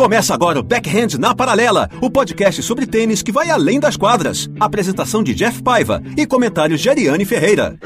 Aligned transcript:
Começa 0.00 0.32
agora 0.32 0.58
o 0.58 0.62
Backhand 0.62 1.18
na 1.18 1.34
Paralela, 1.34 1.86
o 2.00 2.10
podcast 2.10 2.62
sobre 2.62 2.86
tênis 2.86 3.20
que 3.20 3.30
vai 3.30 3.50
além 3.50 3.78
das 3.78 3.98
quadras. 3.98 4.48
Apresentação 4.58 5.22
de 5.22 5.34
Jeff 5.34 5.62
Paiva 5.62 6.02
e 6.16 6.24
comentários 6.24 6.80
de 6.80 6.88
Ariane 6.88 7.26
Ferreira. 7.26 7.78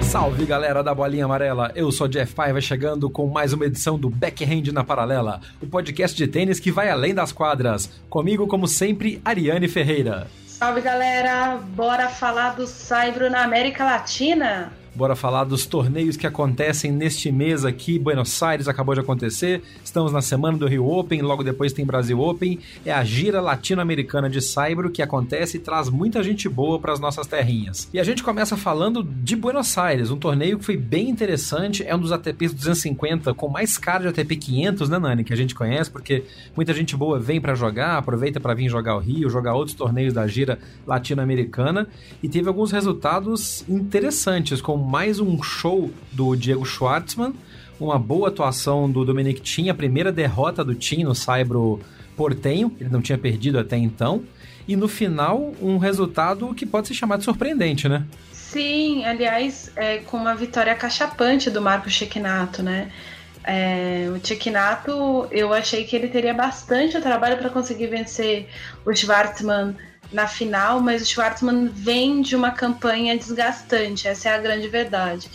Salve 0.00 0.46
galera 0.46 0.80
da 0.80 0.94
Bolinha 0.94 1.24
Amarela, 1.24 1.72
eu 1.74 1.90
sou 1.90 2.06
Jeff 2.06 2.36
Paiva 2.36 2.60
chegando 2.60 3.10
com 3.10 3.26
mais 3.26 3.52
uma 3.52 3.66
edição 3.66 3.98
do 3.98 4.08
Backhand 4.08 4.72
na 4.72 4.84
Paralela, 4.84 5.40
o 5.60 5.66
podcast 5.66 6.16
de 6.16 6.28
tênis 6.28 6.60
que 6.60 6.70
vai 6.70 6.88
além 6.88 7.12
das 7.12 7.32
quadras. 7.32 7.90
Comigo, 8.08 8.46
como 8.46 8.68
sempre, 8.68 9.20
Ariane 9.24 9.66
Ferreira. 9.66 10.28
Salve 10.46 10.80
galera, 10.80 11.58
bora 11.74 12.08
falar 12.08 12.50
do 12.50 12.64
Saibro 12.64 13.28
na 13.28 13.42
América 13.42 13.84
Latina? 13.84 14.72
Bora 14.94 15.16
falar 15.16 15.42
dos 15.42 15.66
torneios 15.66 16.16
que 16.16 16.24
acontecem 16.24 16.92
neste 16.92 17.32
mês 17.32 17.64
aqui. 17.64 17.98
Buenos 17.98 18.40
Aires 18.40 18.68
acabou 18.68 18.94
de 18.94 19.00
acontecer. 19.00 19.60
Estamos 19.82 20.12
na 20.12 20.22
semana 20.22 20.56
do 20.56 20.68
Rio 20.68 20.88
Open, 20.88 21.20
logo 21.20 21.42
depois 21.42 21.72
tem 21.72 21.84
Brasil 21.84 22.20
Open. 22.20 22.60
É 22.86 22.92
a 22.92 23.02
gira 23.02 23.40
latino-americana 23.40 24.30
de 24.30 24.40
Saibro 24.40 24.88
que 24.88 25.02
acontece 25.02 25.56
e 25.56 25.60
traz 25.60 25.88
muita 25.88 26.22
gente 26.22 26.48
boa 26.48 26.78
para 26.78 26.92
as 26.92 27.00
nossas 27.00 27.26
terrinhas. 27.26 27.88
E 27.92 27.98
a 27.98 28.04
gente 28.04 28.22
começa 28.22 28.56
falando 28.56 29.02
de 29.02 29.34
Buenos 29.34 29.76
Aires, 29.76 30.12
um 30.12 30.16
torneio 30.16 30.60
que 30.60 30.64
foi 30.64 30.76
bem 30.76 31.10
interessante. 31.10 31.82
É 31.82 31.96
um 31.96 31.98
dos 31.98 32.12
ATPs 32.12 32.54
250 32.54 33.34
com 33.34 33.48
mais 33.48 33.76
cara 33.76 34.02
de 34.02 34.08
ATP 34.20 34.36
500, 34.36 34.88
né, 34.88 34.98
Nani? 35.00 35.24
Que 35.24 35.32
a 35.32 35.36
gente 35.36 35.56
conhece, 35.56 35.90
porque 35.90 36.22
muita 36.54 36.72
gente 36.72 36.96
boa 36.96 37.18
vem 37.18 37.40
para 37.40 37.56
jogar, 37.56 37.98
aproveita 37.98 38.38
para 38.38 38.54
vir 38.54 38.68
jogar 38.68 38.94
o 38.94 39.00
Rio, 39.00 39.28
jogar 39.28 39.54
outros 39.54 39.76
torneios 39.76 40.14
da 40.14 40.24
gira 40.28 40.56
latino-americana. 40.86 41.88
E 42.22 42.28
teve 42.28 42.46
alguns 42.46 42.70
resultados 42.70 43.68
interessantes, 43.68 44.60
como 44.60 44.83
mais 44.84 45.18
um 45.18 45.42
show 45.42 45.90
do 46.12 46.36
Diego 46.36 46.64
Schwartzman, 46.64 47.34
uma 47.80 47.98
boa 47.98 48.28
atuação 48.28 48.88
do 48.88 49.04
Dominic 49.04 49.40
Thiem, 49.40 49.70
a 49.70 49.74
primeira 49.74 50.12
derrota 50.12 50.62
do 50.62 50.74
Thiem 50.74 51.04
no 51.04 51.14
Saibro 51.14 51.80
Portenho, 52.14 52.76
ele 52.78 52.90
não 52.90 53.00
tinha 53.00 53.16
perdido 53.16 53.58
até 53.58 53.76
então, 53.76 54.22
e 54.68 54.76
no 54.76 54.86
final 54.86 55.54
um 55.60 55.78
resultado 55.78 56.54
que 56.54 56.66
pode 56.66 56.88
ser 56.88 56.94
chamado 56.94 57.20
de 57.20 57.24
surpreendente, 57.24 57.88
né? 57.88 58.04
Sim, 58.30 59.04
aliás, 59.04 59.72
é, 59.74 59.98
com 59.98 60.18
uma 60.18 60.34
vitória 60.34 60.74
cachapante 60.74 61.50
do 61.50 61.60
Marco 61.60 61.88
Chiquinato, 61.88 62.62
né? 62.62 62.90
É, 63.42 64.08
o 64.14 64.24
Chiquinato, 64.24 65.26
eu 65.30 65.52
achei 65.52 65.84
que 65.84 65.96
ele 65.96 66.08
teria 66.08 66.32
bastante 66.32 67.00
trabalho 67.00 67.36
para 67.36 67.50
conseguir 67.50 67.88
vencer 67.88 68.48
o 68.86 68.94
Schwartzman 68.94 69.74
na 70.14 70.28
final, 70.28 70.80
mas 70.80 71.02
o 71.02 71.04
Schwartzman 71.04 71.66
vem 71.66 72.22
de 72.22 72.36
uma 72.36 72.52
campanha 72.52 73.18
desgastante, 73.18 74.06
essa 74.06 74.28
é 74.28 74.34
a 74.34 74.38
grande 74.38 74.68
verdade. 74.68 75.28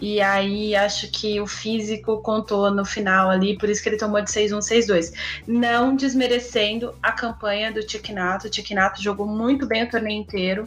E 0.00 0.20
aí 0.22 0.74
acho 0.74 1.10
que 1.12 1.38
o 1.38 1.46
físico 1.46 2.20
contou 2.22 2.70
no 2.70 2.84
final 2.84 3.30
ali, 3.30 3.56
por 3.58 3.68
isso 3.68 3.82
que 3.82 3.90
ele 3.90 3.98
tomou 3.98 4.22
de 4.22 4.30
6-1, 4.30 4.58
6-2. 4.58 5.12
Não 5.46 5.94
desmerecendo 5.94 6.94
a 7.00 7.12
campanha 7.12 7.70
do 7.70 7.86
Tiquinato. 7.86 8.46
O 8.48 8.50
Tiquinato 8.50 9.00
jogou 9.00 9.26
muito 9.26 9.64
bem 9.64 9.84
o 9.84 9.90
torneio 9.90 10.20
inteiro, 10.20 10.66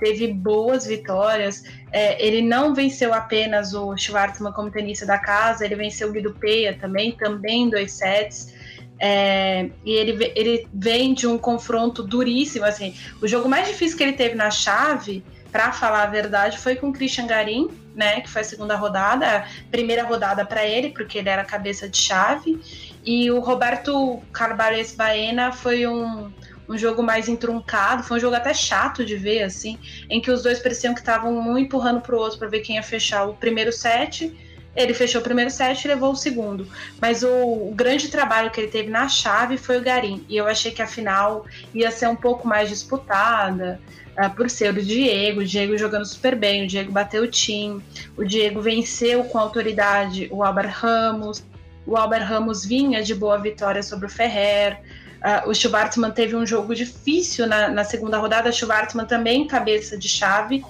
teve 0.00 0.26
boas 0.32 0.86
vitórias. 0.86 1.62
É, 1.92 2.26
ele 2.26 2.40
não 2.40 2.74
venceu 2.74 3.12
apenas 3.12 3.74
o 3.74 3.94
Schwartzman 3.96 4.52
como 4.52 4.70
tenista 4.70 5.04
da 5.04 5.18
casa, 5.18 5.64
ele 5.64 5.76
venceu 5.76 6.08
o 6.08 6.12
Guido 6.12 6.34
Peia 6.34 6.76
também, 6.76 7.12
também 7.12 7.68
dois 7.68 7.92
sets. 7.92 8.52
É, 8.98 9.68
e 9.84 9.90
ele, 9.90 10.32
ele 10.36 10.68
vem 10.72 11.12
de 11.14 11.26
um 11.26 11.36
confronto 11.36 12.02
duríssimo. 12.02 12.64
Assim, 12.64 12.94
o 13.20 13.26
jogo 13.26 13.48
mais 13.48 13.68
difícil 13.68 13.96
que 13.96 14.02
ele 14.02 14.12
teve 14.12 14.34
na 14.34 14.50
chave, 14.50 15.24
para 15.50 15.70
falar 15.72 16.04
a 16.04 16.06
verdade, 16.06 16.58
foi 16.58 16.76
com 16.76 16.88
o 16.88 16.92
Christian 16.92 17.26
Garim, 17.26 17.68
né? 17.94 18.20
Que 18.20 18.30
foi 18.30 18.40
a 18.40 18.44
segunda 18.44 18.74
rodada, 18.74 19.46
primeira 19.70 20.02
rodada 20.04 20.44
para 20.44 20.64
ele, 20.64 20.90
porque 20.90 21.18
ele 21.18 21.28
era 21.28 21.44
cabeça 21.44 21.88
de 21.88 21.98
chave. 21.98 22.60
E 23.04 23.30
o 23.30 23.40
Roberto 23.40 24.22
Carvalho 24.32 24.82
Baena 24.96 25.52
foi 25.52 25.86
um, 25.86 26.32
um 26.68 26.78
jogo 26.78 27.02
mais 27.02 27.28
entruncado, 27.28 28.02
foi 28.02 28.16
um 28.16 28.20
jogo 28.20 28.36
até 28.36 28.54
chato 28.54 29.04
de 29.04 29.16
ver, 29.16 29.42
assim, 29.42 29.78
em 30.08 30.20
que 30.20 30.30
os 30.30 30.42
dois 30.42 30.58
pareciam 30.58 30.94
que 30.94 31.00
estavam 31.00 31.36
um 31.36 31.58
empurrando 31.58 32.00
pro 32.00 32.18
outro 32.18 32.38
para 32.38 32.48
ver 32.48 32.60
quem 32.60 32.76
ia 32.76 32.82
fechar 32.82 33.24
o 33.24 33.34
primeiro 33.34 33.72
set 33.72 34.32
ele 34.74 34.94
fechou 34.94 35.20
o 35.20 35.24
primeiro 35.24 35.50
set 35.50 35.84
e 35.84 35.88
levou 35.88 36.12
o 36.12 36.16
segundo. 36.16 36.66
Mas 37.00 37.22
o, 37.22 37.28
o, 37.28 37.72
grande 37.74 38.08
trabalho 38.08 38.50
que 38.50 38.60
ele 38.60 38.70
teve 38.70 38.90
na 38.90 39.08
chave 39.08 39.58
foi 39.58 39.78
o 39.78 39.82
Garim. 39.82 40.24
E 40.28 40.36
eu 40.36 40.46
achei 40.46 40.72
que 40.72 40.80
a 40.80 40.86
final 40.86 41.44
ia 41.74 41.90
ser 41.90 42.08
um 42.08 42.16
pouco 42.16 42.48
mais 42.48 42.68
disputada. 42.68 43.80
Uh, 44.18 44.28
por 44.34 44.50
ser 44.50 44.74
o 44.76 44.82
Diego, 44.82 45.40
o 45.40 45.44
Diego 45.44 45.76
jogando 45.78 46.04
super 46.04 46.36
bem, 46.36 46.64
o 46.64 46.66
Diego 46.66 46.92
bateu 46.92 47.22
o 47.22 47.26
time, 47.26 47.82
o 48.14 48.22
Diego 48.22 48.60
venceu 48.60 49.24
com 49.24 49.38
autoridade 49.38 50.28
o 50.30 50.44
Albert 50.44 50.70
Ramos, 50.70 51.42
o 51.86 51.96
Albert 51.96 52.26
Ramos 52.26 52.62
vinha 52.62 53.02
de 53.02 53.14
boa 53.14 53.38
vitória 53.38 53.82
sobre 53.82 54.04
o 54.04 54.10
Ferrer, 54.10 54.78
uh, 55.24 55.48
o 55.48 55.54
Schwartzman 55.54 56.10
teve 56.10 56.36
um 56.36 56.44
jogo 56.44 56.74
difícil 56.74 57.46
na, 57.46 57.68
na 57.68 57.84
segunda 57.84 58.18
rodada, 58.18 58.50
o 58.50 58.52
Schwartzman 58.52 59.06
também 59.06 59.46
cabeça 59.46 59.96
de 59.96 60.10
chave, 60.10 60.62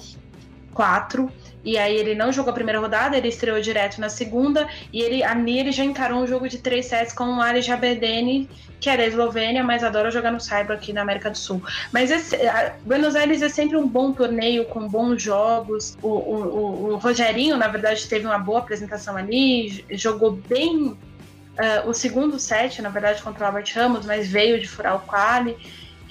quatro, 0.72 1.28
e 1.64 1.78
aí 1.78 1.96
ele 1.96 2.14
não 2.14 2.32
jogou 2.32 2.50
a 2.50 2.54
primeira 2.54 2.80
rodada, 2.80 3.16
ele 3.16 3.28
estreou 3.28 3.60
direto 3.60 4.00
na 4.00 4.08
segunda, 4.08 4.68
e 4.92 5.00
ele 5.00 5.22
ali 5.22 5.58
ele 5.58 5.72
já 5.72 5.84
encarou 5.84 6.20
um 6.20 6.26
jogo 6.26 6.48
de 6.48 6.58
três 6.58 6.86
sets 6.86 7.12
com 7.12 7.24
o 7.24 7.40
Ali 7.40 7.62
Jabedeni, 7.62 8.48
que 8.80 8.90
é 8.90 8.96
da 8.96 9.06
Eslovênia, 9.06 9.62
mas 9.62 9.84
adora 9.84 10.10
jogar 10.10 10.32
no 10.32 10.40
Cyber 10.40 10.72
aqui 10.72 10.92
na 10.92 11.02
América 11.02 11.30
do 11.30 11.38
Sul. 11.38 11.62
Mas 11.92 12.10
esse, 12.10 12.36
Buenos 12.84 13.14
Aires 13.14 13.40
é 13.40 13.48
sempre 13.48 13.76
um 13.76 13.86
bom 13.86 14.12
torneio, 14.12 14.64
com 14.64 14.88
bons 14.88 15.22
jogos. 15.22 15.96
O, 16.02 16.08
o, 16.08 16.92
o, 16.92 16.96
Rogerinho, 16.96 17.56
na 17.56 17.68
verdade, 17.68 18.08
teve 18.08 18.26
uma 18.26 18.38
boa 18.38 18.58
apresentação 18.58 19.16
ali, 19.16 19.84
jogou 19.92 20.32
bem 20.32 20.88
uh, 20.88 21.88
o 21.88 21.94
segundo 21.94 22.40
set, 22.40 22.82
na 22.82 22.88
verdade, 22.88 23.22
contra 23.22 23.44
o 23.44 23.46
Albert 23.46 23.72
Ramos, 23.72 24.04
mas 24.04 24.26
veio 24.26 24.60
de 24.60 24.66
furar 24.68 24.96
o 24.96 25.00
quali. 25.00 25.56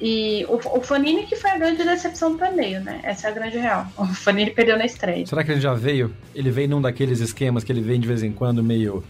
E 0.02 0.46
o, 0.50 0.56
o 0.56 0.82
Fanini 0.82 1.28
que 1.28 1.36
foi 1.36 1.52
a 1.52 1.58
grande 1.58 1.84
decepção 1.84 2.32
do 2.32 2.40
torneio, 2.40 2.82
né? 2.82 3.00
Essa 3.04 3.28
é 3.28 3.32
a 3.32 3.34
grande 3.34 3.58
real. 3.58 3.86
O 3.98 4.06
Fanini 4.06 4.50
perdeu 4.50 4.78
na 4.78 4.86
estreia. 4.86 5.26
Será 5.26 5.44
que 5.44 5.52
ele 5.52 5.62
já 5.62 5.74
veio? 5.74 6.14
Ele 6.34 6.50
veio 6.50 6.70
num 6.70 6.82
daqueles 6.82 7.20
esquemas 7.20 7.64
que 7.64 7.72
ele 7.72 7.82
vem 7.82 8.00
de 8.00 8.08
vez 8.08 8.24
em 8.24 8.32
quando 8.32 8.64
meio 8.64 9.04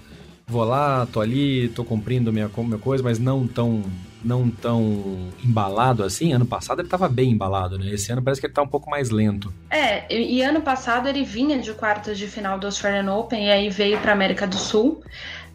vou 0.52 0.66
lá, 0.66 1.08
tô 1.12 1.22
ali, 1.22 1.70
tô 1.70 1.86
cumprindo 1.86 2.32
minha, 2.34 2.50
minha 2.58 2.78
coisa, 2.78 3.02
mas 3.02 3.18
não 3.18 3.48
tão 3.48 3.84
não 4.24 4.52
tão 4.52 5.30
embalado 5.44 6.04
assim. 6.04 6.34
Ano 6.34 6.46
passado 6.46 6.82
ele 6.82 6.90
tava 6.90 7.08
bem 7.08 7.32
embalado, 7.32 7.80
né? 7.80 7.90
Esse 7.90 8.12
ano 8.12 8.22
parece 8.22 8.40
que 8.40 8.48
ele 8.48 8.54
tá 8.54 8.62
um 8.62 8.68
pouco 8.68 8.90
mais 8.90 9.10
lento. 9.10 9.52
É, 9.70 10.14
e, 10.14 10.36
e 10.36 10.42
ano 10.44 10.62
passado 10.62 11.08
ele 11.08 11.24
vinha 11.24 11.58
de 11.58 11.74
quartas 11.74 12.20
de 12.20 12.28
final 12.28 12.60
do 12.60 12.68
Australian 12.68 13.12
Open 13.14 13.48
e 13.48 13.50
aí 13.50 13.70
veio 13.70 13.98
pra 14.00 14.12
América 14.12 14.46
do 14.46 14.58
Sul. 14.58 15.02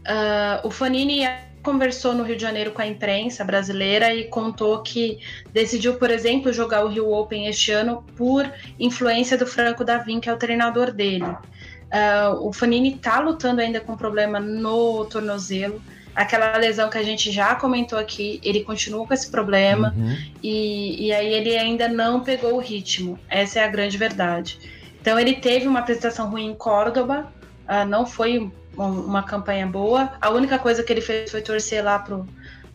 Uh, 0.06 0.66
o 0.66 0.70
Fanini 0.70 1.24
conversou 1.66 2.14
no 2.14 2.22
Rio 2.22 2.36
de 2.36 2.42
Janeiro 2.42 2.70
com 2.70 2.80
a 2.80 2.86
imprensa 2.86 3.42
brasileira 3.42 4.14
e 4.14 4.28
contou 4.28 4.82
que 4.82 5.18
decidiu, 5.52 5.94
por 5.94 6.12
exemplo, 6.12 6.52
jogar 6.52 6.84
o 6.84 6.88
Rio 6.88 7.12
Open 7.12 7.48
este 7.48 7.72
ano 7.72 8.04
por 8.16 8.48
influência 8.78 9.36
do 9.36 9.48
Franco 9.48 9.84
Davin, 9.84 10.20
que 10.20 10.30
é 10.30 10.32
o 10.32 10.36
treinador 10.36 10.92
dele. 10.92 11.24
Uh, 11.24 12.46
o 12.46 12.52
Fanini 12.52 12.94
está 12.94 13.18
lutando 13.18 13.60
ainda 13.60 13.80
com 13.80 13.96
problema 13.96 14.38
no 14.38 15.06
tornozelo. 15.06 15.82
Aquela 16.14 16.56
lesão 16.56 16.88
que 16.88 16.98
a 16.98 17.02
gente 17.02 17.32
já 17.32 17.56
comentou 17.56 17.98
aqui, 17.98 18.40
ele 18.44 18.62
continua 18.62 19.04
com 19.04 19.12
esse 19.12 19.28
problema 19.28 19.92
uhum. 19.96 20.16
e, 20.40 21.06
e 21.08 21.12
aí 21.12 21.32
ele 21.34 21.58
ainda 21.58 21.88
não 21.88 22.20
pegou 22.20 22.54
o 22.54 22.60
ritmo. 22.60 23.18
Essa 23.28 23.58
é 23.58 23.64
a 23.64 23.68
grande 23.68 23.98
verdade. 23.98 24.60
Então 25.00 25.18
ele 25.18 25.34
teve 25.34 25.66
uma 25.66 25.80
apresentação 25.80 26.30
ruim 26.30 26.46
em 26.46 26.54
Córdoba, 26.54 27.26
uh, 27.68 27.84
não 27.84 28.06
foi 28.06 28.52
uma 28.76 29.22
campanha 29.22 29.66
boa. 29.66 30.12
A 30.20 30.30
única 30.30 30.58
coisa 30.58 30.82
que 30.82 30.92
ele 30.92 31.00
fez 31.00 31.30
foi 31.30 31.40
torcer 31.40 31.84
lá 31.84 31.98
pro, 31.98 32.26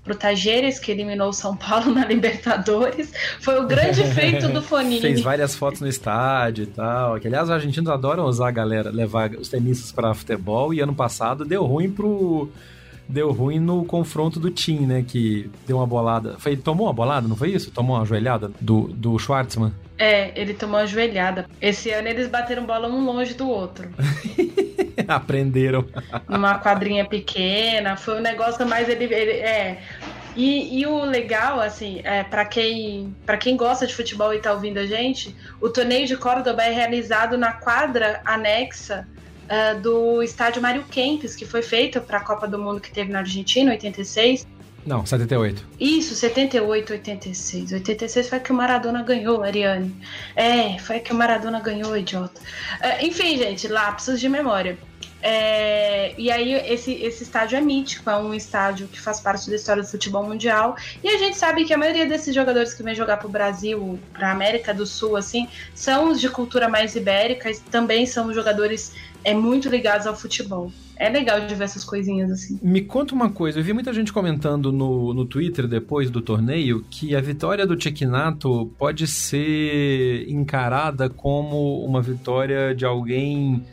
pro 0.03 0.15
Tajeres, 0.15 0.79
que 0.79 0.91
eliminou 0.91 1.29
o 1.29 1.33
São 1.33 1.55
Paulo 1.55 1.93
na 1.95 2.05
Libertadores. 2.05 3.11
Foi 3.39 3.59
o 3.59 3.67
grande 3.67 4.03
feito 4.03 4.47
do 4.49 4.61
Fonini. 4.63 5.01
Fez 5.01 5.21
várias 5.21 5.55
fotos 5.55 5.81
no 5.81 5.87
estádio 5.87 6.63
e 6.63 6.67
tal. 6.67 7.19
Que, 7.19 7.27
aliás, 7.27 7.45
os 7.45 7.51
argentinos 7.51 7.89
adoram 7.89 8.25
usar 8.25 8.49
a 8.49 8.51
galera, 8.51 8.89
levar 8.89 9.31
os 9.31 9.49
tenistas 9.49 9.91
para 9.91 10.13
futebol. 10.13 10.73
E 10.73 10.79
ano 10.79 10.93
passado 10.93 11.45
deu 11.45 11.63
ruim 11.63 11.89
pro. 11.89 12.49
Deu 13.11 13.31
ruim 13.31 13.59
no 13.59 13.83
confronto 13.83 14.39
do 14.39 14.49
Tim, 14.49 14.85
né? 14.85 15.03
Que 15.05 15.51
deu 15.67 15.77
uma 15.77 15.85
bolada. 15.85 16.37
Foi, 16.39 16.55
tomou 16.55 16.87
uma 16.87 16.93
bolada, 16.93 17.27
não 17.27 17.35
foi 17.35 17.49
isso? 17.49 17.69
Tomou 17.69 17.97
uma 17.97 18.05
joelhada 18.05 18.51
do, 18.61 18.87
do 18.87 19.19
Schwartzman? 19.19 19.73
É, 19.97 20.31
ele 20.39 20.53
tomou 20.53 20.79
uma 20.79 20.87
joelhada. 20.87 21.45
Esse 21.61 21.91
ano 21.91 22.07
eles 22.07 22.27
bateram 22.27 22.65
bola 22.65 22.87
um 22.87 23.03
longe 23.03 23.33
do 23.33 23.49
outro. 23.49 23.89
Aprenderam. 25.07 25.85
Numa 26.27 26.57
quadrinha 26.57 27.05
pequena. 27.05 27.97
Foi 27.97 28.17
um 28.17 28.21
negócio 28.21 28.65
mais. 28.65 28.87
Ele, 28.87 29.03
ele 29.03 29.31
é. 29.31 29.81
E, 30.35 30.79
e, 30.79 30.87
o 30.87 31.03
legal, 31.03 31.59
assim, 31.59 31.99
é, 32.05 32.23
para 32.23 32.45
quem, 32.45 33.13
pra 33.25 33.35
quem 33.35 33.57
gosta 33.57 33.85
de 33.85 33.93
futebol 33.93 34.33
e 34.33 34.39
tá 34.39 34.53
ouvindo 34.53 34.77
a 34.77 34.85
gente, 34.85 35.35
o 35.59 35.67
torneio 35.67 36.07
de 36.07 36.15
Córdoba 36.15 36.63
é 36.63 36.71
realizado 36.71 37.37
na 37.37 37.51
quadra 37.51 38.21
anexa 38.23 39.05
uh, 39.51 39.79
do 39.79 40.23
estádio 40.23 40.61
Mário 40.61 40.83
Kempes, 40.89 41.35
que 41.35 41.45
foi 41.45 41.61
feito 41.61 41.99
para 41.99 42.19
a 42.19 42.21
Copa 42.21 42.47
do 42.47 42.57
Mundo 42.57 42.79
que 42.79 42.91
teve 42.91 43.11
na 43.11 43.19
Argentina, 43.19 43.71
86. 43.71 44.47
Não, 44.85 45.05
78. 45.05 45.67
Isso, 45.79 46.15
78, 46.15 46.93
86. 46.93 47.71
86 47.71 48.29
foi 48.29 48.39
que 48.39 48.51
o 48.51 48.55
Maradona 48.55 49.03
ganhou, 49.03 49.43
Ariane. 49.43 49.95
É, 50.35 50.79
foi 50.79 50.99
que 50.99 51.11
o 51.11 51.15
Maradona 51.15 51.59
ganhou, 51.59 51.95
idiota. 51.95 52.41
Uh, 52.41 53.05
enfim, 53.05 53.37
gente, 53.37 53.67
lapsos 53.67 54.19
de 54.19 54.27
memória. 54.27 54.77
É, 55.21 56.13
e 56.17 56.31
aí 56.31 56.53
esse, 56.53 56.93
esse 56.93 57.23
estádio 57.23 57.57
é 57.57 57.61
mítico, 57.61 58.09
é 58.09 58.17
um 58.17 58.33
estádio 58.33 58.87
que 58.87 58.99
faz 58.99 59.19
parte 59.19 59.49
da 59.49 59.55
história 59.55 59.83
do 59.83 59.87
futebol 59.87 60.25
mundial. 60.25 60.75
E 61.03 61.09
a 61.09 61.17
gente 61.17 61.37
sabe 61.37 61.65
que 61.65 61.73
a 61.73 61.77
maioria 61.77 62.05
desses 62.05 62.33
jogadores 62.33 62.73
que 62.73 62.81
vem 62.81 62.95
jogar 62.95 63.17
para 63.17 63.27
o 63.27 63.31
Brasil, 63.31 63.99
para 64.13 64.31
América 64.31 64.73
do 64.73 64.85
Sul, 64.85 65.15
assim, 65.15 65.47
são 65.75 66.09
os 66.09 66.19
de 66.19 66.29
cultura 66.29 66.67
mais 66.67 66.95
ibérica, 66.95 67.51
e 67.51 67.55
também 67.59 68.05
são 68.05 68.33
jogadores 68.33 68.93
é, 69.23 69.33
muito 69.33 69.69
ligados 69.69 70.07
ao 70.07 70.15
futebol. 70.15 70.71
É 70.95 71.09
legal 71.09 71.41
de 71.41 71.55
ver 71.55 71.63
essas 71.63 71.83
coisinhas 71.83 72.29
assim. 72.29 72.59
Me 72.61 72.81
conta 72.81 73.15
uma 73.15 73.31
coisa, 73.31 73.59
eu 73.59 73.63
vi 73.63 73.73
muita 73.73 73.91
gente 73.91 74.13
comentando 74.13 74.71
no, 74.71 75.13
no 75.15 75.25
Twitter 75.25 75.67
depois 75.67 76.11
do 76.11 76.21
torneio 76.21 76.85
que 76.91 77.15
a 77.15 77.21
vitória 77.21 77.65
do 77.65 77.79
Chequinato 77.79 78.71
pode 78.77 79.07
ser 79.07 80.29
encarada 80.29 81.09
como 81.09 81.83
uma 81.83 82.03
vitória 82.03 82.75
de 82.75 82.85
alguém 82.85 83.63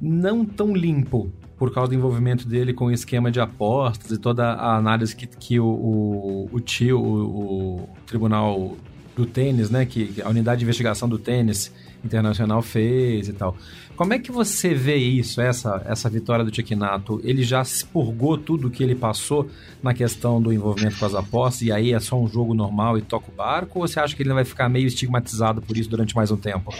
não 0.00 0.44
tão 0.44 0.74
limpo 0.74 1.32
por 1.58 1.74
causa 1.74 1.90
do 1.90 1.94
envolvimento 1.94 2.46
dele 2.46 2.72
com 2.72 2.86
o 2.86 2.92
esquema 2.92 3.30
de 3.30 3.40
apostas 3.40 4.12
e 4.12 4.18
toda 4.18 4.52
a 4.52 4.76
análise 4.76 5.14
que, 5.14 5.26
que 5.26 5.58
o, 5.58 5.66
o, 5.66 6.48
o 6.52 6.60
tio, 6.60 7.00
o, 7.00 7.80
o, 7.82 7.88
tribunal 8.06 8.76
do 9.16 9.26
tênis, 9.26 9.68
né, 9.68 9.84
que 9.84 10.22
a 10.22 10.28
unidade 10.28 10.60
de 10.60 10.64
investigação 10.64 11.08
do 11.08 11.18
tênis 11.18 11.72
internacional 12.04 12.62
fez 12.62 13.28
e 13.28 13.32
tal. 13.32 13.56
Como 13.96 14.14
é 14.14 14.18
que 14.20 14.30
você 14.30 14.72
vê 14.72 14.94
isso, 14.94 15.40
essa, 15.40 15.82
essa 15.84 16.08
vitória 16.08 16.44
do 16.44 16.52
Tiquinato? 16.52 17.20
Ele 17.24 17.42
já 17.42 17.60
expurgou 17.60 18.38
tudo 18.38 18.70
que 18.70 18.84
ele 18.84 18.94
passou 18.94 19.50
na 19.82 19.92
questão 19.92 20.40
do 20.40 20.52
envolvimento 20.52 20.96
com 20.96 21.04
as 21.04 21.16
apostas 21.16 21.62
e 21.62 21.72
aí 21.72 21.92
é 21.92 21.98
só 21.98 22.16
um 22.16 22.28
jogo 22.28 22.54
normal 22.54 22.96
e 22.96 23.02
toca 23.02 23.28
o 23.28 23.34
barco? 23.34 23.80
Ou 23.80 23.88
você 23.88 23.98
acha 23.98 24.14
que 24.14 24.22
ele 24.22 24.32
vai 24.32 24.44
ficar 24.44 24.68
meio 24.68 24.86
estigmatizado 24.86 25.60
por 25.60 25.76
isso 25.76 25.90
durante 25.90 26.14
mais 26.14 26.30
um 26.30 26.36
tempo? 26.36 26.72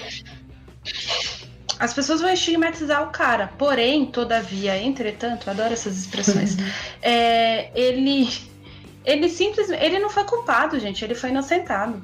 As 1.78 1.94
pessoas 1.94 2.20
vão 2.20 2.32
estigmatizar 2.32 3.02
o 3.02 3.10
cara. 3.10 3.50
Porém, 3.56 4.06
todavia, 4.06 4.76
entretanto, 4.76 5.48
adoro 5.48 5.72
essas 5.72 5.96
expressões. 5.96 6.56
é, 7.00 7.70
ele, 7.78 8.28
ele 9.04 9.28
simplesmente, 9.28 9.82
ele 9.82 9.98
não 9.98 10.10
foi 10.10 10.24
culpado, 10.24 10.78
gente. 10.78 11.04
Ele 11.04 11.14
foi 11.14 11.30
inocentado. 11.30 12.02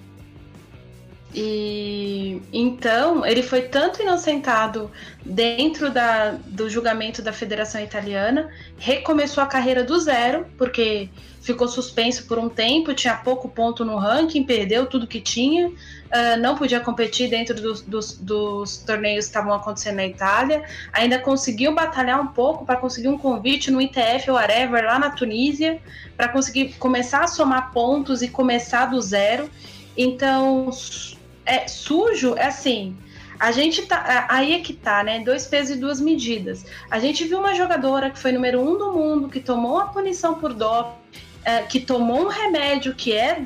E 1.35 2.41
então 2.53 3.27
ele 3.27 3.43
foi 3.43 3.63
tanto 3.63 4.01
inocentado 4.01 4.89
dentro 5.25 5.91
da, 5.91 6.31
do 6.47 6.71
julgamento 6.71 7.21
da 7.21 7.33
Federação 7.33 7.81
Italiana, 7.83 8.49
recomeçou 8.79 9.43
a 9.43 9.47
carreira 9.47 9.83
do 9.83 9.99
zero, 9.99 10.47
porque 10.57 11.09
ficou 11.45 11.69
suspenso 11.69 12.27
por 12.27 12.39
um 12.39 12.49
tempo, 12.49 12.95
tinha 12.95 13.15
pouco 13.15 13.51
ponto 13.51 13.85
no 13.85 13.97
ranking, 13.97 14.43
perdeu 14.45 14.87
tudo 14.87 15.07
que 15.07 15.21
tinha, 15.21 15.69
uh, 15.69 16.41
não 16.41 16.57
podia 16.57 16.81
competir 16.81 17.29
dentro 17.29 17.55
dos, 17.55 17.83
dos, 17.83 18.17
dos 18.17 18.79
torneios 18.79 19.27
que 19.27 19.29
estavam 19.29 19.53
acontecendo 19.53 19.97
na 19.97 20.07
Itália, 20.07 20.65
ainda 20.91 21.19
conseguiu 21.19 21.75
batalhar 21.75 22.19
um 22.19 22.29
pouco 22.29 22.65
para 22.65 22.77
conseguir 22.77 23.09
um 23.09 23.19
convite 23.19 23.71
no 23.71 23.79
ITF 23.79 24.31
ou 24.31 24.37
whatever 24.37 24.85
lá 24.87 24.99
na 24.99 25.11
Tunísia, 25.11 25.79
para 26.17 26.29
conseguir 26.29 26.77
começar 26.79 27.25
a 27.25 27.27
somar 27.27 27.73
pontos 27.73 28.23
e 28.23 28.29
começar 28.29 28.87
do 28.87 29.01
zero. 29.03 29.51
Então, 29.95 30.71
é 31.45 31.69
sujo, 31.69 32.35
é 32.37 32.47
assim. 32.47 32.97
A 33.39 33.53
gente 33.53 33.83
tá. 33.83 34.27
Aí 34.31 34.55
é 34.55 34.61
que 34.61 34.73
tá, 34.73 35.03
né? 35.03 35.21
Dois 35.21 35.47
pesos 35.47 35.77
e 35.77 35.79
duas 35.79 36.01
medidas. 36.01 36.65
A 36.91 36.99
gente 36.99 37.25
viu 37.25 37.39
uma 37.39 37.55
jogadora 37.55 38.11
que 38.11 38.19
foi 38.19 38.33
número 38.33 38.61
um 38.61 38.79
do 38.79 38.93
mundo, 38.93 39.29
que 39.29 39.41
tomou 39.41 39.79
a 39.79 39.87
punição 39.87 40.35
por 40.35 40.55
doping, 40.55 40.95
é, 41.45 41.63
que 41.63 41.81
tomou 41.81 42.25
um 42.25 42.29
remédio 42.29 42.95
que 42.95 43.13
é 43.13 43.39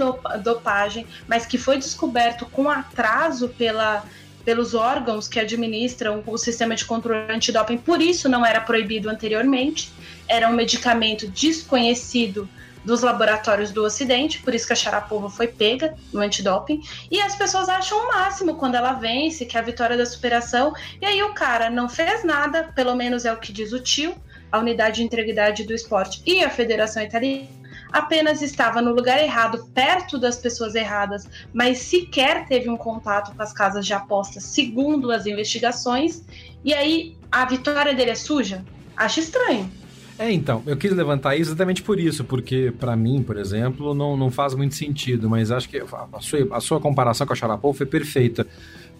dopagem, 0.43 1.06
mas 1.27 1.45
que 1.45 1.59
foi 1.59 1.79
descoberto 1.79 2.47
com 2.47 2.71
atraso 2.71 3.49
pela, 3.49 4.05
pelos 4.45 4.75
órgãos 4.75 5.29
que 5.29 5.41
administram 5.41 6.23
o 6.27 6.39
sistema 6.39 6.75
de 6.75 6.85
controle 6.85 7.33
antidoping, 7.33 7.79
por 7.79 8.00
isso 8.00 8.29
não 8.29 8.47
era 8.47 8.61
proibido 8.61 9.11
anteriormente. 9.11 9.93
Era 10.29 10.49
um 10.49 10.53
medicamento 10.53 11.27
desconhecido 11.29 12.49
dos 12.85 13.03
laboratórios 13.03 13.71
do 13.71 13.85
Ocidente, 13.85 14.41
por 14.41 14.55
isso 14.55 14.67
que 14.67 14.73
a 14.73 14.77
Sharapova 14.77 15.29
foi 15.29 15.49
pega 15.49 15.94
no 16.12 16.21
antidoping. 16.21 16.81
E 17.11 17.21
as 17.21 17.35
pessoas 17.35 17.69
acham 17.69 17.99
o 17.99 18.09
máximo 18.09 18.55
quando 18.56 18.77
ela 18.77 18.94
vence, 18.94 19.44
que 19.44 19.56
é 19.56 19.61
a 19.61 19.62
vitória 19.62 19.97
da 19.97 20.06
superação. 20.06 20.73
E 21.01 21.05
aí 21.05 21.23
o 21.23 21.35
cara 21.35 21.69
não 21.69 21.89
fez 21.89 22.25
nada, 22.25 22.71
pelo 22.75 22.94
menos 22.94 23.25
é 23.25 23.33
o 23.33 23.37
que 23.37 23.53
diz 23.53 23.73
o 23.73 23.81
tio, 23.81 24.15
a 24.51 24.59
unidade 24.59 24.97
de 24.97 25.03
integridade 25.03 25.65
do 25.65 25.75
esporte 25.75 26.23
e 26.25 26.43
a 26.43 26.49
Federação 26.49 27.03
Italiana 27.03 27.57
apenas 27.93 28.43
estava 28.43 28.81
no 28.81 28.93
lugar 28.93 29.23
errado, 29.23 29.67
perto 29.75 30.19
das 30.19 30.37
pessoas 30.37 30.75
erradas, 30.75 31.29
mas 31.52 31.79
sequer 31.79 32.46
teve 32.46 32.69
um 32.69 32.76
contato 32.76 33.35
com 33.35 33.43
as 33.43 33.52
casas 33.52 33.87
de 33.87 33.93
apostas, 33.93 34.44
segundo 34.44 35.11
as 35.11 35.26
investigações. 35.26 36.23
E 36.64 36.75
aí 36.75 37.17
a 37.31 37.44
vitória 37.44 37.94
dele 37.94 38.11
é 38.11 38.14
suja? 38.14 38.64
Acho 38.96 39.20
estranho. 39.20 39.70
É, 40.19 40.32
então, 40.32 40.64
eu 40.67 40.76
quis 40.76 40.90
levantar 40.90 41.37
isso 41.37 41.50
exatamente 41.50 41.81
por 41.81 42.00
isso, 42.00 42.25
porque 42.25 42.73
para 42.76 42.96
mim, 42.96 43.23
por 43.23 43.37
exemplo, 43.37 43.94
não, 43.94 44.17
não 44.17 44.32
faz 44.32 44.52
muito 44.52 44.75
sentido, 44.75 45.31
mas 45.31 45.52
acho 45.52 45.69
que 45.69 45.79
a 45.79 46.20
sua, 46.20 46.49
a 46.50 46.61
sua 46.61 46.81
comparação 46.81 47.25
com 47.25 47.32
a 47.32 47.37
Charapou 47.37 47.73
foi 47.73 47.87
perfeita, 47.87 48.44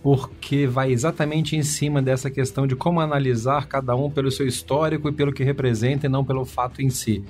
porque 0.01 0.65
vai 0.69 0.93
exatamente 0.93 1.57
em 1.57 1.63
cima 1.65 2.01
dessa 2.01 2.31
questão 2.31 2.69
de 2.69 2.77
como 2.77 3.01
analisar 3.01 3.67
cada 3.67 3.97
um 3.97 4.09
pelo 4.09 4.31
seu 4.31 4.47
histórico 4.47 5.09
e 5.09 5.13
pelo 5.13 5.33
que 5.33 5.43
representa 5.43 6.07
e 6.07 6.09
não 6.09 6.25
pelo 6.25 6.45
fato 6.45 6.81
em 6.81 6.89
si. 6.89 7.25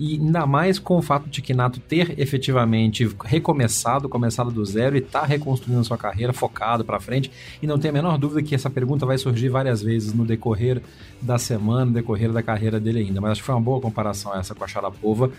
E 0.00 0.14
ainda 0.14 0.46
mais 0.46 0.78
com 0.78 0.96
o 0.96 1.02
fato 1.02 1.28
de 1.28 1.42
Kinato 1.42 1.78
ter 1.78 2.18
efetivamente 2.18 3.06
recomeçado, 3.22 4.08
começado 4.08 4.50
do 4.50 4.64
zero 4.64 4.96
e 4.96 5.00
tá 5.02 5.26
reconstruindo 5.26 5.84
sua 5.84 5.98
carreira, 5.98 6.32
focado 6.32 6.82
para 6.82 6.98
frente. 6.98 7.30
E 7.60 7.66
não 7.66 7.78
tem 7.78 7.90
a 7.90 7.92
menor 7.92 8.16
dúvida 8.16 8.42
que 8.42 8.54
essa 8.54 8.70
pergunta 8.70 9.04
vai 9.04 9.18
surgir 9.18 9.50
várias 9.50 9.82
vezes 9.82 10.14
no 10.14 10.24
decorrer 10.24 10.80
da 11.20 11.36
semana, 11.36 11.84
no 11.84 11.92
decorrer 11.92 12.32
da 12.32 12.42
carreira 12.42 12.80
dele 12.80 13.00
ainda. 13.00 13.20
Mas 13.20 13.32
acho 13.32 13.42
que 13.42 13.46
foi 13.46 13.54
uma 13.54 13.60
boa 13.60 13.78
comparação 13.78 14.34
essa 14.34 14.54
com 14.54 14.64
a 14.64 14.66
Sharapova. 14.66 15.30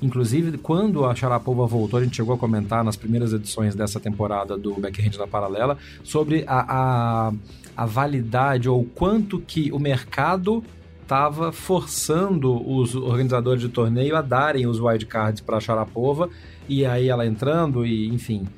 Inclusive, 0.00 0.58
quando 0.58 1.04
a 1.04 1.12
Sharapova 1.12 1.66
voltou, 1.66 1.98
a 1.98 2.04
gente 2.04 2.14
chegou 2.14 2.36
a 2.36 2.38
comentar 2.38 2.84
nas 2.84 2.94
primeiras 2.94 3.32
edições 3.32 3.74
dessa 3.74 3.98
temporada 3.98 4.56
do 4.56 4.74
Backhand 4.74 5.18
na 5.18 5.26
Paralela 5.26 5.76
sobre 6.04 6.44
a, 6.46 7.28
a, 7.28 7.32
a 7.76 7.84
validade 7.84 8.68
ou 8.68 8.84
quanto 8.84 9.40
que 9.40 9.72
o 9.72 9.78
mercado 9.80 10.62
estava 11.04 11.52
forçando 11.52 12.66
os 12.66 12.94
organizadores 12.94 13.60
de 13.60 13.68
torneio 13.68 14.16
a 14.16 14.22
darem 14.22 14.66
os 14.66 14.80
wildcards 14.80 15.40
para 15.40 15.58
a 15.58 15.60
Sharapova, 15.60 16.30
e 16.66 16.84
aí 16.84 17.08
ela 17.08 17.26
entrando 17.26 17.84
e, 17.84 18.08
enfim, 18.08 18.48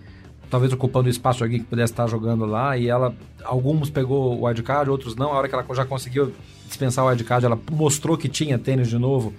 talvez 0.49 0.73
ocupando 0.73 1.09
espaço 1.09 1.38
de 1.38 1.45
alguém 1.45 1.59
que 1.59 1.67
pudesse 1.67 1.93
estar 1.93 2.07
jogando 2.07 2.47
lá, 2.47 2.79
e 2.79 2.88
ela, 2.88 3.15
alguns 3.45 3.91
pegou 3.91 4.38
o 4.38 4.47
wildcard, 4.47 4.88
outros 4.88 5.17
não, 5.17 5.33
a 5.33 5.37
hora 5.37 5.49
que 5.49 5.55
ela 5.55 5.65
já 5.75 5.85
conseguiu 5.85 6.33
dispensar 6.67 7.05
o 7.05 7.09
wildcard, 7.09 7.45
ela 7.45 7.59
mostrou 7.73 8.17
que 8.17 8.29
tinha 8.29 8.59
tênis 8.59 8.88
de 8.88 8.99
novo 8.99 9.35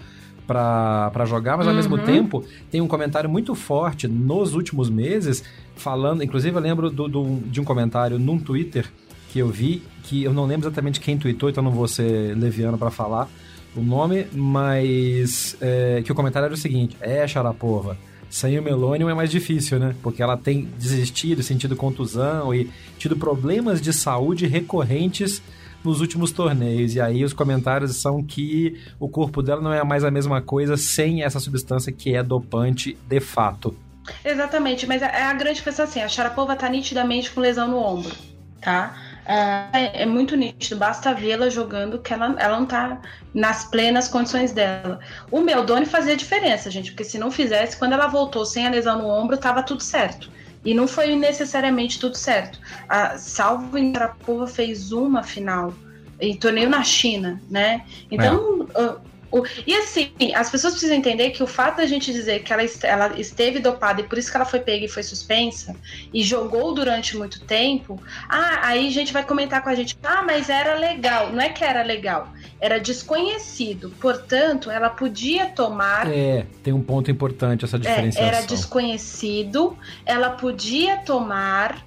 para 0.46 1.26
jogar, 1.26 1.58
mas 1.58 1.66
ao 1.66 1.72
uhum. 1.72 1.78
mesmo 1.78 1.98
tempo 1.98 2.44
tem 2.70 2.82
um 2.82 2.88
comentário 2.88 3.30
muito 3.30 3.56
forte 3.56 4.08
nos 4.08 4.54
últimos 4.54 4.90
meses, 4.90 5.44
falando, 5.76 6.24
inclusive 6.24 6.56
eu 6.56 6.62
lembro 6.62 6.90
do, 6.90 7.08
do, 7.08 7.40
de 7.46 7.60
um 7.60 7.64
comentário 7.64 8.20
num 8.20 8.38
Twitter 8.38 8.86
que 9.30 9.40
eu 9.40 9.50
vi, 9.50 9.82
que 10.08 10.24
eu 10.24 10.34
não 10.34 10.46
lembro 10.46 10.68
exatamente 10.68 11.00
quem 11.00 11.18
tweetou, 11.18 11.50
então 11.50 11.64
não 11.64 11.72
vou 11.72 11.88
ser 11.88 12.36
leviano 12.38 12.78
para 12.78 12.90
falar 12.90 13.30
o 13.76 13.82
nome, 13.82 14.28
mas 14.34 15.56
é, 15.62 16.02
que 16.04 16.12
o 16.12 16.16
comentário 16.16 16.46
era 16.46 16.54
o 16.54 16.58
seguinte: 16.58 16.96
é, 17.02 17.28
Sharapova, 17.28 17.98
sem 18.30 18.58
o 18.58 18.64
Melonium 18.64 19.10
é 19.10 19.14
mais 19.14 19.30
difícil, 19.30 19.80
né? 19.80 19.96
Porque 20.02 20.24
ela 20.24 20.38
tem 20.38 20.66
desistido, 20.78 21.44
sentido 21.44 21.76
contusão 21.76 22.54
e 22.54 22.70
tido 22.98 23.16
problemas 23.16 23.82
de 23.82 23.94
saúde 23.94 24.48
recorrentes 24.48 25.42
nos 25.84 26.02
últimos 26.02 26.32
torneios. 26.32 26.96
E 26.96 27.02
aí 27.02 27.24
os 27.24 27.34
comentários 27.34 27.96
são 27.98 28.24
que 28.24 28.80
o 29.00 29.08
corpo 29.08 29.42
dela 29.42 29.62
não 29.62 29.74
é 29.74 29.84
mais 29.84 30.04
a 30.04 30.12
mesma 30.12 30.42
coisa 30.42 30.76
sem 30.76 31.24
essa 31.24 31.40
substância 31.40 31.92
que 31.92 32.16
é 32.16 32.24
dopante 32.24 32.98
de 33.08 33.20
fato. 33.20 33.76
Exatamente, 34.24 34.88
mas 34.88 35.02
é 35.02 35.24
a 35.24 35.34
grande 35.34 35.62
questão 35.62 35.84
assim, 35.84 36.02
a 36.02 36.08
Sharapova 36.08 36.56
tá 36.56 36.70
nitidamente 36.70 37.30
com 37.30 37.42
lesão 37.42 37.68
no 37.68 37.78
ombro, 37.78 38.16
tá? 38.62 38.96
É, 39.28 40.04
é 40.04 40.06
muito 40.06 40.38
nítido, 40.38 40.78
basta 40.78 41.14
vê-la 41.14 41.50
jogando 41.50 42.00
que 42.00 42.14
ela, 42.14 42.36
ela 42.40 42.60
não 42.60 42.66
tá 42.66 43.02
nas 43.34 43.66
plenas 43.66 44.08
condições 44.08 44.54
dela. 44.54 45.00
O 45.30 45.42
Meldoni 45.42 45.86
fazia 45.86 46.16
diferença, 46.16 46.72
gente, 46.72 46.92
porque 46.92 47.04
se 47.04 47.20
não 47.20 47.30
fizesse, 47.30 47.76
quando 47.78 47.94
ela 47.94 48.08
voltou 48.08 48.46
sem 48.46 48.66
a 48.66 48.70
lesão 48.70 49.00
no 49.00 49.08
ombro, 49.10 49.38
tava 49.38 49.62
tudo 49.62 49.84
certo. 49.84 50.32
E 50.64 50.74
não 50.74 50.88
foi 50.88 51.16
necessariamente 51.16 52.00
tudo 52.00 52.16
certo. 52.16 52.60
A 52.88 53.18
Salvo 53.18 53.78
em 53.78 53.94
Sharapova 53.94 54.48
fez 54.48 54.92
uma 54.92 55.22
final 55.24 55.74
em 56.20 56.36
torneio 56.36 56.70
na 56.70 56.84
China, 56.84 57.42
né? 57.50 57.86
Então, 58.10 58.68
é. 58.76 58.96
O, 59.32 59.44
e 59.66 59.74
assim, 59.76 60.12
as 60.34 60.50
pessoas 60.50 60.74
precisam 60.74 60.96
entender 60.96 61.32
que 61.32 61.44
o 61.44 61.48
fato 61.48 61.78
da 61.78 61.86
gente 61.86 62.12
dizer 62.12 62.44
que 62.44 62.54
ela, 62.54 62.64
ela 62.84 63.20
esteve 63.20 63.60
dopada 63.60 64.02
e 64.02 64.04
por 64.04 64.18
isso 64.18 64.32
que 64.32 64.38
ela 64.38 64.46
foi 64.46 64.60
pega 64.60 64.86
e 64.86 64.88
foi 64.88 65.04
suspensa 65.04 65.76
e 66.14 66.24
jogou 66.24 66.74
durante 66.74 67.18
muito 67.18 67.42
tempo, 67.42 68.02
ah, 68.30 68.60
aí 68.64 68.88
a 68.88 68.92
gente 68.92 69.12
vai 69.12 69.24
comentar 69.24 69.62
com 69.62 69.70
a 69.70 69.76
gente, 69.76 69.98
ah, 70.04 70.24
mas 70.24 70.50
era 70.50 70.76
legal. 70.76 71.32
Não 71.32 71.42
é 71.42 71.50
que 71.50 71.64
era 71.64 71.84
legal, 71.84 72.30
era 72.60 72.80
desconhecido. 72.80 73.90
Portanto, 74.00 74.72
ela 74.72 74.90
podia 74.90 75.48
tomar. 75.48 76.12
É, 76.12 76.46
tem 76.64 76.74
um 76.74 76.82
ponto 76.82 77.12
importante 77.12 77.66
essa 77.66 77.78
diferenciação. 77.78 78.30
É, 78.30 78.36
era 78.36 78.46
desconhecido, 78.46 79.78
ela 80.06 80.32
podia 80.32 80.98
tomar, 80.98 81.86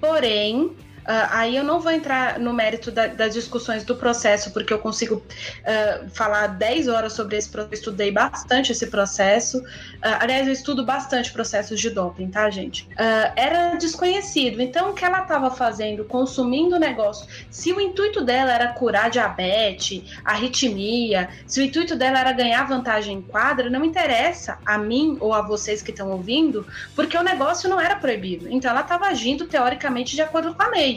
porém 0.00 0.72
Uh, 1.02 1.26
aí 1.30 1.56
eu 1.56 1.64
não 1.64 1.80
vou 1.80 1.90
entrar 1.90 2.38
no 2.38 2.52
mérito 2.52 2.90
da, 2.90 3.08
das 3.08 3.34
discussões 3.34 3.84
do 3.84 3.96
processo, 3.96 4.52
porque 4.52 4.72
eu 4.72 4.78
consigo 4.78 5.16
uh, 5.16 6.08
falar 6.10 6.46
10 6.46 6.88
horas 6.88 7.12
sobre 7.12 7.36
esse 7.36 7.48
processo. 7.48 7.74
Estudei 7.74 8.12
bastante 8.12 8.72
esse 8.72 8.86
processo. 8.86 9.58
Uh, 9.58 10.18
aliás, 10.20 10.46
eu 10.46 10.52
estudo 10.52 10.84
bastante 10.84 11.32
processos 11.32 11.80
de 11.80 11.90
doping, 11.90 12.28
tá, 12.28 12.48
gente? 12.50 12.88
era 13.36 13.74
desconhecido. 13.76 14.60
Então, 14.60 14.90
o 14.90 14.94
que 14.94 15.04
ela 15.04 15.22
estava 15.22 15.50
fazendo, 15.50 16.04
consumindo 16.04 16.76
o 16.76 16.78
negócio, 16.78 17.26
se 17.50 17.72
o 17.72 17.80
intuito 17.80 18.24
dela 18.24 18.52
era 18.52 18.68
curar 18.68 19.10
diabetes, 19.10 20.02
arritmia, 20.24 21.28
se 21.46 21.60
o 21.60 21.64
intuito 21.64 21.96
dela 21.96 22.20
era 22.20 22.32
ganhar 22.32 22.64
vantagem 22.64 23.18
em 23.18 23.22
quadra, 23.22 23.68
não 23.68 23.84
interessa 23.84 24.58
a 24.64 24.78
mim 24.78 25.16
ou 25.20 25.34
a 25.34 25.42
vocês 25.42 25.82
que 25.82 25.90
estão 25.90 26.10
ouvindo, 26.10 26.66
porque 26.94 27.16
o 27.16 27.22
negócio 27.22 27.68
não 27.68 27.80
era 27.80 27.96
proibido. 27.96 28.46
Então, 28.48 28.70
ela 28.70 28.82
estava 28.82 29.06
agindo 29.06 29.46
teoricamente 29.46 30.14
de 30.14 30.22
acordo 30.22 30.54
com 30.54 30.62
a 30.62 30.68
lei 30.68 30.91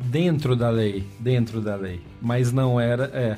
dentro 0.00 0.56
da 0.56 0.70
lei, 0.70 1.04
dentro 1.18 1.60
da 1.60 1.76
lei, 1.76 2.00
mas 2.20 2.52
não 2.52 2.80
era, 2.80 3.04
é. 3.14 3.36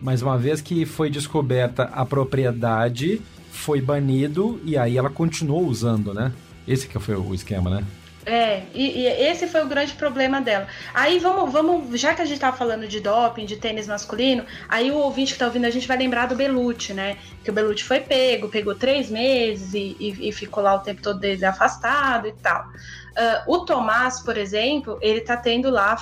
Mas 0.00 0.22
uma 0.22 0.36
vez 0.36 0.60
que 0.60 0.84
foi 0.84 1.08
descoberta 1.08 1.84
a 1.84 2.04
propriedade, 2.04 3.20
foi 3.50 3.80
banido 3.80 4.60
e 4.64 4.76
aí 4.76 4.96
ela 4.96 5.10
continuou 5.10 5.64
usando, 5.64 6.12
né? 6.12 6.32
Esse 6.66 6.88
que 6.88 6.98
foi 6.98 7.14
o 7.14 7.34
esquema, 7.34 7.70
né? 7.70 7.84
É, 8.24 8.62
e, 8.72 9.00
e, 9.00 9.06
esse 9.06 9.48
foi 9.48 9.64
o 9.64 9.68
grande 9.68 9.94
problema 9.94 10.40
dela. 10.40 10.68
Aí 10.94 11.18
vamos, 11.18 11.52
vamos, 11.52 12.00
já 12.00 12.14
que 12.14 12.22
a 12.22 12.24
gente 12.24 12.38
tá 12.38 12.52
falando 12.52 12.86
de 12.86 13.00
doping, 13.00 13.44
de 13.44 13.56
tênis 13.56 13.88
masculino, 13.88 14.44
aí 14.68 14.92
o 14.92 14.96
ouvinte 14.96 15.32
que 15.32 15.38
tá 15.38 15.46
ouvindo 15.46 15.64
a 15.64 15.70
gente 15.70 15.88
vai 15.88 15.96
lembrar 15.96 16.26
do 16.26 16.36
Belucci, 16.36 16.94
né? 16.94 17.16
Que 17.42 17.50
o 17.50 17.52
Belucci 17.52 17.82
foi 17.82 18.00
pego, 18.00 18.48
pegou 18.48 18.74
três 18.74 19.10
meses 19.10 19.74
e, 19.74 19.96
e, 19.98 20.28
e 20.28 20.32
ficou 20.32 20.62
lá 20.62 20.76
o 20.76 20.80
tempo 20.80 21.02
todo 21.02 21.18
dele 21.18 21.44
afastado 21.44 22.28
e 22.28 22.32
tal. 22.32 22.64
Uh, 23.12 23.52
o 23.52 23.64
Tomás, 23.64 24.20
por 24.20 24.36
exemplo, 24.36 24.98
ele 25.02 25.20
tá 25.20 25.36
tendo 25.36 25.70
lá 25.70 25.96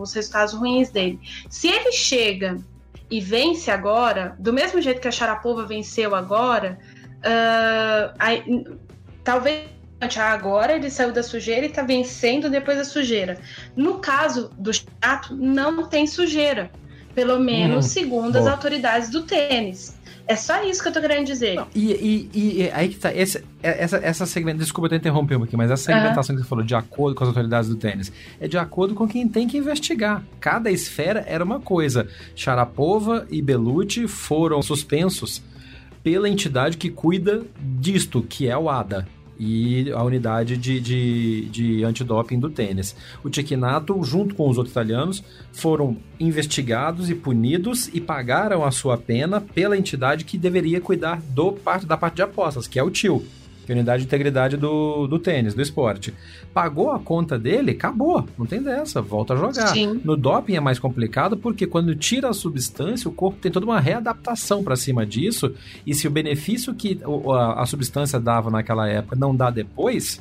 os 0.00 0.12
resultados 0.12 0.54
ruins 0.54 0.90
dele. 0.90 1.18
Se 1.48 1.68
ele 1.68 1.92
chega 1.92 2.58
e 3.10 3.20
vence 3.20 3.70
agora, 3.70 4.36
do 4.38 4.52
mesmo 4.52 4.80
jeito 4.80 5.00
que 5.00 5.08
a 5.08 5.12
Sharapova 5.12 5.64
venceu 5.66 6.14
agora, 6.14 6.78
uh, 7.18 8.14
aí, 8.18 8.64
talvez 9.24 9.68
agora 10.18 10.74
ele 10.74 10.90
saiu 10.90 11.12
da 11.12 11.22
sujeira 11.22 11.66
e 11.66 11.68
está 11.68 11.82
vencendo 11.82 12.48
depois 12.48 12.78
da 12.78 12.84
sujeira. 12.84 13.38
No 13.76 13.98
caso 13.98 14.50
do 14.56 14.72
chato, 14.72 15.34
não 15.34 15.86
tem 15.88 16.06
sujeira, 16.06 16.70
pelo 17.20 17.38
menos 17.38 17.84
hum, 17.84 17.88
segundo 17.88 18.32
boa. 18.32 18.44
as 18.44 18.50
autoridades 18.50 19.10
do 19.10 19.20
tênis. 19.20 19.94
É 20.26 20.34
só 20.34 20.62
isso 20.64 20.80
que 20.82 20.88
eu 20.88 20.92
tô 20.92 21.02
querendo 21.02 21.26
dizer. 21.26 21.56
Não, 21.56 21.66
e, 21.74 21.92
e, 22.32 22.62
e, 22.62 22.70
aí 22.72 22.88
que 22.88 22.96
tá. 22.96 23.14
Esse, 23.14 23.44
essa, 23.62 23.98
essa 23.98 24.24
segmentação. 24.24 24.64
Desculpa 24.64 24.94
eu 24.94 24.96
interromper 24.96 25.36
um 25.36 25.40
pouquinho, 25.40 25.58
mas 25.58 25.70
essa 25.70 25.82
segmentação 25.82 26.34
uhum. 26.34 26.40
que 26.40 26.46
você 26.46 26.48
falou, 26.48 26.64
de 26.64 26.74
acordo 26.74 27.14
com 27.14 27.24
as 27.24 27.28
autoridades 27.28 27.68
do 27.68 27.76
tênis, 27.76 28.10
é 28.40 28.48
de 28.48 28.56
acordo 28.56 28.94
com 28.94 29.06
quem 29.06 29.28
tem 29.28 29.46
que 29.46 29.58
investigar. 29.58 30.22
Cada 30.38 30.70
esfera 30.70 31.24
era 31.26 31.44
uma 31.44 31.60
coisa. 31.60 32.08
Sharapova 32.34 33.26
e 33.28 33.42
Belucci 33.42 34.08
foram 34.08 34.62
suspensos 34.62 35.42
pela 36.02 36.26
entidade 36.26 36.78
que 36.78 36.88
cuida 36.88 37.42
disto, 37.60 38.22
que 38.22 38.48
é 38.48 38.56
o 38.56 38.70
ADA 38.70 39.06
e 39.40 39.90
a 39.90 40.02
unidade 40.02 40.54
de, 40.58 40.78
de, 40.78 41.46
de 41.46 41.82
antidoping 41.82 42.38
do 42.38 42.50
tênis. 42.50 42.94
O 43.24 43.34
Cecchinato, 43.34 44.00
junto 44.04 44.34
com 44.34 44.46
os 44.50 44.58
outros 44.58 44.72
italianos, 44.72 45.24
foram 45.50 45.96
investigados 46.20 47.08
e 47.08 47.14
punidos 47.14 47.88
e 47.94 48.02
pagaram 48.02 48.62
a 48.62 48.70
sua 48.70 48.98
pena 48.98 49.40
pela 49.40 49.78
entidade 49.78 50.26
que 50.26 50.36
deveria 50.36 50.78
cuidar 50.78 51.22
do 51.22 51.52
parte 51.52 51.86
da 51.86 51.96
parte 51.96 52.16
de 52.16 52.22
apostas, 52.22 52.68
que 52.68 52.78
é 52.78 52.82
o 52.82 52.90
a 52.90 53.39
unidade 53.72 54.02
de 54.02 54.06
integridade 54.06 54.56
do, 54.56 55.06
do 55.06 55.18
tênis, 55.18 55.54
do 55.54 55.62
esporte. 55.62 56.14
Pagou 56.52 56.90
a 56.90 56.98
conta 56.98 57.38
dele, 57.38 57.72
acabou, 57.72 58.26
não 58.38 58.46
tem 58.46 58.62
dessa, 58.62 59.00
volta 59.00 59.34
a 59.34 59.36
jogar. 59.36 59.68
Sim. 59.68 60.00
No 60.04 60.16
doping 60.16 60.54
é 60.54 60.60
mais 60.60 60.78
complicado 60.78 61.36
porque 61.36 61.66
quando 61.66 61.94
tira 61.94 62.28
a 62.28 62.32
substância, 62.32 63.08
o 63.08 63.12
corpo 63.12 63.38
tem 63.40 63.50
toda 63.50 63.66
uma 63.66 63.80
readaptação 63.80 64.62
para 64.62 64.76
cima 64.76 65.06
disso, 65.06 65.54
e 65.86 65.94
se 65.94 66.06
o 66.06 66.10
benefício 66.10 66.74
que 66.74 67.00
a, 67.32 67.62
a 67.62 67.66
substância 67.66 68.18
dava 68.18 68.50
naquela 68.50 68.88
época 68.88 69.16
não 69.16 69.34
dá 69.34 69.50
depois, 69.50 70.20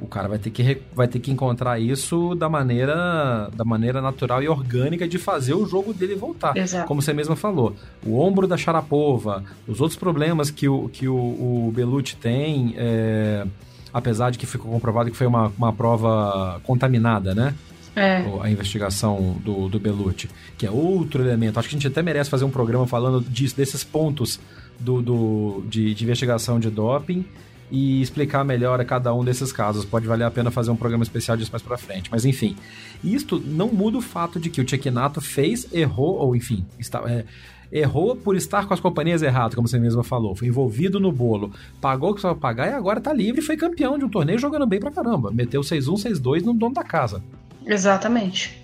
o 0.00 0.06
cara 0.06 0.28
vai 0.28 0.38
ter 0.38 0.50
que, 0.50 0.80
vai 0.94 1.08
ter 1.08 1.18
que 1.18 1.30
encontrar 1.30 1.78
isso 1.78 2.34
da 2.34 2.48
maneira, 2.48 3.50
da 3.54 3.64
maneira 3.64 4.00
natural 4.00 4.42
e 4.42 4.48
orgânica 4.48 5.06
de 5.08 5.18
fazer 5.18 5.54
o 5.54 5.66
jogo 5.66 5.92
dele 5.92 6.14
voltar. 6.14 6.56
Exato. 6.56 6.86
Como 6.86 7.02
você 7.02 7.12
mesma 7.12 7.36
falou. 7.36 7.74
O 8.04 8.18
ombro 8.18 8.46
da 8.46 8.56
Sharapova, 8.56 9.44
os 9.66 9.80
outros 9.80 9.98
problemas 9.98 10.50
que 10.50 10.68
o, 10.68 10.88
que 10.88 11.08
o, 11.08 11.16
o 11.16 11.72
Belucci 11.74 12.16
tem, 12.16 12.74
é, 12.76 13.46
apesar 13.92 14.30
de 14.30 14.38
que 14.38 14.46
ficou 14.46 14.70
comprovado 14.70 15.10
que 15.10 15.16
foi 15.16 15.26
uma, 15.26 15.52
uma 15.56 15.72
prova 15.72 16.60
contaminada, 16.64 17.34
né? 17.34 17.54
É. 17.96 18.24
A 18.42 18.48
investigação 18.48 19.36
do, 19.44 19.68
do 19.68 19.80
Belucci, 19.80 20.30
que 20.56 20.64
é 20.64 20.70
outro 20.70 21.22
elemento. 21.22 21.58
Acho 21.58 21.68
que 21.68 21.74
a 21.74 21.78
gente 21.78 21.88
até 21.88 22.00
merece 22.00 22.30
fazer 22.30 22.44
um 22.44 22.50
programa 22.50 22.86
falando 22.86 23.20
disso, 23.20 23.56
desses 23.56 23.82
pontos 23.82 24.38
do, 24.78 25.02
do, 25.02 25.64
de, 25.68 25.94
de 25.94 26.04
investigação 26.04 26.60
de 26.60 26.70
doping 26.70 27.24
e 27.70 28.00
explicar 28.00 28.44
melhor 28.44 28.80
a 28.80 28.84
cada 28.84 29.14
um 29.14 29.24
desses 29.24 29.52
casos. 29.52 29.84
Pode 29.84 30.06
valer 30.06 30.24
a 30.24 30.30
pena 30.30 30.50
fazer 30.50 30.70
um 30.70 30.76
programa 30.76 31.02
especial 31.02 31.36
disso 31.36 31.50
mais 31.52 31.62
pra 31.62 31.76
frente. 31.76 32.10
Mas 32.10 32.24
enfim, 32.24 32.56
isto 33.02 33.42
não 33.44 33.68
muda 33.68 33.98
o 33.98 34.02
fato 34.02 34.40
de 34.40 34.50
que 34.50 34.60
o 34.60 34.68
Cecchinato 34.68 35.20
fez, 35.20 35.72
errou, 35.72 36.16
ou 36.18 36.34
enfim, 36.34 36.64
está, 36.78 37.02
é, 37.06 37.24
errou 37.70 38.16
por 38.16 38.36
estar 38.36 38.66
com 38.66 38.74
as 38.74 38.80
companhias 38.80 39.22
erradas, 39.22 39.54
como 39.54 39.68
você 39.68 39.78
mesmo 39.78 40.02
falou. 40.02 40.34
Foi 40.34 40.48
envolvido 40.48 40.98
no 40.98 41.12
bolo, 41.12 41.52
pagou 41.80 42.10
o 42.10 42.14
que 42.14 42.20
precisava 42.20 42.38
pagar 42.38 42.68
e 42.68 42.72
agora 42.72 43.00
tá 43.00 43.12
livre 43.12 43.40
e 43.40 43.44
foi 43.44 43.56
campeão 43.56 43.98
de 43.98 44.04
um 44.04 44.08
torneio 44.08 44.38
jogando 44.38 44.66
bem 44.66 44.80
pra 44.80 44.90
caramba. 44.90 45.30
Meteu 45.30 45.60
6-1, 45.60 46.20
6-2 46.20 46.42
no 46.42 46.54
dono 46.54 46.74
da 46.74 46.82
casa. 46.82 47.22
Exatamente. 47.66 48.62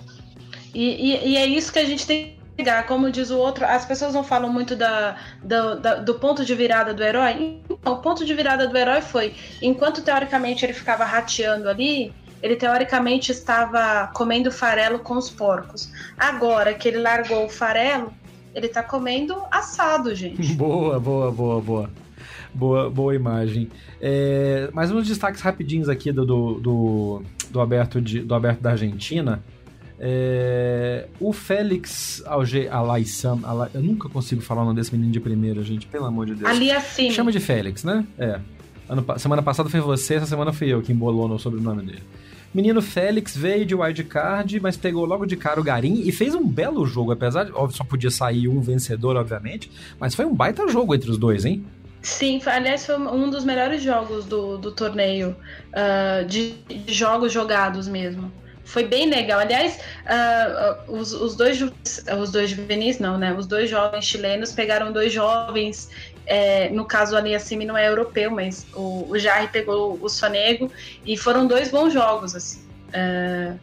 E, 0.74 1.12
e, 1.12 1.28
e 1.30 1.36
é 1.36 1.46
isso 1.46 1.72
que 1.72 1.78
a 1.78 1.84
gente 1.84 2.06
tem 2.06 2.33
como 2.86 3.10
diz 3.10 3.30
o 3.30 3.38
outro, 3.38 3.64
as 3.64 3.84
pessoas 3.84 4.14
não 4.14 4.22
falam 4.22 4.52
muito 4.52 4.76
da, 4.76 5.16
da, 5.42 5.74
da, 5.74 5.94
do 5.96 6.14
ponto 6.14 6.44
de 6.44 6.54
virada 6.54 6.94
do 6.94 7.02
herói. 7.02 7.60
Então, 7.68 7.94
o 7.94 7.98
ponto 7.98 8.24
de 8.24 8.32
virada 8.34 8.66
do 8.66 8.76
herói 8.76 9.00
foi, 9.00 9.34
enquanto 9.60 10.02
teoricamente 10.02 10.64
ele 10.64 10.72
ficava 10.72 11.04
rateando 11.04 11.68
ali, 11.68 12.12
ele 12.42 12.56
teoricamente 12.56 13.32
estava 13.32 14.08
comendo 14.14 14.52
farelo 14.52 14.98
com 14.98 15.16
os 15.16 15.30
porcos. 15.30 15.90
Agora 16.16 16.74
que 16.74 16.88
ele 16.88 16.98
largou 16.98 17.46
o 17.46 17.48
farelo, 17.48 18.12
ele 18.54 18.66
está 18.66 18.82
comendo 18.82 19.34
assado, 19.50 20.14
gente. 20.14 20.52
Boa, 20.54 21.00
boa, 21.00 21.32
boa, 21.32 21.60
boa. 21.60 21.90
Boa, 22.52 22.88
boa 22.88 23.14
imagem. 23.14 23.68
É, 24.00 24.70
mais 24.72 24.92
uns 24.92 25.08
destaques 25.08 25.40
rapidinhos 25.40 25.88
aqui 25.88 26.12
do, 26.12 26.24
do, 26.24 26.60
do, 26.60 27.22
do, 27.50 27.60
aberto, 27.60 28.00
de, 28.00 28.20
do 28.20 28.32
aberto 28.32 28.60
da 28.60 28.70
Argentina. 28.70 29.42
É, 30.06 31.06
o 31.18 31.32
Félix 31.32 32.22
Alge 32.26 32.68
Alaissam, 32.68 33.40
Ala, 33.42 33.70
eu 33.72 33.80
nunca 33.80 34.06
consigo 34.06 34.42
falar 34.42 34.60
o 34.60 34.64
nome 34.66 34.76
desse 34.76 34.92
menino 34.92 35.10
de 35.10 35.18
primeira, 35.18 35.62
gente, 35.62 35.86
pelo 35.86 36.04
amor 36.04 36.26
de 36.26 36.34
Deus. 36.34 36.50
Ali 36.50 36.70
assim. 36.70 37.10
Chama 37.10 37.32
de 37.32 37.40
Félix, 37.40 37.84
né? 37.84 38.04
É. 38.18 38.38
Ano, 38.86 39.02
semana 39.16 39.42
passada 39.42 39.70
foi 39.70 39.80
você, 39.80 40.16
essa 40.16 40.26
semana 40.26 40.52
fui 40.52 40.68
eu 40.68 40.82
que 40.82 40.92
embolou 40.92 41.26
no 41.26 41.38
sobrenome 41.38 41.86
dele. 41.86 42.02
Menino 42.52 42.82
Félix 42.82 43.34
veio 43.34 43.64
de 43.64 43.74
wildcard, 43.74 44.60
mas 44.60 44.76
pegou 44.76 45.06
logo 45.06 45.24
de 45.24 45.36
cara 45.36 45.58
o 45.58 45.64
Garim 45.64 46.02
e 46.04 46.12
fez 46.12 46.34
um 46.34 46.46
belo 46.46 46.84
jogo, 46.84 47.10
apesar 47.10 47.44
de 47.44 47.52
óbvio, 47.52 47.74
só 47.74 47.82
podia 47.82 48.10
sair 48.10 48.46
um 48.46 48.60
vencedor, 48.60 49.16
obviamente, 49.16 49.70
mas 49.98 50.14
foi 50.14 50.26
um 50.26 50.34
baita 50.34 50.68
jogo 50.68 50.94
entre 50.94 51.10
os 51.10 51.16
dois, 51.16 51.46
hein? 51.46 51.64
Sim, 52.02 52.42
aliás, 52.44 52.84
foi 52.84 52.98
um 52.98 53.30
dos 53.30 53.42
melhores 53.42 53.82
jogos 53.82 54.26
do, 54.26 54.58
do 54.58 54.70
torneio, 54.70 55.34
uh, 55.70 56.26
de, 56.26 56.52
de 56.68 56.92
jogos 56.92 57.32
jogados 57.32 57.88
mesmo 57.88 58.30
foi 58.64 58.84
bem 58.84 59.08
legal. 59.08 59.40
Aliás, 59.40 59.78
uh, 60.04 60.92
os, 60.92 61.12
os, 61.12 61.36
dois 61.36 61.60
os 61.60 62.32
dois 62.32 62.50
juvenis, 62.50 62.98
não, 62.98 63.18
né? 63.18 63.32
Os 63.32 63.46
dois 63.46 63.68
jovens 63.68 64.04
chilenos 64.04 64.52
pegaram 64.52 64.92
dois 64.92 65.12
jovens. 65.12 65.90
É, 66.26 66.70
no 66.70 66.86
caso, 66.86 67.14
ali 67.14 67.28
Aliassime 67.28 67.66
não 67.66 67.76
é 67.76 67.86
europeu, 67.86 68.30
mas 68.30 68.66
o, 68.74 69.06
o 69.10 69.18
Jarre 69.18 69.48
pegou 69.48 69.98
o 70.00 70.08
Sonego 70.08 70.72
e 71.04 71.16
foram 71.16 71.46
dois 71.46 71.70
bons 71.70 71.92
jogos, 71.92 72.34
assim. 72.34 72.60
Uh, 72.88 73.58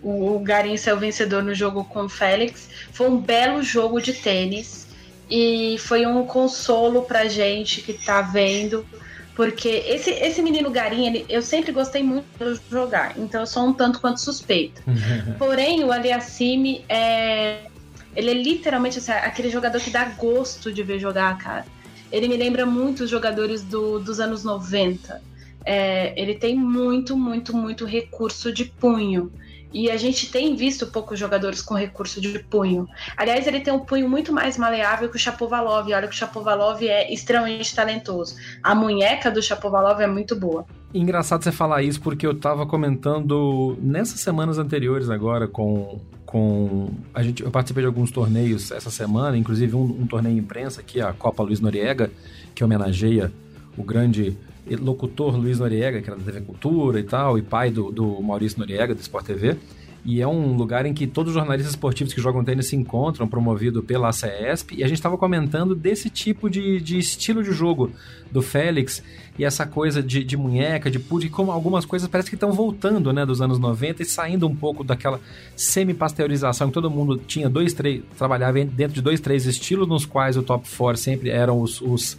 o, 0.00 0.36
o 0.36 0.38
Garim 0.38 0.76
saiu 0.76 0.98
vencedor 0.98 1.42
no 1.42 1.54
jogo 1.54 1.84
com 1.84 2.04
o 2.04 2.08
Félix. 2.08 2.68
Foi 2.92 3.08
um 3.08 3.18
belo 3.18 3.62
jogo 3.62 4.00
de 4.00 4.12
tênis 4.12 4.86
e 5.28 5.76
foi 5.80 6.06
um 6.06 6.24
consolo 6.26 7.02
pra 7.02 7.26
gente 7.26 7.80
que 7.80 7.94
tá 7.94 8.20
vendo 8.22 8.86
Porque 9.34 9.68
esse, 9.68 10.10
esse 10.10 10.40
menino 10.40 10.70
Garim, 10.70 11.06
ele, 11.06 11.26
eu 11.28 11.42
sempre 11.42 11.72
gostei 11.72 12.02
muito 12.02 12.26
de 12.38 12.60
jogar, 12.70 13.18
então 13.18 13.40
eu 13.40 13.46
sou 13.46 13.66
um 13.66 13.72
tanto 13.72 14.00
quanto 14.00 14.20
suspeito. 14.20 14.80
Porém, 15.38 15.82
o 15.84 15.92
Aliassime 15.92 16.84
é. 16.88 17.66
Ele 18.14 18.30
é 18.30 18.34
literalmente 18.34 18.98
assim, 18.98 19.10
aquele 19.10 19.50
jogador 19.50 19.80
que 19.80 19.90
dá 19.90 20.04
gosto 20.04 20.72
de 20.72 20.84
ver 20.84 21.00
jogar, 21.00 21.36
cara. 21.36 21.66
Ele 22.12 22.28
me 22.28 22.36
lembra 22.36 22.64
muito 22.64 23.02
os 23.02 23.10
jogadores 23.10 23.62
do, 23.62 23.98
dos 23.98 24.20
anos 24.20 24.44
90. 24.44 25.20
É, 25.64 26.14
ele 26.20 26.34
tem 26.34 26.54
muito, 26.54 27.16
muito, 27.16 27.56
muito 27.56 27.84
recurso 27.84 28.52
de 28.52 28.66
punho. 28.66 29.32
E 29.74 29.90
a 29.90 29.96
gente 29.96 30.30
tem 30.30 30.54
visto 30.54 30.86
poucos 30.86 31.18
jogadores 31.18 31.60
com 31.60 31.74
recurso 31.74 32.20
de 32.20 32.38
punho. 32.38 32.88
Aliás, 33.16 33.44
ele 33.48 33.58
tem 33.58 33.72
um 33.72 33.80
punho 33.80 34.08
muito 34.08 34.32
mais 34.32 34.56
maleável 34.56 35.08
que 35.08 35.16
o 35.16 35.18
Chapovalov. 35.18 35.92
Olha 35.92 36.06
que 36.06 36.14
o 36.14 36.16
Chapovalov 36.16 36.80
é 36.82 37.12
extremamente 37.12 37.74
talentoso. 37.74 38.36
A 38.62 38.72
munheca 38.72 39.32
do 39.32 39.42
Chapovalov 39.42 40.00
é 40.00 40.06
muito 40.06 40.36
boa. 40.36 40.64
Engraçado 40.94 41.42
você 41.42 41.50
falar 41.50 41.82
isso 41.82 42.00
porque 42.00 42.24
eu 42.24 42.38
tava 42.38 42.64
comentando 42.64 43.76
nessas 43.82 44.20
semanas 44.20 44.58
anteriores 44.58 45.10
agora 45.10 45.48
com 45.48 46.00
com 46.24 46.90
a 47.12 47.22
gente 47.22 47.42
eu 47.42 47.50
participei 47.50 47.82
de 47.82 47.86
alguns 47.86 48.10
torneios 48.10 48.70
essa 48.72 48.90
semana, 48.90 49.36
inclusive 49.36 49.76
um, 49.76 49.84
um 49.84 50.06
torneio 50.06 50.38
imprensa 50.38 50.80
aqui 50.80 51.00
a 51.00 51.12
Copa 51.12 51.42
Luiz 51.42 51.60
Noriega, 51.60 52.10
que 52.54 52.64
homenageia 52.64 53.32
o 53.76 53.82
grande 53.82 54.36
locutor 54.80 55.36
Luiz 55.36 55.58
Noriega, 55.58 56.00
que 56.00 56.08
era 56.08 56.18
da 56.18 56.24
TV 56.24 56.40
Cultura 56.40 56.98
e 56.98 57.04
tal, 57.04 57.38
e 57.38 57.42
pai 57.42 57.70
do, 57.70 57.90
do 57.90 58.22
Maurício 58.22 58.58
Noriega, 58.58 58.94
do 58.94 59.00
Sport 59.00 59.26
TV. 59.26 59.56
E 60.04 60.20
é 60.20 60.28
um 60.28 60.54
lugar 60.54 60.84
em 60.84 60.92
que 60.92 61.06
todos 61.06 61.30
os 61.30 61.34
jornalistas 61.34 61.72
esportivos 61.72 62.12
que 62.12 62.20
jogam 62.20 62.44
tênis 62.44 62.66
se 62.66 62.76
encontram, 62.76 63.26
promovido 63.26 63.82
pela 63.82 64.12
CESP. 64.12 64.76
E 64.76 64.84
a 64.84 64.86
gente 64.86 64.98
estava 64.98 65.16
comentando 65.16 65.74
desse 65.74 66.10
tipo 66.10 66.50
de, 66.50 66.78
de 66.78 66.98
estilo 66.98 67.42
de 67.42 67.52
jogo 67.52 67.90
do 68.30 68.42
Félix 68.42 69.02
e 69.38 69.44
essa 69.44 69.66
coisa 69.66 70.02
de, 70.02 70.22
de 70.22 70.36
munheca, 70.36 70.90
de 70.90 70.98
pude, 70.98 71.30
como 71.30 71.50
algumas 71.50 71.86
coisas 71.86 72.06
parece 72.06 72.28
que 72.28 72.36
estão 72.36 72.52
voltando, 72.52 73.14
né, 73.14 73.24
dos 73.24 73.40
anos 73.40 73.58
90 73.58 74.02
e 74.02 74.04
saindo 74.04 74.46
um 74.46 74.54
pouco 74.54 74.84
daquela 74.84 75.18
semi-pasteurização 75.56 76.68
que 76.68 76.74
todo 76.74 76.90
mundo 76.90 77.16
tinha 77.16 77.48
dois, 77.48 77.72
três, 77.72 78.02
trabalhava 78.18 78.62
dentro 78.62 78.94
de 78.94 79.00
dois, 79.00 79.20
três 79.20 79.46
estilos 79.46 79.88
nos 79.88 80.04
quais 80.04 80.36
o 80.36 80.42
top 80.42 80.68
4 80.68 81.00
sempre 81.00 81.30
eram 81.30 81.60
os, 81.60 81.80
os 81.80 82.18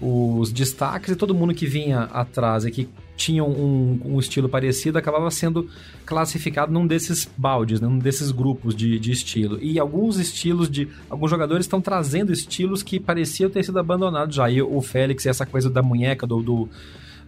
os 0.00 0.52
destaques 0.52 1.10
e 1.10 1.16
todo 1.16 1.34
mundo 1.34 1.54
que 1.54 1.66
vinha 1.66 2.02
atrás 2.12 2.64
e 2.64 2.70
que 2.70 2.88
tinha 3.16 3.44
um, 3.44 4.00
um, 4.04 4.18
estilo 4.18 4.48
parecido 4.48 4.98
acabava 4.98 5.30
sendo 5.30 5.68
classificado 6.04 6.72
num 6.72 6.86
desses 6.86 7.30
baldes, 7.36 7.80
né, 7.80 7.86
num 7.86 7.98
desses 7.98 8.32
grupos 8.32 8.74
de, 8.74 8.98
de 8.98 9.12
estilo. 9.12 9.58
E 9.62 9.78
alguns 9.78 10.18
estilos 10.18 10.68
de. 10.68 10.88
Alguns 11.08 11.30
jogadores 11.30 11.64
estão 11.64 11.80
trazendo 11.80 12.32
estilos 12.32 12.82
que 12.82 12.98
pareciam 12.98 13.48
ter 13.48 13.62
sido 13.62 13.78
abandonados 13.78 14.34
já. 14.34 14.50
E 14.50 14.60
o 14.60 14.80
Félix, 14.82 15.26
essa 15.26 15.46
coisa 15.46 15.70
da 15.70 15.80
munheca, 15.80 16.26
do, 16.26 16.42
do, 16.42 16.68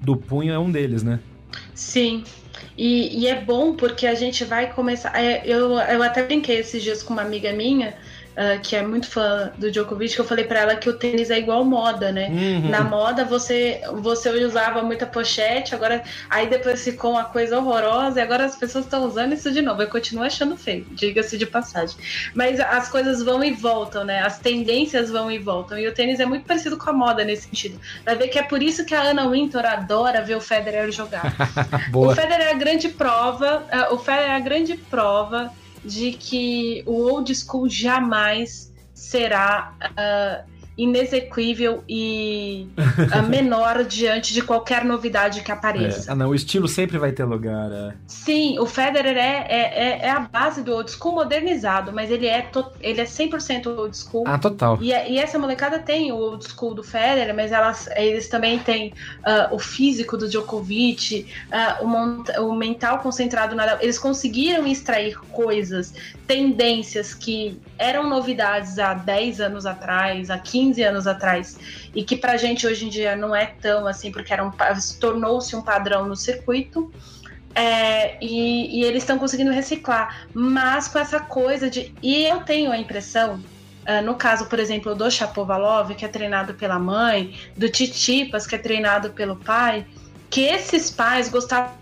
do 0.00 0.16
punho, 0.16 0.52
é 0.52 0.58
um 0.58 0.70
deles, 0.70 1.02
né? 1.02 1.20
Sim. 1.72 2.24
E, 2.76 3.20
e 3.20 3.26
é 3.28 3.40
bom 3.40 3.74
porque 3.74 4.06
a 4.06 4.14
gente 4.14 4.44
vai 4.44 4.72
começar. 4.72 5.16
É, 5.16 5.42
eu, 5.46 5.72
eu 5.72 6.02
até 6.02 6.24
brinquei 6.24 6.58
esses 6.58 6.82
dias 6.82 7.02
com 7.02 7.12
uma 7.12 7.22
amiga 7.22 7.52
minha 7.52 7.94
uh, 8.36 8.60
que 8.60 8.76
é 8.76 8.82
muito 8.82 9.08
fã 9.08 9.50
do 9.56 9.70
Djokovic, 9.70 10.14
que 10.14 10.20
eu 10.20 10.24
falei 10.24 10.44
para 10.44 10.60
ela 10.60 10.76
que 10.76 10.88
o 10.88 10.92
tênis 10.92 11.30
é 11.30 11.38
igual 11.38 11.64
moda, 11.64 12.12
né? 12.12 12.28
Uhum. 12.28 12.68
Na 12.68 12.82
moda 12.82 13.24
você 13.24 13.80
você 13.94 14.30
usava 14.44 14.82
muita 14.82 15.06
pochete, 15.06 15.74
agora 15.74 16.02
aí 16.28 16.46
depois 16.46 16.84
ficou 16.84 17.12
uma 17.12 17.24
coisa 17.24 17.58
horrorosa 17.58 18.20
e 18.20 18.22
agora 18.22 18.44
as 18.44 18.56
pessoas 18.56 18.84
estão 18.84 19.04
usando 19.04 19.32
isso 19.32 19.50
de 19.50 19.62
novo. 19.62 19.82
Eu 19.82 19.88
continuo 19.88 20.24
achando 20.24 20.56
feio, 20.56 20.86
diga-se 20.90 21.38
de 21.38 21.46
passagem. 21.46 21.96
Mas 22.34 22.60
as 22.60 22.88
coisas 22.88 23.22
vão 23.22 23.42
e 23.42 23.52
voltam, 23.52 24.04
né? 24.04 24.20
As 24.20 24.38
tendências 24.38 25.10
vão 25.10 25.30
e 25.30 25.38
voltam. 25.38 25.78
E 25.78 25.88
o 25.88 25.94
tênis 25.94 26.20
é 26.20 26.26
muito 26.26 26.44
parecido 26.44 26.76
com 26.76 26.90
a 26.90 26.92
moda 26.92 27.24
nesse 27.24 27.48
sentido. 27.48 27.80
Vai 28.04 28.16
ver 28.16 28.28
que 28.28 28.38
é 28.38 28.42
por 28.42 28.62
isso 28.62 28.84
que 28.84 28.94
a 28.94 29.02
Ana 29.02 29.28
Wintour 29.28 29.64
adora 29.64 30.22
ver 30.22 30.36
o 30.36 30.40
Federer 30.40 30.90
jogar. 30.90 31.34
o 31.92 32.14
Federer 32.14 32.48
é 32.48 32.50
a 32.50 32.54
grande 32.54 32.88
prova, 32.88 33.66
uh, 33.72 33.94
o 33.94 33.98
Federer 33.98 34.30
é 34.30 34.36
a 34.36 34.40
grande 34.40 34.76
prova 34.76 35.52
de 35.86 36.12
que 36.12 36.82
o 36.86 36.94
old 36.94 37.32
school 37.34 37.68
jamais 37.68 38.72
será 38.92 39.74
uh, 39.82 40.55
inexequível 40.76 41.82
e 41.88 42.68
uh, 42.76 43.22
menor 43.28 43.84
diante 43.84 44.34
de 44.34 44.42
qualquer 44.42 44.84
novidade 44.84 45.40
que 45.40 45.50
apareça. 45.50 46.10
É. 46.10 46.12
Ah, 46.12 46.14
não, 46.14 46.30
o 46.30 46.34
estilo 46.34 46.68
sempre 46.68 46.98
vai 46.98 47.12
ter 47.12 47.24
lugar. 47.24 47.72
É. 47.72 47.94
Sim, 48.06 48.58
o 48.58 48.66
Federer 48.66 49.16
é, 49.16 49.46
é, 49.48 49.58
é, 49.58 49.98
é, 50.02 50.10
a 50.10 50.20
base 50.20 50.62
do 50.62 50.74
old 50.74 50.90
school 50.90 51.14
modernizado, 51.14 51.92
mas 51.92 52.10
ele 52.10 52.26
é, 52.26 52.42
to, 52.42 52.66
ele 52.80 53.00
é 53.00 53.04
100% 53.04 53.66
old 53.66 53.96
school. 53.96 54.24
Ah, 54.26 54.38
total. 54.38 54.78
E, 54.82 54.90
e, 54.90 55.18
essa 55.18 55.38
molecada 55.38 55.78
tem 55.78 56.12
o 56.12 56.16
old 56.16 56.46
school 56.46 56.74
do 56.74 56.82
Federer, 56.82 57.34
mas 57.34 57.52
elas, 57.52 57.88
eles 57.96 58.28
também 58.28 58.58
têm 58.58 58.88
uh, 58.88 59.54
o 59.54 59.58
físico 59.58 60.16
do 60.16 60.28
Djokovic, 60.28 61.26
uh, 61.80 61.86
o, 61.86 62.50
o 62.50 62.54
mental 62.54 62.98
concentrado 62.98 63.54
na. 63.54 63.82
Eles 63.82 63.98
conseguiram 63.98 64.66
extrair 64.66 65.18
coisas, 65.32 65.94
tendências 66.26 67.14
que 67.14 67.58
eram 67.78 68.08
novidades 68.08 68.78
há 68.78 68.92
10 68.94 69.40
anos 69.40 69.64
atrás, 69.64 70.30
há 70.30 70.38
15 70.38 70.65
15 70.66 70.82
anos 70.82 71.06
atrás 71.06 71.58
e 71.94 72.02
que 72.02 72.16
para 72.16 72.32
a 72.32 72.36
gente 72.36 72.66
hoje 72.66 72.86
em 72.86 72.88
dia 72.88 73.14
não 73.14 73.34
é 73.34 73.46
tão 73.46 73.86
assim, 73.86 74.10
porque 74.10 74.32
era 74.32 74.44
um, 74.44 74.50
tornou-se 75.00 75.54
um 75.54 75.62
padrão 75.62 76.06
no 76.06 76.16
circuito. 76.16 76.92
É, 77.54 78.22
e, 78.22 78.80
e, 78.80 78.84
eles 78.84 79.02
estão 79.02 79.18
conseguindo 79.18 79.50
reciclar, 79.50 80.26
mas 80.34 80.88
com 80.88 80.98
essa 80.98 81.18
coisa 81.18 81.70
de. 81.70 81.94
E 82.02 82.26
eu 82.26 82.40
tenho 82.40 82.70
a 82.70 82.76
impressão, 82.76 83.36
uh, 83.36 84.04
no 84.04 84.14
caso, 84.14 84.44
por 84.44 84.58
exemplo, 84.58 84.94
do 84.94 85.10
Chapovalov, 85.10 85.94
que 85.94 86.04
é 86.04 86.08
treinado 86.08 86.52
pela 86.52 86.78
mãe, 86.78 87.34
do 87.56 87.66
Titipas, 87.70 88.46
que 88.46 88.54
é 88.54 88.58
treinado 88.58 89.08
pelo 89.12 89.36
pai, 89.36 89.86
que 90.28 90.42
esses 90.42 90.90
pais 90.90 91.30
gostavam 91.30 91.72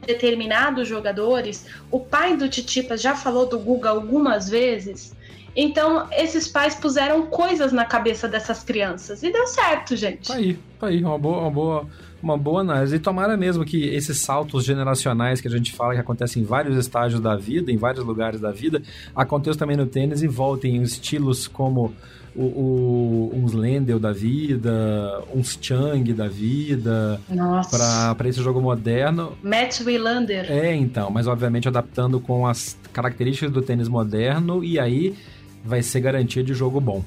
de 0.00 0.08
determinados 0.08 0.88
jogadores. 0.88 1.66
O 1.88 2.00
pai 2.00 2.36
do 2.36 2.48
Titipas 2.48 3.00
já 3.00 3.14
falou 3.14 3.46
do 3.46 3.60
Guga 3.60 3.90
algumas 3.90 4.48
vezes. 4.48 5.14
Então, 5.54 6.08
esses 6.12 6.48
pais 6.48 6.74
puseram 6.74 7.26
coisas 7.26 7.72
na 7.72 7.84
cabeça 7.84 8.26
dessas 8.26 8.62
crianças. 8.62 9.22
E 9.22 9.30
deu 9.30 9.46
certo, 9.46 9.94
gente. 9.94 10.28
Tá 10.28 10.34
aí, 10.34 10.58
tá 10.78 10.86
aí. 10.86 11.04
Uma 11.04 11.18
boa, 11.18 11.40
uma 11.42 11.50
boa, 11.50 11.86
uma 12.22 12.38
boa 12.38 12.60
análise. 12.62 12.96
E 12.96 12.98
tomara 12.98 13.36
mesmo 13.36 13.64
que 13.64 13.84
esses 13.88 14.18
saltos 14.18 14.64
generacionais 14.64 15.40
que 15.40 15.48
a 15.48 15.50
gente 15.50 15.72
fala 15.72 15.94
que 15.94 16.00
acontecem 16.00 16.42
em 16.42 16.46
vários 16.46 16.76
estágios 16.76 17.20
da 17.20 17.36
vida, 17.36 17.70
em 17.70 17.76
vários 17.76 18.04
lugares 18.04 18.40
da 18.40 18.50
vida, 18.50 18.82
aconteçam 19.14 19.58
também 19.58 19.76
no 19.76 19.86
tênis 19.86 20.22
e 20.22 20.26
voltem 20.26 20.76
em 20.76 20.82
estilos 20.82 21.46
como 21.46 21.94
o, 22.34 22.42
o, 22.42 23.32
uns 23.34 23.52
Lendl 23.52 23.98
da 23.98 24.12
vida, 24.12 25.22
uns 25.34 25.58
Chang 25.60 26.12
da 26.12 26.28
vida. 26.28 27.20
Nossa. 27.28 28.14
Para 28.14 28.28
esse 28.28 28.42
jogo 28.42 28.60
moderno. 28.60 29.36
Matt 29.42 29.80
Wilander. 29.80 30.50
É, 30.50 30.74
então, 30.74 31.10
mas 31.10 31.26
obviamente 31.26 31.68
adaptando 31.68 32.18
com 32.20 32.46
as 32.46 32.78
características 32.92 33.52
do 33.52 33.60
tênis 33.60 33.88
moderno 33.88 34.64
e 34.64 34.78
aí 34.78 35.14
vai 35.64 35.82
ser 35.82 36.00
garantia 36.00 36.42
de 36.42 36.54
jogo 36.54 36.80
bom. 36.80 37.02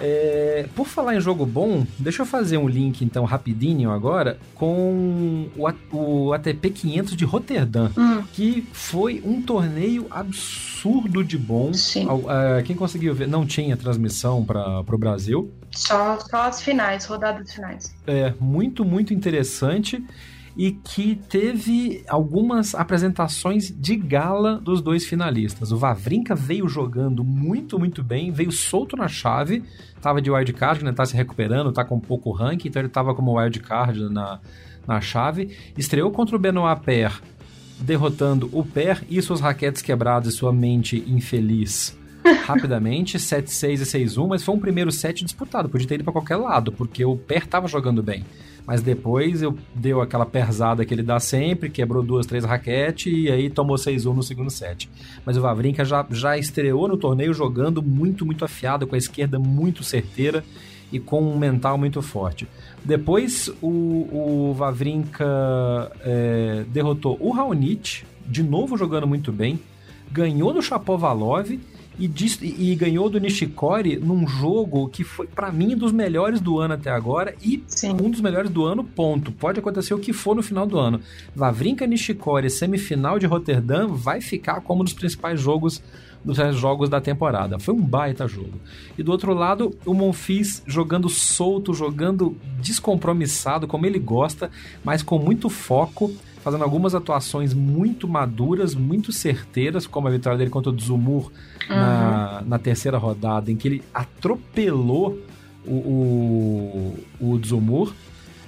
É, 0.00 0.68
por 0.74 0.86
falar 0.86 1.16
em 1.16 1.20
jogo 1.20 1.46
bom, 1.46 1.86
deixa 1.98 2.22
eu 2.22 2.26
fazer 2.26 2.58
um 2.58 2.68
link 2.68 3.02
então 3.02 3.24
rapidinho 3.24 3.90
agora 3.90 4.38
com 4.54 5.48
o, 5.56 5.96
o 5.96 6.32
ATP 6.32 6.70
500 6.70 7.16
de 7.16 7.24
Roterdã, 7.24 7.90
hum. 7.96 8.22
que 8.32 8.66
foi 8.72 9.22
um 9.24 9.40
torneio 9.40 10.06
absurdo 10.10 11.24
de 11.24 11.38
bom. 11.38 11.72
Sim. 11.72 12.06
Uh, 12.06 12.62
quem 12.64 12.76
conseguiu 12.76 13.14
ver, 13.14 13.26
não 13.26 13.46
tinha 13.46 13.76
transmissão 13.76 14.44
para 14.44 14.80
o 14.80 14.98
Brasil. 14.98 15.50
Só, 15.70 16.18
só 16.18 16.42
as 16.42 16.62
finais, 16.62 17.04
rodadas 17.04 17.52
finais. 17.52 17.94
É, 18.06 18.34
muito, 18.40 18.84
muito 18.84 19.14
interessante 19.14 20.04
e 20.56 20.72
que 20.72 21.16
teve 21.28 22.02
algumas 22.08 22.74
apresentações 22.74 23.70
de 23.70 23.94
gala 23.94 24.58
dos 24.58 24.80
dois 24.80 25.04
finalistas. 25.04 25.70
O 25.70 25.76
Vavrinka 25.76 26.34
veio 26.34 26.66
jogando 26.66 27.22
muito, 27.22 27.78
muito 27.78 28.02
bem, 28.02 28.32
veio 28.32 28.50
solto 28.50 28.96
na 28.96 29.06
chave, 29.06 29.62
tava 30.00 30.22
de 30.22 30.30
wildcard, 30.30 30.82
né, 30.82 30.92
tá 30.92 31.04
se 31.04 31.14
recuperando, 31.14 31.72
tá 31.72 31.84
com 31.84 32.00
pouco 32.00 32.30
ranking, 32.30 32.68
então 32.68 32.80
ele 32.80 32.88
tava 32.88 33.14
como 33.14 33.38
wildcard 33.38 34.08
na, 34.08 34.40
na 34.86 35.00
chave. 35.00 35.54
Estreou 35.76 36.10
contra 36.10 36.34
o 36.34 36.38
Benoit 36.38 36.80
Paire, 36.80 37.14
derrotando 37.78 38.48
o 38.50 38.64
Paire 38.64 39.00
e 39.10 39.20
suas 39.20 39.40
raquetes 39.40 39.82
quebradas 39.82 40.32
e 40.32 40.36
sua 40.36 40.54
mente 40.54 41.04
infeliz 41.06 41.98
rapidamente, 42.46 43.18
7-6 43.18 43.74
e 43.74 44.06
6-1, 44.06 44.26
mas 44.26 44.42
foi 44.42 44.54
um 44.54 44.58
primeiro 44.58 44.90
set 44.90 45.22
disputado, 45.22 45.68
podia 45.68 45.86
ter 45.86 45.96
ido 45.96 46.04
para 46.04 46.14
qualquer 46.14 46.36
lado, 46.36 46.72
porque 46.72 47.04
o 47.04 47.16
Per 47.16 47.46
tava 47.46 47.68
jogando 47.68 48.02
bem. 48.02 48.24
Mas 48.66 48.82
depois 48.82 49.42
eu 49.42 49.56
deu 49.74 50.00
aquela 50.00 50.26
perzada 50.26 50.84
que 50.84 50.92
ele 50.92 51.02
dá 51.02 51.20
sempre, 51.20 51.70
quebrou 51.70 52.02
duas, 52.02 52.26
três 52.26 52.44
raquetes 52.44 53.12
e 53.14 53.30
aí 53.30 53.48
tomou 53.48 53.76
6-1 53.76 54.14
no 54.14 54.22
segundo 54.22 54.50
set. 54.50 54.90
Mas 55.24 55.36
o 55.36 55.40
Vavrinka 55.40 55.84
já, 55.84 56.04
já 56.10 56.36
estreou 56.36 56.88
no 56.88 56.96
torneio 56.96 57.32
jogando 57.32 57.80
muito, 57.80 58.26
muito 58.26 58.44
afiado, 58.44 58.86
com 58.86 58.96
a 58.96 58.98
esquerda 58.98 59.38
muito 59.38 59.84
certeira 59.84 60.44
e 60.92 60.98
com 60.98 61.22
um 61.22 61.38
mental 61.38 61.78
muito 61.78 62.02
forte. 62.02 62.48
Depois 62.84 63.48
o, 63.62 64.48
o 64.48 64.54
Vavrinka 64.54 65.92
é, 66.00 66.64
derrotou 66.68 67.16
o 67.20 67.30
Raonic, 67.30 68.04
de 68.26 68.42
novo 68.42 68.76
jogando 68.76 69.06
muito 69.06 69.30
bem, 69.32 69.60
ganhou 70.10 70.52
do 70.52 70.62
Chapovalov 70.62 71.56
e, 71.98 72.10
e, 72.42 72.74
ganhou 72.74 73.08
do 73.08 73.18
Nishikori 73.18 73.96
num 73.96 74.26
jogo 74.26 74.88
que 74.88 75.02
foi, 75.02 75.26
para 75.26 75.50
mim, 75.50 75.76
dos 75.76 75.92
melhores 75.92 76.40
do 76.40 76.58
ano 76.58 76.74
até 76.74 76.90
agora 76.90 77.34
e 77.42 77.62
Sim. 77.66 77.92
um 77.92 78.10
dos 78.10 78.20
melhores 78.20 78.50
do 78.50 78.64
ano, 78.64 78.84
ponto. 78.84 79.32
Pode 79.32 79.60
acontecer 79.60 79.94
o 79.94 79.98
que 79.98 80.12
for 80.12 80.36
no 80.36 80.42
final 80.42 80.66
do 80.66 80.78
ano. 80.78 81.00
Vavrinka 81.34 81.86
Nishikori, 81.86 82.50
semifinal 82.50 83.18
de 83.18 83.26
Rotterdam, 83.26 83.88
vai 83.88 84.20
ficar 84.20 84.60
como 84.60 84.82
um 84.82 84.84
dos 84.84 84.92
principais 84.92 85.40
jogos 85.40 85.82
dos 86.24 86.38
jogos 86.56 86.88
da 86.88 87.00
temporada. 87.00 87.58
Foi 87.58 87.72
um 87.72 87.80
baita 87.80 88.26
jogo. 88.26 88.60
E 88.98 89.02
do 89.02 89.12
outro 89.12 89.32
lado, 89.32 89.76
o 89.86 89.94
Monfils 89.94 90.62
jogando 90.66 91.08
solto, 91.08 91.72
jogando 91.72 92.36
descompromissado, 92.60 93.68
como 93.68 93.86
ele 93.86 94.00
gosta, 94.00 94.50
mas 94.82 95.02
com 95.02 95.18
muito 95.18 95.48
foco, 95.48 96.12
fazendo 96.46 96.62
algumas 96.62 96.94
atuações 96.94 97.52
muito 97.52 98.06
maduras, 98.06 98.72
muito 98.72 99.10
certeiras, 99.10 99.84
como 99.84 100.06
a 100.06 100.12
vitória 100.12 100.38
dele 100.38 100.48
contra 100.48 100.70
o 100.70 100.72
Dzumur 100.72 101.24
uhum. 101.68 101.74
na, 101.76 102.44
na 102.46 102.56
terceira 102.56 102.96
rodada, 102.98 103.50
em 103.50 103.56
que 103.56 103.66
ele 103.66 103.82
atropelou 103.92 105.20
o, 105.66 105.74
o, 107.20 107.32
o 107.32 107.38
Dzumur. 107.40 107.92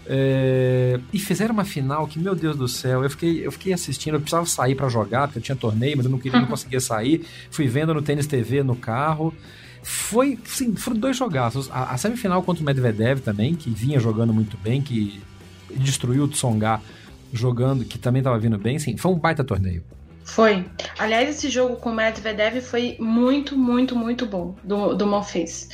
É, 0.06 1.00
e 1.12 1.18
fizeram 1.18 1.52
uma 1.52 1.64
final 1.64 2.06
que, 2.06 2.20
meu 2.20 2.36
Deus 2.36 2.56
do 2.56 2.68
céu, 2.68 3.02
eu 3.02 3.10
fiquei, 3.10 3.44
eu 3.44 3.50
fiquei 3.50 3.72
assistindo, 3.72 4.14
eu 4.14 4.20
precisava 4.20 4.46
sair 4.46 4.76
para 4.76 4.88
jogar, 4.88 5.26
porque 5.26 5.40
eu 5.40 5.42
tinha 5.42 5.56
torneio, 5.56 5.96
mas 5.96 6.06
eu 6.06 6.12
não 6.12 6.20
queria, 6.20 6.38
não 6.38 6.46
conseguia 6.46 6.78
sair. 6.78 7.26
Fui 7.50 7.66
vendo 7.66 7.92
no 7.92 8.00
Tênis 8.00 8.28
TV 8.28 8.62
no 8.62 8.76
carro. 8.76 9.34
Foi, 9.82 10.38
sim, 10.44 10.72
foram 10.76 11.00
dois 11.00 11.16
jogaços. 11.16 11.68
A, 11.72 11.94
a, 11.94 11.98
semifinal 11.98 12.44
contra 12.44 12.62
o 12.62 12.64
Medvedev 12.64 13.18
também, 13.22 13.56
que 13.56 13.70
vinha 13.70 13.98
jogando 13.98 14.32
muito 14.32 14.56
bem, 14.56 14.80
que 14.80 15.20
destruiu 15.74 16.22
o 16.22 16.28
Tsonga 16.28 16.80
jogando, 17.32 17.84
que 17.84 17.98
também 17.98 18.20
estava 18.20 18.38
vindo 18.38 18.58
bem, 18.58 18.78
sim, 18.78 18.96
foi 18.96 19.12
um 19.12 19.18
baita 19.18 19.44
torneio. 19.44 19.82
Foi. 20.28 20.66
Aliás, 20.98 21.30
esse 21.30 21.48
jogo 21.48 21.76
com 21.76 21.90
o 21.90 21.94
Medvedev 21.94 22.60
foi 22.60 22.96
muito, 23.00 23.56
muito, 23.56 23.96
muito 23.96 24.26
bom 24.26 24.54
do, 24.62 24.94
do 24.94 25.06
Monfils. 25.06 25.70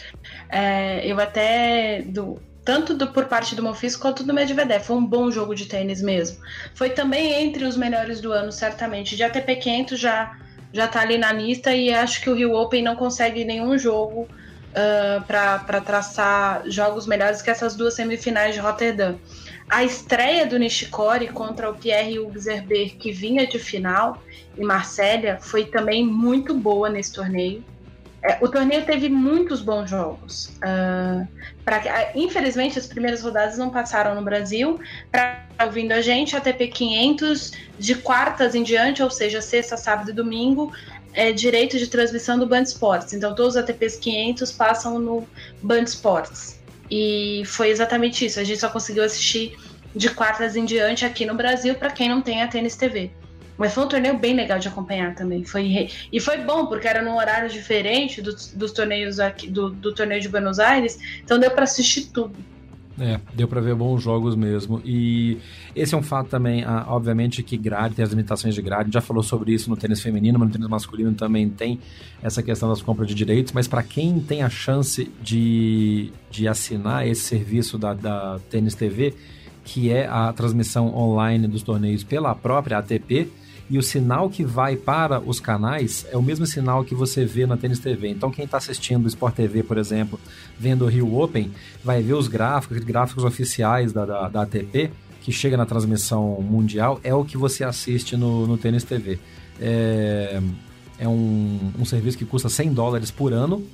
É, 0.48 1.04
eu 1.04 1.18
até. 1.18 2.02
Do, 2.02 2.40
tanto 2.64 2.94
do, 2.94 3.08
por 3.08 3.26
parte 3.26 3.54
do 3.56 3.62
Monfils 3.62 3.96
quanto 3.96 4.22
do 4.22 4.32
Medvedev. 4.32 4.82
Foi 4.82 4.96
um 4.96 5.04
bom 5.04 5.30
jogo 5.30 5.56
de 5.56 5.66
tênis 5.66 6.00
mesmo. 6.00 6.38
Foi 6.72 6.90
também 6.90 7.42
entre 7.42 7.64
os 7.64 7.76
melhores 7.76 8.20
do 8.20 8.32
ano, 8.32 8.52
certamente. 8.52 9.16
De 9.16 9.24
ATP 9.24 9.56
500 9.56 9.98
já, 9.98 10.38
já 10.72 10.86
tá 10.86 11.00
ali 11.00 11.18
na 11.18 11.32
lista 11.32 11.74
e 11.74 11.92
acho 11.92 12.22
que 12.22 12.30
o 12.30 12.34
Rio 12.34 12.54
Open 12.54 12.82
não 12.82 12.94
consegue 12.94 13.44
nenhum 13.44 13.76
jogo 13.76 14.22
uh, 14.22 15.22
para 15.26 15.80
traçar 15.80 16.62
jogos 16.66 17.06
melhores 17.06 17.42
que 17.42 17.50
essas 17.50 17.74
duas 17.74 17.94
semifinais 17.94 18.54
de 18.54 18.60
Rotterdam. 18.60 19.18
A 19.68 19.82
estreia 19.82 20.46
do 20.46 20.58
Nishikori 20.58 21.28
contra 21.28 21.70
o 21.70 21.74
Pierre 21.74 22.18
Hugues 22.18 22.46
Herbert, 22.46 22.96
que 22.98 23.10
vinha 23.10 23.46
de 23.46 23.58
final 23.58 24.22
em 24.56 24.64
Marsella, 24.64 25.38
foi 25.40 25.64
também 25.64 26.04
muito 26.04 26.54
boa 26.54 26.88
nesse 26.88 27.12
torneio. 27.12 27.64
É, 28.22 28.38
o 28.40 28.48
torneio 28.48 28.84
teve 28.86 29.10
muitos 29.10 29.60
bons 29.60 29.90
jogos. 29.90 30.46
Uh, 30.56 31.28
pra, 31.62 31.78
uh, 31.78 32.18
infelizmente, 32.18 32.78
as 32.78 32.86
primeiras 32.86 33.20
rodadas 33.22 33.58
não 33.58 33.68
passaram 33.68 34.14
no 34.14 34.22
Brasil. 34.22 34.80
Para 35.12 35.44
ouvindo 35.62 35.92
a 35.92 36.00
gente, 36.00 36.34
a 36.34 36.40
TP 36.40 36.68
500 36.68 37.52
de 37.78 37.94
quartas 37.96 38.54
em 38.54 38.62
diante, 38.62 39.02
ou 39.02 39.10
seja, 39.10 39.42
sexta, 39.42 39.76
sábado 39.76 40.10
e 40.10 40.12
domingo, 40.14 40.72
é 41.12 41.32
direito 41.32 41.78
de 41.78 41.86
transmissão 41.86 42.38
do 42.38 42.46
Band 42.46 42.62
Esportes. 42.62 43.12
Então, 43.12 43.34
todos 43.34 43.56
os 43.56 43.62
ATPs 43.62 43.96
500 43.96 44.52
passam 44.52 44.98
no 44.98 45.28
Band 45.62 45.82
Esportes. 45.82 46.63
E 46.96 47.42
foi 47.44 47.70
exatamente 47.70 48.24
isso. 48.24 48.38
A 48.38 48.44
gente 48.44 48.60
só 48.60 48.68
conseguiu 48.68 49.02
assistir 49.02 49.58
de 49.96 50.08
quartas 50.10 50.54
em 50.54 50.64
diante 50.64 51.04
aqui 51.04 51.26
no 51.26 51.34
Brasil 51.34 51.74
para 51.74 51.90
quem 51.90 52.08
não 52.08 52.22
tem 52.22 52.40
a 52.40 52.46
Tênis 52.46 52.76
TV. 52.76 53.10
Mas 53.58 53.74
foi 53.74 53.82
um 53.82 53.88
torneio 53.88 54.16
bem 54.16 54.32
legal 54.32 54.60
de 54.60 54.68
acompanhar 54.68 55.12
também. 55.16 55.44
Foi, 55.44 55.90
e 56.12 56.20
foi 56.20 56.38
bom, 56.38 56.66
porque 56.66 56.86
era 56.86 57.02
num 57.02 57.16
horário 57.16 57.48
diferente 57.48 58.22
dos, 58.22 58.52
dos 58.52 58.70
torneios 58.70 59.18
aqui, 59.18 59.48
do, 59.50 59.70
do 59.70 59.92
torneio 59.92 60.20
de 60.20 60.28
Buenos 60.28 60.60
Aires, 60.60 60.96
então 61.24 61.36
deu 61.36 61.50
para 61.50 61.64
assistir 61.64 62.12
tudo. 62.12 62.36
É, 62.98 63.18
deu 63.34 63.48
para 63.48 63.60
ver 63.60 63.74
bons 63.74 64.02
jogos 64.02 64.36
mesmo. 64.36 64.80
E 64.84 65.38
esse 65.74 65.94
é 65.94 65.98
um 65.98 66.02
fato 66.02 66.28
também, 66.28 66.62
ah, 66.62 66.86
obviamente, 66.88 67.42
que 67.42 67.56
grade, 67.56 67.94
tem 67.94 68.04
as 68.04 68.10
limitações 68.10 68.54
de 68.54 68.62
grade. 68.62 68.90
Já 68.92 69.00
falou 69.00 69.22
sobre 69.22 69.52
isso 69.52 69.68
no 69.68 69.76
tênis 69.76 70.00
feminino, 70.00 70.38
mas 70.38 70.48
no 70.48 70.52
tênis 70.52 70.68
masculino 70.68 71.12
também 71.12 71.48
tem 71.48 71.80
essa 72.22 72.42
questão 72.42 72.68
das 72.68 72.80
compras 72.80 73.08
de 73.08 73.14
direitos. 73.14 73.52
Mas 73.52 73.66
para 73.66 73.82
quem 73.82 74.20
tem 74.20 74.42
a 74.42 74.48
chance 74.48 75.10
de, 75.20 76.12
de 76.30 76.46
assinar 76.46 77.06
esse 77.06 77.22
serviço 77.22 77.76
da, 77.76 77.94
da 77.94 78.38
Tênis 78.48 78.74
TV, 78.76 79.14
que 79.64 79.90
é 79.90 80.06
a 80.06 80.32
transmissão 80.32 80.94
online 80.94 81.48
dos 81.48 81.62
torneios 81.62 82.04
pela 82.04 82.34
própria 82.34 82.78
ATP, 82.78 83.28
e 83.70 83.78
o 83.78 83.82
sinal 83.82 84.28
que 84.28 84.44
vai 84.44 84.76
para 84.76 85.20
os 85.20 85.40
canais 85.40 86.06
é 86.10 86.16
o 86.16 86.22
mesmo 86.22 86.46
sinal 86.46 86.84
que 86.84 86.94
você 86.94 87.24
vê 87.24 87.46
na 87.46 87.56
Tênis 87.56 87.78
TV. 87.78 88.08
Então, 88.08 88.30
quem 88.30 88.44
está 88.44 88.58
assistindo 88.58 89.04
o 89.04 89.08
Sport 89.08 89.34
TV, 89.34 89.62
por 89.62 89.78
exemplo, 89.78 90.20
vendo 90.58 90.84
o 90.84 90.88
Rio 90.88 91.18
Open, 91.18 91.50
vai 91.82 92.02
ver 92.02 92.14
os 92.14 92.28
gráficos, 92.28 92.78
gráficos 92.78 93.24
oficiais 93.24 93.92
da, 93.92 94.04
da, 94.04 94.28
da 94.28 94.42
ATP, 94.42 94.90
que 95.22 95.32
chega 95.32 95.56
na 95.56 95.64
transmissão 95.64 96.40
mundial, 96.42 97.00
é 97.02 97.14
o 97.14 97.24
que 97.24 97.38
você 97.38 97.64
assiste 97.64 98.16
no, 98.16 98.46
no 98.46 98.58
Tênis 98.58 98.84
TV. 98.84 99.18
É, 99.58 100.42
é 100.98 101.08
um, 101.08 101.72
um 101.78 101.84
serviço 101.84 102.18
que 102.18 102.26
custa 102.26 102.48
100 102.50 102.74
dólares 102.74 103.10
por 103.10 103.32
ano, 103.32 103.64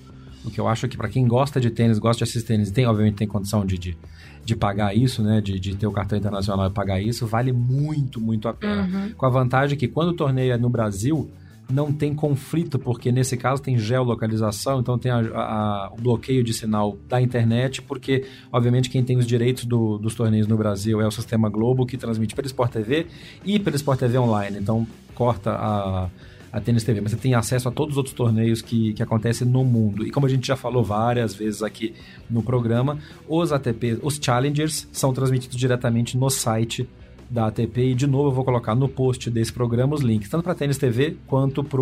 o 0.44 0.50
que 0.50 0.60
eu 0.60 0.68
acho 0.68 0.88
que 0.88 0.96
para 0.96 1.08
quem 1.08 1.26
gosta 1.26 1.60
de 1.60 1.70
tênis, 1.70 1.98
gosta 1.98 2.18
de 2.18 2.24
assistir 2.24 2.46
tênis, 2.46 2.70
tem 2.70 2.86
obviamente 2.86 3.16
tem 3.16 3.28
condição 3.28 3.64
de, 3.64 3.76
de 3.76 3.96
de 4.44 4.56
pagar 4.56 4.96
isso, 4.96 5.22
né? 5.22 5.40
De, 5.40 5.58
de 5.58 5.74
ter 5.76 5.86
o 5.86 5.92
cartão 5.92 6.18
internacional 6.18 6.66
e 6.68 6.70
pagar 6.70 7.00
isso, 7.00 7.26
vale 7.26 7.52
muito, 7.52 8.20
muito 8.20 8.48
a 8.48 8.54
pena. 8.54 8.82
Uhum. 8.82 9.12
Com 9.16 9.26
a 9.26 9.30
vantagem 9.30 9.78
que 9.78 9.88
quando 9.88 10.08
o 10.08 10.14
torneio 10.14 10.52
é 10.52 10.56
no 10.56 10.68
Brasil, 10.68 11.30
não 11.70 11.92
tem 11.92 12.14
conflito, 12.14 12.78
porque 12.78 13.12
nesse 13.12 13.36
caso 13.36 13.62
tem 13.62 13.78
geolocalização, 13.78 14.80
então 14.80 14.98
tem 14.98 15.10
a, 15.10 15.18
a, 15.18 15.92
o 15.92 16.00
bloqueio 16.00 16.42
de 16.42 16.52
sinal 16.52 16.96
da 17.08 17.20
internet, 17.20 17.80
porque, 17.82 18.26
obviamente, 18.52 18.90
quem 18.90 19.04
tem 19.04 19.16
os 19.16 19.26
direitos 19.26 19.64
do, 19.64 19.98
dos 19.98 20.14
torneios 20.14 20.46
no 20.46 20.56
Brasil 20.56 21.00
é 21.00 21.06
o 21.06 21.10
Sistema 21.10 21.48
Globo, 21.48 21.86
que 21.86 21.96
transmite 21.96 22.34
pela 22.34 22.46
Sport 22.46 22.72
TV 22.72 23.06
e 23.44 23.58
pela 23.58 23.76
Sport 23.76 24.00
TV 24.00 24.18
Online. 24.18 24.58
Então, 24.58 24.86
corta 25.14 25.52
a 25.52 26.08
a 26.52 26.60
Tênis 26.60 26.82
TV, 26.82 27.00
mas 27.00 27.12
você 27.12 27.16
tem 27.16 27.34
acesso 27.34 27.68
a 27.68 27.72
todos 27.72 27.92
os 27.94 27.98
outros 27.98 28.14
torneios 28.14 28.60
que, 28.60 28.92
que 28.92 29.02
acontecem 29.02 29.46
no 29.46 29.64
mundo. 29.64 30.06
E 30.06 30.10
como 30.10 30.26
a 30.26 30.28
gente 30.28 30.46
já 30.46 30.56
falou 30.56 30.82
várias 30.82 31.34
vezes 31.34 31.62
aqui 31.62 31.94
no 32.28 32.42
programa, 32.42 32.98
os 33.28 33.52
ATP, 33.52 33.98
os 34.02 34.18
Challengers 34.20 34.88
são 34.92 35.12
transmitidos 35.12 35.56
diretamente 35.56 36.16
no 36.16 36.28
site 36.28 36.88
da 37.28 37.46
ATP 37.46 37.90
e 37.90 37.94
de 37.94 38.06
novo 38.06 38.28
eu 38.28 38.32
vou 38.32 38.44
colocar 38.44 38.74
no 38.74 38.88
post 38.88 39.30
desse 39.30 39.52
programa 39.52 39.94
os 39.94 40.00
links, 40.00 40.28
tanto 40.28 40.42
para 40.42 40.52
a 40.52 40.56
Tênis 40.56 40.76
TV 40.76 41.16
quanto 41.26 41.62
para 41.62 41.80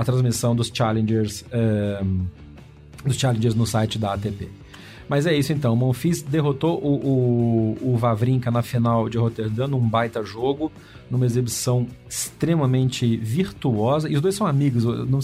a 0.00 0.04
transmissão 0.04 0.56
dos 0.56 0.70
Challengers, 0.74 1.44
um, 1.52 1.56
ehm, 1.56 2.26
dos 3.04 3.16
Challengers 3.16 3.54
no 3.54 3.66
site 3.66 3.98
da 3.98 4.14
ATP. 4.14 4.48
Mas 5.10 5.26
é 5.26 5.36
isso 5.36 5.52
então, 5.52 5.74
Monfils 5.74 6.22
derrotou 6.22 6.78
o, 6.80 7.74
o, 7.82 7.94
o 7.94 7.96
Vavrinka 7.96 8.48
na 8.48 8.62
final 8.62 9.08
de 9.08 9.18
Rotterdam 9.18 9.66
num 9.66 9.80
baita 9.80 10.22
jogo 10.22 10.70
numa 11.10 11.26
exibição 11.26 11.88
extremamente 12.08 13.16
virtuosa. 13.16 14.08
E 14.08 14.14
os 14.14 14.22
dois 14.22 14.36
são 14.36 14.46
amigos. 14.46 14.84
Não, 14.84 15.18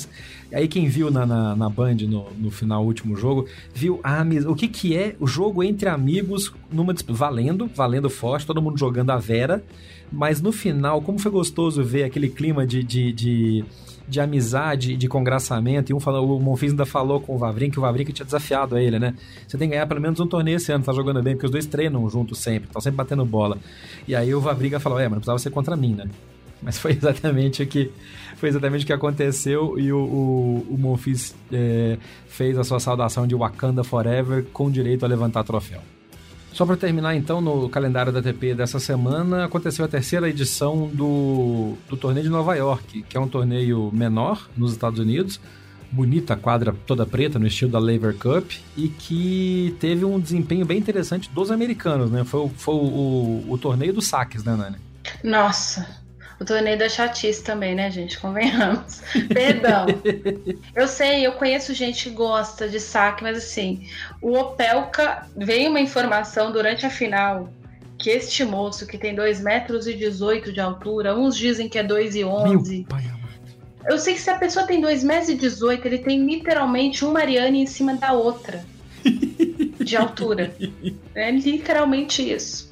aí 0.53 0.67
quem 0.67 0.89
viu 0.89 1.09
na, 1.09 1.25
na, 1.25 1.55
na 1.55 1.69
Band 1.69 1.99
no, 2.09 2.27
no 2.37 2.51
final 2.51 2.85
último 2.85 3.17
jogo, 3.17 3.47
viu 3.73 4.01
a 4.03 4.27
o 4.49 4.57
que, 4.57 4.67
que 4.67 4.97
é 4.97 5.15
o 5.21 5.27
jogo 5.29 5.63
entre 5.63 5.89
amigos 5.89 6.53
numa 6.73 6.93
valendo, 7.07 7.71
valendo 7.73 8.11
forte, 8.11 8.45
todo 8.45 8.61
mundo 8.61 8.77
jogando 8.77 9.11
a 9.11 9.19
Vera. 9.19 9.63
Mas 10.11 10.43
no 10.43 10.51
final, 10.51 11.01
como 11.01 11.21
foi 11.21 11.31
gostoso 11.31 11.85
ver 11.85 12.03
aquele 12.03 12.29
clima 12.29 12.67
de, 12.67 12.83
de, 12.83 13.13
de 13.13 13.65
de 14.09 14.21
amizade, 14.21 14.97
de 14.97 15.09
congraçamento. 15.09 15.91
E 15.91 15.95
um 15.95 16.01
falou, 16.01 16.37
o 16.37 16.41
Monfils 16.41 16.73
ainda 16.73 16.87
falou 16.87 17.21
com 17.21 17.35
o 17.35 17.39
Vavrin 17.39 17.71
que 17.71 17.79
o 17.79 17.83
Vavrin 17.83 18.05
tinha 18.05 18.25
desafiado 18.25 18.77
a 18.77 18.83
ele, 18.83 18.99
né? 18.99 19.15
Você 19.47 19.59
tem 19.59 19.69
que 19.69 19.75
ganhar 19.75 19.87
pelo 19.87 20.01
menos 20.01 20.21
um 20.21 20.27
torneio 20.27 20.57
esse 20.57 20.71
ano, 20.73 20.85
tá 20.85 20.93
jogando 20.93 21.23
bem, 21.23 21.35
porque 21.35 21.47
os 21.47 21.53
dois 21.53 21.67
treinam 21.67 22.09
juntos 22.09 22.39
sempre, 22.39 22.69
estão 22.69 22.81
sempre 22.81 22.97
batendo 22.97 23.25
bola. 23.25 23.59
E 24.07 24.15
aí 24.15 24.35
o 24.35 24.41
Vavriga 24.41 24.79
falou: 24.79 24.99
é, 24.99 25.05
mas 25.05 25.13
não 25.13 25.19
precisava 25.19 25.39
ser 25.39 25.51
contra 25.51 25.77
mim, 25.77 25.95
né? 25.95 26.09
Mas 26.63 26.79
foi 26.79 26.93
exatamente 26.97 27.63
o 27.63 27.67
que, 27.67 27.91
foi 28.37 28.49
exatamente 28.49 28.85
o 28.85 28.87
que 28.87 28.93
aconteceu 28.93 29.79
e 29.79 29.93
o, 29.93 29.99
o, 29.99 30.79
o 30.85 31.01
é, 31.53 31.99
fez 32.29 32.59
a 32.59 32.65
sua 32.65 32.81
saudação 32.81 33.27
de 33.27 33.35
Wakanda 33.35 33.83
Forever 33.83 34.45
com 34.53 34.71
direito 34.71 35.05
a 35.05 35.09
levantar 35.09 35.45
troféu. 35.45 35.81
Só 36.57 36.65
para 36.65 36.75
terminar, 36.75 37.15
então, 37.15 37.39
no 37.39 37.69
calendário 37.69 38.11
da 38.11 38.21
ATP 38.21 38.55
dessa 38.55 38.81
semana, 38.81 39.45
aconteceu 39.45 39.85
a 39.85 39.89
terceira 39.89 40.27
edição 40.27 40.89
do, 40.89 41.75
do 41.87 41.99
torneio 41.99 42.25
de 42.25 42.31
Nova 42.31 42.55
York, 42.55 43.03
que 43.03 43.15
é 43.15 43.21
um 43.21 43.29
torneio 43.29 43.91
menor 43.93 44.49
nos 44.57 44.73
Estados 44.73 44.99
Unidos, 44.99 45.39
bonita 45.93 46.35
quadra 46.35 46.75
toda 46.87 47.05
preta, 47.05 47.39
no 47.39 47.47
estilo 47.47 47.73
da 47.73 47.79
Lever 47.79 48.17
Cup, 48.17 48.53
e 48.75 48.89
que 48.89 49.77
teve 49.79 50.07
um 50.07 50.19
desempenho 50.19 50.65
bem 50.65 50.79
interessante 50.79 51.29
dos 51.29 51.51
americanos, 51.51 52.11
né? 52.11 52.25
Foi, 52.25 52.49
foi 52.57 52.75
o, 52.75 52.79
o, 52.79 53.53
o 53.53 53.59
torneio 53.59 53.93
dos 53.93 54.07
saques, 54.07 54.43
né, 54.43 54.57
Nani? 54.57 54.79
Nossa, 55.23 55.87
o 56.39 56.45
torneio 56.45 56.79
da 56.79 56.89
chatice 56.89 57.43
também, 57.43 57.75
né, 57.75 57.91
gente? 57.91 58.19
Convenhamos. 58.19 59.01
Perdão. 59.33 59.87
eu 60.75 60.87
sei, 60.87 61.27
eu 61.27 61.33
conheço 61.33 61.73
gente 61.75 62.05
que 62.05 62.15
gosta 62.15 62.69
de 62.69 62.79
saque, 62.79 63.23
mas 63.23 63.39
assim, 63.39 63.89
o 64.21 64.33
Opelka 64.33 65.27
veio 65.37 65.71
uma 65.71 65.81
informação 65.81 66.53
durante 66.53 66.85
a 66.85 66.91
final 66.91 67.49
que 67.99 68.11
este 68.11 68.45
moço, 68.45 68.87
que 68.87 68.99
tem 68.99 69.15
2 69.15 69.41
metros 69.41 69.87
e 69.87 69.95
18 69.95 70.53
de 70.53 70.61
altura, 70.61 71.17
uns 71.17 71.37
dizem 71.37 71.69
que 71.69 71.79
é 71.79 71.83
2 71.83 72.17
e 72.17 72.25
11. 72.25 72.87
Eu 73.89 73.99
sei 73.99 74.15
que 74.15 74.21
se 74.21 74.29
a 74.29 74.37
pessoa 74.37 74.67
tem 74.67 74.81
2 74.81 75.03
metros 75.03 75.29
e 75.31 75.35
18, 75.35 75.87
ele 75.87 75.99
tem 75.99 76.25
literalmente 76.27 77.05
um 77.05 77.13
Mariane 77.13 77.63
em 77.63 77.67
cima 77.67 77.95
da 77.95 78.13
outra. 78.13 78.63
de 79.81 79.97
altura. 79.97 80.55
É 81.15 81.31
literalmente 81.31 82.31
isso. 82.31 82.71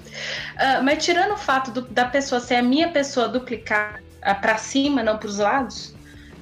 Uh, 0.55 0.83
mas 0.83 1.05
tirando 1.05 1.33
o 1.33 1.37
fato 1.37 1.70
do, 1.70 1.83
da 1.83 2.05
pessoa 2.05 2.40
ser 2.40 2.57
a 2.57 2.62
minha 2.62 2.88
pessoa 2.88 3.29
duplicar 3.29 4.00
uh, 4.18 4.40
para 4.40 4.57
cima, 4.57 5.03
não 5.03 5.18
para 5.18 5.29
os 5.29 5.38
lados, 5.38 5.94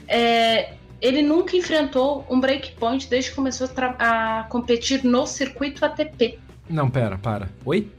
é, 0.08 0.74
ele 1.00 1.22
nunca 1.22 1.56
enfrentou 1.56 2.24
um 2.30 2.38
breakpoint 2.38 3.08
desde 3.08 3.30
que 3.30 3.36
começou 3.36 3.68
a, 3.76 4.40
a 4.40 4.44
competir 4.44 5.04
no 5.04 5.26
circuito 5.26 5.84
ATP. 5.84 6.38
Não, 6.68 6.88
pera, 6.88 7.18
para. 7.18 7.48
Oi? 7.64 7.90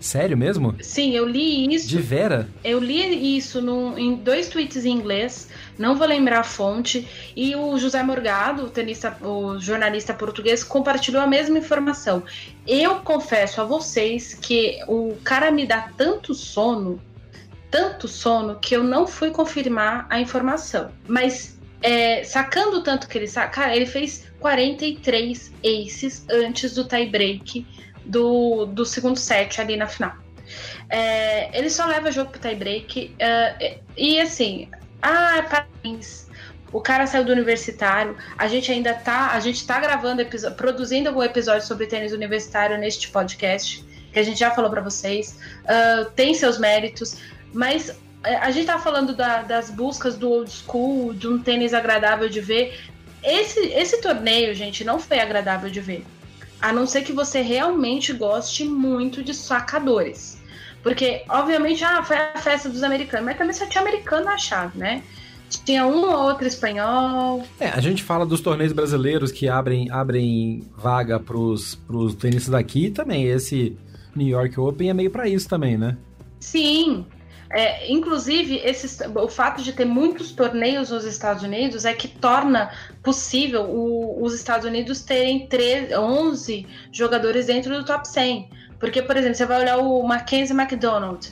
Sério 0.00 0.36
mesmo? 0.36 0.74
Sim, 0.80 1.12
eu 1.12 1.26
li 1.26 1.74
isso. 1.74 1.88
De 1.88 1.98
vera? 1.98 2.48
Eu 2.62 2.78
li 2.78 3.36
isso 3.36 3.60
num, 3.60 3.98
em 3.98 4.14
dois 4.14 4.48
tweets 4.48 4.84
em 4.84 4.92
inglês, 4.92 5.48
não 5.78 5.96
vou 5.96 6.06
lembrar 6.06 6.40
a 6.40 6.44
fonte, 6.44 7.06
e 7.36 7.54
o 7.54 7.78
José 7.78 8.02
Morgado, 8.02 8.64
o, 8.64 8.70
tenista, 8.70 9.16
o 9.22 9.58
jornalista 9.58 10.12
português, 10.12 10.64
compartilhou 10.64 11.22
a 11.22 11.26
mesma 11.26 11.58
informação. 11.58 12.22
Eu 12.66 12.96
confesso 12.96 13.60
a 13.60 13.64
vocês 13.64 14.34
que 14.34 14.80
o 14.88 15.16
cara 15.24 15.50
me 15.50 15.66
dá 15.66 15.90
tanto 15.96 16.34
sono, 16.34 17.00
tanto 17.70 18.08
sono, 18.08 18.56
que 18.56 18.74
eu 18.74 18.82
não 18.82 19.06
fui 19.06 19.30
confirmar 19.30 20.06
a 20.10 20.20
informação. 20.20 20.90
Mas 21.06 21.58
é, 21.80 22.24
sacando 22.24 22.82
tanto 22.82 23.08
que 23.08 23.16
ele 23.16 23.28
saca, 23.28 23.74
ele 23.74 23.86
fez 23.86 24.26
43 24.40 25.52
aces 25.64 26.26
antes 26.30 26.74
do 26.74 26.84
tie 26.84 27.06
break 27.06 27.66
do, 28.04 28.66
do 28.66 28.84
segundo 28.84 29.18
set 29.18 29.60
ali 29.60 29.76
na 29.76 29.86
final. 29.86 30.12
É, 30.88 31.56
ele 31.56 31.68
só 31.68 31.86
leva 31.86 32.10
jogo 32.10 32.30
pro 32.30 32.40
tie-break. 32.40 33.14
Uh, 33.14 33.80
e 33.96 34.20
assim, 34.20 34.68
ah, 35.02 35.44
parabéns. 35.48 36.28
O 36.72 36.80
cara 36.80 37.06
saiu 37.06 37.24
do 37.24 37.32
universitário. 37.32 38.16
A 38.36 38.46
gente 38.46 38.70
ainda 38.70 38.94
tá. 38.94 39.32
A 39.32 39.40
gente 39.40 39.66
tá 39.66 39.80
gravando, 39.80 40.24
produzindo 40.56 41.08
algum 41.08 41.22
episódio 41.22 41.66
sobre 41.66 41.86
tênis 41.86 42.12
universitário 42.12 42.76
neste 42.76 43.08
podcast, 43.08 43.84
que 44.12 44.18
a 44.18 44.22
gente 44.22 44.38
já 44.38 44.50
falou 44.50 44.70
para 44.70 44.82
vocês. 44.82 45.38
Uh, 45.64 46.10
tem 46.10 46.34
seus 46.34 46.58
méritos, 46.58 47.16
mas 47.52 47.96
é, 48.24 48.36
a 48.36 48.50
gente 48.50 48.66
tá 48.66 48.78
falando 48.78 49.14
da, 49.14 49.42
das 49.42 49.70
buscas 49.70 50.16
do 50.16 50.30
old 50.30 50.50
school, 50.50 51.14
de 51.14 51.28
um 51.28 51.38
tênis 51.38 51.72
agradável 51.72 52.28
de 52.28 52.40
ver. 52.40 52.78
Esse, 53.22 53.60
esse 53.72 54.00
torneio, 54.00 54.54
gente, 54.54 54.84
não 54.84 54.98
foi 54.98 55.18
agradável 55.18 55.70
de 55.70 55.80
ver. 55.80 56.04
A 56.60 56.72
não 56.72 56.86
ser 56.86 57.02
que 57.02 57.12
você 57.12 57.40
realmente 57.40 58.12
goste 58.12 58.64
muito 58.64 59.22
de 59.22 59.32
sacadores. 59.32 60.37
Porque, 60.82 61.22
obviamente, 61.28 61.84
ah, 61.84 62.02
foi 62.02 62.16
a 62.16 62.38
festa 62.38 62.68
dos 62.68 62.82
americanos, 62.82 63.26
mas 63.26 63.36
também 63.36 63.52
só 63.52 63.66
tinha 63.66 63.82
americano 63.82 64.24
na 64.24 64.38
chave, 64.38 64.78
né? 64.78 65.02
Tinha 65.64 65.86
um 65.86 66.02
ou 66.02 66.26
outro 66.28 66.46
espanhol. 66.46 67.42
É, 67.58 67.68
a 67.68 67.80
gente 67.80 68.02
fala 68.02 68.26
dos 68.26 68.40
torneios 68.40 68.72
brasileiros 68.72 69.32
que 69.32 69.48
abrem, 69.48 69.90
abrem 69.90 70.66
vaga 70.76 71.18
pros, 71.18 71.74
pros 71.74 72.14
tenistas 72.14 72.50
daqui 72.50 72.86
e 72.86 72.90
também 72.90 73.24
esse 73.24 73.76
New 74.14 74.28
York 74.28 74.58
Open 74.60 74.90
é 74.90 74.94
meio 74.94 75.10
para 75.10 75.26
isso 75.28 75.48
também, 75.48 75.78
né? 75.78 75.96
Sim, 76.38 77.06
é, 77.50 77.90
inclusive, 77.90 78.56
esses, 78.56 79.00
o 79.14 79.28
fato 79.28 79.62
de 79.62 79.72
ter 79.72 79.86
muitos 79.86 80.32
torneios 80.32 80.90
nos 80.90 81.04
Estados 81.04 81.42
Unidos 81.42 81.84
é 81.84 81.94
que 81.94 82.06
torna 82.06 82.70
possível 83.02 83.62
o, 83.62 84.22
os 84.22 84.34
Estados 84.34 84.66
Unidos 84.66 85.00
terem 85.00 85.46
13, 85.46 85.94
11 85.94 86.66
jogadores 86.92 87.46
dentro 87.46 87.74
do 87.76 87.84
top 87.84 88.06
100. 88.06 88.50
Porque, 88.78 89.02
por 89.02 89.16
exemplo, 89.16 89.34
você 89.34 89.46
vai 89.46 89.60
olhar 89.60 89.78
o 89.78 90.02
Mackenzie 90.02 90.56
McDonald, 90.56 91.28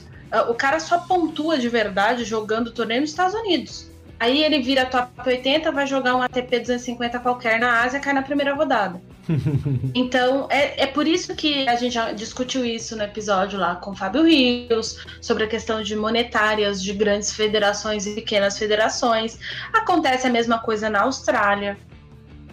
o 0.49 0.53
cara 0.53 0.79
só 0.79 0.99
pontua 0.99 1.57
de 1.57 1.69
verdade 1.69 2.23
jogando 2.23 2.71
torneio 2.71 3.01
nos 3.01 3.11
Estados 3.11 3.33
Unidos. 3.33 3.89
Aí 4.19 4.43
ele 4.43 4.61
vira 4.61 4.85
top 4.85 5.11
80, 5.25 5.71
vai 5.71 5.85
jogar 5.85 6.15
um 6.15 6.21
ATP 6.21 6.59
250 6.59 7.19
qualquer 7.19 7.59
na 7.59 7.83
Ásia, 7.83 7.99
cai 7.99 8.13
na 8.13 8.23
primeira 8.23 8.53
rodada. 8.55 8.99
então, 9.93 10.47
é, 10.49 10.83
é 10.83 10.87
por 10.87 11.07
isso 11.07 11.35
que 11.35 11.67
a 11.67 11.75
gente 11.75 11.93
já 11.93 12.11
discutiu 12.13 12.65
isso 12.65 12.95
no 12.95 13.03
episódio 13.03 13.59
lá 13.59 13.75
com 13.75 13.91
o 13.91 13.95
Fábio 13.95 14.23
Rios, 14.23 15.05
sobre 15.21 15.43
a 15.43 15.47
questão 15.47 15.83
de 15.83 15.95
monetárias 15.95 16.81
de 16.81 16.93
grandes 16.93 17.31
federações 17.31 18.07
e 18.07 18.15
pequenas 18.15 18.57
federações. 18.57 19.37
Acontece 19.71 20.25
a 20.25 20.31
mesma 20.31 20.57
coisa 20.59 20.89
na 20.89 21.01
Austrália 21.01 21.77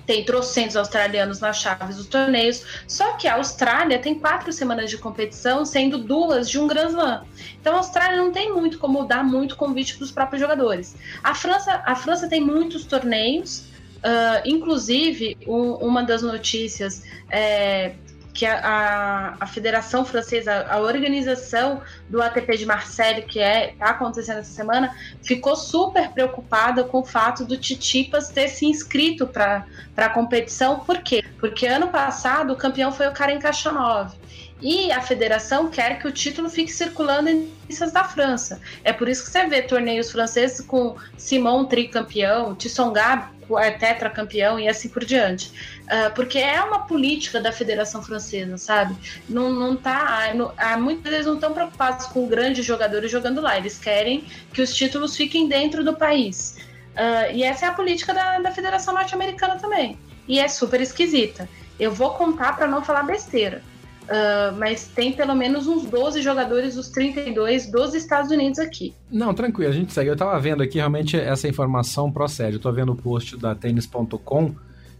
tem 0.06 0.24
trocentos 0.24 0.76
australianos 0.76 1.40
nas 1.40 1.58
chaves 1.58 1.96
dos 1.96 2.06
torneios, 2.06 2.64
só 2.86 3.12
que 3.12 3.26
a 3.26 3.34
Austrália 3.34 3.98
tem 3.98 4.14
quatro 4.14 4.52
semanas 4.52 4.90
de 4.90 4.98
competição, 4.98 5.64
sendo 5.64 5.98
duas 5.98 6.48
de 6.48 6.58
um 6.58 6.66
Grand 6.66 6.88
Slam. 6.88 7.24
Então 7.60 7.74
a 7.74 7.78
Austrália 7.78 8.16
não 8.16 8.30
tem 8.30 8.52
muito 8.52 8.78
como 8.78 9.04
dar 9.04 9.24
muito 9.24 9.56
convite 9.56 9.96
para 9.96 10.04
os 10.04 10.12
próprios 10.12 10.40
jogadores. 10.40 10.96
A 11.22 11.34
França, 11.34 11.82
a 11.84 11.94
França 11.94 12.28
tem 12.28 12.40
muitos 12.40 12.84
torneios, 12.84 13.60
uh, 13.98 14.42
inclusive 14.44 15.36
um, 15.46 15.72
uma 15.74 16.02
das 16.02 16.22
notícias 16.22 17.02
é, 17.30 17.94
que 18.34 18.44
a, 18.44 18.58
a, 18.58 19.36
a, 19.44 19.46
Federação 19.46 20.04
Francesa, 20.04 20.66
a 20.68 20.80
organização 20.80 21.80
do 22.10 22.20
ATP 22.20 22.58
de 22.58 22.66
Marseille, 22.66 23.22
que 23.22 23.38
é 23.38 23.70
está 23.70 23.90
acontecendo 23.90 24.38
essa 24.38 24.52
semana, 24.52 24.94
ficou 25.22 25.54
super 25.54 26.10
preocupada 26.10 26.82
com 26.82 26.98
o 26.98 27.04
fato 27.04 27.44
do 27.44 27.56
Titipas 27.56 28.28
ter 28.28 28.48
se 28.48 28.66
inscrito 28.66 29.24
para 29.26 29.64
a 29.96 30.08
competição. 30.08 30.80
Por 30.80 30.98
quê? 30.98 31.22
Porque 31.38 31.64
ano 31.64 31.88
passado 31.88 32.52
o 32.52 32.56
campeão 32.56 32.90
foi 32.90 33.06
o 33.06 33.12
Karen 33.12 33.38
Khachanov. 33.38 34.12
E 34.64 34.90
a 34.90 35.02
federação 35.02 35.68
quer 35.68 35.98
que 35.98 36.08
o 36.08 36.10
título 36.10 36.48
fique 36.48 36.72
circulando 36.72 37.28
em 37.28 37.52
listas 37.68 37.92
da 37.92 38.02
França. 38.02 38.62
É 38.82 38.94
por 38.94 39.10
isso 39.10 39.22
que 39.22 39.30
você 39.30 39.46
vê 39.46 39.60
torneios 39.60 40.10
franceses 40.10 40.62
com 40.62 40.96
Simon 41.18 41.66
tricampeão, 41.66 42.54
Tissongab 42.54 43.28
é 43.60 43.70
tetracampeão 43.72 44.58
e 44.58 44.66
assim 44.66 44.88
por 44.88 45.04
diante. 45.04 45.52
Uh, 45.82 46.14
porque 46.14 46.38
é 46.38 46.62
uma 46.62 46.86
política 46.86 47.42
da 47.42 47.52
Federação 47.52 48.02
Francesa, 48.02 48.56
sabe? 48.56 48.96
Não, 49.28 49.50
não 49.50 49.76
tá. 49.76 50.32
Não, 50.34 50.50
muitas 50.80 51.12
vezes 51.12 51.26
não 51.26 51.34
estão 51.34 51.52
preocupados 51.52 52.06
com 52.06 52.26
grandes 52.26 52.64
jogadores 52.64 53.12
jogando 53.12 53.42
lá. 53.42 53.58
Eles 53.58 53.78
querem 53.78 54.24
que 54.50 54.62
os 54.62 54.74
títulos 54.74 55.14
fiquem 55.14 55.46
dentro 55.46 55.84
do 55.84 55.94
país. 55.94 56.56
Uh, 56.94 57.34
e 57.34 57.42
essa 57.42 57.66
é 57.66 57.68
a 57.68 57.72
política 57.72 58.14
da, 58.14 58.38
da 58.38 58.50
Federação 58.50 58.94
Norte-Americana 58.94 59.56
também. 59.56 59.98
E 60.26 60.40
é 60.40 60.48
super 60.48 60.80
esquisita. 60.80 61.46
Eu 61.78 61.92
vou 61.92 62.14
contar 62.14 62.56
para 62.56 62.66
não 62.66 62.82
falar 62.82 63.02
besteira. 63.02 63.62
Uh, 64.04 64.54
mas 64.58 64.86
tem 64.86 65.12
pelo 65.12 65.34
menos 65.34 65.66
uns 65.66 65.86
12 65.86 66.20
jogadores 66.20 66.74
dos 66.74 66.88
32 66.90 67.70
dos 67.70 67.94
Estados 67.94 68.30
Unidos 68.30 68.58
aqui. 68.58 68.94
Não, 69.10 69.32
tranquilo, 69.32 69.70
a 69.70 69.74
gente 69.74 69.92
segue. 69.92 70.10
Eu 70.10 70.16
tava 70.16 70.38
vendo 70.38 70.62
aqui, 70.62 70.76
realmente 70.76 71.18
essa 71.18 71.48
informação 71.48 72.12
procede. 72.12 72.56
Eu 72.56 72.60
tô 72.60 72.70
vendo 72.70 72.92
o 72.92 72.96
post 72.96 73.36
da 73.36 73.54
tênis.com 73.54 74.54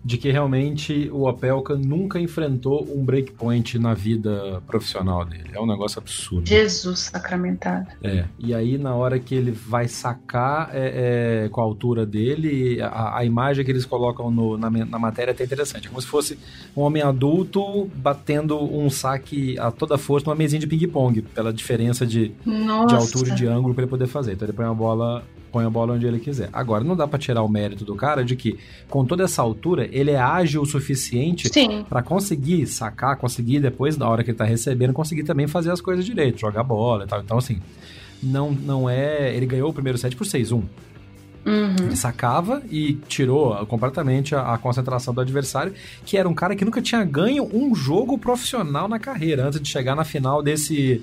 de 0.04 0.18
que 0.18 0.30
realmente 0.30 1.08
o 1.10 1.26
Opelka 1.26 1.74
nunca 1.76 2.20
enfrentou 2.20 2.86
um 2.94 3.02
breakpoint 3.02 3.78
na 3.78 3.94
vida 3.94 4.62
profissional 4.66 5.24
dele. 5.24 5.50
É 5.54 5.60
um 5.60 5.66
negócio 5.66 5.98
absurdo. 5.98 6.46
Jesus 6.46 7.00
sacramentado. 7.00 7.86
É. 8.02 8.26
E 8.38 8.52
aí, 8.52 8.76
na 8.76 8.94
hora 8.94 9.18
que 9.18 9.34
ele 9.34 9.50
vai 9.50 9.88
sacar 9.88 10.68
é, 10.74 11.44
é, 11.44 11.48
com 11.48 11.60
a 11.60 11.64
altura 11.64 12.04
dele, 12.04 12.82
a, 12.82 13.18
a, 13.18 13.24
imagem 13.24 13.64
que 13.64 13.70
eles 13.70 13.86
colocam 13.86 14.30
no, 14.30 14.58
na, 14.58 14.68
na 14.68 14.98
matéria 14.98 15.30
é 15.30 15.32
até 15.32 15.44
interessante. 15.44 15.86
É 15.86 15.88
como 15.88 16.02
se 16.02 16.06
fosse 16.06 16.38
um 16.76 16.82
homem 16.82 17.02
adulto 17.02 17.90
batendo 17.94 18.62
um 18.62 18.90
saque 18.90 19.58
a 19.58 19.70
toda 19.70 19.96
força 19.96 20.26
numa 20.26 20.36
mesinha 20.36 20.60
de 20.60 20.66
ping-pong, 20.66 21.22
pela 21.22 21.50
diferença 21.50 22.06
de, 22.06 22.28
de 22.44 22.94
altura 22.94 23.30
e 23.30 23.34
de 23.34 23.46
ângulo 23.46 23.74
para 23.74 23.84
ele 23.84 23.90
poder 23.90 24.06
fazer. 24.06 24.34
Então 24.34 24.46
ele 24.46 24.56
põe 24.56 24.66
a 24.66 24.74
bola 24.74 25.24
põe 25.54 25.64
a 25.64 25.70
bola 25.70 25.94
onde 25.94 26.04
ele 26.04 26.18
quiser. 26.18 26.48
Agora, 26.52 26.82
não 26.82 26.96
dá 26.96 27.06
para 27.06 27.16
tirar 27.16 27.40
o 27.44 27.48
mérito 27.48 27.84
do 27.84 27.94
cara 27.94 28.24
de 28.24 28.34
que, 28.34 28.58
com 28.88 29.04
toda 29.04 29.22
essa 29.22 29.40
altura, 29.40 29.88
ele 29.92 30.10
é 30.10 30.18
ágil 30.18 30.62
o 30.62 30.66
suficiente 30.66 31.48
para 31.88 32.02
conseguir 32.02 32.66
sacar, 32.66 33.16
conseguir 33.16 33.60
depois, 33.60 33.96
na 33.96 34.08
hora 34.08 34.24
que 34.24 34.32
ele 34.32 34.36
tá 34.36 34.44
recebendo, 34.44 34.92
conseguir 34.92 35.22
também 35.22 35.46
fazer 35.46 35.70
as 35.70 35.80
coisas 35.80 36.04
direito, 36.04 36.40
jogar 36.40 36.64
bola 36.64 37.04
e 37.04 37.06
tal. 37.06 37.20
Então, 37.20 37.38
assim, 37.38 37.60
não, 38.20 38.50
não 38.50 38.90
é. 38.90 39.32
Ele 39.32 39.46
ganhou 39.46 39.70
o 39.70 39.72
primeiro 39.72 39.96
set 39.96 40.16
por 40.16 40.26
6-1. 40.26 40.54
Uhum. 41.46 41.76
Ele 41.78 41.94
sacava 41.94 42.60
e 42.68 42.94
tirou 43.06 43.64
completamente 43.66 44.34
a, 44.34 44.54
a, 44.54 44.58
concentração 44.58 45.14
do 45.14 45.20
adversário, 45.20 45.72
que 46.04 46.16
era 46.16 46.28
um 46.28 46.34
cara 46.34 46.56
que 46.56 46.64
nunca 46.64 46.82
tinha 46.82 47.04
ganho 47.04 47.48
um 47.52 47.76
jogo 47.76 48.18
profissional 48.18 48.88
na 48.88 48.98
carreira, 48.98 49.46
antes 49.46 49.60
de 49.60 49.68
chegar 49.68 49.94
na 49.94 50.02
final 50.02 50.42
desse, 50.42 51.00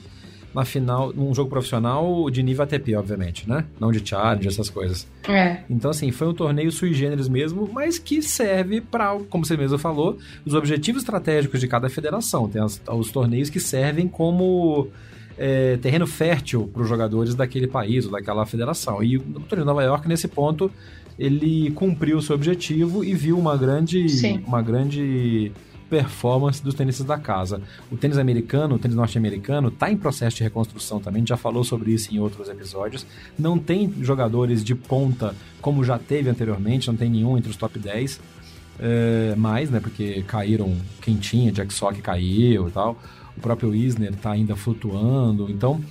na 0.53 0.65
final, 0.65 1.13
num 1.13 1.33
jogo 1.33 1.49
profissional 1.49 2.29
de 2.29 2.43
nível 2.43 2.63
ATP, 2.63 2.95
obviamente, 2.95 3.47
né? 3.47 3.65
Não 3.79 3.91
de 3.91 4.07
challenge, 4.07 4.47
essas 4.47 4.69
coisas. 4.69 5.07
É. 5.27 5.59
Então, 5.69 5.91
assim, 5.91 6.11
foi 6.11 6.27
um 6.27 6.33
torneio 6.33 6.71
sui 6.71 6.93
generis 6.93 7.27
mesmo, 7.27 7.69
mas 7.71 7.97
que 7.97 8.21
serve 8.21 8.81
para, 8.81 9.17
como 9.29 9.45
você 9.45 9.55
mesmo 9.55 9.77
falou, 9.77 10.17
os 10.45 10.53
objetivos 10.53 11.03
estratégicos 11.03 11.59
de 11.59 11.67
cada 11.67 11.89
federação. 11.89 12.49
Tem 12.49 12.61
as, 12.61 12.81
os 12.87 13.11
torneios 13.11 13.49
que 13.49 13.59
servem 13.59 14.07
como 14.07 14.89
é, 15.37 15.77
terreno 15.77 16.05
fértil 16.05 16.69
para 16.71 16.81
os 16.81 16.89
jogadores 16.89 17.33
daquele 17.33 17.67
país 17.67 18.05
ou 18.05 18.11
daquela 18.11 18.45
federação. 18.45 19.01
E 19.03 19.17
o 19.17 19.21
torneio 19.21 19.61
de 19.61 19.65
Nova 19.65 19.83
York, 19.83 20.07
nesse 20.07 20.27
ponto, 20.27 20.71
ele 21.17 21.71
cumpriu 21.71 22.17
o 22.17 22.21
seu 22.21 22.35
objetivo 22.35 23.03
e 23.03 23.13
viu 23.13 23.37
uma 23.37 23.55
grande, 23.55 24.05
uma 24.45 24.61
grande 24.61 25.51
performance 25.91 26.63
dos 26.63 26.73
tenistas 26.73 27.05
da 27.05 27.17
casa. 27.17 27.61
O 27.91 27.97
tênis 27.97 28.17
americano, 28.17 28.75
o 28.75 28.79
tênis 28.79 28.95
norte-americano, 28.95 29.67
está 29.67 29.91
em 29.91 29.97
processo 29.97 30.37
de 30.37 30.43
reconstrução 30.43 31.01
também, 31.01 31.19
a 31.19 31.19
gente 31.19 31.29
já 31.29 31.37
falou 31.37 31.65
sobre 31.65 31.91
isso 31.91 32.15
em 32.15 32.19
outros 32.19 32.47
episódios. 32.47 33.05
Não 33.37 33.59
tem 33.59 33.93
jogadores 33.99 34.63
de 34.63 34.73
ponta 34.73 35.35
como 35.61 35.83
já 35.83 35.99
teve 35.99 36.29
anteriormente, 36.29 36.87
não 36.87 36.95
tem 36.95 37.09
nenhum 37.09 37.37
entre 37.37 37.51
os 37.51 37.57
top 37.57 37.77
10 37.77 38.21
é, 38.79 39.35
mais, 39.35 39.69
né? 39.69 39.81
Porque 39.81 40.23
caíram 40.23 40.77
quem 41.01 41.17
tinha, 41.17 41.51
Jack 41.51 41.73
Sock 41.73 42.01
caiu 42.01 42.69
e 42.69 42.71
tal. 42.71 42.97
O 43.35 43.41
próprio 43.41 43.75
Isner 43.75 44.13
está 44.13 44.31
ainda 44.31 44.55
flutuando. 44.55 45.51
Então, 45.51 45.81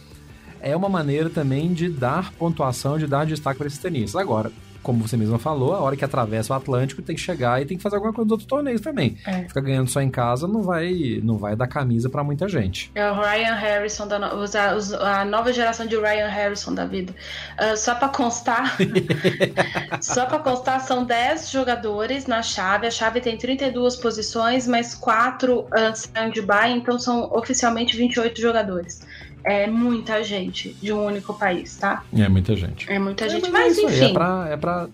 é 0.62 0.74
uma 0.74 0.88
maneira 0.88 1.28
também 1.28 1.74
de 1.74 1.90
dar 1.90 2.32
pontuação, 2.32 2.98
de 2.98 3.06
dar 3.06 3.26
destaque 3.26 3.58
para 3.58 3.66
esses 3.66 3.78
tenistas. 3.78 4.16
Agora, 4.16 4.50
como 4.82 5.06
você 5.06 5.16
mesma 5.16 5.38
falou, 5.38 5.74
a 5.74 5.80
hora 5.80 5.96
que 5.96 6.04
atravessa 6.04 6.52
o 6.52 6.56
Atlântico 6.56 7.02
tem 7.02 7.14
que 7.14 7.20
chegar 7.20 7.60
e 7.60 7.66
tem 7.66 7.76
que 7.76 7.82
fazer 7.82 7.96
alguma 7.96 8.12
coisa 8.12 8.26
nos 8.26 8.32
outros 8.32 8.48
torneios 8.48 8.80
também. 8.80 9.18
É. 9.26 9.44
Ficar 9.44 9.60
ganhando 9.60 9.88
só 9.88 10.00
em 10.00 10.10
casa 10.10 10.46
não 10.46 10.62
vai, 10.62 11.20
não 11.22 11.38
vai 11.38 11.54
dar 11.54 11.66
camisa 11.66 12.08
para 12.08 12.24
muita 12.24 12.48
gente. 12.48 12.90
É 12.94 13.10
o 13.10 13.14
Ryan 13.14 13.54
Harrison, 13.54 14.06
da 14.06 14.18
no... 14.18 14.26
a, 15.00 15.24
nova 15.24 15.52
geração 15.52 15.86
de 15.86 15.96
Ryan 15.96 16.28
Harrison 16.28 16.74
da 16.74 16.86
vida. 16.86 17.14
Uh, 17.58 17.76
só 17.76 17.94
para 17.94 18.08
constar, 18.08 18.76
só 20.00 20.26
para 20.26 20.38
constar, 20.38 20.80
são 20.80 21.04
10 21.04 21.50
jogadores 21.50 22.26
na 22.26 22.42
chave. 22.42 22.86
A 22.86 22.90
chave 22.90 23.20
tem 23.20 23.36
32 23.36 23.96
posições, 23.96 24.66
mas 24.66 24.94
4 24.94 25.60
uh, 25.60 25.66
stand-by, 25.94 26.70
então 26.70 26.98
são 26.98 27.30
oficialmente 27.32 27.96
28 27.96 28.40
jogadores 28.40 29.00
é 29.44 29.66
muita 29.66 30.22
gente 30.22 30.74
de 30.74 30.92
um 30.92 31.04
único 31.04 31.34
país, 31.34 31.76
tá? 31.76 32.04
É 32.12 32.28
muita 32.28 32.54
gente. 32.56 32.90
É 32.90 32.98
muita 32.98 33.28
gente, 33.28 33.46
é, 33.46 33.50
mas, 33.50 33.76
mas 33.76 33.78
é 33.78 33.82
enfim. 33.82 34.04
É 34.04 34.12
pra, 34.12 34.48
é 34.50 34.56
pra 34.56 34.88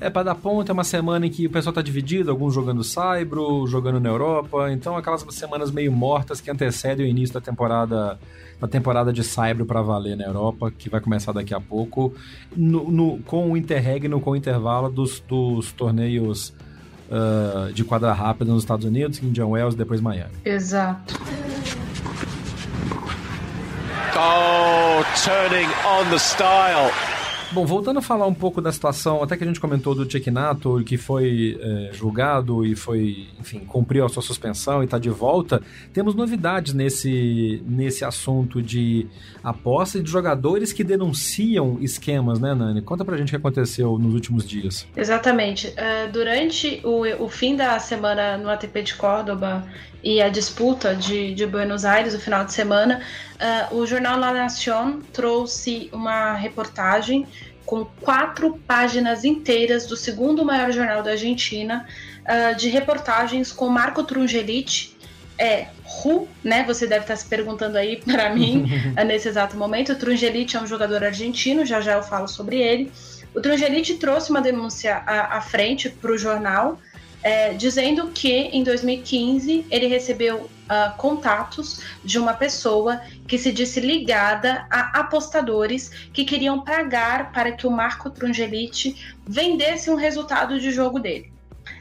é 0.00 0.08
para 0.08 0.22
dar 0.22 0.34
ponta, 0.36 0.70
é 0.70 0.74
uma 0.74 0.84
semana 0.84 1.26
em 1.26 1.30
que 1.30 1.46
o 1.46 1.50
pessoal 1.50 1.72
tá 1.72 1.82
dividido, 1.82 2.30
alguns 2.30 2.54
jogando 2.54 2.84
Saibro, 2.84 3.66
jogando 3.66 3.98
na 3.98 4.08
Europa, 4.08 4.70
então 4.70 4.96
aquelas 4.96 5.26
semanas 5.30 5.70
meio 5.72 5.90
mortas 5.90 6.40
que 6.40 6.50
antecedem 6.50 7.04
o 7.04 7.08
início 7.08 7.34
da 7.34 7.40
temporada 7.40 8.18
da 8.60 8.66
temporada 8.66 9.12
de 9.12 9.22
Saibro 9.22 9.64
para 9.64 9.80
valer 9.82 10.16
na 10.16 10.24
Europa, 10.24 10.70
que 10.70 10.90
vai 10.90 11.00
começar 11.00 11.30
daqui 11.30 11.54
a 11.54 11.60
pouco, 11.60 12.12
no, 12.56 12.90
no, 12.90 13.18
com 13.18 13.52
o 13.52 13.56
interregno, 13.56 14.20
com 14.20 14.30
o 14.30 14.36
intervalo 14.36 14.90
dos, 14.90 15.20
dos 15.20 15.70
torneios 15.70 16.52
uh, 17.08 17.72
de 17.72 17.84
quadra 17.84 18.12
rápida 18.12 18.52
nos 18.52 18.64
Estados 18.64 18.84
Unidos, 18.84 19.22
Indian 19.22 19.46
Wells, 19.46 19.76
depois 19.76 20.00
Miami. 20.00 20.34
Exato. 20.44 21.14
Oh, 24.20 25.04
turning 25.14 25.68
on 25.86 26.10
the 26.10 26.18
style. 26.18 26.90
Bom, 27.52 27.64
voltando 27.64 28.00
a 28.00 28.02
falar 28.02 28.26
um 28.26 28.34
pouco 28.34 28.60
da 28.60 28.72
situação, 28.72 29.22
até 29.22 29.36
que 29.36 29.44
a 29.44 29.46
gente 29.46 29.60
comentou 29.60 29.94
do 29.94 30.06
Nato, 30.32 30.82
que 30.84 30.98
foi 30.98 31.56
é, 31.60 31.90
julgado 31.92 32.66
e 32.66 32.74
foi, 32.74 33.28
enfim, 33.38 33.60
cumpriu 33.60 34.04
a 34.04 34.08
sua 34.08 34.20
suspensão 34.20 34.82
e 34.82 34.86
está 34.86 34.98
de 34.98 35.08
volta, 35.08 35.62
temos 35.92 36.16
novidades 36.16 36.74
nesse, 36.74 37.62
nesse 37.64 38.04
assunto 38.04 38.60
de 38.60 39.06
aposta 39.42 39.98
e 39.98 40.02
de 40.02 40.10
jogadores 40.10 40.72
que 40.72 40.82
denunciam 40.82 41.78
esquemas, 41.80 42.40
né, 42.40 42.54
Nani? 42.54 42.82
Conta 42.82 43.04
pra 43.04 43.16
gente 43.16 43.28
o 43.28 43.30
que 43.30 43.36
aconteceu 43.36 43.96
nos 43.98 44.14
últimos 44.14 44.46
dias. 44.46 44.86
Exatamente. 44.96 45.68
Uh, 45.68 46.12
durante 46.12 46.82
o, 46.84 47.24
o 47.24 47.28
fim 47.28 47.54
da 47.54 47.78
semana 47.78 48.36
no 48.36 48.50
ATP 48.50 48.82
de 48.82 48.94
Córdoba 48.94 49.64
e 50.02 50.20
a 50.20 50.28
disputa 50.28 50.94
de, 50.94 51.34
de 51.34 51.46
Buenos 51.46 51.84
Aires, 51.84 52.14
o 52.14 52.18
final 52.18 52.44
de 52.44 52.52
semana, 52.52 53.00
uh, 53.38 53.74
o 53.76 53.86
jornal 53.86 54.18
La 54.18 54.32
Nación 54.32 55.00
trouxe 55.12 55.88
uma 55.92 56.34
reportagem 56.34 57.26
com 57.64 57.84
quatro 58.00 58.58
páginas 58.66 59.24
inteiras 59.24 59.86
do 59.86 59.96
segundo 59.96 60.44
maior 60.44 60.72
jornal 60.72 61.02
da 61.02 61.12
Argentina, 61.12 61.86
uh, 62.22 62.56
de 62.56 62.68
reportagens 62.68 63.52
com 63.52 63.68
Marco 63.68 64.02
Trungelite, 64.02 64.96
é 65.38 65.68
Ru, 65.84 66.28
né? 66.42 66.64
Você 66.64 66.86
deve 66.86 67.02
estar 67.02 67.16
se 67.16 67.26
perguntando 67.26 67.78
aí 67.78 67.96
para 68.04 68.34
mim 68.34 68.66
nesse 69.06 69.28
exato 69.28 69.56
momento. 69.56 69.92
O 69.92 69.96
Trungelite 69.96 70.56
é 70.56 70.60
um 70.60 70.66
jogador 70.66 71.04
argentino, 71.04 71.64
já 71.64 71.80
já 71.80 71.94
eu 71.94 72.02
falo 72.02 72.26
sobre 72.26 72.56
ele. 72.60 72.90
O 73.34 73.40
Trungelite 73.40 73.94
trouxe 73.94 74.30
uma 74.30 74.40
denúncia 74.40 74.96
à, 75.06 75.36
à 75.36 75.40
frente 75.40 75.88
para 75.88 76.10
o 76.10 76.18
jornal, 76.18 76.80
é, 77.22 77.52
dizendo 77.52 78.08
que 78.08 78.32
em 78.32 78.64
2015 78.64 79.66
ele 79.70 79.86
recebeu 79.86 80.50
uh, 80.68 80.96
contatos 80.96 81.80
de 82.04 82.18
uma 82.18 82.34
pessoa 82.34 83.00
que 83.26 83.38
se 83.38 83.50
disse 83.50 83.80
ligada 83.80 84.66
a 84.70 85.00
apostadores 85.00 85.90
que 86.12 86.24
queriam 86.24 86.62
pagar 86.62 87.32
para 87.32 87.52
que 87.52 87.66
o 87.66 87.70
Marco 87.70 88.10
Trungelite 88.10 89.16
vendesse 89.26 89.90
um 89.90 89.96
resultado 89.96 90.60
de 90.60 90.70
jogo 90.70 90.98
dele. 90.98 91.32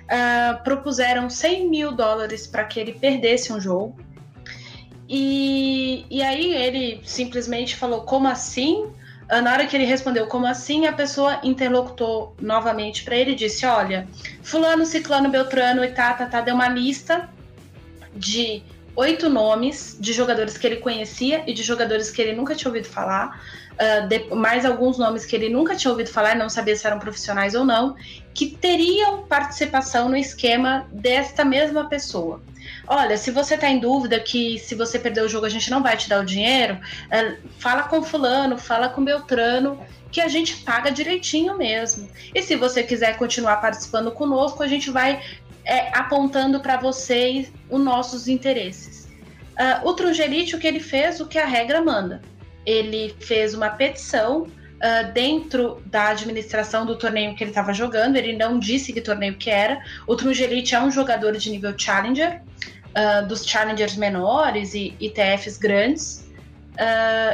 Uh, 0.06 0.64
propuseram 0.64 1.30
100 1.30 1.70
mil 1.70 1.92
dólares 1.92 2.48
para 2.48 2.64
que 2.64 2.80
ele 2.80 2.94
perdesse 2.94 3.52
um 3.52 3.60
jogo. 3.60 3.98
E, 5.10 6.06
e 6.10 6.22
aí 6.22 6.54
ele 6.54 7.02
simplesmente 7.06 7.76
falou: 7.76 8.02
como 8.02 8.28
assim? 8.28 8.92
Ah, 9.30 9.42
na 9.42 9.52
hora 9.52 9.68
que 9.68 9.76
ele 9.76 9.84
respondeu 9.84 10.26
como 10.28 10.46
assim, 10.46 10.86
a 10.86 10.94
pessoa 10.94 11.40
interlocutou 11.44 12.34
novamente 12.42 13.04
para 13.04 13.16
ele 13.16 13.32
e 13.32 13.36
disse: 13.36 13.66
Olha, 13.66 14.08
Fulano, 14.42 14.86
Ciclano, 14.86 15.30
Beltrano 15.30 15.84
e 15.84 15.90
tá, 15.90 16.14
tá, 16.14 16.26
tá, 16.26 16.42
deu 16.42 16.56
uma 16.56 16.70
lista 16.70 17.30
de 18.16 18.64
oito 18.98 19.30
nomes 19.30 19.96
de 20.00 20.12
jogadores 20.12 20.58
que 20.58 20.66
ele 20.66 20.78
conhecia 20.78 21.44
e 21.46 21.54
de 21.54 21.62
jogadores 21.62 22.10
que 22.10 22.20
ele 22.20 22.34
nunca 22.34 22.56
tinha 22.56 22.70
ouvido 22.70 22.88
falar, 22.88 23.40
uh, 23.74 24.08
de, 24.08 24.34
mais 24.34 24.66
alguns 24.66 24.98
nomes 24.98 25.24
que 25.24 25.36
ele 25.36 25.50
nunca 25.50 25.76
tinha 25.76 25.92
ouvido 25.92 26.10
falar, 26.10 26.36
não 26.36 26.50
sabia 26.50 26.76
se 26.76 26.86
eram 26.88 26.98
profissionais 26.98 27.54
ou 27.54 27.64
não, 27.64 27.96
que 28.34 28.48
teriam 28.48 29.24
participação 29.24 30.10
no 30.10 30.18
esquema 30.18 30.88
desta 30.92 31.46
mesma 31.46 31.88
pessoa. 31.88 32.42
Olha, 32.88 33.18
se 33.18 33.30
você 33.30 33.54
está 33.54 33.70
em 33.70 33.80
dúvida 33.80 34.20
que 34.20 34.58
se 34.58 34.74
você 34.74 34.98
perder 34.98 35.22
o 35.22 35.30
jogo 35.30 35.46
a 35.46 35.50
gente 35.50 35.70
não 35.70 35.84
vai 35.84 35.96
te 35.96 36.10
dar 36.10 36.20
o 36.20 36.26
dinheiro, 36.26 36.80
é, 37.12 37.38
fala 37.60 37.84
com 37.84 38.02
fulano, 38.02 38.58
fala 38.58 38.90
com 38.90 39.06
Beltrano, 39.06 39.80
que 40.12 40.20
a 40.20 40.28
gente 40.28 40.58
paga 40.58 40.90
direitinho 40.90 41.56
mesmo. 41.56 42.10
E 42.34 42.42
se 42.42 42.56
você 42.56 42.82
quiser 42.82 43.16
continuar 43.18 43.58
participando 43.58 44.12
conosco, 44.12 44.64
a 44.64 44.68
gente 44.68 44.90
vai 44.90 45.22
é, 45.68 45.90
apontando 45.98 46.62
para 46.62 46.78
vocês 46.78 47.52
os 47.70 47.80
nossos 47.80 48.28
interesses. 48.30 49.06
Uh, 49.58 49.90
o 49.90 49.94
Trungelite, 49.94 50.56
o 50.56 50.60
que 50.60 50.68
ele 50.68 50.80
fez, 50.80 51.20
o 51.20 51.28
que 51.28 51.38
a 51.38 51.46
regra 51.46 51.82
manda. 51.82 52.22
Ele 52.66 53.14
fez 53.20 53.54
uma 53.54 53.70
petição 53.70 54.44
uh, 54.44 55.12
dentro 55.14 55.82
da 55.88 56.10
administração 56.10 56.86
do 56.86 56.96
torneio 56.96 57.36
que 57.36 57.44
ele 57.44 57.52
estava 57.52 57.74
jogando. 57.74 58.16
Ele 58.16 58.34
não 58.34 58.58
disse 58.58 58.94
que 58.94 59.02
torneio 59.02 59.36
que 59.36 59.50
era. 59.50 59.84
O 60.08 60.16
Trungelite 60.16 60.74
é 60.74 60.80
um 60.80 60.90
jogador 60.90 61.36
de 61.36 61.50
nível 61.50 61.78
Challenger 61.78 62.42
uh, 62.42 63.28
dos 63.28 63.46
challengers 63.46 63.98
menores 63.98 64.74
e 64.74 64.96
ITFs 65.00 65.58
grandes. 65.58 66.26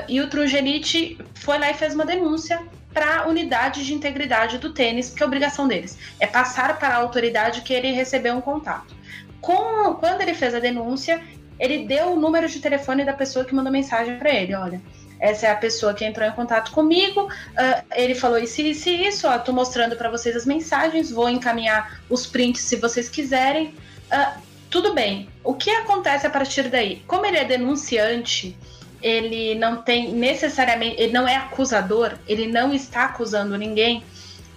E 0.07 0.21
o 0.21 0.29
Trungelite 0.29 1.17
foi 1.35 1.59
lá 1.59 1.69
e 1.69 1.73
fez 1.73 1.93
uma 1.93 2.05
denúncia 2.05 2.61
para 2.93 3.19
a 3.19 3.27
unidade 3.27 3.85
de 3.85 3.93
integridade 3.93 4.57
do 4.57 4.71
tênis, 4.71 5.09
porque 5.09 5.23
a 5.23 5.27
obrigação 5.27 5.67
deles 5.67 5.97
é 6.19 6.27
passar 6.27 6.77
para 6.77 6.89
a 6.89 6.95
autoridade 6.95 7.61
que 7.61 7.73
ele 7.73 7.91
recebeu 7.91 8.35
um 8.35 8.41
contato. 8.41 8.95
Com, 9.41 9.95
quando 9.95 10.21
ele 10.21 10.33
fez 10.33 10.53
a 10.53 10.59
denúncia, 10.59 11.21
ele 11.59 11.85
deu 11.85 12.13
o 12.13 12.19
número 12.19 12.47
de 12.47 12.59
telefone 12.59 13.03
da 13.03 13.13
pessoa 13.13 13.45
que 13.45 13.53
mandou 13.53 13.71
mensagem 13.71 14.17
para 14.17 14.29
ele: 14.29 14.55
olha, 14.55 14.81
essa 15.19 15.47
é 15.47 15.51
a 15.51 15.55
pessoa 15.55 15.93
que 15.93 16.05
entrou 16.05 16.27
em 16.27 16.31
contato 16.31 16.71
comigo. 16.71 17.23
Uh, 17.23 17.83
ele 17.95 18.15
falou 18.15 18.37
isso, 18.37 18.61
isso 18.61 18.89
e 18.89 19.07
isso. 19.07 19.27
Ó, 19.27 19.37
tô 19.37 19.53
mostrando 19.53 19.95
para 19.95 20.09
vocês 20.09 20.35
as 20.35 20.45
mensagens, 20.45 21.11
vou 21.11 21.29
encaminhar 21.29 22.01
os 22.09 22.27
prints 22.27 22.61
se 22.61 22.75
vocês 22.75 23.09
quiserem. 23.09 23.73
Uh, 24.11 24.41
tudo 24.69 24.93
bem. 24.93 25.29
O 25.43 25.53
que 25.53 25.69
acontece 25.69 26.25
a 26.25 26.29
partir 26.29 26.63
daí? 26.63 27.01
Como 27.07 27.25
ele 27.25 27.37
é 27.37 27.45
denunciante, 27.45 28.57
ele 29.03 29.53
não 29.55 29.81
tem 29.81 30.13
necessariamente, 30.13 30.95
ele 30.99 31.11
não 31.11 31.27
é 31.27 31.35
acusador, 31.35 32.17
ele 32.27 32.47
não 32.47 32.73
está 32.73 33.05
acusando 33.05 33.57
ninguém, 33.57 34.03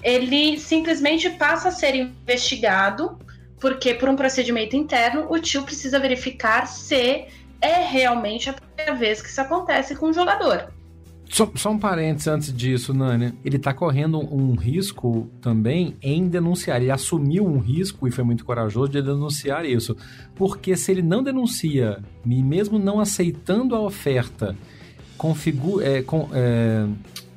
ele 0.03 0.59
simplesmente 0.59 1.29
passa 1.31 1.69
a 1.69 1.73
ser 1.73 1.97
investigado, 1.97 3.19
porque 3.61 3.93
por 3.93 4.09
um 4.09 4.15
procedimento 4.15 4.77
interno, 4.77 5.27
o 5.29 5.39
tio 5.41 5.65
precisa 5.65 5.99
verificar 5.99 6.67
se 6.67 7.27
é 7.61 7.81
realmente 7.81 8.49
a 8.49 8.53
primeira 8.53 8.95
vez 8.95 9.21
que 9.21 9.29
isso 9.29 9.41
acontece 9.41 9.97
com 9.97 10.07
o 10.07 10.13
jogador. 10.13 10.73
Só, 11.29 11.51
só, 11.55 11.71
um 11.71 11.79
parênteses 11.79 12.29
antes 12.29 12.53
disso, 12.53 12.95
Nani. 12.95 13.35
Ele 13.45 13.57
está 13.57 13.75
correndo 13.75 14.19
um 14.19 14.55
risco 14.55 15.29
também 15.41 15.95
em 16.01 16.29
denunciar. 16.29 16.81
Ele 16.81 16.91
assumiu 16.91 17.45
um 17.45 17.59
risco 17.59 18.07
e 18.07 18.11
foi 18.11 18.25
muito 18.25 18.45
corajoso 18.45 18.93
de 18.93 19.03
denunciar 19.03 19.65
isso. 19.65 19.97
Porque 20.35 20.77
se 20.77 20.93
ele 20.93 21.03
não 21.03 21.23
denuncia, 21.23 21.99
e 22.25 22.43
mesmo 22.43 22.79
não 22.79 23.01
aceitando 23.01 23.75
a 23.75 23.81
oferta, 23.81 24.57
configura, 25.19 25.85
é, 25.85 26.03
com, 26.03 26.29
é, 26.33 26.87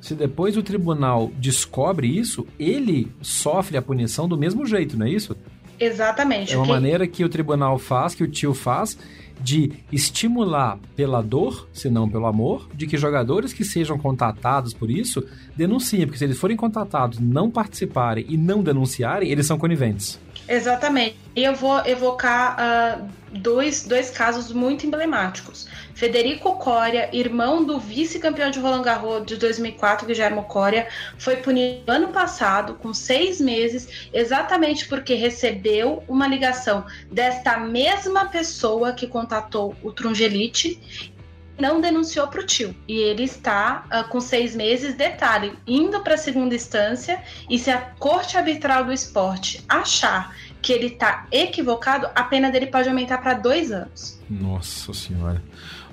se 0.02 0.16
depois 0.16 0.56
o 0.56 0.64
tribunal 0.64 1.32
descobre 1.38 2.08
isso, 2.08 2.48
ele 2.58 3.12
sofre 3.22 3.78
a 3.78 3.82
punição 3.82 4.28
do 4.28 4.38
mesmo 4.38 4.66
jeito, 4.66 4.98
não 4.98 5.06
é 5.06 5.10
isso? 5.10 5.36
Exatamente. 5.80 6.54
É 6.54 6.58
uma 6.58 6.66
maneira 6.66 7.08
que 7.08 7.24
o 7.24 7.30
tribunal 7.30 7.78
faz, 7.78 8.14
que 8.14 8.24
o 8.24 8.28
tio 8.28 8.54
faz, 8.54 8.98
de 9.40 9.72
estimular 9.92 10.78
pela 10.96 11.22
dor, 11.22 11.68
se 11.74 11.90
não 11.90 12.10
pelo 12.10 12.26
amor, 12.26 12.68
de 12.74 12.86
que 12.86 12.98
jogadores 12.98 13.54
que 13.54 13.64
sejam 13.64 13.98
contatados 13.98 14.74
por 14.74 14.92
isso 14.92 15.24
denunciem, 15.56 16.06
porque 16.06 16.18
se 16.18 16.26
eles 16.26 16.38
forem 16.38 16.58
contatados, 16.58 17.20
não 17.20 17.50
participarem 17.50 18.26
e 18.28 18.38
não 18.38 18.62
denunciarem, 18.62 19.30
eles 19.30 19.46
são 19.46 19.58
coniventes. 19.58 20.20
Exatamente. 20.50 21.16
E 21.36 21.44
eu 21.44 21.54
vou 21.54 21.86
evocar 21.86 22.58
uh, 22.58 23.08
dois, 23.32 23.84
dois 23.84 24.10
casos 24.10 24.52
muito 24.52 24.84
emblemáticos. 24.84 25.68
Federico 25.94 26.56
Coria, 26.56 27.08
irmão 27.14 27.64
do 27.64 27.80
vice-campeão 27.80 28.50
de 28.50 28.60
Roland 28.60 28.82
Garros 28.82 29.28
de 29.28 29.38
2004, 29.38 30.08
Guilherme 30.08 30.42
Coria, 30.48 30.88
foi 31.20 31.36
punido 31.36 31.84
ano 31.92 32.08
passado 32.08 32.74
com 32.74 32.92
seis 32.96 33.40
meses, 33.40 34.10
exatamente 34.12 34.88
porque 34.88 35.14
recebeu 35.14 36.04
uma 36.08 36.28
ligação 36.28 36.84
desta 37.12 37.60
mesma 37.60 38.26
pessoa 38.26 38.92
que 38.92 39.06
contatou 39.06 39.76
o 39.84 39.92
Trungelite 39.92 41.12
não 41.60 41.82
denunciou 41.82 42.28
para 42.28 42.42
o 42.42 42.46
tio. 42.46 42.76
E 42.88 42.94
ele 42.94 43.24
está 43.24 43.86
uh, 43.88 44.10
com 44.10 44.20
seis 44.20 44.56
meses, 44.56 44.96
detalhe, 44.96 45.54
indo 45.68 46.00
para 46.02 46.16
a 46.16 46.18
segunda 46.18 46.56
instância. 46.56 47.22
E 47.50 47.60
se 47.60 47.70
a 47.70 47.80
Corte 48.00 48.38
Arbitral 48.38 48.86
do 48.86 48.94
Esporte 48.94 49.64
achar 49.68 50.36
que 50.62 50.74
ele 50.74 50.88
está 50.88 51.26
equivocado, 51.32 52.10
a 52.14 52.24
pena 52.24 52.50
dele 52.50 52.68
pode 52.68 52.90
aumentar 52.90 53.20
para 53.20 53.34
dois 53.34 53.72
anos. 53.72 54.20
Nossa 54.30 54.94
Senhora. 54.94 55.42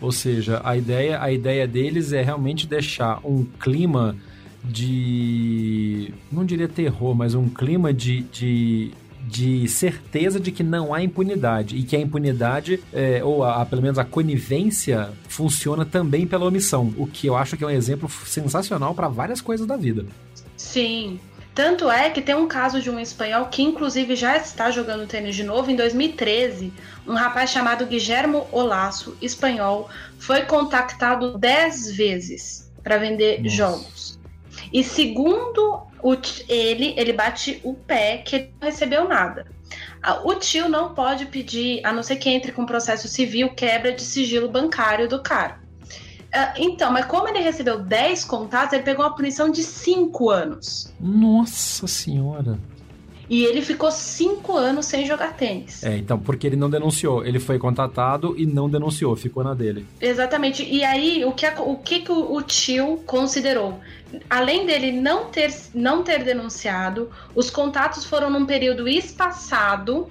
Ou 0.01 0.13
seja, 0.13 0.61
a 0.65 0.77
ideia, 0.77 1.23
a 1.23 1.31
ideia 1.31 1.67
deles 1.67 2.13
é 2.13 2.23
realmente 2.23 2.67
deixar 2.67 3.21
um 3.25 3.45
clima 3.45 4.17
de. 4.65 6.13
não 6.31 6.45
diria 6.45 6.69
terror, 6.69 7.15
mas 7.15 7.35
um 7.35 7.49
clima 7.49 7.93
de, 7.93 8.23
de 8.23 8.91
de 9.27 9.67
certeza 9.69 10.39
de 10.39 10.53
que 10.53 10.63
não 10.63 10.95
há 10.95 11.03
impunidade 11.03 11.77
e 11.77 11.83
que 11.83 11.97
a 11.97 12.01
impunidade, 12.01 12.83
é, 12.93 13.23
ou 13.25 13.43
a, 13.43 13.67
pelo 13.67 13.83
menos 13.83 13.99
a 13.99 14.05
conivência, 14.05 15.11
funciona 15.29 15.85
também 15.85 16.27
pela 16.27 16.47
omissão, 16.47 16.95
o 16.97 17.07
que 17.07 17.27
eu 17.27 17.37
acho 17.37 17.57
que 17.57 17.65
é 17.65 17.67
um 17.67 17.71
exemplo 17.71 18.09
sensacional 18.09 18.95
para 18.95 19.09
várias 19.09 19.41
coisas 19.41 19.67
da 19.67 19.77
vida. 19.77 20.07
Sim. 20.57 21.19
Tanto 21.55 21.91
é 21.91 22.11
que 22.11 22.21
tem 22.21 22.35
um 22.35 22.47
caso 22.47 22.83
de 22.83 22.91
um 22.91 23.01
espanhol 23.01 23.47
que, 23.47 23.63
inclusive, 23.63 24.15
já 24.15 24.37
está 24.37 24.71
jogando 24.71 25.07
tênis 25.07 25.35
de 25.35 25.43
novo. 25.43 25.71
Em 25.71 25.75
2013, 25.75 26.71
um 27.07 27.15
rapaz 27.15 27.51
chamado 27.51 27.87
Guillermo 27.87 28.47
Olaço, 28.53 29.17
espanhol, 29.23 29.89
foi 30.19 30.43
contactado 30.43 31.39
10 31.39 31.93
vezes 31.93 32.71
para 32.83 32.99
vender 32.99 33.43
Nossa. 33.43 33.57
jogos. 33.57 34.19
E 34.71 34.85
segundo 34.85 35.87
o, 36.07 36.17
ele, 36.49 36.95
ele 36.97 37.13
bate 37.13 37.61
o 37.65 37.75
pé 37.75 38.19
que 38.19 38.37
ele 38.37 38.53
não 38.61 38.69
recebeu 38.69 39.09
nada. 39.09 39.45
O 40.25 40.37
tio 40.37 40.69
não 40.69 40.95
pode 40.95 41.27
pedir, 41.27 41.85
a 41.85 41.93
não 41.93 42.01
ser 42.01 42.15
que 42.15 42.31
entre 42.31 42.53
com 42.53 42.65
processo 42.65 43.09
civil, 43.09 43.49
quebra 43.49 43.93
de 43.93 44.03
sigilo 44.03 44.49
bancário 44.49 45.09
do 45.09 45.21
cara. 45.21 45.59
Ah, 46.33 46.55
então, 46.57 46.93
mas 46.93 47.07
como 47.07 47.27
ele 47.27 47.41
recebeu 47.41 47.81
10 47.81 48.25
contatos, 48.25 48.75
ele 48.75 48.85
pegou 48.85 49.05
uma 49.05 49.17
punição 49.17 49.51
de 49.51 49.65
5 49.65 50.31
anos. 50.31 50.95
Nossa 51.01 51.89
senhora. 51.89 52.57
E 53.29 53.45
ele 53.45 53.61
ficou 53.61 53.91
cinco 53.91 54.57
anos 54.57 54.87
sem 54.87 55.05
jogar 55.05 55.37
tênis. 55.37 55.83
É, 55.83 55.97
então, 55.97 56.19
porque 56.19 56.47
ele 56.47 56.57
não 56.57 56.71
denunciou. 56.71 57.25
Ele 57.25 57.41
foi 57.41 57.59
contatado 57.59 58.35
e 58.39 58.47
não 58.47 58.69
denunciou, 58.69 59.17
ficou 59.17 59.43
na 59.43 59.53
dele. 59.53 59.87
Exatamente. 60.01 60.63
E 60.63 60.85
aí, 60.85 61.25
o 61.25 61.33
que, 61.33 61.47
o, 61.47 61.77
que, 61.77 62.01
que 62.01 62.13
o, 62.13 62.35
o 62.35 62.43
tio 62.43 63.03
considerou? 63.05 63.81
Além 64.31 64.65
dele 64.65 64.93
não 64.93 65.27
ter, 65.27 65.53
não 65.75 66.03
ter 66.03 66.23
denunciado, 66.23 67.11
os 67.35 67.51
contatos 67.51 68.05
foram 68.05 68.31
num 68.31 68.47
período 68.47 68.89
espaçado 68.89 70.09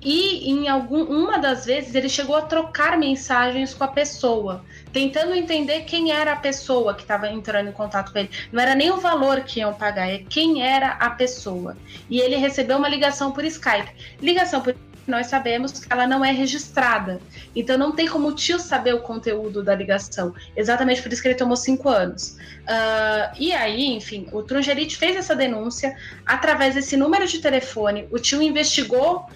e 0.00 0.48
em 0.50 0.68
algum, 0.68 1.02
uma 1.02 1.38
das 1.38 1.66
vezes 1.66 1.94
ele 1.94 2.08
chegou 2.08 2.36
a 2.36 2.42
trocar 2.42 2.96
mensagens 2.96 3.74
com 3.74 3.82
a 3.82 3.88
pessoa, 3.88 4.62
tentando 4.92 5.34
entender 5.34 5.82
quem 5.82 6.12
era 6.12 6.32
a 6.32 6.36
pessoa 6.36 6.94
que 6.94 7.02
estava 7.02 7.28
entrando 7.28 7.68
em 7.68 7.72
contato 7.72 8.12
com 8.12 8.18
ele. 8.18 8.30
Não 8.52 8.62
era 8.62 8.74
nem 8.74 8.90
o 8.90 8.98
valor 8.98 9.40
que 9.40 9.60
iam 9.60 9.74
pagar, 9.74 10.08
é 10.08 10.18
quem 10.28 10.62
era 10.62 10.92
a 10.92 11.10
pessoa. 11.10 11.76
E 12.08 12.20
ele 12.20 12.36
recebeu 12.36 12.78
uma 12.78 12.88
ligação 12.88 13.32
por 13.32 13.44
Skype. 13.44 13.90
Ligação 14.20 14.60
por 14.60 14.74
nós 15.10 15.26
sabemos 15.26 15.72
que 15.72 15.92
ela 15.92 16.06
não 16.06 16.24
é 16.24 16.32
registrada. 16.32 17.20
Então 17.54 17.76
não 17.78 17.92
tem 17.92 18.06
como 18.06 18.28
o 18.28 18.34
tio 18.34 18.58
saber 18.58 18.94
o 18.94 19.00
conteúdo 19.00 19.62
da 19.62 19.74
ligação. 19.74 20.34
Exatamente 20.56 21.02
por 21.02 21.12
isso 21.12 21.22
que 21.22 21.28
ele 21.28 21.34
tomou 21.34 21.56
cinco 21.56 21.88
anos. 21.88 22.36
Uh, 22.62 23.34
e 23.38 23.52
aí, 23.52 23.86
enfim, 23.86 24.26
o 24.32 24.42
Trungelite 24.42 24.96
fez 24.96 25.16
essa 25.16 25.34
denúncia 25.34 25.96
através 26.26 26.74
desse 26.74 26.96
número 26.96 27.26
de 27.26 27.38
telefone. 27.38 28.06
O 28.10 28.18
tio 28.18 28.42
investigou 28.42 29.26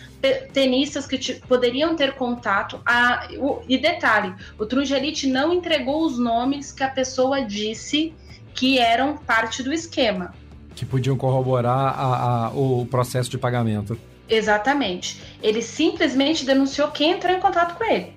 tenistas 0.52 1.06
que 1.06 1.34
poderiam 1.40 1.96
ter 1.96 2.12
contato. 2.14 2.80
A, 2.86 3.28
o, 3.38 3.62
e 3.68 3.78
detalhe, 3.78 4.34
o 4.58 4.66
Trungelite 4.66 5.26
não 5.26 5.52
entregou 5.52 6.04
os 6.04 6.18
nomes 6.18 6.72
que 6.72 6.84
a 6.84 6.88
pessoa 6.88 7.42
disse 7.42 8.14
que 8.54 8.78
eram 8.78 9.16
parte 9.16 9.62
do 9.62 9.72
esquema. 9.72 10.34
Que 10.74 10.84
podiam 10.84 11.16
corroborar 11.16 11.98
a, 11.98 12.46
a, 12.46 12.50
o 12.50 12.86
processo 12.86 13.30
de 13.30 13.38
pagamento. 13.38 13.98
Exatamente. 14.28 15.20
Ele 15.42 15.62
simplesmente 15.62 16.44
denunciou 16.44 16.88
quem 16.88 17.12
entrou 17.12 17.34
em 17.34 17.40
contato 17.40 17.76
com 17.76 17.84
ele. 17.84 18.14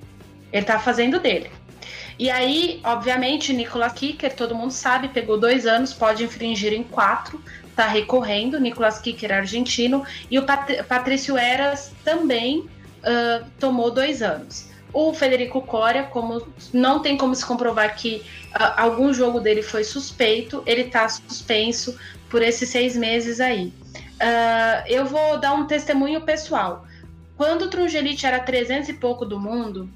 Ele 0.51 0.65
tá 0.65 0.79
fazendo 0.79 1.19
dele. 1.19 1.49
E 2.17 2.29
aí, 2.29 2.79
obviamente, 2.83 3.51
Nicolas 3.51 3.93
Kicker, 3.93 4.33
todo 4.33 4.55
mundo 4.55 4.71
sabe, 4.71 5.09
pegou 5.09 5.37
dois 5.37 5.65
anos, 5.65 5.93
pode 5.93 6.23
infringir 6.23 6.73
em 6.73 6.83
quatro, 6.83 7.41
tá 7.75 7.87
recorrendo. 7.87 8.59
Nicolas 8.59 8.99
Kicker 8.99 9.33
argentino. 9.33 10.05
E 10.31 10.39
o 10.39 10.43
Pat 10.43 10.83
Patrício 10.87 11.37
Eras 11.37 11.91
também 12.03 12.59
uh, 12.59 13.45
tomou 13.59 13.91
dois 13.91 14.21
anos. 14.21 14.69
O 14.93 15.13
Federico 15.13 15.61
Coria, 15.61 16.03
como 16.03 16.47
não 16.71 17.01
tem 17.01 17.17
como 17.17 17.35
se 17.35 17.45
comprovar 17.45 17.93
que 17.97 18.23
uh, 18.53 18.73
algum 18.77 19.13
jogo 19.13 19.41
dele 19.41 19.61
foi 19.61 19.83
suspeito, 19.83 20.63
ele 20.65 20.85
tá 20.85 21.09
suspenso 21.09 21.99
por 22.29 22.41
esses 22.41 22.69
seis 22.69 22.95
meses 22.95 23.41
aí. 23.41 23.73
Uh, 24.15 24.87
eu 24.87 25.05
vou 25.05 25.39
dar 25.39 25.53
um 25.53 25.65
testemunho 25.67 26.21
pessoal. 26.21 26.85
Quando 27.37 27.63
o 27.63 27.69
Trungelite 27.69 28.25
era 28.25 28.39
300 28.39 28.89
e 28.89 28.93
pouco 28.93 29.25
do 29.25 29.39
mundo, 29.39 29.89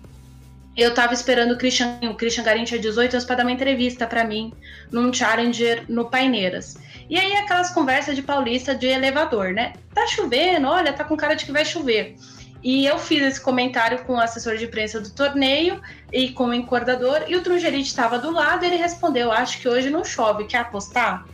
eu 0.75 0.93
tava 0.93 1.13
esperando 1.13 1.53
o 1.53 1.57
Christian, 1.57 1.99
o 2.03 2.15
Christian 2.15 2.43
Garin 2.43 2.63
tinha 2.63 2.79
18 2.79 3.13
anos 3.13 3.25
para 3.25 3.37
dar 3.37 3.43
uma 3.43 3.51
entrevista 3.51 4.05
para 4.05 4.23
mim 4.23 4.53
num 4.91 5.13
Challenger 5.13 5.85
no 5.87 6.09
Paineiras. 6.09 6.77
E 7.09 7.17
aí 7.17 7.33
aquelas 7.35 7.71
conversas 7.71 8.15
de 8.15 8.21
paulista 8.21 8.75
de 8.75 8.87
elevador, 8.87 9.51
né? 9.51 9.73
Tá 9.93 10.05
chovendo, 10.07 10.67
olha, 10.67 10.93
tá 10.93 11.03
com 11.03 11.17
cara 11.17 11.33
de 11.33 11.45
que 11.45 11.51
vai 11.51 11.65
chover. 11.65 12.15
E 12.61 12.85
eu 12.85 12.99
fiz 12.99 13.21
esse 13.23 13.41
comentário 13.41 13.99
com 14.03 14.13
o 14.13 14.19
assessor 14.19 14.57
de 14.57 14.65
imprensa 14.65 14.99
do 14.99 15.09
torneio 15.09 15.81
e 16.11 16.29
com 16.29 16.47
o 16.47 16.53
encordador, 16.53 17.23
e 17.27 17.35
o 17.35 17.41
Trungelite 17.41 17.87
estava 17.87 18.19
do 18.19 18.31
lado 18.31 18.65
ele 18.65 18.75
respondeu: 18.75 19.31
Acho 19.31 19.59
que 19.59 19.67
hoje 19.67 19.89
não 19.89 20.03
chove, 20.03 20.43
quer 20.43 20.59
apostar? 20.59 21.25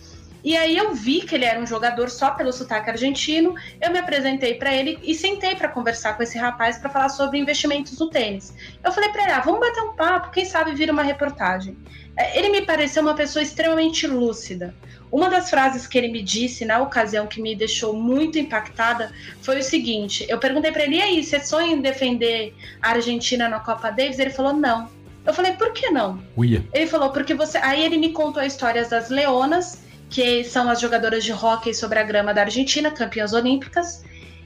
E 0.46 0.56
aí 0.56 0.78
eu 0.78 0.94
vi 0.94 1.22
que 1.22 1.34
ele 1.34 1.44
era 1.44 1.60
um 1.60 1.66
jogador 1.66 2.08
só 2.08 2.30
pelo 2.30 2.54
sotaque 2.54 2.92
argentino. 2.92 3.56
Eu 3.82 3.92
me 3.92 3.98
apresentei 3.98 4.54
para 4.54 4.72
ele 4.72 5.00
e 5.02 5.16
sentei 5.16 5.56
para 5.56 5.68
conversar 5.68 6.16
com 6.16 6.22
esse 6.22 6.38
rapaz 6.38 6.78
para 6.78 6.88
falar 6.88 7.10
sobre 7.10 7.40
investimentos 7.40 7.98
no 7.98 8.12
tênis. 8.12 8.54
Eu 8.84 8.92
falei 8.92 9.10
para 9.10 9.24
ele: 9.24 9.32
ah, 9.32 9.40
vamos 9.40 9.60
bater 9.60 9.82
um 9.82 9.94
papo, 9.94 10.30
quem 10.30 10.46
sabe 10.46 10.76
vira 10.76 10.94
uma 10.94 11.02
reportagem. 11.02 11.76
É, 12.16 12.38
ele 12.38 12.50
me 12.50 12.62
pareceu 12.62 13.02
uma 13.02 13.16
pessoa 13.16 13.42
extremamente 13.42 14.06
lúcida. 14.06 14.76
Uma 15.12 15.32
das 15.32 15.50
frases 15.50 15.88
que 15.88 15.98
ele 15.98 16.10
me 16.10 16.22
disse 16.22 16.64
na 16.64 16.80
ocasião 16.80 17.26
que 17.26 17.42
me 17.42 17.56
deixou 17.56 17.94
muito 17.94 18.38
impactada 18.38 19.12
foi 19.42 19.58
o 19.58 19.64
seguinte: 19.64 20.28
eu 20.30 20.38
perguntei 20.38 20.72
para 20.72 20.84
ele, 20.84 20.98
e 20.98 21.02
aí, 21.02 21.24
você 21.24 21.40
sonha 21.40 21.74
em 21.74 21.82
defender 21.82 22.54
a 22.84 22.92
Argentina 22.92 23.50
na 23.50 23.60
Copa 23.60 23.90
Davis? 23.90 24.20
Ele 24.20 24.30
falou, 24.30 24.54
não. 24.54 24.94
Eu 25.26 25.34
falei, 25.34 25.54
por 25.54 25.74
que 25.74 25.90
não? 25.90 26.22
Uia. 26.38 26.64
Ele 26.72 26.86
falou, 26.86 27.10
porque 27.10 27.34
você. 27.34 27.58
Aí 27.58 27.84
ele 27.84 27.98
me 27.98 28.12
contou 28.12 28.44
a 28.44 28.46
história 28.46 28.86
das 28.86 29.10
leonas 29.10 29.84
que 30.10 30.44
são 30.44 30.70
as 30.70 30.80
jogadoras 30.80 31.24
de 31.24 31.34
hóquei 31.34 31.74
sobre 31.74 32.00
a 32.00 32.04
grama 32.04 32.34
da 32.34 32.42
Argentina, 32.42 32.92
campeãs 32.92 33.34
olímpicas, 33.34 34.04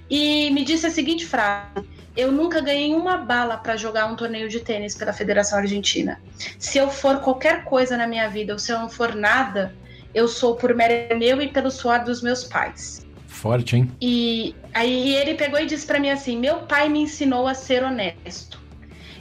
e 0.10 0.50
me 0.52 0.64
disse 0.64 0.88
a 0.88 0.90
seguinte 0.90 1.26
frase: 1.26 1.86
Eu 2.18 2.32
nunca 2.32 2.62
ganhei 2.62 2.94
uma 2.94 3.18
bala 3.18 3.58
para 3.58 3.78
jogar 3.78 4.08
um 4.08 4.16
torneio 4.16 4.50
de 4.50 4.60
tênis 4.60 4.96
pela 4.96 5.14
Federação 5.14 5.60
Argentina. 5.60 6.20
Se 6.58 6.78
eu 6.78 6.90
for 6.90 7.20
qualquer 7.20 7.64
coisa 7.64 7.96
na 7.96 8.08
minha 8.08 8.28
vida, 8.28 8.54
ou 8.54 8.60
se 8.60 8.72
eu 8.72 8.80
não 8.80 8.90
for 8.90 9.14
nada, 9.16 9.76
eu 10.14 10.28
sou 10.28 10.56
por 10.56 10.74
mérito 10.74 11.16
meu 11.16 11.42
e 11.42 11.48
pelo 11.48 11.70
suor 11.70 12.04
dos 12.04 12.22
meus 12.22 12.44
pais. 12.44 13.06
Forte, 13.28 13.76
hein? 13.76 13.92
E 14.02 14.56
aí 14.74 15.16
ele 15.16 15.36
pegou 15.36 15.60
e 15.60 15.66
disse 15.66 15.86
para 15.86 16.00
mim 16.00 16.10
assim: 16.10 16.38
Meu 16.38 16.58
pai 16.62 16.90
me 16.90 17.02
ensinou 17.02 17.48
a 17.48 17.54
ser 17.54 17.84
honesto. 17.84 18.60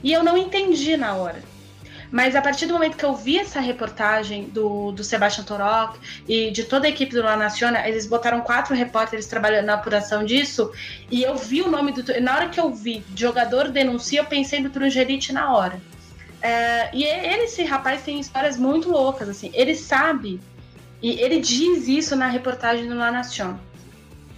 E 0.03 0.11
eu 0.11 0.23
não 0.23 0.37
entendi 0.37 0.97
na 0.97 1.13
hora. 1.13 1.41
Mas 2.11 2.35
a 2.35 2.41
partir 2.41 2.65
do 2.65 2.73
momento 2.73 2.97
que 2.97 3.05
eu 3.05 3.15
vi 3.15 3.37
essa 3.37 3.59
reportagem 3.59 4.45
do, 4.45 4.91
do 4.91 5.03
Sebastian 5.03 5.43
Torok 5.43 5.99
e 6.27 6.49
de 6.49 6.63
toda 6.63 6.87
a 6.87 6.89
equipe 6.89 7.13
do 7.13 7.21
La 7.21 7.37
Naciona, 7.37 7.87
eles 7.87 8.07
botaram 8.07 8.41
quatro 8.41 8.75
repórteres 8.75 9.27
trabalhando 9.27 9.65
na 9.65 9.75
apuração 9.75 10.23
disso, 10.23 10.71
e 11.11 11.21
eu 11.21 11.35
vi 11.35 11.61
o 11.61 11.69
nome 11.69 11.91
do. 11.91 12.21
Na 12.21 12.35
hora 12.35 12.49
que 12.49 12.59
eu 12.59 12.73
vi 12.73 13.03
jogador 13.15 13.69
denuncia, 13.69 14.21
eu 14.21 14.25
pensei 14.25 14.59
no 14.59 14.69
Trungelite 14.69 15.31
na 15.31 15.53
hora. 15.53 15.79
É, 16.41 16.89
e 16.95 17.03
ele, 17.03 17.43
esse 17.43 17.63
rapaz 17.63 18.01
tem 18.01 18.19
histórias 18.19 18.57
muito 18.57 18.89
loucas, 18.89 19.29
assim. 19.29 19.51
Ele 19.53 19.75
sabe, 19.75 20.39
e 21.01 21.11
ele 21.21 21.39
diz 21.39 21.87
isso 21.87 22.15
na 22.15 22.27
reportagem 22.27 22.87
do 22.87 22.95
La 22.95 23.11
Naciona. 23.11 23.59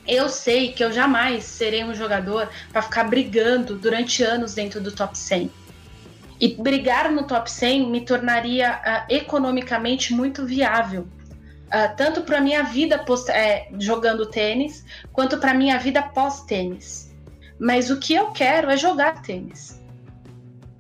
Eu 0.08 0.28
sei 0.28 0.74
que 0.74 0.84
eu 0.84 0.92
jamais 0.92 1.44
serei 1.44 1.84
um 1.84 1.94
jogador 1.94 2.50
para 2.72 2.82
ficar 2.82 3.04
brigando 3.04 3.76
durante 3.76 4.24
anos 4.24 4.54
dentro 4.54 4.82
do 4.82 4.92
top 4.92 5.18
100. 5.18 5.52
E 6.42 6.56
brigar 6.56 7.12
no 7.12 7.24
top 7.28 7.50
100 7.50 7.90
me 7.92 8.02
tornaria 8.02 8.82
uh, 8.82 9.14
economicamente 9.14 10.12
muito 10.14 10.46
viável. 10.46 11.04
uh, 11.68 11.96
tanto 11.96 12.24
para 12.24 12.42
minha 12.42 12.64
vida 12.64 13.00
post 13.00 13.32
é, 13.32 13.70
jogando 13.80 14.26
tênis, 14.26 14.84
quanto 15.14 15.38
para 15.38 15.54
minha 15.54 15.78
vida 15.78 16.02
pós-tênis. 16.02 17.14
Mas 17.60 17.92
o 17.92 18.00
que 18.00 18.14
eu 18.16 18.32
quero 18.32 18.72
é 18.72 18.76
jogar 18.76 19.22
tênis. 19.22 19.80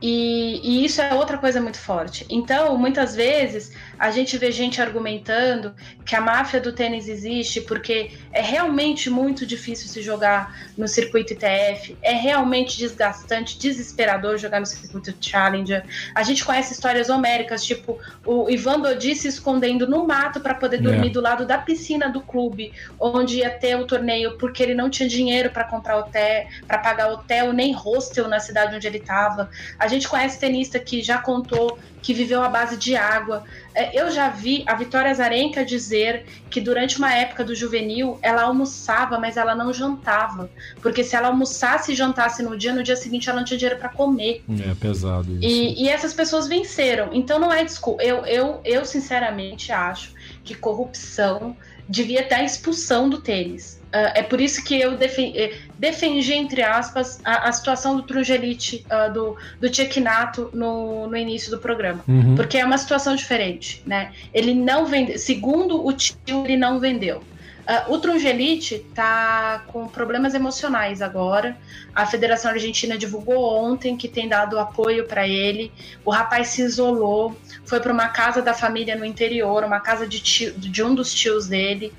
E, 0.02 0.60
e, 0.64 0.84
isso 0.84 1.00
é 1.00 1.14
outra 1.14 1.38
coisa 1.38 1.62
muito 1.62 1.78
forte. 1.78 2.26
Então, 2.28 2.76
muitas 2.76 3.16
vezes, 3.16 3.72
a 4.02 4.10
gente 4.10 4.36
vê 4.36 4.52
gente 4.52 4.82
argumentando 4.82 5.76
que 6.04 6.16
a 6.16 6.22
máfia 6.22 6.60
do 6.60 6.74
tênis 6.74 7.08
existe 7.08 7.62
porque 7.62 8.10
é 8.34 8.42
realmente 8.42 9.12
muito 9.12 9.46
difícil 9.46 9.88
se 9.88 10.02
jogar 10.02 10.72
no 10.76 10.88
circuito 10.88 11.34
ITF, 11.34 11.96
é 12.02 12.14
realmente 12.14 12.80
desgastante, 12.80 13.60
desesperador 13.60 14.40
jogar 14.40 14.60
no 14.60 14.66
circuito 14.66 15.14
Challenger. 15.22 15.86
A 16.16 16.24
gente 16.24 16.44
conhece 16.44 16.74
histórias 16.74 17.10
homéricas, 17.10 17.64
tipo 17.64 18.00
o 18.26 18.50
Ivan 18.50 18.80
Dodi 18.80 19.16
se 19.16 19.28
escondendo 19.28 19.88
no 19.88 20.08
mato 20.08 20.40
para 20.40 20.56
poder 20.56 20.82
dormir 20.82 21.10
é. 21.10 21.12
do 21.12 21.22
lado 21.22 21.46
da 21.46 21.60
piscina 21.60 22.10
do 22.10 22.22
clube, 22.22 22.74
onde 23.00 23.38
ia 23.38 23.52
ter 23.52 23.76
o 23.76 23.86
torneio, 23.86 24.36
porque 24.40 24.64
ele 24.64 24.74
não 24.74 24.90
tinha 24.90 25.08
dinheiro 25.08 25.52
para 25.52 25.66
comprar 25.66 25.98
hotel, 25.98 26.48
para 26.66 26.80
pagar 26.80 27.12
hotel 27.12 27.54
nem 27.54 27.72
hostel 27.72 28.28
na 28.28 28.40
cidade 28.40 28.76
onde 28.76 28.88
ele 28.88 28.98
estava. 28.98 29.48
A 29.78 29.88
gente 29.88 30.08
conhece 30.08 30.40
tenista 30.40 30.80
que 30.80 31.04
já 31.04 31.20
contou 31.20 31.78
que 32.02 32.14
viveu 32.14 32.42
à 32.42 32.50
base 32.50 32.78
de 32.78 32.96
água. 32.96 33.44
É, 33.74 33.91
eu 33.94 34.12
já 34.12 34.30
vi 34.30 34.64
a 34.66 34.76
Vitória 34.76 35.14
Zarenka 35.14 35.66
dizer 35.66 36.26
que 36.50 36.62
durante 36.62 36.98
uma 36.98 37.14
época 37.14 37.44
do 37.44 37.56
juvenil 37.56 38.20
ela 38.22 38.44
almoçava, 38.44 39.20
mas 39.20 39.38
ela 39.38 39.56
não 39.56 39.74
jantava. 39.74 40.50
Porque 40.82 41.04
se 41.04 41.16
ela 41.16 41.28
almoçasse 41.28 41.92
e 41.92 41.96
jantasse 41.96 42.44
no 42.44 42.58
dia, 42.58 42.74
no 42.74 42.84
dia 42.84 42.96
seguinte 42.96 43.30
ela 43.30 43.40
não 43.40 43.46
tinha 43.46 43.58
dinheiro 43.58 43.80
para 43.80 43.90
comer. 43.90 44.44
É 44.70 44.74
pesado 44.76 45.32
isso. 45.32 45.44
E, 45.44 45.84
e, 45.84 45.90
essas 45.90 46.14
pessoas 46.14 46.48
venceram. 46.48 47.10
Então 47.14 47.40
não 47.40 47.52
é 47.52 47.64
desculpa. 47.64 48.04
Eu, 48.04 48.26
eu, 48.26 48.62
eu 48.64 48.86
sinceramente 48.86 49.72
acho 49.72 50.14
que 50.44 50.56
corrupção 50.56 51.56
devia 51.88 52.24
ter 52.24 52.36
a 52.36 52.44
expulsão 52.44 53.10
do 53.10 53.22
tênis. 53.22 53.81
Uh, 53.92 54.16
é 54.16 54.24
por 54.24 54.40
isso 54.40 54.64
que 54.64 54.80
eu 54.80 54.96
defendi, 54.96 55.38
eh, 55.38 55.58
defendi 55.78 56.34
entre 56.34 56.64
aspas, 56.64 57.20
a, 57.26 57.50
a 57.50 57.52
situação 57.52 57.98
do 57.98 58.04
Trungelite, 58.04 58.86
uh, 58.90 59.12
do, 59.12 59.36
do 59.60 59.70
Tchekinato 59.70 60.50
no, 60.54 61.08
no 61.08 61.18
início 61.18 61.52
do 61.52 61.58
programa. 61.58 62.02
Uhum. 62.08 62.36
Porque 62.36 62.58
é 62.58 62.64
uma 62.64 62.78
situação 62.78 63.18
diferente, 63.18 63.84
né? 63.86 64.14
Ele 64.34 64.54
não 64.54 64.86
vendeu, 64.86 65.20
segundo 65.20 65.86
o 65.86 65.92
tio, 65.92 66.16
ele 66.46 66.56
não 66.56 66.80
vendeu. 66.80 67.18
Uh, 67.18 67.94
o 67.94 68.00
Trungelite 68.00 68.80
tá 68.96 69.66
com 69.68 69.86
problemas 69.90 70.34
emocionais 70.34 71.02
agora. 71.02 71.58
A 71.94 72.06
Federação 72.06 72.52
Argentina 72.52 72.98
divulgou 72.98 73.44
ontem 73.44 73.98
que 73.98 74.08
tem 74.08 74.30
dado 74.30 74.58
apoio 74.58 75.06
para 75.06 75.28
ele. 75.28 75.70
O 76.06 76.12
rapaz 76.12 76.48
se 76.48 76.62
isolou, 76.62 77.38
foi 77.66 77.82
para 77.82 77.92
uma 77.92 78.08
casa 78.08 78.42
da 78.42 78.54
família 78.54 78.96
no 78.96 79.04
interior, 79.04 79.66
uma 79.66 79.82
casa 79.82 80.08
de, 80.08 80.22
tio, 80.22 80.54
de 80.54 80.82
um 80.82 80.96
dos 80.96 81.14
tios 81.14 81.48
dele 81.48 81.92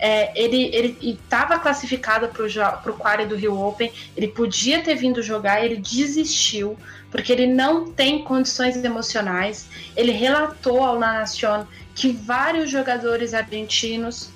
é, 0.00 0.32
ele 0.34 0.96
estava 1.02 1.58
classificado 1.58 2.28
para 2.28 2.90
o 2.90 2.96
quali 2.96 3.26
do 3.26 3.36
Rio 3.36 3.60
Open, 3.60 3.92
ele 4.16 4.28
podia 4.28 4.82
ter 4.82 4.94
vindo 4.94 5.22
jogar, 5.22 5.62
ele 5.62 5.76
desistiu, 5.76 6.78
porque 7.10 7.30
ele 7.30 7.46
não 7.46 7.92
tem 7.92 8.24
condições 8.24 8.82
emocionais. 8.82 9.68
Ele 9.94 10.12
relatou 10.12 10.82
ao 10.82 10.98
La 10.98 11.12
Nación 11.12 11.66
que 11.94 12.12
vários 12.12 12.70
jogadores 12.70 13.34
argentinos 13.34 14.30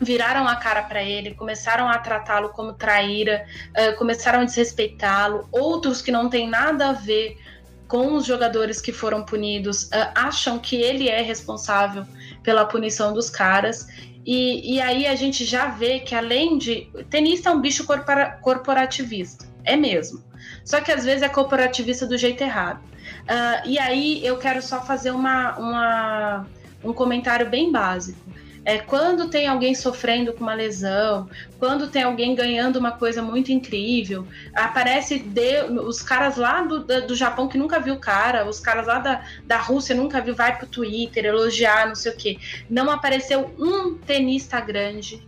viraram 0.00 0.48
a 0.48 0.56
cara 0.56 0.82
para 0.82 1.00
ele, 1.00 1.32
começaram 1.34 1.88
a 1.88 1.96
tratá-lo 1.98 2.48
como 2.48 2.72
traíra, 2.72 3.46
uh, 3.70 3.96
começaram 3.96 4.40
a 4.40 4.44
desrespeitá-lo. 4.44 5.48
Outros 5.52 6.02
que 6.02 6.10
não 6.10 6.28
têm 6.28 6.48
nada 6.48 6.88
a 6.88 6.92
ver 6.92 7.38
com 7.86 8.14
os 8.14 8.24
jogadores 8.24 8.80
que 8.80 8.90
foram 8.90 9.22
punidos 9.22 9.84
uh, 9.84 10.10
acham 10.14 10.58
que 10.58 10.74
ele 10.74 11.08
é 11.08 11.20
responsável 11.20 12.04
pela 12.42 12.64
punição 12.64 13.12
dos 13.12 13.30
caras 13.30 13.86
e, 14.24 14.74
e 14.74 14.80
aí 14.80 15.06
a 15.06 15.14
gente 15.14 15.44
já 15.44 15.68
vê 15.68 16.00
que 16.00 16.14
além 16.14 16.58
de. 16.58 16.88
Tenista 17.10 17.50
é 17.50 17.52
um 17.52 17.60
bicho 17.60 17.84
corpora, 17.84 18.38
corporativista, 18.40 19.46
é 19.64 19.76
mesmo. 19.76 20.22
Só 20.64 20.80
que 20.80 20.92
às 20.92 21.04
vezes 21.04 21.22
é 21.22 21.28
corporativista 21.28 22.06
do 22.06 22.16
jeito 22.16 22.42
errado. 22.42 22.80
Uh, 23.22 23.68
e 23.68 23.78
aí 23.78 24.24
eu 24.24 24.38
quero 24.38 24.62
só 24.62 24.80
fazer 24.80 25.10
uma, 25.10 25.56
uma, 25.56 26.46
um 26.84 26.92
comentário 26.92 27.48
bem 27.48 27.70
básico. 27.70 28.18
É, 28.64 28.78
quando 28.78 29.28
tem 29.28 29.48
alguém 29.48 29.74
sofrendo 29.74 30.32
com 30.32 30.44
uma 30.44 30.54
lesão, 30.54 31.28
quando 31.58 31.88
tem 31.88 32.04
alguém 32.04 32.34
ganhando 32.34 32.76
uma 32.76 32.92
coisa 32.92 33.20
muito 33.20 33.50
incrível, 33.50 34.26
aparece 34.54 35.18
de, 35.18 35.64
os 35.84 36.00
caras 36.00 36.36
lá 36.36 36.62
do, 36.62 36.84
do 36.84 37.14
Japão 37.14 37.48
que 37.48 37.58
nunca 37.58 37.80
viu 37.80 37.94
o 37.94 37.98
cara, 37.98 38.48
os 38.48 38.60
caras 38.60 38.86
lá 38.86 39.00
da, 39.00 39.24
da 39.44 39.58
Rússia 39.58 39.96
nunca 39.96 40.20
viu, 40.20 40.34
vai 40.34 40.56
pro 40.56 40.66
Twitter 40.66 41.24
elogiar, 41.24 41.88
não 41.88 41.96
sei 41.96 42.12
o 42.12 42.16
quê. 42.16 42.38
Não 42.70 42.88
apareceu 42.88 43.52
um 43.58 43.94
tenista 43.94 44.60
grande, 44.60 45.26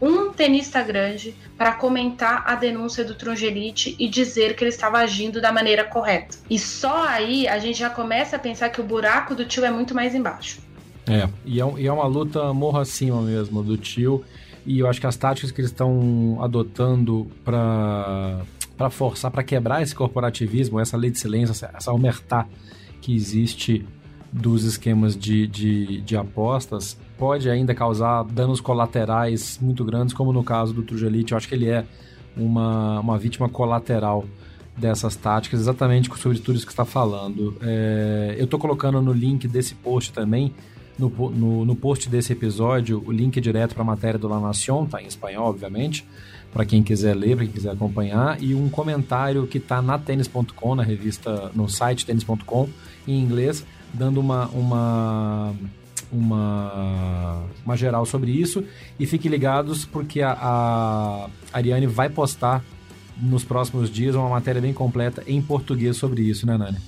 um 0.00 0.32
tenista 0.32 0.80
grande 0.80 1.34
para 1.58 1.72
comentar 1.72 2.44
a 2.46 2.54
denúncia 2.54 3.04
do 3.04 3.14
Trungelite 3.14 3.96
e 3.98 4.08
dizer 4.08 4.54
que 4.54 4.62
ele 4.62 4.70
estava 4.70 4.98
agindo 4.98 5.40
da 5.40 5.52
maneira 5.52 5.84
correta. 5.84 6.38
E 6.48 6.58
só 6.58 7.04
aí 7.04 7.48
a 7.48 7.58
gente 7.58 7.78
já 7.78 7.90
começa 7.90 8.36
a 8.36 8.38
pensar 8.38 8.70
que 8.70 8.80
o 8.80 8.84
buraco 8.84 9.34
do 9.34 9.44
tio 9.44 9.64
é 9.64 9.70
muito 9.70 9.94
mais 9.94 10.14
embaixo. 10.14 10.69
É, 11.10 11.28
e 11.44 11.60
é, 11.60 11.74
e 11.78 11.86
é 11.86 11.92
uma 11.92 12.06
luta 12.06 12.52
morra 12.52 12.82
acima 12.82 13.20
mesmo 13.22 13.62
do 13.62 13.76
tio. 13.76 14.24
E 14.66 14.78
eu 14.78 14.88
acho 14.88 15.00
que 15.00 15.06
as 15.06 15.16
táticas 15.16 15.50
que 15.50 15.60
eles 15.60 15.70
estão 15.70 16.38
adotando 16.40 17.26
para 17.44 18.42
para 18.76 18.88
forçar, 18.88 19.30
para 19.30 19.42
quebrar 19.42 19.82
esse 19.82 19.94
corporativismo, 19.94 20.80
essa 20.80 20.96
lei 20.96 21.10
de 21.10 21.18
silêncio, 21.18 21.50
essa, 21.50 21.70
essa 21.74 21.92
omertá 21.92 22.46
que 23.02 23.14
existe 23.14 23.84
dos 24.32 24.64
esquemas 24.64 25.14
de, 25.14 25.46
de, 25.46 26.00
de, 26.00 26.16
apostas, 26.16 26.96
pode 27.18 27.50
ainda 27.50 27.74
causar 27.74 28.24
danos 28.24 28.58
colaterais 28.58 29.58
muito 29.60 29.84
grandes, 29.84 30.14
como 30.14 30.32
no 30.32 30.42
caso 30.42 30.72
do 30.72 30.82
Trugelite. 30.82 31.32
Eu 31.32 31.36
acho 31.36 31.46
que 31.46 31.54
ele 31.54 31.68
é 31.68 31.84
uma, 32.34 33.00
uma 33.00 33.18
vítima 33.18 33.50
colateral 33.50 34.24
dessas 34.74 35.14
táticas, 35.14 35.60
exatamente 35.60 36.08
sobre 36.18 36.38
tudo 36.38 36.56
isso 36.56 36.64
que 36.64 36.72
está 36.72 36.86
falando. 36.86 37.58
É, 37.60 38.36
eu 38.38 38.44
estou 38.44 38.58
colocando 38.58 39.02
no 39.02 39.12
link 39.12 39.46
desse 39.46 39.74
post 39.74 40.10
também 40.10 40.54
no, 41.00 41.30
no, 41.30 41.64
no 41.64 41.74
post 41.74 42.08
desse 42.08 42.32
episódio 42.32 43.02
o 43.06 43.10
link 43.10 43.40
direto 43.40 43.74
para 43.74 43.82
a 43.82 43.86
matéria 43.86 44.18
do 44.18 44.28
La 44.28 44.38
Nación, 44.38 44.86
tá 44.86 45.02
em 45.02 45.06
espanhol, 45.06 45.48
obviamente, 45.48 46.06
para 46.52 46.64
quem 46.64 46.82
quiser 46.82 47.16
ler, 47.16 47.36
para 47.36 47.46
quem 47.46 47.54
quiser 47.54 47.70
acompanhar, 47.70 48.42
e 48.42 48.54
um 48.54 48.68
comentário 48.68 49.46
que 49.46 49.58
está 49.58 49.80
na 49.80 49.98
tênis.com, 49.98 50.74
na 50.74 50.82
revista, 50.82 51.50
no 51.54 51.68
site 51.68 52.04
tênis.com, 52.04 52.68
em 53.08 53.20
inglês, 53.20 53.64
dando 53.94 54.20
uma, 54.20 54.46
uma, 54.48 55.54
uma, 56.12 57.42
uma 57.64 57.76
geral 57.76 58.04
sobre 58.04 58.32
isso. 58.32 58.62
E 58.98 59.06
fiquem 59.06 59.30
ligados 59.30 59.84
porque 59.84 60.20
a, 60.20 60.32
a 60.32 61.28
Ariane 61.52 61.86
vai 61.86 62.08
postar 62.08 62.62
nos 63.16 63.44
próximos 63.44 63.90
dias 63.90 64.14
uma 64.14 64.28
matéria 64.28 64.60
bem 64.60 64.72
completa 64.72 65.22
em 65.26 65.40
português 65.40 65.96
sobre 65.96 66.22
isso, 66.22 66.46
né, 66.46 66.56
Nani? 66.56 66.78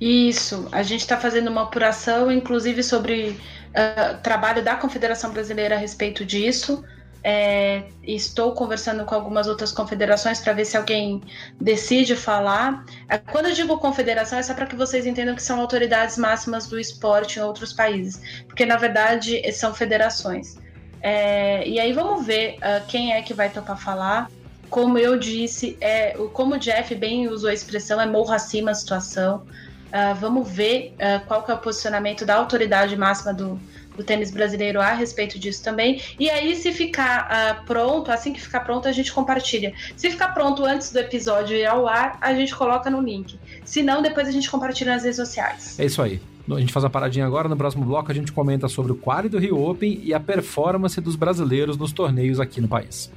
Isso, 0.00 0.68
a 0.72 0.82
gente 0.82 1.00
está 1.00 1.16
fazendo 1.16 1.48
uma 1.48 1.62
apuração, 1.62 2.30
inclusive 2.30 2.82
sobre 2.82 3.30
uh, 3.30 4.20
trabalho 4.22 4.62
da 4.62 4.76
Confederação 4.76 5.32
Brasileira 5.32 5.76
a 5.76 5.78
respeito 5.78 6.24
disso. 6.24 6.84
É, 7.26 7.84
estou 8.02 8.52
conversando 8.52 9.02
com 9.06 9.14
algumas 9.14 9.46
outras 9.46 9.72
confederações 9.72 10.40
para 10.40 10.52
ver 10.52 10.66
se 10.66 10.76
alguém 10.76 11.22
decide 11.58 12.14
falar. 12.14 12.84
É, 13.08 13.16
quando 13.16 13.46
eu 13.46 13.54
digo 13.54 13.78
confederação, 13.78 14.38
é 14.38 14.42
só 14.42 14.52
para 14.52 14.66
que 14.66 14.76
vocês 14.76 15.06
entendam 15.06 15.34
que 15.34 15.42
são 15.42 15.58
autoridades 15.58 16.18
máximas 16.18 16.66
do 16.66 16.78
esporte 16.78 17.38
em 17.38 17.42
outros 17.42 17.72
países, 17.72 18.20
porque 18.46 18.66
na 18.66 18.76
verdade 18.76 19.40
são 19.52 19.72
federações. 19.72 20.58
É, 21.00 21.66
e 21.66 21.80
aí 21.80 21.94
vamos 21.94 22.26
ver 22.26 22.56
uh, 22.56 22.84
quem 22.88 23.14
é 23.14 23.22
que 23.22 23.32
vai 23.32 23.48
topar 23.48 23.78
falar. 23.80 24.30
Como 24.68 24.98
eu 24.98 25.18
disse, 25.18 25.78
é, 25.80 26.10
como 26.34 26.56
o 26.56 26.58
Jeff 26.58 26.94
bem 26.94 27.28
usou 27.28 27.48
a 27.48 27.54
expressão, 27.54 27.98
é 27.98 28.06
morro 28.06 28.32
acima 28.34 28.72
a 28.72 28.74
situação. 28.74 29.46
Uh, 29.94 30.12
vamos 30.16 30.50
ver 30.50 30.92
uh, 30.94 31.24
qual 31.26 31.44
que 31.44 31.52
é 31.52 31.54
o 31.54 31.58
posicionamento 31.58 32.26
da 32.26 32.34
autoridade 32.34 32.96
máxima 32.96 33.32
do, 33.32 33.60
do 33.96 34.02
tênis 34.02 34.32
brasileiro 34.32 34.80
a 34.80 34.92
respeito 34.92 35.38
disso 35.38 35.62
também. 35.62 36.00
E 36.18 36.28
aí, 36.28 36.56
se 36.56 36.72
ficar 36.72 37.28
uh, 37.30 37.64
pronto, 37.64 38.10
assim 38.10 38.32
que 38.32 38.40
ficar 38.40 38.60
pronto, 38.60 38.88
a 38.88 38.92
gente 38.92 39.12
compartilha. 39.12 39.72
Se 39.96 40.10
ficar 40.10 40.30
pronto 40.34 40.64
antes 40.64 40.90
do 40.90 40.98
episódio 40.98 41.56
ir 41.56 41.64
ao 41.64 41.86
ar, 41.86 42.18
a 42.20 42.34
gente 42.34 42.52
coloca 42.56 42.90
no 42.90 43.00
link. 43.00 43.38
Se 43.64 43.84
não, 43.84 44.02
depois 44.02 44.26
a 44.26 44.32
gente 44.32 44.50
compartilha 44.50 44.92
nas 44.92 45.04
redes 45.04 45.16
sociais. 45.16 45.78
É 45.78 45.84
isso 45.84 46.02
aí. 46.02 46.20
A 46.50 46.60
gente 46.60 46.72
faz 46.72 46.82
uma 46.82 46.90
paradinha 46.90 47.24
agora, 47.24 47.48
no 47.48 47.56
próximo 47.56 47.86
bloco 47.86 48.10
a 48.10 48.14
gente 48.14 48.30
comenta 48.30 48.68
sobre 48.68 48.92
o 48.92 48.96
quali 48.96 49.30
do 49.30 49.38
Rio 49.38 49.64
Open 49.64 50.00
e 50.02 50.12
a 50.12 50.20
performance 50.20 51.00
dos 51.00 51.16
brasileiros 51.16 51.78
nos 51.78 51.90
torneios 51.90 52.38
aqui 52.38 52.60
no 52.60 52.68
país. 52.68 53.10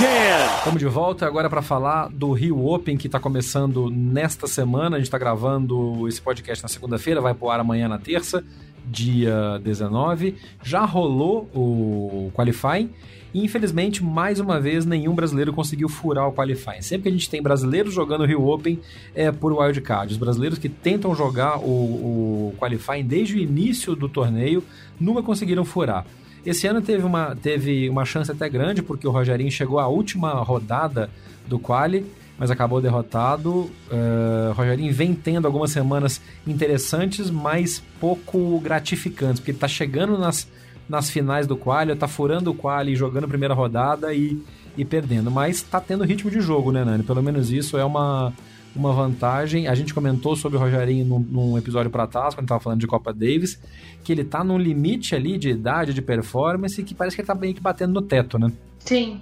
Estamos 0.00 0.78
de 0.78 0.86
volta 0.86 1.26
agora 1.26 1.50
para 1.50 1.60
falar 1.60 2.08
do 2.08 2.32
Rio 2.32 2.66
Open 2.66 2.96
que 2.96 3.06
está 3.06 3.20
começando 3.20 3.90
nesta 3.90 4.46
semana. 4.46 4.96
A 4.96 4.98
gente 4.98 5.08
está 5.08 5.18
gravando 5.18 6.08
esse 6.08 6.22
podcast 6.22 6.62
na 6.62 6.70
segunda-feira, 6.70 7.20
vai 7.20 7.34
pro 7.34 7.50
ar 7.50 7.60
amanhã 7.60 7.86
na 7.86 7.98
terça, 7.98 8.42
dia 8.86 9.58
19. 9.62 10.36
Já 10.62 10.86
rolou 10.86 11.50
o 11.54 12.32
qualifying 12.34 12.88
E 13.34 13.44
infelizmente, 13.44 14.02
mais 14.02 14.40
uma 14.40 14.58
vez, 14.58 14.86
nenhum 14.86 15.14
brasileiro 15.14 15.52
conseguiu 15.52 15.88
furar 15.90 16.26
o 16.26 16.32
qualifying. 16.32 16.80
Sempre 16.80 17.02
que 17.02 17.08
a 17.10 17.12
gente 17.12 17.28
tem 17.28 17.42
brasileiros 17.42 17.92
jogando 17.92 18.22
o 18.22 18.26
Rio 18.26 18.48
Open, 18.48 18.80
é 19.14 19.30
por 19.30 19.52
wildcard. 19.52 20.14
Os 20.14 20.18
brasileiros 20.18 20.58
que 20.58 20.70
tentam 20.70 21.14
jogar 21.14 21.58
o, 21.58 22.52
o 22.52 22.54
qualifying 22.58 23.04
desde 23.04 23.36
o 23.36 23.38
início 23.38 23.94
do 23.94 24.08
torneio 24.08 24.64
nunca 24.98 25.22
conseguiram 25.22 25.64
furar. 25.64 26.06
Esse 26.44 26.66
ano 26.66 26.80
teve 26.80 27.04
uma, 27.04 27.36
teve 27.36 27.88
uma 27.88 28.04
chance 28.04 28.30
até 28.30 28.48
grande, 28.48 28.82
porque 28.82 29.06
o 29.06 29.10
Rogerinho 29.10 29.50
chegou 29.50 29.78
à 29.78 29.86
última 29.86 30.32
rodada 30.42 31.10
do 31.46 31.58
quali, 31.58 32.06
mas 32.38 32.50
acabou 32.50 32.80
derrotado. 32.80 33.70
Uh, 33.90 34.52
Rogerinho 34.54 34.92
vem 34.92 35.14
tendo 35.14 35.46
algumas 35.46 35.70
semanas 35.70 36.20
interessantes, 36.46 37.30
mas 37.30 37.82
pouco 38.00 38.58
gratificantes, 38.60 39.40
porque 39.40 39.50
ele 39.50 39.56
está 39.56 39.68
chegando 39.68 40.16
nas, 40.16 40.48
nas 40.88 41.10
finais 41.10 41.46
do 41.46 41.56
quali, 41.56 41.92
está 41.92 42.08
furando 42.08 42.50
o 42.50 42.54
quali, 42.54 42.96
jogando 42.96 43.24
a 43.24 43.28
primeira 43.28 43.52
rodada 43.52 44.14
e, 44.14 44.40
e 44.76 44.84
perdendo. 44.84 45.30
Mas 45.30 45.56
está 45.56 45.80
tendo 45.80 46.04
ritmo 46.04 46.30
de 46.30 46.40
jogo, 46.40 46.72
né, 46.72 46.84
Nani? 46.84 47.02
Pelo 47.02 47.22
menos 47.22 47.52
isso 47.52 47.76
é 47.76 47.84
uma, 47.84 48.32
uma 48.74 48.92
vantagem. 48.92 49.66
A 49.68 49.74
gente 49.74 49.92
comentou 49.92 50.36
sobre 50.36 50.56
o 50.56 50.60
Rogerinho 50.60 51.04
num, 51.04 51.18
num 51.18 51.58
episódio 51.58 51.90
para 51.90 52.06
trás, 52.06 52.34
quando 52.34 52.44
estava 52.44 52.60
falando 52.60 52.80
de 52.80 52.86
Copa 52.86 53.12
Davis, 53.12 53.60
que 54.04 54.12
ele 54.12 54.22
está 54.22 54.42
num 54.44 54.58
limite 54.58 55.14
ali 55.14 55.38
de 55.38 55.50
idade, 55.50 55.92
de 55.92 56.02
performance, 56.02 56.82
que 56.82 56.94
parece 56.94 57.16
que 57.16 57.22
ele 57.22 57.24
está 57.24 57.34
meio 57.34 57.54
que 57.54 57.60
batendo 57.60 57.92
no 57.92 58.02
teto, 58.02 58.38
né? 58.38 58.50
Sim. 58.78 59.20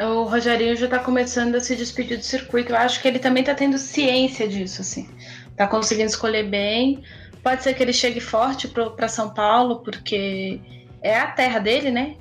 O 0.00 0.24
Rogerinho 0.24 0.76
já 0.76 0.84
está 0.84 0.98
começando 0.98 1.54
a 1.56 1.60
se 1.60 1.74
despedir 1.74 2.18
do 2.18 2.24
circuito. 2.24 2.72
Eu 2.72 2.76
acho 2.76 3.00
que 3.02 3.08
ele 3.08 3.18
também 3.18 3.40
está 3.40 3.54
tendo 3.54 3.78
ciência 3.78 4.46
disso, 4.46 4.80
assim. 4.80 5.08
Tá 5.56 5.66
conseguindo 5.66 6.08
escolher 6.08 6.44
bem. 6.48 7.02
Pode 7.42 7.62
ser 7.62 7.74
que 7.74 7.82
ele 7.82 7.92
chegue 7.92 8.20
forte 8.20 8.68
para 8.68 9.08
São 9.08 9.30
Paulo, 9.30 9.80
porque 9.80 10.60
é 11.02 11.18
a 11.18 11.26
terra 11.26 11.58
dele, 11.58 11.90
né? 11.90 12.16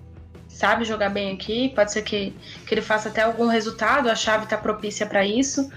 Sabe 0.48 0.86
jogar 0.86 1.10
bem 1.10 1.34
aqui. 1.34 1.70
Pode 1.76 1.92
ser 1.92 2.02
que, 2.02 2.34
que 2.66 2.74
ele 2.74 2.82
faça 2.82 3.10
até 3.10 3.22
algum 3.22 3.48
resultado. 3.48 4.10
A 4.10 4.16
chave 4.16 4.46
está 4.46 4.58
propícia 4.58 5.06
para 5.06 5.24
isso. 5.24 5.70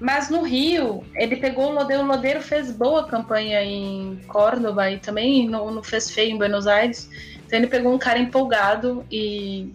Mas 0.00 0.30
no 0.30 0.42
Rio, 0.42 1.04
ele 1.14 1.36
pegou 1.36 1.70
o 1.70 1.72
Lodeiro. 1.72 2.02
O 2.02 2.06
Lodeiro 2.06 2.40
fez 2.40 2.70
boa 2.70 3.06
campanha 3.06 3.62
em 3.62 4.20
Córdoba 4.28 4.90
e 4.90 4.98
também 4.98 5.48
não, 5.48 5.70
não 5.70 5.82
fez 5.82 6.10
feio 6.10 6.32
em 6.32 6.38
Buenos 6.38 6.66
Aires. 6.66 7.10
Então 7.46 7.58
ele 7.58 7.66
pegou 7.66 7.92
um 7.92 7.98
cara 7.98 8.18
empolgado 8.18 9.04
e, 9.10 9.72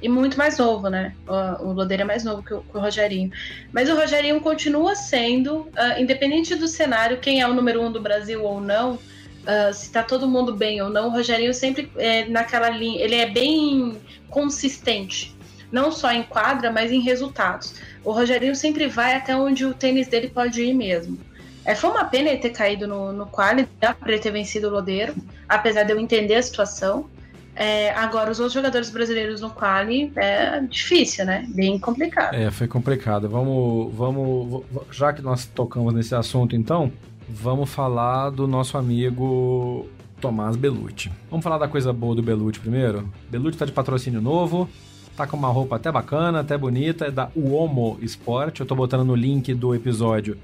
e 0.00 0.08
muito 0.08 0.36
mais 0.36 0.58
novo, 0.58 0.88
né? 0.88 1.14
O, 1.28 1.68
o 1.68 1.72
Lodeiro 1.72 2.02
é 2.02 2.06
mais 2.06 2.24
novo 2.24 2.42
que 2.42 2.52
o, 2.52 2.62
que 2.62 2.76
o, 2.76 2.80
Rogerinho. 2.80 3.30
Mas 3.72 3.88
o 3.88 3.94
Rogerinho 3.94 4.40
continua 4.40 4.96
sendo, 4.96 5.60
uh, 5.60 6.00
independente 6.00 6.56
do 6.56 6.66
cenário, 6.66 7.18
quem 7.18 7.40
é 7.40 7.46
o 7.46 7.54
número 7.54 7.80
um 7.80 7.92
do 7.92 8.00
Brasil 8.00 8.42
ou 8.42 8.60
não, 8.60 8.94
uh, 8.94 9.72
se 9.72 9.92
tá 9.92 10.02
todo 10.02 10.26
mundo 10.26 10.56
bem 10.56 10.82
ou 10.82 10.90
não, 10.90 11.06
o 11.06 11.10
Rogerinho 11.10 11.54
sempre 11.54 11.92
é 11.96 12.24
naquela 12.24 12.68
linha. 12.68 13.00
Ele 13.00 13.14
é 13.14 13.26
bem 13.26 14.00
consistente. 14.28 15.36
Não 15.72 15.90
só 15.90 16.12
em 16.12 16.22
quadra, 16.22 16.70
mas 16.70 16.92
em 16.92 17.00
resultados 17.00 17.74
o 18.04 18.12
Rogerinho 18.12 18.54
sempre 18.54 18.86
vai 18.88 19.14
até 19.14 19.36
onde 19.36 19.64
o 19.64 19.74
tênis 19.74 20.08
dele 20.08 20.28
pode 20.28 20.62
ir 20.62 20.74
mesmo. 20.74 21.18
É, 21.64 21.74
foi 21.74 21.90
uma 21.90 22.04
pena 22.04 22.30
ele 22.30 22.38
ter 22.38 22.50
caído 22.50 22.88
no, 22.88 23.12
no 23.12 23.26
quali, 23.26 23.68
dá 23.80 23.94
pra 23.94 24.12
ele 24.12 24.20
ter 24.20 24.32
vencido 24.32 24.66
o 24.66 24.70
Lodeiro, 24.70 25.14
apesar 25.48 25.84
de 25.84 25.92
eu 25.92 25.98
entender 25.98 26.34
a 26.34 26.42
situação. 26.42 27.06
É, 27.54 27.90
agora, 27.90 28.30
os 28.30 28.40
outros 28.40 28.54
jogadores 28.54 28.90
brasileiros 28.90 29.40
no 29.40 29.50
quali 29.50 30.10
é 30.16 30.60
difícil, 30.60 31.24
né? 31.24 31.46
Bem 31.54 31.78
complicado. 31.78 32.34
É, 32.34 32.50
foi 32.50 32.66
complicado. 32.66 33.28
Vamos, 33.28 33.94
vamos, 33.94 34.64
já 34.90 35.12
que 35.12 35.22
nós 35.22 35.46
tocamos 35.46 35.94
nesse 35.94 36.14
assunto, 36.14 36.56
então, 36.56 36.90
vamos 37.28 37.70
falar 37.70 38.30
do 38.30 38.48
nosso 38.48 38.76
amigo 38.76 39.86
Tomás 40.20 40.56
Belucci. 40.56 41.12
Vamos 41.30 41.44
falar 41.44 41.58
da 41.58 41.68
coisa 41.68 41.92
boa 41.92 42.14
do 42.14 42.22
Belucci 42.22 42.58
primeiro? 42.58 43.08
Belucci 43.28 43.58
tá 43.58 43.66
de 43.66 43.72
patrocínio 43.72 44.20
novo, 44.20 44.68
Tá 45.16 45.26
com 45.26 45.36
uma 45.36 45.48
roupa 45.48 45.76
até 45.76 45.92
bacana, 45.92 46.40
até 46.40 46.56
bonita, 46.56 47.06
é 47.06 47.10
da 47.10 47.30
Uomo 47.36 47.98
Sport. 48.02 48.60
Eu 48.60 48.66
tô 48.66 48.74
botando 48.74 49.04
no 49.04 49.14
link 49.14 49.52
do 49.54 49.74
episódio 49.74 50.38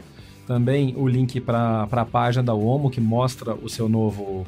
também 0.48 0.94
o 0.96 1.06
link 1.06 1.40
para 1.40 1.86
a 1.90 2.04
página 2.06 2.42
da 2.42 2.54
Uomo 2.54 2.90
que 2.90 3.02
mostra 3.02 3.54
o 3.54 3.68
seu 3.68 3.86
novo 3.86 4.46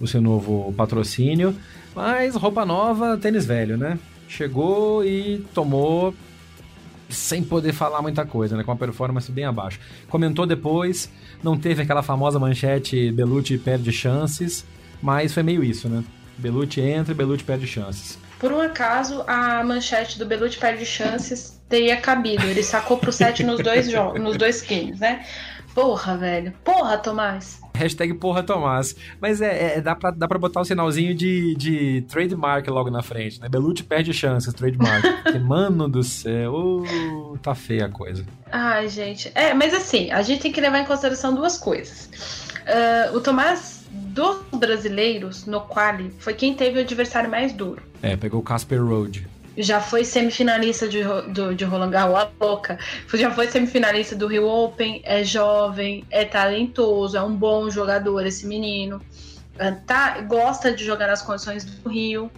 o 0.00 0.06
seu 0.06 0.20
novo 0.20 0.72
patrocínio. 0.76 1.54
Mas 1.94 2.34
roupa 2.34 2.64
nova, 2.64 3.16
tênis 3.18 3.44
velho, 3.44 3.76
né? 3.76 3.98
Chegou 4.26 5.04
e 5.04 5.44
tomou 5.54 6.14
sem 7.08 7.44
poder 7.44 7.72
falar 7.72 8.00
muita 8.00 8.24
coisa, 8.24 8.56
né? 8.56 8.64
Com 8.64 8.72
uma 8.72 8.76
performance 8.78 9.30
bem 9.30 9.44
abaixo. 9.44 9.78
Comentou 10.08 10.46
depois, 10.46 11.10
não 11.42 11.56
teve 11.56 11.82
aquela 11.82 12.02
famosa 12.02 12.38
manchete 12.38 13.12
Belucci 13.12 13.58
perde 13.58 13.92
chances, 13.92 14.64
mas 15.02 15.32
foi 15.34 15.42
meio 15.42 15.62
isso, 15.62 15.88
né? 15.88 16.02
Belucci 16.38 16.80
entra 16.80 17.14
Belucci 17.14 17.44
perde 17.44 17.66
chances. 17.66 18.18
Por 18.42 18.52
um 18.52 18.60
acaso, 18.60 19.22
a 19.28 19.62
manchete 19.62 20.18
do 20.18 20.26
Belucci 20.26 20.58
perde 20.58 20.84
chances 20.84 21.62
teria 21.68 21.96
cabido. 21.96 22.44
Ele 22.44 22.64
sacou 22.64 22.96
pro 22.98 23.12
set 23.12 23.44
nos 23.44 23.62
dois 23.62 23.88
jogos, 23.88 24.20
nos 24.20 24.36
dois 24.36 24.60
games, 24.62 24.98
né? 24.98 25.24
Porra, 25.72 26.16
velho. 26.16 26.52
Porra, 26.64 26.98
Tomás. 26.98 27.60
Hashtag 27.72 28.14
porra, 28.14 28.42
Tomás. 28.42 28.96
Mas 29.20 29.40
é, 29.40 29.76
é, 29.76 29.80
dá, 29.80 29.94
pra, 29.94 30.10
dá 30.10 30.26
pra 30.26 30.40
botar 30.40 30.58
o 30.58 30.62
um 30.62 30.64
sinalzinho 30.64 31.14
de, 31.14 31.54
de 31.54 32.02
trademark 32.08 32.68
logo 32.68 32.90
na 32.90 33.00
frente, 33.00 33.40
né? 33.40 33.48
Belucci 33.48 33.84
perde 33.84 34.12
chances, 34.12 34.52
trademark. 34.52 35.04
Porque, 35.22 35.38
mano 35.38 35.88
do 35.88 36.02
céu, 36.02 36.82
uh, 36.82 37.38
tá 37.38 37.54
feia 37.54 37.86
a 37.86 37.88
coisa. 37.88 38.26
Ai, 38.50 38.88
gente. 38.88 39.30
É, 39.36 39.54
mas 39.54 39.72
assim, 39.72 40.10
a 40.10 40.20
gente 40.20 40.42
tem 40.42 40.50
que 40.50 40.60
levar 40.60 40.80
em 40.80 40.84
consideração 40.84 41.32
duas 41.32 41.56
coisas. 41.56 42.10
Uh, 42.66 43.16
o 43.16 43.20
Tomás 43.20 43.82
dos 43.92 44.38
brasileiros 44.62 45.44
no 45.44 45.60
quali 45.60 46.14
foi 46.20 46.34
quem 46.34 46.54
teve 46.54 46.78
o 46.78 46.82
adversário 46.82 47.28
mais 47.28 47.52
duro. 47.52 47.82
É, 48.00 48.16
pegou 48.16 48.40
o 48.40 48.42
Casper 48.42 48.80
Road. 48.80 49.26
Já 49.58 49.80
foi 49.80 50.04
semifinalista 50.04 50.88
de, 50.88 51.02
do, 51.28 51.54
de 51.54 51.64
Roland 51.64 51.90
Garros, 51.90 52.16
a 52.16 52.30
louca. 52.40 52.78
Já 53.12 53.30
foi 53.30 53.48
semifinalista 53.48 54.14
do 54.14 54.26
Rio 54.26 54.46
Open, 54.46 55.02
é 55.04 55.24
jovem, 55.24 56.04
é 56.10 56.24
talentoso, 56.24 57.16
é 57.16 57.22
um 57.22 57.34
bom 57.34 57.68
jogador 57.68 58.24
esse 58.24 58.46
menino. 58.46 59.02
É, 59.58 59.72
tá, 59.72 60.20
gosta 60.20 60.72
de 60.72 60.84
jogar 60.84 61.08
nas 61.08 61.20
condições 61.20 61.64
do 61.64 61.88
Rio. 61.88 62.30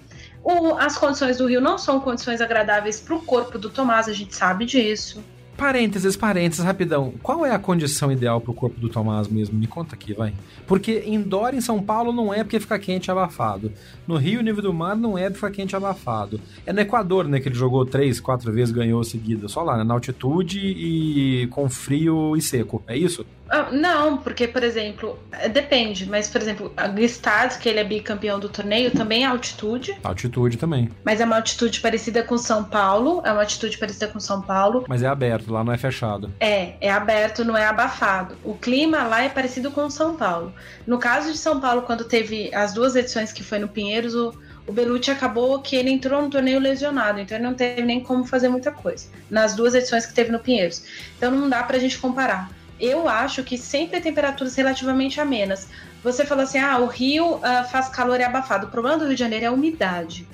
O, 0.42 0.74
as 0.76 0.98
condições 0.98 1.36
do 1.36 1.46
Rio 1.46 1.60
não 1.60 1.78
são 1.78 2.00
condições 2.00 2.40
agradáveis 2.40 3.00
para 3.00 3.14
o 3.14 3.22
corpo 3.22 3.58
do 3.58 3.70
Tomás, 3.70 4.08
a 4.08 4.12
gente 4.12 4.34
sabe 4.34 4.64
disso. 4.64 5.22
Parênteses, 5.56 6.16
parênteses, 6.16 6.64
rapidão. 6.64 7.14
Qual 7.22 7.46
é 7.46 7.52
a 7.52 7.58
condição 7.58 8.10
ideal 8.10 8.40
para 8.40 8.50
o 8.50 8.54
corpo 8.54 8.80
do 8.80 8.88
Tomás 8.88 9.28
mesmo? 9.28 9.56
Me 9.56 9.68
conta 9.68 9.94
aqui, 9.94 10.12
vai. 10.12 10.34
Porque 10.66 11.04
indoor 11.06 11.54
em 11.54 11.60
São 11.60 11.80
Paulo 11.80 12.12
não 12.12 12.34
é 12.34 12.42
porque 12.42 12.58
fica 12.58 12.76
quente 12.76 13.06
e 13.06 13.10
abafado. 13.10 13.72
No 14.06 14.16
Rio, 14.16 14.42
nível 14.42 14.62
do 14.62 14.74
mar 14.74 14.96
não 14.96 15.16
é 15.16 15.30
porque 15.30 15.46
fica 15.46 15.50
quente 15.50 15.72
e 15.72 15.76
abafado. 15.76 16.40
É 16.66 16.72
no 16.72 16.80
Equador, 16.80 17.28
né, 17.28 17.38
que 17.38 17.48
ele 17.48 17.54
jogou 17.54 17.86
três, 17.86 18.18
quatro 18.18 18.52
vezes, 18.52 18.74
ganhou 18.74 19.02
seguida. 19.04 19.46
Só 19.46 19.62
lá, 19.62 19.76
né, 19.76 19.84
na 19.84 19.94
altitude 19.94 20.58
e 20.58 21.46
com 21.48 21.68
frio 21.70 22.36
e 22.36 22.42
seco. 22.42 22.82
É 22.88 22.96
isso? 22.96 23.24
Ah, 23.48 23.70
não, 23.70 24.16
porque, 24.18 24.48
por 24.48 24.62
exemplo, 24.62 25.18
é, 25.32 25.48
depende, 25.48 26.08
mas, 26.08 26.28
por 26.28 26.40
exemplo, 26.40 26.72
a 26.76 26.88
Gstaad, 26.88 27.58
que 27.58 27.68
ele 27.68 27.78
é 27.78 27.84
bicampeão 27.84 28.38
do 28.38 28.48
torneio, 28.48 28.90
também 28.90 29.24
é 29.24 29.26
altitude. 29.26 29.96
Altitude 30.02 30.56
também. 30.56 30.90
Mas 31.04 31.20
é 31.20 31.24
uma 31.24 31.36
altitude 31.36 31.80
parecida 31.80 32.22
com 32.22 32.38
São 32.38 32.64
Paulo, 32.64 33.22
é 33.24 33.32
uma 33.32 33.42
altitude 33.42 33.78
parecida 33.78 34.08
com 34.08 34.18
São 34.18 34.40
Paulo. 34.40 34.84
Mas 34.88 35.02
é 35.02 35.06
aberto, 35.06 35.52
lá 35.52 35.62
não 35.62 35.72
é 35.72 35.78
fechado. 35.78 36.32
É, 36.40 36.74
é 36.80 36.90
aberto, 36.90 37.44
não 37.44 37.56
é 37.56 37.66
abafado. 37.66 38.36
O 38.42 38.54
clima 38.54 39.04
lá 39.04 39.22
é 39.22 39.28
parecido 39.28 39.70
com 39.70 39.88
São 39.90 40.16
Paulo. 40.16 40.52
No 40.86 40.98
caso 40.98 41.30
de 41.30 41.38
São 41.38 41.60
Paulo, 41.60 41.82
quando 41.82 42.04
teve 42.04 42.54
as 42.54 42.72
duas 42.72 42.96
edições 42.96 43.32
que 43.32 43.42
foi 43.42 43.58
no 43.58 43.68
Pinheiros, 43.68 44.14
o, 44.14 44.34
o 44.66 44.72
Belucci 44.72 45.10
acabou 45.10 45.60
que 45.60 45.76
ele 45.76 45.90
entrou 45.90 46.22
no 46.22 46.30
torneio 46.30 46.58
lesionado, 46.58 47.20
então 47.20 47.36
ele 47.36 47.46
não 47.46 47.54
teve 47.54 47.82
nem 47.82 48.00
como 48.00 48.24
fazer 48.24 48.48
muita 48.48 48.72
coisa. 48.72 49.06
Nas 49.30 49.54
duas 49.54 49.74
edições 49.74 50.06
que 50.06 50.14
teve 50.14 50.32
no 50.32 50.38
Pinheiros. 50.38 50.82
Então 51.16 51.30
não 51.30 51.48
dá 51.48 51.62
pra 51.62 51.78
gente 51.78 51.98
comparar 51.98 52.50
eu 52.78 53.08
acho 53.08 53.42
que 53.42 53.56
sempre 53.56 54.00
temperaturas 54.00 54.54
relativamente 54.54 55.20
amenas. 55.20 55.68
Você 56.02 56.24
falou 56.24 56.44
assim: 56.44 56.58
ah, 56.58 56.78
o 56.78 56.86
Rio 56.86 57.36
uh, 57.36 57.40
faz 57.70 57.88
calor 57.88 58.20
e 58.20 58.22
abafado. 58.22 58.66
O 58.66 58.70
problema 58.70 58.98
do 58.98 59.06
Rio 59.06 59.14
de 59.14 59.20
Janeiro 59.20 59.44
é 59.44 59.48
a 59.48 59.52
umidade. 59.52 60.26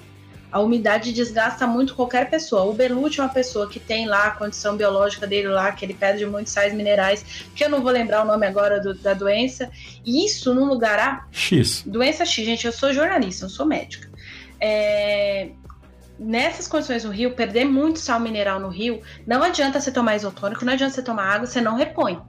A 0.53 0.59
umidade 0.59 1.12
desgasta 1.12 1.64
muito 1.64 1.95
qualquer 1.95 2.28
pessoa. 2.28 2.64
O 2.64 2.72
Belucci 2.72 3.20
é 3.20 3.22
uma 3.22 3.28
pessoa 3.32 3.68
que 3.68 3.78
tem 3.78 4.07
lá 4.07 4.26
a 4.26 4.30
condição 4.32 4.76
biológica 4.76 5.24
dele 5.24 5.47
lá, 5.47 5.70
que 5.70 5.84
ele 5.84 5.95
perde 5.95 6.26
muitos 6.26 6.53
sais 6.53 6.74
minerais, 6.74 7.24
que 7.55 7.64
eu 7.64 7.68
não 7.68 7.80
vou 7.80 7.93
lembrar 7.93 8.24
o 8.24 8.26
nome 8.26 8.45
agora 8.47 8.80
do, 8.80 8.93
da 8.95 9.14
doença. 9.14 9.70
E 10.05 10.24
isso 10.26 10.53
num 10.53 10.64
lugar 10.64 10.99
A. 10.99 11.26
X. 11.30 11.84
Doença 11.86 12.24
X, 12.24 12.45
gente, 12.45 12.66
eu 12.66 12.72
sou 12.72 12.93
jornalista, 12.93 13.45
eu 13.45 13.49
sou 13.49 13.64
médica. 13.64 14.11
É, 14.61 15.51
nessas 16.21 16.68
condições 16.68 17.03
no 17.03 17.11
rio, 17.11 17.35
perder 17.35 17.64
muito 17.64 17.99
sal 17.99 18.21
mineral 18.21 18.61
no 18.61 18.68
rio, 18.68 19.01
não 19.27 19.43
adianta 19.43 19.81
você 19.81 19.91
tomar 19.91 20.16
isotônico, 20.16 20.64
não 20.66 20.75
adianta 20.75 20.95
você 20.95 21.03
tomar 21.03 21.25
água, 21.25 21.47
você 21.47 21.62
não 21.62 21.77
repõe. 21.77 22.21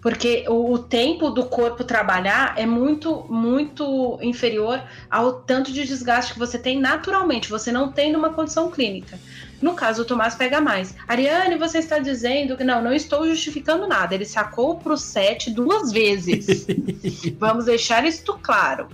Porque 0.00 0.44
o, 0.48 0.72
o, 0.72 0.78
tempo 0.78 1.30
do 1.30 1.46
corpo 1.46 1.84
trabalhar 1.84 2.54
é 2.56 2.66
muito, 2.66 3.24
muito 3.28 4.18
inferior 4.20 4.82
ao 5.08 5.42
tanto 5.42 5.72
de 5.72 5.84
desgaste 5.84 6.32
que 6.32 6.38
você 6.38 6.58
tem 6.58 6.80
naturalmente, 6.80 7.48
você 7.48 7.70
não 7.70 7.92
tem 7.92 8.12
numa 8.12 8.30
condição 8.30 8.70
clínica. 8.70 9.18
No 9.60 9.74
caso, 9.74 10.02
o 10.02 10.04
Tomás 10.04 10.34
pega 10.34 10.60
mais. 10.60 10.94
Ariane, 11.06 11.56
você 11.56 11.78
está 11.78 12.00
dizendo 12.00 12.56
que 12.56 12.64
não, 12.64 12.82
não 12.82 12.92
estou 12.92 13.28
justificando 13.28 13.86
nada. 13.86 14.12
Ele 14.12 14.24
sacou 14.24 14.76
para 14.76 14.92
o 14.92 14.96
set 14.96 15.52
duas 15.52 15.92
vezes. 15.92 16.66
Vamos 17.38 17.66
deixar 17.66 18.04
isto 18.04 18.36
claro. 18.42 18.88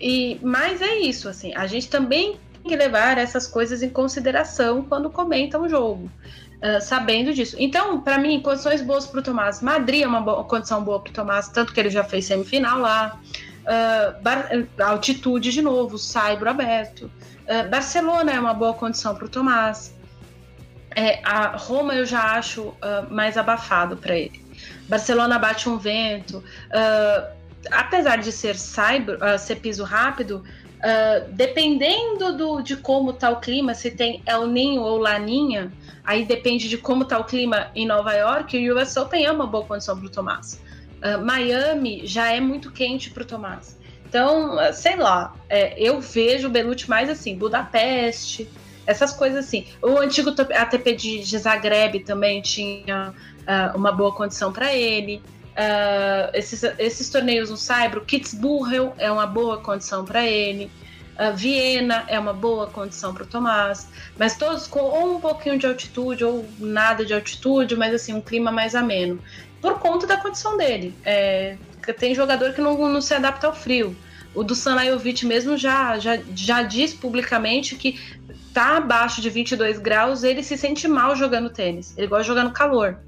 E, 0.00 0.38
mas 0.42 0.80
é 0.80 0.98
isso, 0.98 1.28
assim, 1.28 1.54
a 1.54 1.66
gente 1.66 1.90
também 1.90 2.38
que 2.64 2.76
levar 2.76 3.18
essas 3.18 3.46
coisas 3.46 3.82
em 3.82 3.88
consideração 3.88 4.82
quando 4.82 5.10
comentam 5.10 5.62
o 5.62 5.68
jogo. 5.68 6.10
Uh, 6.58 6.80
sabendo 6.80 7.32
disso. 7.32 7.54
Então, 7.56 8.00
para 8.00 8.18
mim, 8.18 8.40
condições 8.40 8.82
boas 8.82 9.06
para 9.06 9.20
o 9.20 9.22
Tomás. 9.22 9.62
Madrid 9.62 10.02
é 10.02 10.08
uma 10.08 10.20
boa, 10.20 10.42
condição 10.42 10.82
boa 10.82 10.98
para 10.98 11.10
o 11.10 11.12
Tomás, 11.12 11.48
tanto 11.48 11.72
que 11.72 11.78
ele 11.78 11.88
já 11.88 12.02
fez 12.02 12.24
semifinal 12.24 12.80
lá. 12.80 13.20
Uh, 13.62 14.82
altitude 14.82 15.52
de 15.52 15.62
novo, 15.62 15.96
Saibro 15.96 16.50
aberto. 16.50 17.08
Uh, 17.44 17.68
Barcelona 17.70 18.32
é 18.32 18.40
uma 18.40 18.54
boa 18.54 18.74
condição 18.74 19.14
para 19.14 19.26
o 19.26 19.28
Tomás. 19.28 19.94
É, 20.96 21.20
a 21.22 21.56
Roma 21.56 21.94
eu 21.94 22.04
já 22.04 22.32
acho 22.32 22.74
mais 23.08 23.36
abafado 23.36 23.96
para 23.96 24.16
ele. 24.16 24.44
Barcelona 24.88 25.38
bate 25.38 25.68
um 25.68 25.78
vento. 25.78 26.42
apesar 27.70 28.16
de 28.16 28.32
ser 28.32 28.56
cyber, 28.56 29.16
ser 29.38 29.56
piso 29.56 29.84
rápido, 29.84 30.42
Uh, 30.78 31.32
dependendo 31.32 32.36
do, 32.36 32.60
de 32.60 32.76
como 32.76 33.10
está 33.10 33.30
o 33.30 33.40
clima, 33.40 33.74
se 33.74 33.90
tem 33.90 34.22
El 34.24 34.46
Ninho 34.46 34.82
ou 34.82 34.96
Laninha, 34.96 35.72
aí 36.04 36.24
depende 36.24 36.68
de 36.68 36.78
como 36.78 37.02
está 37.02 37.18
o 37.18 37.24
clima 37.24 37.70
em 37.74 37.84
Nova 37.84 38.12
York, 38.12 38.56
o 38.56 38.76
US 38.76 38.96
Open 38.96 39.24
é 39.24 39.32
uma 39.32 39.46
boa 39.46 39.64
condição 39.64 39.98
para 39.98 40.06
o 40.06 40.10
Tomás. 40.10 40.62
Uh, 41.02 41.24
Miami 41.24 42.06
já 42.06 42.32
é 42.32 42.40
muito 42.40 42.70
quente 42.70 43.10
para 43.10 43.24
o 43.24 43.26
Tomás. 43.26 43.76
Então, 44.08 44.54
uh, 44.54 44.72
sei 44.72 44.94
lá, 44.94 45.34
é, 45.48 45.74
eu 45.82 46.00
vejo 46.00 46.46
o 46.46 46.50
Belucci 46.50 46.88
mais 46.88 47.10
assim, 47.10 47.36
Budapeste, 47.36 48.48
essas 48.86 49.12
coisas 49.12 49.46
assim. 49.46 49.66
O 49.82 49.98
antigo 49.98 50.30
ATP 50.30 50.94
de, 50.94 51.18
de 51.24 51.38
Zagreb 51.38 52.00
também 52.00 52.40
tinha 52.40 53.12
uma 53.74 53.90
boa 53.90 54.14
condição 54.14 54.52
para 54.52 54.74
ele. 54.74 55.22
Uh, 55.58 56.30
esses, 56.34 56.62
esses 56.78 57.08
torneios 57.08 57.50
no 57.50 57.56
Saibro, 57.56 58.04
Kitzbühel 58.04 58.94
é 58.96 59.10
uma 59.10 59.26
boa 59.26 59.58
condição 59.58 60.04
para 60.04 60.24
ele. 60.24 60.70
Uh, 61.16 61.36
Viena 61.36 62.04
é 62.06 62.16
uma 62.16 62.32
boa 62.32 62.68
condição 62.68 63.12
para 63.12 63.24
o 63.24 63.26
Tomás, 63.26 63.88
mas 64.16 64.36
todos 64.36 64.68
com 64.68 65.16
um 65.16 65.20
pouquinho 65.20 65.58
de 65.58 65.66
altitude 65.66 66.24
ou 66.24 66.48
nada 66.60 67.04
de 67.04 67.12
altitude, 67.12 67.74
mas 67.74 67.92
assim, 67.92 68.14
um 68.14 68.20
clima 68.20 68.52
mais 68.52 68.76
ameno, 68.76 69.18
por 69.60 69.80
conta 69.80 70.06
da 70.06 70.16
condição 70.16 70.56
dele. 70.56 70.94
É, 71.04 71.56
tem 71.98 72.14
jogador 72.14 72.52
que 72.52 72.60
não, 72.60 72.76
não 72.88 73.00
se 73.00 73.12
adapta 73.12 73.48
ao 73.48 73.52
frio. 73.52 73.96
O 74.32 74.44
do 74.44 74.54
Sanajovic 74.54 75.26
mesmo 75.26 75.56
já, 75.56 75.98
já, 75.98 76.20
já 76.36 76.62
diz 76.62 76.94
publicamente 76.94 77.74
que 77.74 77.98
tá 78.54 78.76
abaixo 78.76 79.20
de 79.20 79.28
22 79.28 79.80
graus, 79.80 80.22
ele 80.22 80.44
se 80.44 80.56
sente 80.56 80.86
mal 80.86 81.16
jogando 81.16 81.50
tênis. 81.50 81.98
Ele 81.98 82.06
gosta 82.06 82.22
de 82.22 82.28
jogar 82.28 82.44
no 82.44 82.52
calor. 82.52 83.00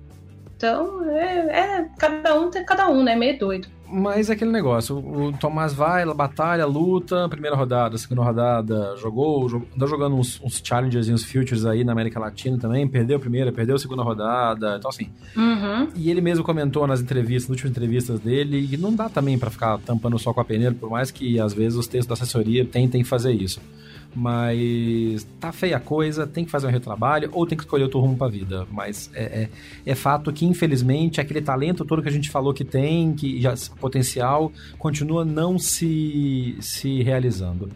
Então, 0.61 1.11
é, 1.11 1.79
é, 1.79 1.89
cada 1.97 2.39
um 2.39 2.51
tem 2.51 2.63
cada 2.67 2.87
um, 2.91 3.03
né? 3.03 3.17
Meio 3.17 3.39
doido. 3.39 3.67
Mas 3.91 4.29
é 4.29 4.35
aquele 4.35 4.53
negócio, 4.53 4.99
o 4.99 5.33
Tomás 5.33 5.73
vai, 5.73 6.05
batalha, 6.15 6.67
luta, 6.67 7.29
primeira 7.31 7.57
rodada, 7.57 7.97
segunda 7.97 8.23
rodada, 8.23 8.95
jogou, 8.99 9.49
jogou 9.49 9.67
andou 9.75 9.89
jogando 9.89 10.17
uns, 10.17 10.39
uns 10.41 10.61
challengers 10.63 11.09
e 11.09 11.13
uns 11.13 11.25
futures 11.25 11.65
aí 11.65 11.83
na 11.83 11.93
América 11.93 12.21
Latina 12.21 12.57
também, 12.59 12.87
perdeu 12.87 13.17
a 13.17 13.21
primeira, 13.21 13.51
perdeu 13.51 13.75
a 13.75 13.79
segunda 13.79 14.03
rodada, 14.03 14.77
então 14.77 14.91
assim. 14.91 15.11
Uhum. 15.35 15.89
E 15.97 16.09
ele 16.11 16.21
mesmo 16.21 16.45
comentou 16.45 16.87
nas 16.87 17.01
entrevistas, 17.01 17.49
nas 17.49 17.57
últimas 17.57 17.71
entrevistas 17.73 18.21
dele, 18.21 18.69
que 18.69 18.77
não 18.77 18.95
dá 18.95 19.09
também 19.09 19.37
para 19.39 19.51
ficar 19.51 19.79
tampando 19.79 20.19
só 20.19 20.33
com 20.33 20.41
a 20.43 20.45
peneira, 20.45 20.75
por 20.79 20.91
mais 20.91 21.11
que 21.11 21.41
às 21.41 21.55
vezes 21.55 21.77
os 21.77 21.89
textos 21.89 22.07
da 22.07 22.23
assessoria 22.23 22.67
tentem 22.67 23.03
fazer 23.03 23.33
isso 23.33 23.61
mas 24.15 25.27
tá 25.39 25.53
feia 25.53 25.77
a 25.77 25.81
coisa, 25.81 26.27
tem 26.27 26.45
que 26.45 26.51
fazer 26.51 26.67
um 26.67 26.71
retrabalho 26.71 27.31
ou 27.33 27.47
tem 27.47 27.57
que 27.57 27.65
escolher 27.65 27.85
outro 27.85 28.01
rumo 28.01 28.17
pra 28.17 28.29
vida. 28.29 28.67
Mas 28.71 29.11
é, 29.15 29.23
é, 29.43 29.49
é, 29.87 29.95
fato 29.95 30.33
que, 30.33 30.45
infelizmente, 30.45 31.21
aquele 31.21 31.41
talento 31.41 31.85
todo 31.85 32.03
que 32.03 32.09
a 32.09 32.13
gente 32.13 32.31
falou 32.31 32.53
que 32.53 32.65
tem, 32.65 33.13
que 33.15 33.41
já 33.41 33.55
potencial, 33.79 34.53
continua 34.79 35.25
não 35.25 35.59
se, 35.59 36.57
se 36.61 37.03
realizando. 37.03 37.69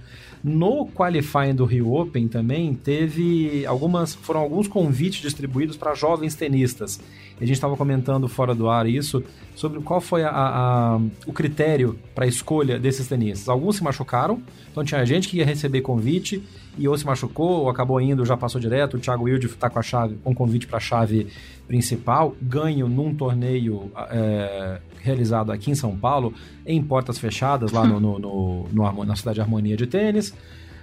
No 0.43 0.87
qualifying 0.87 1.55
do 1.55 1.65
Rio 1.65 1.95
Open 1.95 2.29
também 2.29 2.75
teve 2.75 3.65
algumas, 3.65 4.15
foram 4.15 4.41
alguns 4.41 4.69
convites 4.69 5.23
distribuídos 5.23 5.75
para 5.75 5.95
jovens 5.95 6.35
tenistas. 6.35 7.01
A 7.41 7.45
gente 7.45 7.55
estava 7.55 7.77
comentando 7.77 8.29
fora 8.29 8.55
do 8.55 8.69
ar 8.69 8.87
isso 8.87 9.23
sobre 9.57 9.81
qual 9.81 10.01
foi 10.01 10.23
a, 10.23 10.31
a, 10.31 11.01
o 11.27 11.33
critério 11.33 11.99
para 12.15 12.25
a 12.25 12.29
escolha 12.29 12.79
desses 12.79 13.09
tenistas. 13.09 13.49
Alguns 13.49 13.77
se 13.77 13.85
machucaram, 13.85 14.41
então 14.71 14.85
tinha 14.85 15.05
gente 15.05 15.29
que 15.29 15.39
ia 15.39 15.45
receber 15.45 15.81
convite 15.81 16.43
e 16.79 16.89
ou 16.89 16.97
se 16.97 17.05
machucou 17.05 17.63
ou 17.63 17.69
acabou 17.69 18.01
indo, 18.01 18.25
já 18.25 18.37
passou 18.37 18.61
direto. 18.61 18.97
O 18.97 19.01
Thiago 19.01 19.25
Wilde 19.25 19.47
está 19.47 19.69
com 19.69 19.79
a 19.79 19.83
chave, 19.83 20.17
um 20.25 20.35
convite 20.35 20.67
para 20.67 20.79
a 20.79 20.81
chave 20.81 21.29
principal, 21.67 22.37
ganho 22.41 22.89
num 22.89 23.15
torneio 23.15 23.91
é, 24.11 24.81
realizado 25.01 25.51
aqui 25.51 25.71
em 25.71 25.75
São 25.75 25.97
Paulo, 25.97 26.33
em 26.67 26.83
portas 26.83 27.19
fechadas, 27.19 27.73
lá 27.73 27.87
no, 27.87 28.01
no, 28.01 28.19
no, 28.19 28.69
no 28.73 29.05
na 29.05 29.17
cidade 29.17 29.37
de 29.37 29.41
Harmonia 29.41 29.77
de 29.77 29.87
Tênis. 29.87 30.35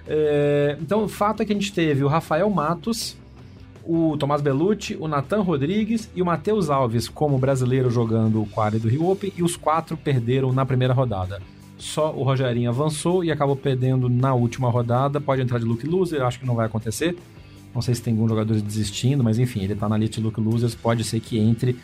É, 0.07 0.77
então, 0.81 1.03
o 1.03 1.07
fato 1.07 1.43
é 1.43 1.45
que 1.45 1.51
a 1.51 1.55
gente 1.55 1.73
teve 1.73 2.03
o 2.03 2.07
Rafael 2.07 2.49
Matos, 2.49 3.15
o 3.83 4.15
Tomás 4.17 4.41
Bellucci, 4.41 4.95
o 4.99 5.07
Nathan 5.07 5.41
Rodrigues 5.41 6.09
e 6.15 6.21
o 6.21 6.25
Matheus 6.25 6.69
Alves 6.69 7.09
como 7.09 7.37
brasileiro 7.37 7.89
jogando 7.89 8.41
o 8.41 8.45
quadro 8.45 8.79
do 8.79 8.87
Rio 8.87 9.09
Open 9.09 9.33
e 9.35 9.43
os 9.43 9.55
quatro 9.55 9.97
perderam 9.97 10.51
na 10.51 10.65
primeira 10.65 10.93
rodada. 10.93 11.41
Só 11.77 12.13
o 12.13 12.23
Rogerinho 12.23 12.69
avançou 12.69 13.23
e 13.23 13.31
acabou 13.31 13.55
perdendo 13.55 14.07
na 14.07 14.33
última 14.35 14.69
rodada. 14.69 15.19
Pode 15.19 15.41
entrar 15.41 15.57
de 15.57 15.65
look 15.65 15.83
loser, 15.87 16.21
acho 16.21 16.39
que 16.39 16.45
não 16.45 16.55
vai 16.55 16.67
acontecer. 16.67 17.17
Não 17.73 17.81
sei 17.81 17.95
se 17.95 18.01
tem 18.01 18.13
algum 18.13 18.27
jogador 18.27 18.59
desistindo, 18.61 19.23
mas 19.23 19.39
enfim, 19.39 19.61
ele 19.63 19.75
tá 19.75 19.89
na 19.89 19.97
lista 19.97 20.17
de 20.17 20.21
look 20.21 20.39
losers, 20.39 20.75
pode 20.75 21.03
ser 21.03 21.19
que 21.19 21.39
entre 21.39 21.75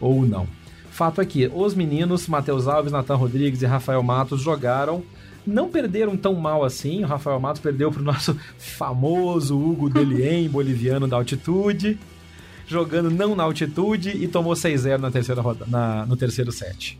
ou 0.00 0.26
não. 0.26 0.46
Fato 0.90 1.20
é 1.20 1.24
que 1.26 1.50
os 1.52 1.74
meninos, 1.74 2.26
Matheus 2.28 2.66
Alves, 2.66 2.92
Natan 2.92 3.16
Rodrigues 3.16 3.62
e 3.62 3.66
Rafael 3.66 4.02
Matos, 4.02 4.40
jogaram. 4.40 5.02
Não 5.46 5.68
perderam 5.68 6.16
tão 6.16 6.34
mal 6.34 6.64
assim. 6.64 7.04
O 7.04 7.06
Rafael 7.06 7.38
Matos 7.38 7.60
perdeu 7.60 7.90
para 7.90 8.00
o 8.00 8.04
nosso 8.04 8.36
famoso 8.56 9.58
Hugo 9.58 9.90
Delien, 9.90 10.48
boliviano 10.48 11.06
da 11.06 11.16
altitude, 11.16 11.98
jogando 12.66 13.10
não 13.10 13.34
na 13.36 13.42
altitude 13.42 14.10
e 14.10 14.26
tomou 14.26 14.54
6-0 14.54 14.98
na 14.98 15.10
terceira 15.10 15.42
na, 15.66 16.06
no 16.06 16.16
terceiro 16.16 16.50
set. 16.50 16.98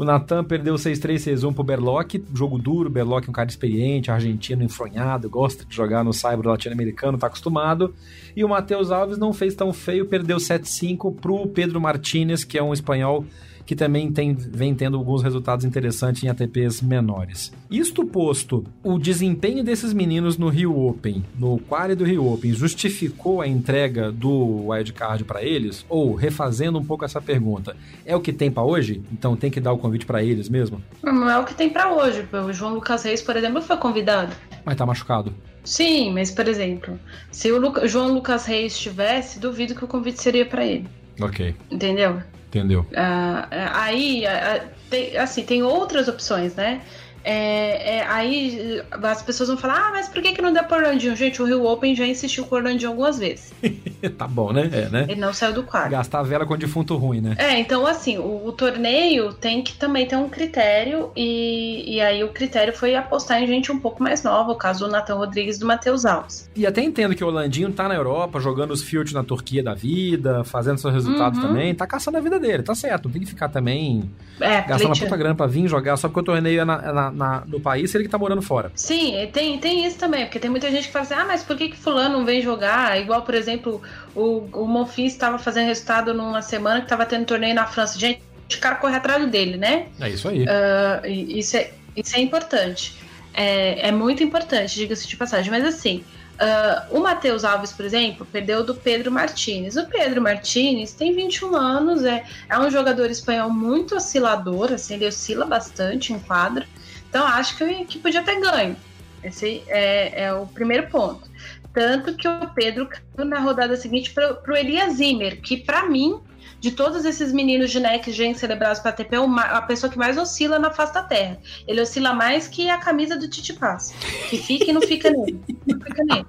O 0.00 0.04
Natan 0.04 0.42
perdeu 0.42 0.76
6-3, 0.76 1.36
6-1 1.36 1.52
pro 1.52 1.62
Berlock. 1.62 2.24
Jogo 2.32 2.56
duro, 2.56 2.88
Berlock 2.88 3.28
é 3.28 3.30
um 3.30 3.34
cara 3.34 3.50
experiente, 3.50 4.10
argentino, 4.10 4.62
enfronhado, 4.62 5.28
gosta 5.28 5.62
de 5.62 5.76
jogar 5.76 6.02
no 6.02 6.10
cyber 6.10 6.46
latino-americano, 6.46 7.18
tá 7.18 7.26
acostumado. 7.26 7.94
E 8.34 8.42
o 8.42 8.48
Matheus 8.48 8.90
Alves 8.90 9.18
não 9.18 9.34
fez 9.34 9.54
tão 9.54 9.74
feio, 9.74 10.06
perdeu 10.06 10.38
7-5 10.38 11.14
pro 11.16 11.46
Pedro 11.48 11.78
Martinez, 11.78 12.44
que 12.44 12.56
é 12.56 12.62
um 12.62 12.72
espanhol 12.72 13.26
que 13.70 13.76
também 13.76 14.10
tem, 14.10 14.34
vem 14.34 14.74
tendo 14.74 14.96
alguns 14.96 15.22
resultados 15.22 15.64
interessantes 15.64 16.24
em 16.24 16.28
ATPs 16.28 16.82
menores. 16.82 17.52
Isto 17.70 18.04
posto, 18.04 18.64
o 18.82 18.98
desempenho 18.98 19.62
desses 19.62 19.92
meninos 19.92 20.36
no 20.36 20.48
Rio 20.48 20.76
Open, 20.76 21.24
no 21.38 21.56
quali 21.56 21.94
do 21.94 22.02
Rio 22.02 22.32
Open, 22.32 22.52
justificou 22.52 23.40
a 23.40 23.46
entrega 23.46 24.10
do 24.10 24.66
wildcard 24.70 25.22
para 25.22 25.44
eles? 25.44 25.86
Ou, 25.88 26.16
refazendo 26.16 26.80
um 26.80 26.84
pouco 26.84 27.04
essa 27.04 27.22
pergunta, 27.22 27.76
é 28.04 28.16
o 28.16 28.20
que 28.20 28.32
tem 28.32 28.50
para 28.50 28.64
hoje? 28.64 29.04
Então 29.12 29.36
tem 29.36 29.52
que 29.52 29.60
dar 29.60 29.72
o 29.72 29.78
convite 29.78 30.04
para 30.04 30.20
eles 30.20 30.48
mesmo? 30.48 30.82
Não 31.00 31.30
é 31.30 31.38
o 31.38 31.44
que 31.44 31.54
tem 31.54 31.70
para 31.70 31.94
hoje. 31.94 32.26
O 32.32 32.52
João 32.52 32.74
Lucas 32.74 33.04
Reis, 33.04 33.22
por 33.22 33.36
exemplo, 33.36 33.62
foi 33.62 33.76
convidado. 33.76 34.34
Mas 34.64 34.74
tá 34.74 34.84
machucado. 34.84 35.32
Sim, 35.62 36.12
mas 36.12 36.32
por 36.32 36.48
exemplo, 36.48 36.98
se 37.30 37.52
o 37.52 37.60
Lu 37.60 37.72
João 37.86 38.12
Lucas 38.14 38.46
Reis 38.46 38.72
estivesse, 38.72 39.38
duvido 39.38 39.76
que 39.76 39.84
o 39.84 39.86
convite 39.86 40.20
seria 40.20 40.44
para 40.44 40.66
ele. 40.66 40.88
Ok. 41.20 41.54
Entendeu? 41.70 42.20
Entendeu? 42.50 42.80
Uh, 42.80 43.46
aí, 43.72 44.24
uh, 44.24 44.68
tem, 44.90 45.16
assim, 45.16 45.44
tem 45.44 45.62
outras 45.62 46.08
opções, 46.08 46.56
né? 46.56 46.82
É, 47.24 47.98
é, 47.98 48.06
aí 48.06 48.82
as 49.02 49.22
pessoas 49.22 49.48
vão 49.48 49.58
falar, 49.58 49.88
ah, 49.88 49.90
mas 49.92 50.08
por 50.08 50.22
que, 50.22 50.32
que 50.32 50.42
não 50.42 50.52
deu 50.52 50.64
pro 50.64 50.78
Orlandinho? 50.78 51.14
Gente, 51.14 51.40
o 51.42 51.44
Rio 51.44 51.64
Open 51.64 51.94
já 51.94 52.06
insistiu 52.06 52.44
com 52.44 52.54
o 52.54 52.58
Orlandinho 52.58 52.90
algumas 52.90 53.18
vezes. 53.18 53.52
tá 54.16 54.26
bom, 54.26 54.52
né? 54.52 54.68
É, 54.72 54.88
né? 54.88 55.06
Ele 55.08 55.20
não 55.20 55.32
saiu 55.32 55.52
do 55.52 55.62
quadro. 55.62 55.90
Gastar 55.90 56.20
a 56.20 56.22
vela 56.22 56.46
com 56.46 56.56
defunto 56.56 56.96
ruim, 56.96 57.20
né? 57.20 57.34
É, 57.38 57.58
então 57.58 57.86
assim, 57.86 58.18
o, 58.18 58.46
o, 58.46 58.52
torneio 58.52 59.32
tem 59.32 59.62
que 59.62 59.74
também 59.74 60.06
ter 60.06 60.16
um 60.16 60.28
critério, 60.28 61.10
e, 61.14 61.96
e 61.96 62.00
aí 62.00 62.22
o 62.24 62.28
critério 62.28 62.72
foi 62.72 62.94
apostar 62.94 63.42
em 63.42 63.46
gente 63.46 63.70
um 63.70 63.78
pouco 63.78 64.02
mais 64.02 64.22
nova, 64.22 64.52
o 64.52 64.56
caso 64.56 64.86
do 64.86 64.90
Nathan 64.90 65.14
Rodrigues 65.14 65.56
e 65.56 65.60
do 65.60 65.66
Matheus 65.66 66.04
Alves. 66.04 66.50
E 66.54 66.66
até 66.66 66.82
entendo 66.82 67.14
que 67.14 67.22
o 67.22 67.26
Orlandinho 67.26 67.72
tá 67.72 67.88
na 67.88 67.94
Europa, 67.94 68.40
jogando 68.40 68.70
os 68.70 68.82
fields 68.82 69.12
na 69.12 69.22
Turquia 69.22 69.62
da 69.62 69.74
vida, 69.74 70.44
fazendo 70.44 70.78
seus 70.78 70.92
resultados 70.92 71.38
uhum. 71.38 71.48
também, 71.48 71.74
tá 71.74 71.86
caçando 71.86 72.16
a 72.16 72.20
vida 72.20 72.38
dele, 72.38 72.62
tá 72.62 72.74
certo, 72.74 73.06
não 73.06 73.12
tem 73.12 73.22
que 73.22 73.28
ficar 73.28 73.48
também 73.48 74.10
é, 74.40 74.62
gastando 74.62 74.92
uma 74.92 74.96
puta 74.96 75.16
grana 75.16 75.34
pra 75.34 75.46
vir 75.46 75.68
jogar 75.68 75.96
só 75.96 76.08
porque 76.08 76.20
o 76.20 76.22
torneio 76.22 76.60
é 76.60 76.64
na, 76.64 76.92
na, 76.92 77.09
na, 77.10 77.42
no 77.46 77.60
país 77.60 77.90
se 77.90 77.96
ele 77.96 78.04
que 78.04 78.10
tá 78.10 78.18
morando 78.18 78.42
fora. 78.42 78.70
Sim, 78.74 79.28
tem, 79.32 79.58
tem 79.58 79.86
isso 79.86 79.98
também, 79.98 80.24
porque 80.24 80.38
tem 80.38 80.50
muita 80.50 80.70
gente 80.70 80.86
que 80.86 80.92
fala 80.92 81.04
assim, 81.04 81.14
ah, 81.14 81.24
mas 81.24 81.42
por 81.42 81.56
que, 81.56 81.68
que 81.68 81.76
fulano 81.76 82.18
não 82.18 82.24
vem 82.24 82.40
jogar? 82.40 83.00
Igual, 83.00 83.22
por 83.22 83.34
exemplo, 83.34 83.82
o, 84.14 84.48
o 84.52 84.66
Monfils 84.66 85.12
estava 85.12 85.38
fazendo 85.38 85.66
resultado 85.66 86.14
numa 86.14 86.42
semana 86.42 86.80
que 86.80 86.86
estava 86.86 87.06
tendo 87.06 87.24
torneio 87.24 87.54
na 87.54 87.66
França. 87.66 87.98
Gente, 87.98 88.22
o 88.56 88.60
cara 88.60 88.76
corre 88.76 88.96
atrás 88.96 89.24
dele, 89.30 89.56
né? 89.56 89.86
É 90.00 90.08
isso 90.08 90.28
aí. 90.28 90.44
Uh, 90.44 91.06
isso, 91.06 91.56
é, 91.56 91.70
isso 91.96 92.16
é 92.16 92.20
importante. 92.20 92.94
É, 93.32 93.88
é 93.88 93.92
muito 93.92 94.22
importante, 94.22 94.74
diga-se 94.74 95.06
de 95.06 95.16
passagem. 95.16 95.50
Mas 95.50 95.64
assim, 95.64 96.04
uh, 96.40 96.96
o 96.96 97.00
Matheus 97.00 97.44
Alves, 97.44 97.72
por 97.72 97.84
exemplo, 97.84 98.26
perdeu 98.26 98.64
do 98.64 98.74
Pedro 98.74 99.10
Martinez. 99.12 99.76
O 99.76 99.86
Pedro 99.86 100.20
Martinez 100.20 100.92
tem 100.92 101.14
21 101.14 101.54
anos, 101.54 102.04
é, 102.04 102.24
é 102.48 102.58
um 102.58 102.70
jogador 102.70 103.10
espanhol 103.10 103.50
muito 103.50 103.94
oscilador, 103.94 104.72
assim, 104.72 104.94
ele 104.94 105.06
oscila 105.06 105.44
bastante 105.44 106.12
em 106.12 106.18
quadra. 106.18 106.66
Então 107.10 107.26
acho 107.26 107.58
que, 107.58 107.84
que 107.84 107.98
podia 107.98 108.22
ter 108.22 108.40
ganho. 108.40 108.76
Esse 109.22 109.62
é, 109.66 110.24
é 110.24 110.32
o 110.32 110.46
primeiro 110.46 110.88
ponto. 110.88 111.28
Tanto 111.72 112.14
que 112.14 112.26
o 112.26 112.48
Pedro 112.54 112.88
caiu 112.88 113.28
na 113.28 113.38
rodada 113.38 113.76
seguinte 113.76 114.12
para 114.12 114.40
o 114.48 114.56
Elias 114.56 114.94
Zimmer, 114.94 115.40
que 115.40 115.56
para 115.56 115.86
mim, 115.86 116.20
de 116.58 116.72
todos 116.72 117.04
esses 117.04 117.32
meninos 117.32 117.70
de 117.70 117.78
Next 117.78 118.12
Gen 118.12 118.34
celebrados 118.34 118.80
para 118.80 118.90
ATP, 118.90 119.14
é 119.14 119.18
a 119.50 119.62
pessoa 119.62 119.90
que 119.90 119.98
mais 119.98 120.16
oscila 120.18 120.58
na 120.58 120.70
face 120.70 120.94
da 120.94 121.02
Terra. 121.02 121.38
Ele 121.68 121.80
oscila 121.80 122.12
mais 122.12 122.48
que 122.48 122.68
a 122.68 122.78
camisa 122.78 123.16
do 123.16 123.28
Titi 123.28 123.52
Pass, 123.52 123.94
que 124.28 124.38
fica 124.38 124.70
e 124.70 124.72
não 124.72 124.80
fica 124.80 125.10
nele. 125.10 125.40
Não 125.66 125.80
fica 125.80 126.04
nele. 126.04 126.26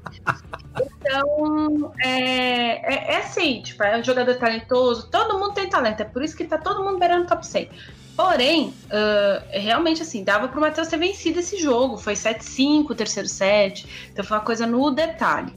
Então, 0.99 1.93
é, 1.99 2.93
é, 2.93 3.13
é, 3.13 3.17
assim, 3.17 3.61
tipo, 3.61 3.83
é 3.83 3.99
um 3.99 4.03
jogador 4.03 4.35
talentoso, 4.35 5.09
todo 5.09 5.39
mundo 5.39 5.53
tem 5.53 5.67
talento, 5.67 6.01
é 6.01 6.05
por 6.05 6.23
isso 6.23 6.35
que 6.35 6.45
tá 6.45 6.57
todo 6.57 6.83
mundo 6.83 6.99
beirando 6.99 7.27
top 7.27 7.45
100. 7.45 7.69
Porém, 8.15 8.73
uh, 8.87 9.43
realmente 9.51 10.01
assim, 10.01 10.23
dava 10.23 10.47
pro 10.47 10.61
Matheus 10.61 10.87
ter 10.87 10.97
vencido 10.97 11.39
esse 11.39 11.57
jogo. 11.57 11.97
Foi 11.97 12.13
7-5 12.13 12.89
o 12.89 12.95
terceiro 12.95 13.27
set. 13.27 13.87
Então 14.11 14.23
foi 14.23 14.37
uma 14.37 14.43
coisa 14.43 14.67
no 14.67 14.91
detalhe. 14.91 15.53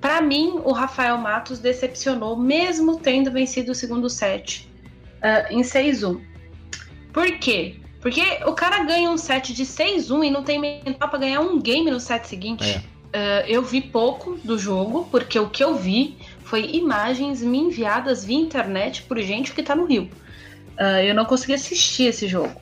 Para 0.00 0.20
mim, 0.20 0.60
o 0.64 0.72
Rafael 0.72 1.16
Matos 1.18 1.58
decepcionou, 1.58 2.36
mesmo 2.36 2.98
tendo 2.98 3.30
vencido 3.30 3.72
o 3.72 3.74
segundo 3.74 4.10
set 4.10 4.68
uh, 5.16 5.52
em 5.52 5.62
6-1. 5.62 6.20
Por 7.12 7.38
quê? 7.38 7.76
Porque 8.00 8.22
o 8.46 8.52
cara 8.52 8.84
ganha 8.84 9.10
um 9.10 9.16
set 9.16 9.52
de 9.52 9.64
6-1 9.64 10.26
e 10.26 10.30
não 10.30 10.44
tem 10.44 10.60
mental 10.60 11.08
para 11.08 11.18
ganhar 11.18 11.40
um 11.40 11.58
game 11.58 11.90
no 11.90 11.98
set 11.98 12.28
seguinte. 12.28 12.64
É. 12.64 12.78
Uh, 13.06 13.46
eu 13.48 13.62
vi 13.62 13.80
pouco 13.80 14.38
do 14.44 14.58
jogo, 14.58 15.08
porque 15.10 15.38
o 15.38 15.48
que 15.48 15.64
eu 15.64 15.74
vi 15.74 16.18
foi 16.44 16.70
imagens 16.72 17.40
me 17.42 17.58
enviadas 17.58 18.24
via 18.24 18.38
internet 18.38 19.02
por 19.04 19.18
gente 19.18 19.52
que 19.52 19.62
tá 19.62 19.74
no 19.74 19.86
Rio. 19.86 20.10
Uh, 20.78 21.02
eu 21.04 21.14
não 21.14 21.24
consegui 21.24 21.54
assistir 21.54 22.04
esse 22.04 22.26
jogo. 22.26 22.60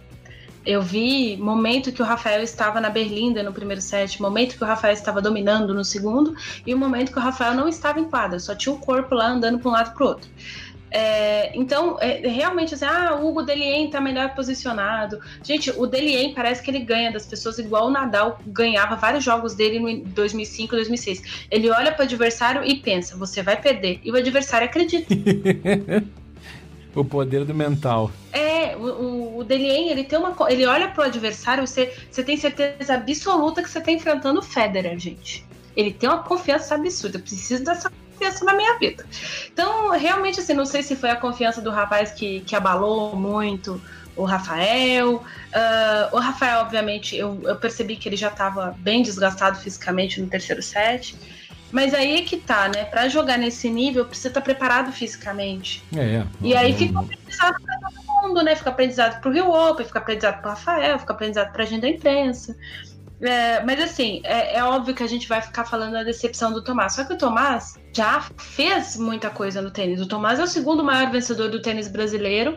Eu 0.64 0.80
vi 0.80 1.36
momento 1.36 1.92
que 1.92 2.00
o 2.00 2.04
Rafael 2.04 2.42
estava 2.42 2.80
na 2.80 2.88
Berlinda 2.88 3.42
no 3.42 3.52
primeiro 3.52 3.82
set, 3.82 4.20
momento 4.20 4.56
que 4.56 4.64
o 4.64 4.66
Rafael 4.66 4.94
estava 4.94 5.20
dominando 5.20 5.74
no 5.74 5.84
segundo, 5.84 6.34
e 6.66 6.72
o 6.72 6.78
momento 6.78 7.12
que 7.12 7.18
o 7.18 7.20
Rafael 7.20 7.54
não 7.54 7.68
estava 7.68 8.00
em 8.00 8.04
quadra, 8.04 8.38
só 8.38 8.54
tinha 8.54 8.74
o 8.74 8.78
corpo 8.78 9.14
lá 9.14 9.28
andando 9.28 9.58
para 9.58 9.68
um 9.68 9.72
lado 9.72 9.92
para 9.92 10.04
o 10.04 10.08
outro. 10.08 10.30
É, 10.96 11.50
então, 11.58 11.98
é, 12.00 12.26
realmente 12.28 12.72
assim, 12.72 12.84
ah, 12.84 13.16
o 13.16 13.28
Hugo 13.28 13.42
Delien 13.42 13.90
tá 13.90 14.00
melhor 14.00 14.32
posicionado. 14.32 15.18
Gente, 15.42 15.70
o 15.72 15.86
Delien 15.86 16.32
parece 16.32 16.62
que 16.62 16.70
ele 16.70 16.78
ganha 16.78 17.12
das 17.12 17.26
pessoas 17.26 17.58
igual 17.58 17.88
o 17.88 17.90
Nadal 17.90 18.38
ganhava 18.46 18.94
vários 18.94 19.24
jogos 19.24 19.54
dele 19.54 19.80
no 19.80 20.04
2005, 20.10 20.76
2006. 20.76 21.46
Ele 21.50 21.68
olha 21.68 21.90
para 21.90 22.02
o 22.02 22.04
adversário 22.04 22.62
e 22.64 22.76
pensa, 22.76 23.16
você 23.16 23.42
vai 23.42 23.60
perder. 23.60 24.00
E 24.04 24.12
o 24.12 24.14
adversário 24.16 24.66
acredita. 24.66 25.12
O 26.94 27.04
poder 27.04 27.44
do 27.44 27.54
mental. 27.54 28.10
É, 28.32 28.76
o, 28.76 29.38
o 29.38 29.44
Delien, 29.44 29.90
ele 29.90 30.04
tem 30.04 30.18
uma. 30.18 30.34
Ele 30.48 30.64
olha 30.66 30.88
pro 30.88 31.02
adversário, 31.02 31.66
você, 31.66 31.92
você 32.10 32.22
tem 32.22 32.36
certeza 32.36 32.94
absoluta 32.94 33.62
que 33.62 33.70
você 33.70 33.80
tá 33.80 33.90
enfrentando 33.90 34.40
o 34.40 34.42
Federer, 34.42 34.98
gente. 34.98 35.44
Ele 35.76 35.92
tem 35.92 36.08
uma 36.08 36.22
confiança 36.22 36.74
absurda. 36.74 37.18
Eu 37.18 37.22
preciso 37.22 37.64
dessa 37.64 37.90
confiança 37.90 38.44
na 38.44 38.54
minha 38.54 38.78
vida. 38.78 39.04
Então, 39.52 39.90
realmente, 39.90 40.38
assim, 40.38 40.54
não 40.54 40.64
sei 40.64 40.82
se 40.82 40.94
foi 40.94 41.10
a 41.10 41.16
confiança 41.16 41.60
do 41.60 41.70
rapaz 41.70 42.12
que, 42.12 42.40
que 42.40 42.54
abalou 42.54 43.16
muito 43.16 43.80
o 44.16 44.24
Rafael. 44.24 45.16
Uh, 45.16 46.16
o 46.16 46.18
Rafael, 46.18 46.60
obviamente, 46.60 47.16
eu, 47.16 47.40
eu 47.44 47.56
percebi 47.56 47.96
que 47.96 48.08
ele 48.08 48.16
já 48.16 48.28
estava 48.28 48.74
bem 48.78 49.02
desgastado 49.02 49.58
fisicamente 49.58 50.20
no 50.20 50.28
terceiro 50.28 50.62
set. 50.62 51.16
Mas 51.74 51.92
aí 51.92 52.18
é 52.18 52.22
que 52.22 52.36
tá, 52.36 52.68
né? 52.68 52.84
Pra 52.84 53.08
jogar 53.08 53.36
nesse 53.36 53.68
nível, 53.68 54.04
precisa 54.04 54.28
estar 54.28 54.40
tá 54.40 54.44
preparado 54.44 54.92
fisicamente. 54.92 55.82
É, 55.92 56.18
é. 56.18 56.26
E 56.40 56.54
aí 56.54 56.72
fica 56.72 57.00
aprendizado 57.00 57.60
pra 57.60 57.78
todo 57.80 58.22
mundo, 58.22 58.42
né? 58.44 58.54
Fica 58.54 58.70
aprendizado 58.70 59.20
pro 59.20 59.32
Rio 59.32 59.50
Open, 59.50 59.84
fica 59.84 59.98
aprendizado 59.98 60.40
pro 60.40 60.50
Rafael, 60.50 61.00
fica 61.00 61.12
aprendizado 61.12 61.52
pra 61.52 61.64
gente 61.64 61.80
da 61.80 61.88
imprensa. 61.88 62.56
É, 63.20 63.60
mas 63.64 63.80
assim, 63.80 64.20
é, 64.22 64.56
é, 64.56 64.62
óbvio 64.62 64.94
que 64.94 65.02
a 65.02 65.06
gente 65.08 65.28
vai 65.28 65.42
ficar 65.42 65.64
falando 65.64 65.94
da 65.94 66.04
decepção 66.04 66.52
do 66.52 66.62
Tomás. 66.62 66.92
Só 66.92 67.02
que 67.02 67.12
o 67.12 67.18
Tomás 67.18 67.74
já 67.92 68.20
fez 68.36 68.96
muita 68.96 69.28
coisa 69.28 69.60
no 69.60 69.72
tênis. 69.72 70.00
O 70.00 70.06
Tomás 70.06 70.38
é 70.38 70.44
o 70.44 70.46
segundo 70.46 70.84
maior 70.84 71.10
vencedor 71.10 71.50
do 71.50 71.60
tênis 71.60 71.88
brasileiro, 71.88 72.56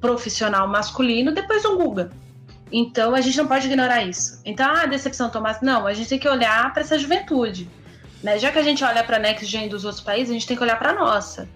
profissional 0.00 0.66
masculino, 0.66 1.32
depois 1.32 1.64
do 1.64 1.76
Guga. 1.76 2.10
Então 2.72 3.14
a 3.14 3.20
gente 3.20 3.36
não 3.36 3.46
pode 3.46 3.66
ignorar 3.66 4.02
isso. 4.04 4.40
Então, 4.42 4.70
a 4.70 4.84
ah, 4.84 4.86
decepção 4.86 5.26
do 5.26 5.34
Tomás, 5.34 5.60
não, 5.60 5.86
a 5.86 5.92
gente 5.92 6.08
tem 6.08 6.18
que 6.18 6.28
olhar 6.28 6.72
para 6.72 6.80
essa 6.80 6.98
juventude. 6.98 7.68
Né? 8.24 8.38
Já 8.38 8.50
que 8.50 8.58
a 8.58 8.62
gente 8.62 8.82
olha 8.82 9.04
para 9.04 9.18
a 9.18 9.20
Next 9.20 9.44
Gen 9.44 9.68
dos 9.68 9.84
outros 9.84 10.02
países, 10.02 10.30
a 10.30 10.32
gente 10.32 10.46
tem 10.46 10.56
que 10.56 10.62
olhar 10.62 10.78
para 10.78 10.92
a 10.92 10.94
nossa. 10.94 11.46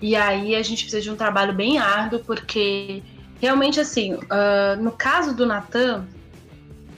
E 0.00 0.14
aí 0.14 0.54
a 0.54 0.62
gente 0.62 0.82
precisa 0.82 1.00
de 1.00 1.10
um 1.10 1.16
trabalho 1.16 1.54
bem 1.54 1.78
árduo, 1.78 2.20
porque 2.20 3.02
realmente, 3.40 3.80
assim, 3.80 4.12
uh, 4.12 4.76
no 4.78 4.92
caso 4.92 5.34
do 5.34 5.46
Natan, 5.46 6.06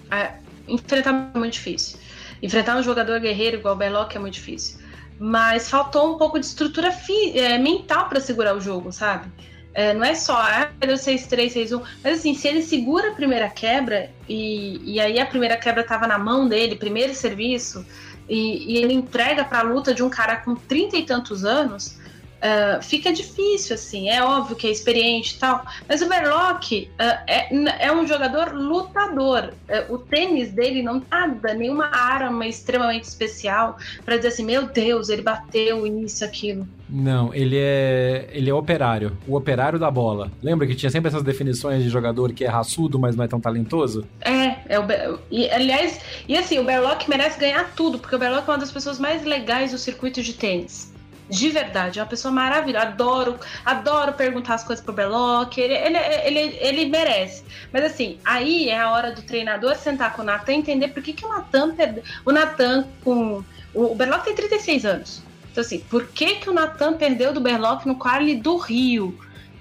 uh, 0.07 0.41
enfrentar 0.67 1.31
é 1.33 1.39
muito 1.39 1.53
difícil. 1.53 1.97
Enfrentar 2.43 2.77
um 2.77 2.83
jogador 2.83 3.21
guerreiro 3.21 3.59
igual 3.59 3.75
o 3.75 3.79
Belloc 3.79 4.13
é 4.17 4.19
muito 4.19 4.35
difícil. 4.35 4.81
Mas 5.17 5.71
faltou 5.71 6.13
um 6.13 6.19
pouco 6.19 6.41
de 6.41 6.47
estrutura 6.47 6.93
é, 7.37 7.57
mental 7.57 8.09
para 8.09 8.19
segurar 8.19 8.57
o 8.57 8.61
jogo, 8.61 8.91
sabe? 8.91 9.31
É, 9.73 9.95
não 9.95 10.05
é 10.05 10.15
só, 10.17 10.37
ah, 10.37 10.71
deu 10.81 10.97
6-3, 10.97 11.53
6-1. 11.53 11.83
Mas 12.03 12.19
assim, 12.19 12.35
se 12.35 12.49
ele 12.49 12.63
segura 12.63 13.11
a 13.11 13.15
primeira 13.15 13.49
quebra, 13.49 14.11
e, 14.29 14.81
e 14.85 14.99
aí 14.99 15.21
a 15.21 15.27
primeira 15.27 15.57
quebra 15.57 15.83
estava 15.83 16.09
na 16.09 16.19
mão 16.19 16.49
dele, 16.49 16.75
primeiro 16.75 17.15
serviço, 17.15 17.87
e, 18.31 18.73
e 18.73 18.77
ele 18.79 18.95
entrega 18.95 19.45
para 19.45 19.59
a 19.59 19.63
luta 19.63 19.93
de 19.93 20.03
um 20.03 20.09
cara 20.09 20.37
com 20.37 20.55
trinta 20.55 20.97
e 20.97 21.05
tantos 21.05 21.45
anos, 21.45 21.99
uh, 22.41 22.83
fica 22.83 23.13
difícil, 23.13 23.75
assim. 23.75 24.09
É 24.09 24.23
óbvio 24.23 24.57
que 24.57 24.67
é 24.67 24.71
experiente 24.71 25.37
e 25.37 25.39
tal, 25.39 25.65
mas 25.89 26.03
o 26.03 26.09
Berlock 26.09 26.91
uh, 26.93 27.03
é, 27.27 27.87
é 27.87 27.93
um 27.93 28.07
jogador 28.07 28.53
lutador. 28.53 29.53
Uh, 29.69 29.95
o 29.95 29.99
tênis 29.99 30.51
dele 30.51 30.83
não 30.83 31.03
nada, 31.11 31.55
nenhuma 31.55 31.87
arma 31.87 32.47
extremamente 32.47 33.05
especial 33.05 33.77
para 34.05 34.17
dizer 34.17 34.29
assim, 34.29 34.45
meu 34.45 34.67
Deus, 34.67 35.09
ele 35.09 35.23
bateu 35.23 35.87
isso, 35.87 36.25
aquilo. 36.25 36.67
Não, 36.89 37.33
ele 37.33 37.57
é 37.57 38.29
ele 38.33 38.51
é 38.51 38.55
operário, 38.55 39.17
o 39.27 39.37
operário 39.37 39.79
da 39.79 39.91
bola. 39.91 40.31
Lembra 40.43 40.67
que 40.67 40.75
tinha 40.75 40.91
sempre 40.91 41.09
essas 41.09 41.23
definições 41.23 41.85
de 41.85 41.89
jogador 41.89 42.33
que 42.33 42.45
é 42.45 42.49
raçudo, 42.49 42.99
mas 42.99 43.15
não 43.15 43.25
é 43.25 43.29
tão 43.29 43.41
talentoso? 43.41 44.05
É, 44.21 44.57
é 44.69 44.79
o 44.79 44.91
e, 45.31 45.49
aliás, 45.51 46.01
e 46.29 46.37
assim, 46.37 46.59
o 46.59 46.65
Berlock 46.65 47.09
merece 47.09 47.39
ganhar 47.39 47.73
tudo, 47.77 47.99
porque 47.99 48.17
o 48.17 48.19
Berlock 48.19 48.49
é 48.49 48.53
uma 48.53 48.59
das 48.59 48.73
pessoas 48.73 48.99
mais 48.99 49.25
legais 49.25 49.71
do 49.71 49.79
circuito 49.79 50.21
de 50.23 50.33
tênis. 50.33 50.90
De 51.31 51.49
verdade, 51.49 51.99
é 51.99 52.03
uma 52.03 52.09
pessoa 52.09 52.33
maravilhosa. 52.33 52.87
Adoro, 52.87 53.39
adoro 53.65 54.13
perguntar 54.13 54.55
as 54.55 54.65
coisas 54.65 54.85
pro 54.85 54.93
Berlock. 54.93 55.61
Ele, 55.61 55.75
ele, 55.75 55.99
ele, 55.99 56.59
ele 56.61 56.85
merece. 56.87 57.45
Mas 57.73 57.85
assim, 57.85 58.19
aí 58.25 58.69
é 58.69 58.81
a 58.81 58.91
hora 58.91 59.13
do 59.13 59.23
treinador 59.23 59.77
sentar 59.77 60.15
com 60.15 60.23
o 60.23 60.25
Natan 60.25 60.53
e 60.53 60.57
entender 60.57 60.89
por 60.89 61.03
que, 61.03 61.13
que 61.13 61.25
o 61.25 61.29
Natan 61.29 61.75
perdeu. 61.75 62.03
O 62.25 62.33
Natan 62.33 62.87
com. 63.05 63.45
O 63.73 63.95
Berlock 63.95 64.25
tem 64.25 64.35
36 64.35 64.85
anos. 64.85 65.23
Então, 65.53 65.63
assim, 65.63 65.79
por 65.79 66.09
que, 66.09 66.37
que 66.37 66.51
o 66.51 66.53
Natan 66.53 66.95
perdeu 66.95 67.33
do 67.33 67.41
Berlock 67.41 67.87
no 67.87 67.97
quali 67.97 68.35
do 68.35 68.57
Rio? 68.57 69.19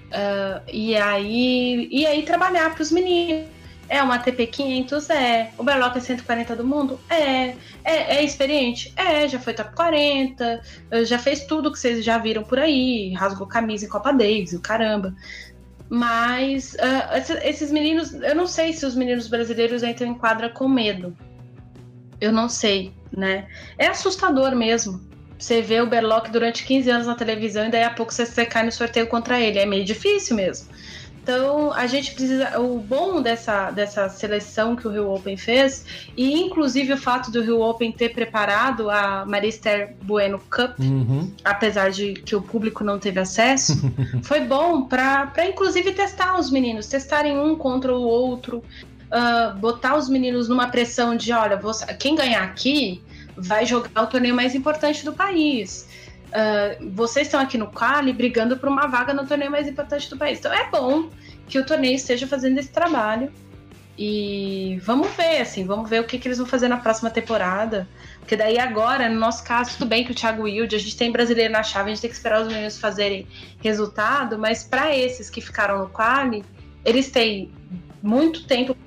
Uh, 0.09 0.61
e 0.73 0.95
aí 0.95 1.87
e 1.91 2.03
aí 2.07 2.23
trabalhar 2.23 2.73
para 2.73 2.81
os 2.81 2.91
meninos 2.91 3.47
é 3.89 4.01
uma 4.01 4.15
ATP 4.15 4.47
500? 4.47 5.09
É. 5.09 5.51
O 5.57 5.63
Berlock 5.63 5.97
é 5.97 6.01
140 6.01 6.55
do 6.55 6.65
mundo? 6.65 6.99
É. 7.09 7.55
é. 7.83 8.17
É 8.17 8.23
experiente? 8.23 8.93
É, 8.95 9.27
já 9.27 9.39
foi 9.39 9.53
top 9.53 9.75
40, 9.75 10.61
já 11.05 11.17
fez 11.17 11.45
tudo 11.45 11.71
que 11.71 11.79
vocês 11.79 12.05
já 12.05 12.17
viram 12.17 12.43
por 12.43 12.59
aí, 12.59 13.13
rasgou 13.13 13.47
camisa 13.47 13.85
em 13.85 13.89
Copa 13.89 14.11
Davis, 14.11 14.53
o 14.53 14.61
caramba. 14.61 15.13
Mas 15.89 16.75
uh, 16.75 17.39
esses 17.43 17.71
meninos, 17.71 18.13
eu 18.13 18.35
não 18.35 18.45
sei 18.45 18.73
se 18.73 18.85
os 18.85 18.93
meninos 18.93 19.27
brasileiros 19.27 19.81
entram 19.81 20.07
em 20.07 20.13
quadra 20.13 20.47
com 20.47 20.67
medo. 20.67 21.17
Eu 22.21 22.31
não 22.31 22.47
sei, 22.47 22.93
né? 23.15 23.47
É 23.77 23.87
assustador 23.87 24.55
mesmo. 24.55 25.01
Você 25.37 25.61
vê 25.61 25.81
o 25.81 25.87
Berlock 25.87 26.29
durante 26.29 26.65
15 26.65 26.89
anos 26.91 27.07
na 27.07 27.15
televisão 27.15 27.65
e 27.65 27.71
daí 27.71 27.83
a 27.83 27.89
pouco 27.89 28.13
você, 28.13 28.25
você 28.25 28.45
cai 28.45 28.63
no 28.63 28.71
sorteio 28.71 29.07
contra 29.07 29.39
ele. 29.39 29.57
É 29.57 29.65
meio 29.65 29.83
difícil 29.83 30.35
mesmo. 30.35 30.67
Então, 31.21 31.71
a 31.73 31.85
gente 31.85 32.13
precisa. 32.13 32.59
O 32.59 32.79
bom 32.79 33.21
dessa, 33.21 33.71
dessa 33.71 34.09
seleção 34.09 34.75
que 34.75 34.87
o 34.87 34.91
Rio 34.91 35.11
Open 35.11 35.37
fez, 35.37 35.85
e 36.15 36.33
inclusive 36.33 36.93
o 36.93 36.97
fato 36.97 37.29
do 37.29 37.41
Rio 37.41 37.61
Open 37.61 37.91
ter 37.91 38.09
preparado 38.09 38.89
a 38.89 39.25
Marister 39.25 39.95
Bueno 40.01 40.39
Cup, 40.49 40.79
uhum. 40.79 41.31
apesar 41.43 41.91
de 41.91 42.13
que 42.13 42.35
o 42.35 42.41
público 42.41 42.83
não 42.83 42.97
teve 42.97 43.19
acesso, 43.19 43.73
foi 44.23 44.41
bom 44.41 44.83
para 44.83 45.31
inclusive 45.47 45.91
testar 45.91 46.39
os 46.39 46.49
meninos, 46.49 46.87
testarem 46.87 47.37
um 47.37 47.55
contra 47.55 47.93
o 47.93 48.01
outro, 48.01 48.63
uh, 49.09 49.57
botar 49.59 49.97
os 49.97 50.09
meninos 50.09 50.47
numa 50.47 50.67
pressão 50.67 51.15
de: 51.15 51.31
olha, 51.33 51.57
você, 51.57 51.85
quem 51.95 52.15
ganhar 52.15 52.43
aqui 52.43 53.03
vai 53.35 53.65
jogar 53.65 54.03
o 54.03 54.07
torneio 54.07 54.35
mais 54.35 54.55
importante 54.55 55.03
do 55.03 55.13
país. 55.13 55.87
Uh, 56.29 56.91
vocês 56.91 57.27
estão 57.27 57.39
aqui 57.39 57.57
no 57.57 57.67
quali 57.67 58.13
brigando 58.13 58.55
por 58.57 58.69
uma 58.69 58.87
vaga 58.87 59.13
no 59.13 59.25
torneio 59.25 59.49
mais 59.49 59.67
importante 59.67 60.09
do 60.09 60.17
país. 60.17 60.39
Então 60.39 60.53
é 60.53 60.69
bom 60.69 61.09
que 61.47 61.57
o 61.57 61.65
torneio 61.65 61.95
esteja 61.95 62.27
fazendo 62.27 62.57
esse 62.59 62.69
trabalho. 62.69 63.31
E 63.97 64.79
vamos 64.83 65.09
ver, 65.09 65.41
assim, 65.41 65.65
vamos 65.65 65.89
ver 65.89 65.99
o 65.99 66.05
que, 66.05 66.17
que 66.17 66.27
eles 66.27 66.37
vão 66.37 66.47
fazer 66.47 66.69
na 66.69 66.77
próxima 66.77 67.09
temporada. 67.09 67.85
Porque 68.19 68.35
daí 68.35 68.57
agora, 68.57 69.09
no 69.09 69.19
nosso 69.19 69.43
caso, 69.43 69.71
tudo 69.73 69.87
bem 69.87 70.05
que 70.05 70.11
o 70.11 70.15
Thiago 70.15 70.43
Wilde, 70.43 70.75
a 70.75 70.79
gente 70.79 70.95
tem 70.95 71.11
brasileiro 71.11 71.51
na 71.51 71.63
chave, 71.63 71.89
a 71.89 71.93
gente 71.93 72.01
tem 72.01 72.09
que 72.09 72.15
esperar 72.15 72.41
os 72.41 72.47
meninos 72.47 72.77
fazerem 72.77 73.27
resultado, 73.61 74.37
mas 74.39 74.63
para 74.63 74.95
esses 74.95 75.29
que 75.29 75.41
ficaram 75.41 75.79
no 75.79 75.89
quali, 75.89 76.45
eles 76.85 77.11
têm 77.11 77.51
muito 78.01 78.45
tempo 78.45 78.77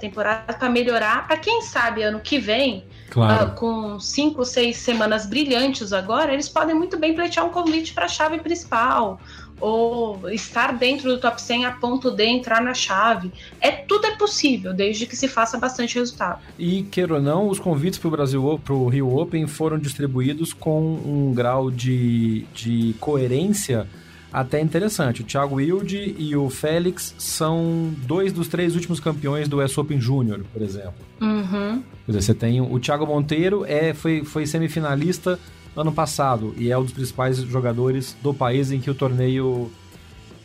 temporada 0.00 0.52
para 0.54 0.68
melhorar, 0.68 1.28
para 1.28 1.36
quem 1.36 1.62
sabe 1.62 2.02
ano 2.02 2.18
que 2.18 2.38
vem, 2.38 2.84
claro. 3.12 3.50
uh, 3.50 3.54
com 3.54 4.00
cinco, 4.00 4.44
seis 4.44 4.78
semanas 4.78 5.26
brilhantes 5.26 5.92
agora, 5.92 6.32
eles 6.32 6.48
podem 6.48 6.74
muito 6.74 6.98
bem 6.98 7.14
pleitear 7.14 7.46
um 7.46 7.50
convite 7.50 7.92
para 7.92 8.06
a 8.06 8.08
chave 8.08 8.38
principal 8.38 9.20
ou 9.60 10.28
estar 10.30 10.76
dentro 10.76 11.08
do 11.08 11.20
top 11.20 11.40
100 11.40 11.66
a 11.66 11.70
ponto 11.72 12.10
de 12.10 12.24
entrar 12.24 12.60
na 12.60 12.74
chave. 12.74 13.30
É 13.60 13.70
tudo 13.70 14.06
é 14.06 14.16
possível, 14.16 14.74
desde 14.74 15.06
que 15.06 15.14
se 15.14 15.28
faça 15.28 15.56
bastante 15.56 15.94
resultado. 15.94 16.40
E 16.58 16.82
queira 16.84 17.14
ou 17.14 17.22
não, 17.22 17.48
os 17.48 17.60
convites 17.60 17.98
para 17.98 18.08
o 18.08 18.10
Brasil, 18.10 18.60
para 18.64 18.74
o 18.74 18.88
Rio 18.88 19.16
Open 19.16 19.46
foram 19.46 19.78
distribuídos 19.78 20.52
com 20.52 20.80
um 20.80 21.32
grau 21.32 21.70
de, 21.70 22.44
de 22.52 22.96
coerência 22.98 23.86
até 24.32 24.60
interessante. 24.60 25.22
O 25.22 25.24
Thiago 25.24 25.56
Wilde 25.56 26.14
e 26.18 26.34
o 26.34 26.48
Félix 26.48 27.14
são 27.18 27.92
dois 28.06 28.32
dos 28.32 28.48
três 28.48 28.74
últimos 28.74 28.98
campeões 28.98 29.48
do 29.48 29.62
US 29.62 29.76
Open 29.76 30.00
Júnior, 30.00 30.40
por 30.52 30.62
exemplo. 30.62 30.94
Uhum. 31.20 31.82
Quer 32.06 32.12
dizer, 32.12 32.22
você 32.22 32.34
tem 32.34 32.60
o 32.60 32.78
Thiago 32.80 33.06
Monteiro, 33.06 33.64
é, 33.66 33.92
foi, 33.92 34.24
foi 34.24 34.46
semifinalista 34.46 35.38
ano 35.76 35.92
passado 35.92 36.54
e 36.56 36.70
é 36.70 36.78
um 36.78 36.82
dos 36.82 36.92
principais 36.92 37.38
jogadores 37.38 38.16
do 38.22 38.32
país 38.32 38.70
em 38.70 38.80
que 38.80 38.90
o 38.90 38.94
torneio 38.94 39.70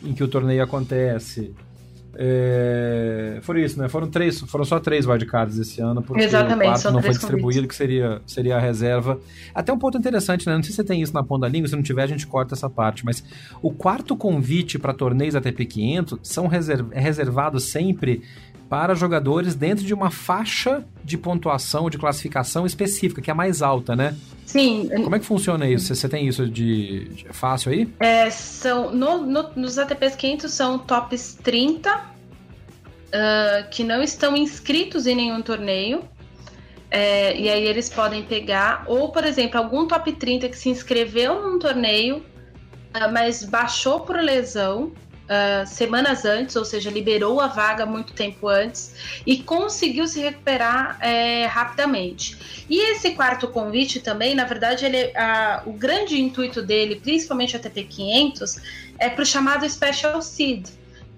em 0.02 0.12
que 0.12 0.22
o 0.22 0.28
torneio 0.28 0.62
acontece. 0.62 1.52
É, 2.20 3.38
foram 3.42 3.60
isso, 3.60 3.78
né? 3.80 3.88
Foram 3.88 4.08
três, 4.08 4.40
foram 4.40 4.64
só 4.64 4.80
três 4.80 5.06
wildcards 5.06 5.56
esse 5.56 5.80
ano, 5.80 6.02
porque 6.02 6.24
Exatamente, 6.24 6.66
o 6.66 6.72
quarto 6.72 6.90
não 6.90 7.00
foi 7.00 7.10
distribuído, 7.10 7.60
convites. 7.60 7.68
que 7.68 7.74
seria, 7.76 8.20
seria 8.26 8.56
a 8.56 8.60
reserva. 8.60 9.20
Até 9.54 9.72
um 9.72 9.78
ponto 9.78 9.96
interessante, 9.96 10.44
né? 10.44 10.56
Não 10.56 10.62
sei 10.64 10.72
se 10.72 10.76
você 10.76 10.84
tem 10.84 11.00
isso 11.00 11.14
na 11.14 11.22
ponta 11.22 11.42
da 11.42 11.48
língua, 11.48 11.68
se 11.68 11.76
não 11.76 11.82
tiver, 11.82 12.02
a 12.02 12.06
gente 12.08 12.26
corta 12.26 12.56
essa 12.56 12.68
parte, 12.68 13.04
mas 13.04 13.22
o 13.62 13.70
quarto 13.70 14.16
convite 14.16 14.80
para 14.80 14.92
torneios 14.92 15.36
ATP 15.36 15.64
500 15.66 16.18
são 16.24 16.48
reserv, 16.48 16.88
é 16.90 16.98
reservado 16.98 17.60
sempre 17.60 18.22
para 18.68 18.94
jogadores 18.94 19.54
dentro 19.54 19.84
de 19.84 19.94
uma 19.94 20.10
faixa 20.10 20.84
de 21.02 21.16
pontuação, 21.16 21.88
de 21.88 21.96
classificação 21.96 22.66
específica, 22.66 23.22
que 23.22 23.30
é 23.30 23.34
mais 23.34 23.62
alta, 23.62 23.96
né? 23.96 24.14
Sim. 24.44 24.88
Como 24.88 25.14
é 25.14 25.18
que 25.18 25.24
funciona 25.24 25.68
isso? 25.68 25.94
Você 25.94 26.08
tem 26.08 26.26
isso 26.26 26.48
de, 26.48 27.08
de 27.08 27.26
fácil 27.30 27.72
aí? 27.72 27.88
É, 28.00 28.30
são, 28.30 28.94
no, 28.94 29.18
no, 29.18 29.50
nos 29.56 29.78
ATPs 29.78 30.16
500 30.16 30.52
são 30.52 30.78
tops 30.78 31.38
30 31.42 31.94
uh, 31.94 33.68
que 33.70 33.84
não 33.84 34.02
estão 34.02 34.36
inscritos 34.36 35.06
em 35.06 35.14
nenhum 35.14 35.42
torneio. 35.42 36.02
É, 36.90 37.38
e 37.38 37.50
aí 37.50 37.64
eles 37.64 37.90
podem 37.90 38.22
pegar, 38.22 38.84
ou 38.86 39.12
por 39.12 39.24
exemplo, 39.24 39.58
algum 39.58 39.86
top 39.86 40.10
30 40.12 40.48
que 40.48 40.56
se 40.56 40.70
inscreveu 40.70 41.42
num 41.42 41.58
torneio, 41.58 42.18
uh, 42.18 43.12
mas 43.12 43.44
baixou 43.44 44.00
por 44.00 44.16
lesão 44.16 44.92
uh, 45.28 45.66
semanas 45.66 46.24
antes, 46.24 46.56
ou 46.56 46.64
seja, 46.64 46.90
liberou 46.90 47.40
a 47.40 47.46
vaga 47.46 47.84
muito 47.84 48.12
tempo 48.12 48.48
antes 48.48 49.20
e 49.26 49.38
conseguiu 49.42 50.06
se 50.06 50.20
recuperar 50.20 50.98
é, 51.00 51.46
rapidamente. 51.46 52.66
E 52.68 52.92
esse 52.92 53.12
quarto 53.12 53.48
convite 53.48 54.00
também, 54.00 54.34
na 54.34 54.44
verdade, 54.44 54.84
ele, 54.84 55.06
uh, 55.08 55.68
o 55.68 55.72
grande 55.72 56.20
intuito 56.20 56.62
dele, 56.62 56.96
principalmente 56.96 57.56
a 57.56 57.58
TP 57.58 57.84
500, 57.84 58.56
é 58.98 59.08
para 59.08 59.22
o 59.22 59.26
chamado 59.26 59.68
Special 59.68 60.20
Seed, 60.22 60.68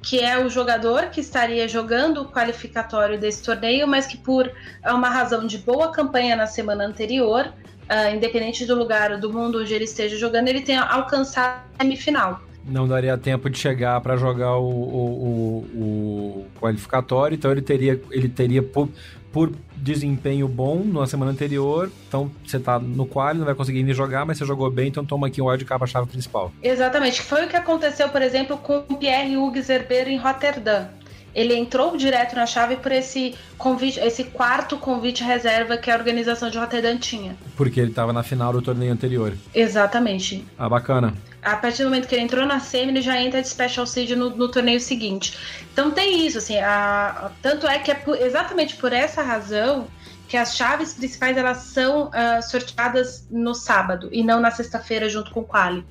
que 0.03 0.19
é 0.19 0.39
o 0.39 0.49
jogador 0.49 1.11
que 1.11 1.21
estaria 1.21 1.69
jogando 1.69 2.23
o 2.23 2.29
qualificatório 2.29 3.19
desse 3.19 3.43
torneio, 3.43 3.87
mas 3.87 4.07
que 4.07 4.17
por 4.17 4.51
uma 4.85 5.09
razão 5.09 5.47
de 5.47 5.59
boa 5.59 5.93
campanha 5.93 6.35
na 6.35 6.47
semana 6.47 6.85
anterior, 6.85 7.47
uh, 7.47 8.15
independente 8.15 8.65
do 8.65 8.75
lugar 8.75 9.19
do 9.19 9.33
mundo 9.33 9.61
onde 9.61 9.75
ele 9.75 9.85
esteja 9.85 10.17
jogando, 10.17 10.49
ele 10.49 10.63
tenha 10.63 10.83
alcançado 10.83 11.63
a 11.79 11.83
semifinal 11.83 12.50
não 12.71 12.87
daria 12.87 13.19
tempo 13.19 13.51
de 13.51 13.59
chegar 13.59 14.01
para 14.01 14.17
jogar 14.17 14.57
o, 14.57 14.69
o, 14.69 15.67
o, 15.75 15.81
o, 15.81 16.47
qualificatório, 16.61 17.35
então 17.35 17.51
ele 17.51 17.61
teria, 17.61 18.01
ele 18.11 18.29
teria 18.29 18.63
por, 18.63 18.89
por, 19.33 19.53
desempenho 19.77 20.47
bom 20.47 20.85
na 20.85 21.07
semana 21.07 21.31
anterior, 21.31 21.91
então 22.07 22.31
você 22.45 22.59
tá 22.59 22.79
no 22.79 23.07
quali, 23.07 23.39
não 23.39 23.47
vai 23.47 23.55
conseguir 23.55 23.83
nem 23.83 23.95
jogar, 23.95 24.27
mas 24.27 24.37
você 24.37 24.45
jogou 24.45 24.71
bem, 24.71 24.89
então 24.89 25.05
toma 25.05 25.27
aqui 25.27 25.41
um 25.41 25.47
wildcard 25.47 25.79
para 25.79 25.85
a 25.85 25.89
chave 25.91 26.07
principal. 26.07 26.53
Exatamente, 26.63 27.23
foi 27.23 27.47
o 27.47 27.49
que 27.49 27.57
aconteceu, 27.57 28.11
por 28.11 28.21
exemplo, 28.21 28.59
com 28.59 28.85
o 28.89 28.97
Pierre 28.97 29.37
Hugues 29.37 29.71
Herber 29.71 30.09
em 30.09 30.19
Rotterdam. 30.19 30.89
Ele 31.35 31.55
entrou 31.55 31.97
direto 31.97 32.35
na 32.35 32.45
chave 32.45 32.77
por 32.77 32.91
esse 32.91 33.37
convite, 33.57 34.01
esse 34.01 34.25
quarto 34.25 34.77
convite 34.77 35.23
reserva 35.23 35.77
que 35.77 35.91
a 35.91 35.97
organização 35.97 36.51
de 36.51 36.59
Rotterdam 36.59 36.99
tinha. 36.99 37.37
Porque 37.57 37.79
ele 37.81 37.91
estava 37.91 38.13
na 38.13 38.25
final 38.25 38.53
do 38.53 38.61
torneio 38.61 38.93
anterior. 38.93 39.33
Exatamente. 39.55 40.45
Ah, 40.59 40.69
bacana 40.69 41.15
a 41.43 41.57
partir 41.57 41.83
do 41.83 41.91
momento 41.91 42.07
que 42.07 42.15
ele 42.15 42.25
entrou 42.25 42.47
na 42.47 42.61
semi, 42.61 42.93
ele 42.93 43.03
já 43.03 43.21
entra 43.21 43.41
de 43.41 43.49
Special 43.49 43.87
Seed 43.87 44.11
no, 44.11 44.31
no 44.31 44.49
torneio 44.49 44.81
seguinte. 44.81 45.39
Então 45.73 45.91
tem 45.91 46.27
isso, 46.27 46.39
assim, 46.39 46.59
a, 46.59 47.27
a, 47.27 47.31
tanto 47.43 47.67
é 47.67 47.79
que 47.79 47.91
é 47.91 47.95
por, 47.95 48.21
exatamente 48.21 48.77
por 48.77 48.93
essa 48.93 49.23
razão 49.23 49.89
que 50.29 50.37
as 50.37 50.55
chaves 50.55 50.95
principais 50.95 51.37
elas 51.37 51.59
são 51.59 52.09
uh, 52.09 52.43
sorteadas 52.43 53.27
no 53.31 53.53
sábado 53.53 54.09
e 54.13 54.23
não 54.23 54.39
na 54.41 54.51
sexta-feira 54.51 55.09
junto 55.09 55.33
com 55.33 55.41
o 55.41 55.45
quali. 55.45 55.85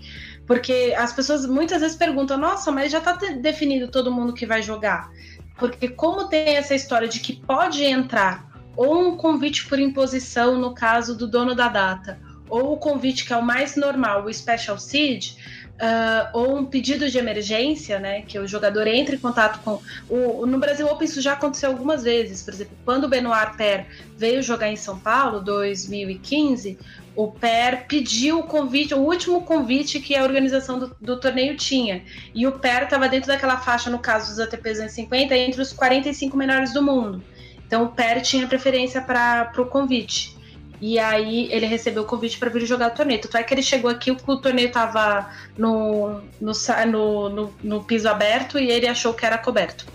Porque 0.47 0.95
as 0.97 1.11
pessoas 1.11 1.45
muitas 1.45 1.81
vezes 1.81 1.97
perguntam, 1.97 2.37
nossa, 2.37 2.71
mas 2.71 2.91
já 2.91 2.99
está 2.99 3.13
definido 3.13 3.89
todo 3.89 4.11
mundo 4.11 4.33
que 4.33 4.45
vai 4.45 4.61
jogar. 4.61 5.09
Porque 5.57 5.89
como 5.89 6.29
tem 6.29 6.55
essa 6.55 6.73
história 6.73 7.07
de 7.07 7.19
que 7.19 7.35
pode 7.35 7.83
entrar 7.83 8.47
ou 8.77 9.09
um 9.09 9.17
convite 9.17 9.67
por 9.67 9.77
imposição 9.77 10.57
no 10.57 10.73
caso 10.73 11.17
do 11.17 11.27
dono 11.27 11.53
da 11.53 11.67
data, 11.67 12.17
ou 12.49 12.73
o 12.73 12.77
convite 12.77 13.25
que 13.25 13.33
é 13.33 13.37
o 13.37 13.43
mais 13.43 13.75
normal, 13.75 14.25
o 14.25 14.33
Special 14.33 14.77
Seed, 14.77 15.33
Uh, 15.79 16.27
ou 16.33 16.57
um 16.57 16.65
pedido 16.65 17.09
de 17.09 17.17
emergência, 17.17 17.99
né, 17.99 18.21
que 18.23 18.37
o 18.37 18.45
jogador 18.45 18.85
entre 18.85 19.15
em 19.15 19.17
contato 19.19 19.61
com 19.63 19.79
o, 20.09 20.45
no 20.45 20.59
Brasil 20.59 20.85
Open 20.85 21.07
isso 21.07 21.21
já 21.21 21.31
aconteceu 21.31 21.69
algumas 21.69 22.03
vezes, 22.03 22.43
por 22.43 22.53
exemplo, 22.53 22.75
quando 22.83 23.05
o 23.05 23.07
Benoit 23.07 23.55
Per 23.55 23.85
veio 24.17 24.43
jogar 24.43 24.67
em 24.67 24.75
São 24.75 24.99
Paulo, 24.99 25.39
2015, 25.39 26.77
o 27.15 27.31
Per 27.31 27.85
pediu 27.87 28.39
o 28.39 28.43
convite, 28.43 28.93
o 28.93 28.97
último 28.97 29.45
convite 29.45 30.01
que 30.01 30.17
a 30.17 30.23
organização 30.23 30.79
do, 30.79 30.95
do 30.99 31.17
torneio 31.17 31.55
tinha, 31.55 32.03
e 32.35 32.45
o 32.45 32.59
Per 32.59 32.83
estava 32.83 33.07
dentro 33.07 33.29
daquela 33.29 33.55
faixa, 33.55 33.89
no 33.89 33.99
caso 33.99 34.31
dos 34.31 34.39
ATP 34.41 34.71
250, 34.71 35.33
entre 35.33 35.61
os 35.61 35.71
45 35.71 36.35
melhores 36.35 36.73
do 36.73 36.81
mundo. 36.81 37.23
Então 37.65 37.85
o 37.85 37.87
Per 37.87 38.21
tinha 38.21 38.45
preferência 38.47 39.01
para 39.01 39.49
o 39.57 39.65
convite. 39.65 40.38
E 40.81 40.97
aí 40.97 41.51
ele 41.51 41.65
recebeu 41.65 42.03
o 42.03 42.05
convite 42.05 42.37
para 42.37 42.49
vir 42.49 42.65
jogar 42.65 42.91
o 42.91 42.95
torneio. 42.95 43.21
Tanto 43.21 43.37
é 43.37 43.43
que 43.43 43.53
ele 43.53 43.61
chegou 43.61 43.89
aqui, 43.89 44.11
o, 44.11 44.37
torneio 44.37 44.71
tava 44.71 45.29
no, 45.57 46.21
no, 46.39 46.53
no, 47.29 47.53
no, 47.61 47.83
piso 47.83 48.07
aberto 48.07 48.57
e 48.57 48.69
ele 48.69 48.87
achou 48.87 49.13
que 49.13 49.25
era 49.25 49.37
coberto. 49.37 49.85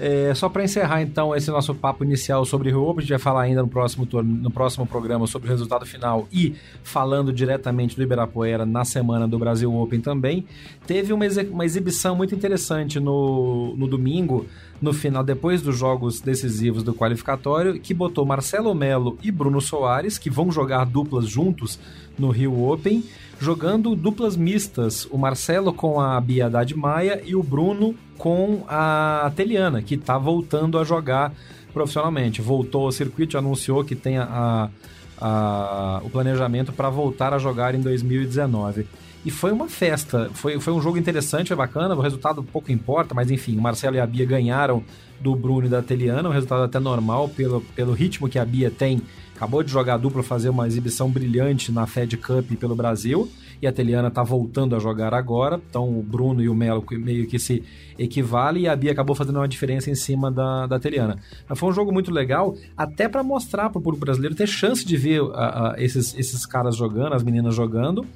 É, 0.00 0.32
só 0.34 0.48
para 0.48 0.64
encerrar 0.64 1.02
então 1.02 1.36
esse 1.36 1.50
nosso 1.50 1.74
papo 1.74 2.02
inicial 2.02 2.42
sobre 2.46 2.70
Rio 2.70 2.82
Open, 2.84 2.98
a 2.98 3.00
gente 3.02 3.10
vai 3.10 3.18
falar 3.18 3.42
ainda 3.42 3.60
no 3.60 3.68
próximo, 3.68 4.08
no 4.22 4.50
próximo 4.50 4.86
programa 4.86 5.26
sobre 5.26 5.46
o 5.46 5.50
resultado 5.50 5.84
final 5.84 6.26
e 6.32 6.54
falando 6.82 7.30
diretamente 7.30 7.94
do 7.94 8.02
Ibirapuera 8.02 8.64
na 8.64 8.82
semana 8.82 9.28
do 9.28 9.38
Brasil 9.38 9.74
Open 9.74 10.00
também. 10.00 10.46
Teve 10.86 11.12
uma, 11.12 11.26
uma 11.50 11.66
exibição 11.66 12.16
muito 12.16 12.34
interessante 12.34 12.98
no, 12.98 13.76
no 13.76 13.86
domingo, 13.86 14.46
no 14.80 14.92
final, 14.92 15.22
depois 15.22 15.60
dos 15.60 15.76
jogos 15.76 16.20
decisivos 16.20 16.82
do 16.82 16.94
qualificatório, 16.94 17.78
que 17.78 17.92
botou 17.92 18.24
Marcelo 18.24 18.74
Melo 18.74 19.18
e 19.22 19.30
Bruno 19.30 19.60
Soares, 19.60 20.16
que 20.16 20.30
vão 20.30 20.50
jogar 20.50 20.86
duplas 20.86 21.26
juntos 21.26 21.78
no 22.18 22.30
Rio 22.30 22.66
Open, 22.68 23.04
jogando 23.38 23.94
duplas 23.94 24.36
mistas, 24.36 25.06
o 25.10 25.18
Marcelo 25.18 25.72
com 25.72 26.00
a 26.00 26.20
Bia 26.20 26.50
Maia 26.76 27.22
e 27.24 27.34
o 27.34 27.42
Bruno 27.42 27.94
com 28.16 28.64
a 28.68 29.30
Teliana, 29.34 29.82
que 29.82 29.94
está 29.94 30.16
voltando 30.18 30.78
a 30.78 30.84
jogar 30.84 31.32
profissionalmente. 31.72 32.42
Voltou 32.42 32.86
ao 32.86 32.92
circuito, 32.92 33.38
anunciou 33.38 33.84
que 33.84 33.94
tem 33.94 34.18
a, 34.18 34.70
a, 35.18 36.00
o 36.04 36.10
planejamento 36.10 36.72
para 36.72 36.90
voltar 36.90 37.32
a 37.32 37.38
jogar 37.38 37.74
em 37.74 37.80
2019. 37.80 38.86
E 39.24 39.30
foi 39.30 39.52
uma 39.52 39.68
festa, 39.68 40.30
foi, 40.32 40.58
foi 40.58 40.72
um 40.72 40.80
jogo 40.80 40.96
interessante, 40.96 41.48
foi 41.48 41.56
bacana, 41.56 41.94
o 41.94 42.00
resultado 42.00 42.42
pouco 42.42 42.72
importa, 42.72 43.14
mas 43.14 43.30
enfim, 43.30 43.56
o 43.58 43.60
Marcelo 43.60 43.96
e 43.96 44.00
a 44.00 44.06
Bia 44.06 44.24
ganharam 44.24 44.82
do 45.20 45.34
Bruno 45.34 45.66
e 45.66 45.68
da 45.68 45.82
Teliana, 45.82 46.28
um 46.28 46.32
resultado 46.32 46.62
até 46.62 46.78
normal 46.78 47.28
pelo, 47.28 47.60
pelo 47.60 47.92
ritmo 47.92 48.28
que 48.28 48.38
a 48.38 48.44
Bia 48.44 48.70
tem. 48.70 49.02
Acabou 49.36 49.62
de 49.62 49.70
jogar 49.70 49.98
dupla, 49.98 50.22
fazer 50.22 50.48
uma 50.48 50.66
exibição 50.66 51.10
brilhante 51.10 51.70
na 51.70 51.86
Fed 51.86 52.16
Cup 52.16 52.50
pelo 52.58 52.74
Brasil 52.74 53.30
e 53.60 53.66
a 53.66 53.72
Teliana 53.72 54.08
está 54.08 54.22
voltando 54.22 54.74
a 54.74 54.78
jogar 54.78 55.12
agora, 55.12 55.60
então 55.68 55.98
o 55.98 56.02
Bruno 56.02 56.42
e 56.42 56.48
o 56.48 56.54
Melo 56.54 56.84
meio 56.92 57.26
que 57.26 57.38
se 57.38 57.62
equivalem 57.98 58.62
e 58.62 58.68
a 58.68 58.74
Bia 58.74 58.92
acabou 58.92 59.14
fazendo 59.14 59.36
uma 59.36 59.48
diferença 59.48 59.90
em 59.90 59.94
cima 59.94 60.30
da, 60.30 60.66
da 60.66 60.78
Teliana. 60.78 61.18
Mas 61.48 61.58
foi 61.58 61.68
um 61.68 61.72
jogo 61.72 61.92
muito 61.92 62.10
legal, 62.10 62.54
até 62.76 63.08
para 63.08 63.22
mostrar 63.22 63.68
para 63.68 63.78
o 63.78 63.82
público 63.82 64.04
brasileiro 64.04 64.34
ter 64.34 64.46
chance 64.46 64.84
de 64.84 64.96
ver 64.96 65.20
a, 65.34 65.72
a, 65.72 65.82
esses, 65.82 66.14
esses 66.18 66.46
caras 66.46 66.74
jogando, 66.74 67.14
as 67.14 67.22
meninas 67.22 67.54
jogando, 67.54 68.06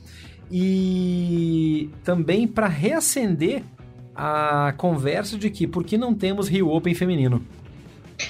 e 0.51 1.91
também 2.03 2.47
para 2.47 2.69
reacender 2.69 3.63
a 4.15 4.73
conversa 4.77 5.37
de 5.37 5.51
que 5.51 5.67
por 5.67 5.85
que 5.85 5.99
não 5.99 6.15
temos 6.15 6.49
Rio 6.49 6.71
Open 6.71 6.95
feminino? 6.95 7.45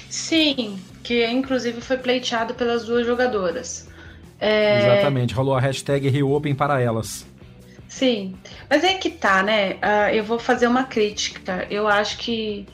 Sim, 0.09 0.79
que 1.03 1.25
inclusive 1.27 1.79
foi 1.81 1.97
pleiteado 1.97 2.53
pelas 2.55 2.85
duas 2.85 3.05
jogadoras. 3.05 3.87
É... 4.39 4.79
Exatamente, 4.79 5.33
rolou 5.33 5.55
a 5.55 5.59
hashtag 5.59 6.09
Rio 6.09 6.31
Open 6.31 6.55
para 6.55 6.81
elas. 6.81 7.25
Sim, 7.87 8.35
mas 8.69 8.83
é 8.83 8.95
que 8.95 9.09
tá, 9.09 9.41
né? 9.41 9.75
Uh, 9.75 10.13
eu 10.13 10.23
vou 10.23 10.37
fazer 10.37 10.67
uma 10.67 10.83
crítica. 10.83 11.65
Eu 11.69 11.87
acho 11.87 12.17
que 12.17 12.67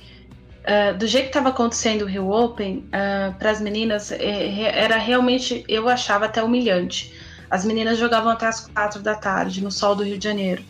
uh, 0.61 0.97
do 0.97 1.05
jeito 1.05 1.25
que 1.25 1.29
estava 1.29 1.49
acontecendo 1.49 2.03
o 2.03 2.05
Rio 2.05 2.29
Open, 2.29 2.77
uh, 2.77 2.89
ah, 2.91 3.35
para 3.37 3.51
as 3.51 3.61
meninas, 3.61 4.11
é, 4.11 4.61
era 4.61 4.97
realmente, 4.97 5.63
eu 5.67 5.87
achava 5.87 6.25
até 6.25 6.41
humilhante. 6.41 7.13
As 7.51 7.65
meninas 7.65 7.99
jogavam 7.99 8.31
até 8.31 8.47
as 8.47 8.61
quatro 8.61 9.01
da 9.01 9.13
tarde 9.13 9.61
no 9.61 9.69
sol 9.69 9.93
do 9.93 10.05
Rio 10.05 10.17
de 10.17 10.23
Janeiro. 10.23 10.63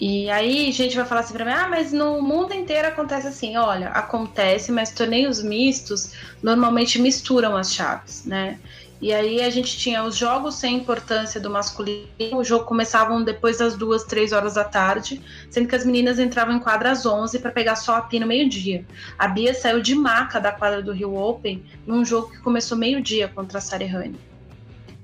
E 0.00 0.28
aí 0.30 0.72
gente 0.72 0.96
vai 0.96 1.04
falar 1.04 1.20
assim 1.20 1.34
pra 1.34 1.44
mim, 1.44 1.52
ah, 1.52 1.68
mas 1.68 1.92
no 1.92 2.20
mundo 2.20 2.54
inteiro 2.54 2.88
acontece 2.88 3.28
assim. 3.28 3.58
Olha, 3.58 3.88
acontece, 3.90 4.72
mas 4.72 4.90
torneios 4.90 5.42
mistos 5.42 6.14
normalmente 6.42 6.98
misturam 6.98 7.56
as 7.56 7.72
chaves, 7.72 8.24
né? 8.24 8.58
E 9.02 9.12
aí 9.12 9.42
a 9.42 9.50
gente 9.50 9.76
tinha 9.76 10.02
os 10.02 10.16
jogos 10.16 10.54
sem 10.54 10.76
importância 10.76 11.40
do 11.40 11.50
masculino, 11.50 12.38
o 12.38 12.44
jogo 12.44 12.64
começavam 12.64 13.22
depois 13.22 13.58
das 13.58 13.76
duas, 13.76 14.04
três 14.04 14.32
horas 14.32 14.54
da 14.54 14.64
tarde, 14.64 15.20
sendo 15.50 15.68
que 15.68 15.74
as 15.74 15.84
meninas 15.84 16.18
entravam 16.18 16.56
em 16.56 16.60
quadra 16.60 16.92
às 16.92 17.04
11 17.04 17.38
para 17.40 17.50
pegar 17.50 17.76
só 17.76 17.96
a 17.96 18.00
pino 18.00 18.26
meio-dia. 18.26 18.86
A 19.18 19.28
Bia 19.28 19.52
saiu 19.52 19.82
de 19.82 19.94
maca 19.94 20.40
da 20.40 20.52
quadra 20.52 20.80
do 20.80 20.92
Rio 20.92 21.16
Open 21.16 21.62
num 21.86 22.04
jogo 22.04 22.30
que 22.30 22.38
começou 22.38 22.78
meio-dia 22.78 23.28
contra 23.28 23.58
a 23.58 23.60
Sarehane. 23.60 24.31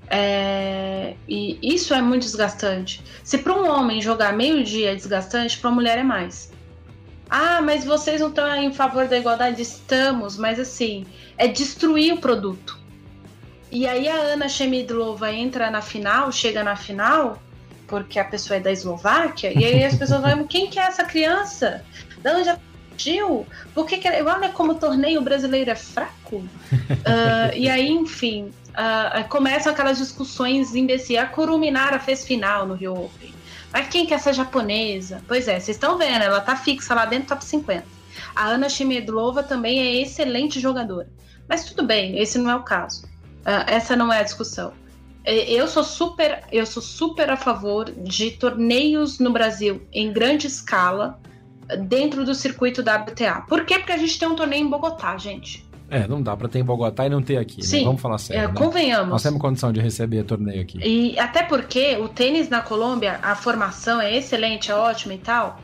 É, 0.09 1.13
e 1.27 1.59
isso 1.61 1.93
é 1.93 2.01
muito 2.01 2.23
desgastante. 2.23 3.03
Se 3.23 3.37
para 3.37 3.53
um 3.53 3.69
homem 3.69 4.01
jogar 4.01 4.33
meio 4.33 4.63
dia 4.63 4.91
é 4.91 4.95
desgastante, 4.95 5.57
para 5.57 5.69
uma 5.69 5.75
mulher 5.75 5.97
é 5.99 6.03
mais. 6.03 6.51
Ah, 7.29 7.61
mas 7.61 7.85
vocês 7.85 8.19
não 8.19 8.29
estão 8.29 8.55
em 8.55 8.73
favor 8.73 9.07
da 9.07 9.17
igualdade? 9.17 9.61
Estamos, 9.61 10.35
mas 10.35 10.59
assim, 10.59 11.05
é 11.37 11.47
destruir 11.47 12.13
o 12.13 12.17
produto. 12.17 12.79
E 13.71 13.85
aí 13.85 14.07
a 14.07 14.15
Ana 14.15 14.49
Shemidlova 14.49 15.31
entra 15.31 15.69
na 15.69 15.81
final, 15.81 16.31
chega 16.31 16.63
na 16.63 16.75
final, 16.75 17.39
porque 17.87 18.17
a 18.17 18.25
pessoa 18.25 18.57
é 18.57 18.59
da 18.59 18.71
Eslováquia, 18.71 19.53
e 19.53 19.63
aí 19.63 19.83
as 19.83 19.95
pessoas 19.95 20.21
vão, 20.21 20.47
quem 20.47 20.67
que 20.67 20.79
é 20.79 20.83
essa 20.83 21.03
criança? 21.03 21.85
Da 22.23 22.35
onde 22.35 22.49
ela 22.49 22.59
surgiu? 22.91 23.45
Por 23.75 23.85
que, 23.85 23.97
que 23.97 24.09
olha 24.09 24.49
como 24.49 24.71
o 24.71 24.75
torneio 24.75 25.21
brasileiro 25.21 25.69
é 25.69 25.75
fraco? 25.75 26.37
uh, 26.37 27.53
e 27.55 27.69
aí, 27.69 27.91
enfim, 27.91 28.51
uh, 28.79 29.27
começam 29.27 29.71
aquelas 29.71 29.97
discussões 29.97 30.73
imbecis. 30.73 31.17
A 31.17 31.25
Kuruminara 31.25 31.99
fez 31.99 32.25
final 32.25 32.65
no 32.65 32.73
Rio 32.73 32.93
Open. 32.93 33.33
Mas 33.71 33.87
quem 33.87 34.05
que 34.05 34.13
é 34.13 34.15
essa 34.15 34.33
japonesa? 34.33 35.21
Pois 35.27 35.47
é, 35.47 35.59
vocês 35.59 35.75
estão 35.75 35.97
vendo, 35.97 36.23
ela 36.23 36.41
tá 36.41 36.55
fixa 36.55 36.95
lá 36.95 37.05
dentro 37.05 37.25
do 37.25 37.29
top 37.29 37.45
50. 37.45 37.85
A 38.35 38.47
Ana 38.47 38.69
Shimedlova 38.69 39.43
também 39.43 39.79
é 39.79 40.01
excelente 40.01 40.59
jogadora. 40.59 41.07
Mas 41.47 41.65
tudo 41.65 41.83
bem, 41.83 42.17
esse 42.17 42.37
não 42.37 42.49
é 42.49 42.55
o 42.55 42.63
caso. 42.63 43.05
Uh, 43.05 43.65
essa 43.67 43.95
não 43.95 44.11
é 44.11 44.19
a 44.19 44.23
discussão. 44.23 44.73
Eu 45.25 45.67
sou 45.67 45.83
super, 45.83 46.43
eu 46.51 46.65
sou 46.65 46.81
super 46.81 47.29
a 47.29 47.37
favor 47.37 47.91
de 47.91 48.31
torneios 48.31 49.19
no 49.19 49.31
Brasil 49.31 49.85
em 49.93 50.11
grande 50.11 50.47
escala 50.47 51.19
dentro 51.87 52.25
do 52.25 52.33
circuito 52.33 52.81
da 52.81 52.95
WTA. 52.95 53.41
Por 53.47 53.65
quê? 53.65 53.77
Porque 53.77 53.91
a 53.91 53.97
gente 53.97 54.17
tem 54.17 54.27
um 54.27 54.35
torneio 54.35 54.65
em 54.65 54.69
Bogotá, 54.69 55.17
gente. 55.17 55.68
É, 55.89 56.07
não 56.07 56.21
dá 56.21 56.35
para 56.37 56.47
ter 56.47 56.59
em 56.59 56.63
Bogotá 56.63 57.05
e 57.05 57.09
não 57.09 57.21
ter 57.21 57.37
aqui. 57.37 57.57
Né? 57.57 57.63
Sim, 57.63 57.79
né? 57.79 57.85
Vamos 57.85 58.01
falar 58.01 58.17
sério. 58.17 58.43
É, 58.43 58.47
né? 58.47 58.53
Convenhamos. 58.53 59.09
Nós 59.09 59.23
temos 59.23 59.41
condição 59.41 59.71
de 59.71 59.79
receber 59.79 60.23
torneio 60.23 60.61
aqui. 60.61 60.79
E 60.83 61.17
até 61.19 61.43
porque 61.43 61.97
o 61.97 62.07
tênis 62.07 62.49
na 62.49 62.61
Colômbia, 62.61 63.19
a 63.21 63.35
formação 63.35 63.99
é 63.99 64.15
excelente, 64.15 64.71
é 64.71 64.75
ótima 64.75 65.13
e 65.13 65.17
tal. 65.17 65.59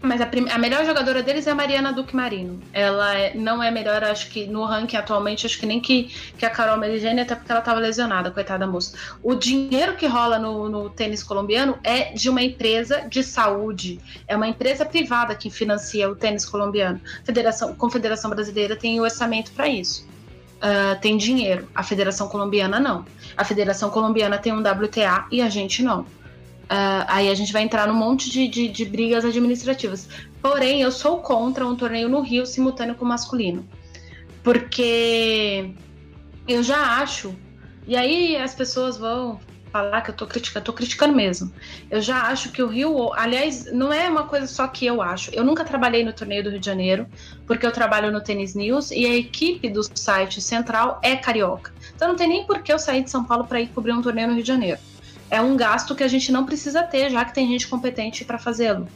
Mas 0.00 0.20
a, 0.20 0.28
a, 0.52 0.58
melhor 0.58 0.84
jogadora 0.86 1.22
deles 1.22 1.46
é 1.46 1.50
a 1.50 1.54
Mariana 1.54 1.92
Duque 1.92 2.14
Marino. 2.14 2.60
Ela 2.72 3.14
é... 3.16 3.34
não 3.34 3.62
é 3.62 3.70
melhor, 3.70 4.04
acho 4.04 4.30
que 4.30 4.46
no 4.46 4.64
ranking 4.64 4.96
atualmente, 4.96 5.44
acho 5.44 5.58
que 5.58 5.66
nem 5.66 5.80
que, 5.80 6.04
que 6.36 6.46
a 6.46 6.50
Carol 6.50 6.76
Meligeni, 6.76 7.20
até 7.20 7.34
porque 7.34 7.50
ela 7.50 7.60
estava 7.60 7.80
lesionada, 7.80 8.30
coitada 8.30 8.66
moça. 8.66 8.96
O 9.22 9.34
dinheiro 9.34 9.96
que 9.96 10.06
rola 10.06 10.38
no, 10.38 10.68
no, 10.68 10.88
tênis 10.88 11.22
colombiano 11.22 11.78
é 11.82 12.12
de 12.12 12.30
uma 12.30 12.42
empresa 12.42 13.08
de 13.08 13.24
saúde. 13.24 14.00
É 14.28 14.36
uma 14.36 14.46
empresa 14.46 14.86
privada 14.86 15.34
que 15.34 15.50
financia 15.50 16.08
o 16.08 16.14
tênis 16.14 16.44
colombiano. 16.44 17.00
Federação, 17.24 17.74
Confederação 17.74 18.30
Brasileira 18.30 18.76
tem 18.76 19.00
o 19.00 19.02
orçamento 19.02 19.50
para 19.50 19.68
isso. 19.68 20.06
Uh, 20.58 21.00
tem 21.00 21.16
dinheiro. 21.16 21.68
A 21.72 21.84
Federação 21.84 22.28
Colombiana 22.28 22.80
não. 22.80 23.04
A 23.36 23.44
Federação 23.44 23.90
Colombiana 23.90 24.38
tem 24.38 24.52
um 24.52 24.58
WTA 24.58 25.26
e 25.30 25.40
a 25.40 25.48
gente 25.48 25.84
não. 25.84 26.04
Uh, 26.68 27.08
aí 27.08 27.30
a 27.30 27.34
gente 27.34 27.50
vai 27.50 27.62
entrar 27.62 27.88
num 27.88 27.94
monte 27.94 28.28
de, 28.30 28.46
de, 28.46 28.68
de, 28.68 28.84
brigas 28.84 29.24
administrativas. 29.24 30.06
Porém, 30.42 30.82
eu 30.82 30.92
sou 30.92 31.18
contra 31.22 31.66
um 31.66 31.74
torneio 31.74 32.10
no 32.10 32.20
Rio 32.20 32.44
simultâneo 32.44 32.94
com 32.94 33.06
o 33.06 33.08
masculino. 33.08 33.66
Porque 34.42 35.72
eu 36.46 36.62
já 36.62 37.00
acho. 37.00 37.34
E 37.86 37.96
aí 37.96 38.36
as 38.36 38.54
pessoas 38.54 38.98
vão 38.98 39.40
falar 39.72 40.02
que 40.02 40.10
eu 40.10 40.14
tô 40.14 40.26
criticando, 40.26 40.60
eu 40.60 40.64
tô 40.64 40.72
criticando 40.74 41.14
mesmo. 41.14 41.50
Eu 41.90 42.02
já 42.02 42.24
acho 42.24 42.52
que 42.52 42.62
o 42.62 42.66
Rio, 42.66 43.14
aliás, 43.14 43.72
não 43.72 43.90
é 43.90 44.08
uma 44.10 44.24
coisa 44.24 44.46
só 44.46 44.66
que 44.68 44.84
eu 44.84 45.00
acho. 45.00 45.30
Eu 45.34 45.44
nunca 45.44 45.64
trabalhei 45.64 46.04
no 46.04 46.12
torneio 46.12 46.44
do 46.44 46.50
Rio 46.50 46.60
de 46.60 46.66
Janeiro, 46.66 47.06
porque 47.46 47.66
eu 47.66 47.72
trabalho 47.72 48.12
no 48.12 48.20
Tênis 48.20 48.54
News 48.54 48.90
e 48.90 49.06
a 49.06 49.14
equipe 49.14 49.70
do 49.70 49.82
site 49.82 50.42
central 50.42 51.00
é 51.02 51.16
carioca. 51.16 51.72
Então 51.96 52.08
não 52.08 52.16
tem 52.16 52.28
nem 52.28 52.46
por 52.46 52.62
que 52.62 52.70
eu 52.70 52.78
sair 52.78 53.02
de 53.02 53.10
São 53.10 53.24
Paulo 53.24 53.46
para 53.46 53.58
ir 53.58 53.68
cobrir 53.68 53.92
um 53.92 54.02
torneio 54.02 54.28
no 54.28 54.34
Rio 54.34 54.42
de 54.42 54.48
Janeiro 54.48 54.78
é 55.30 55.40
um 55.40 55.56
gasto 55.56 55.94
que 55.94 56.02
a 56.02 56.08
gente 56.08 56.32
não 56.32 56.44
precisa 56.44 56.82
ter, 56.82 57.10
já 57.10 57.24
que 57.24 57.34
tem 57.34 57.46
gente 57.48 57.68
competente 57.68 58.24
para 58.24 58.38
fazê-lo. 58.38 58.88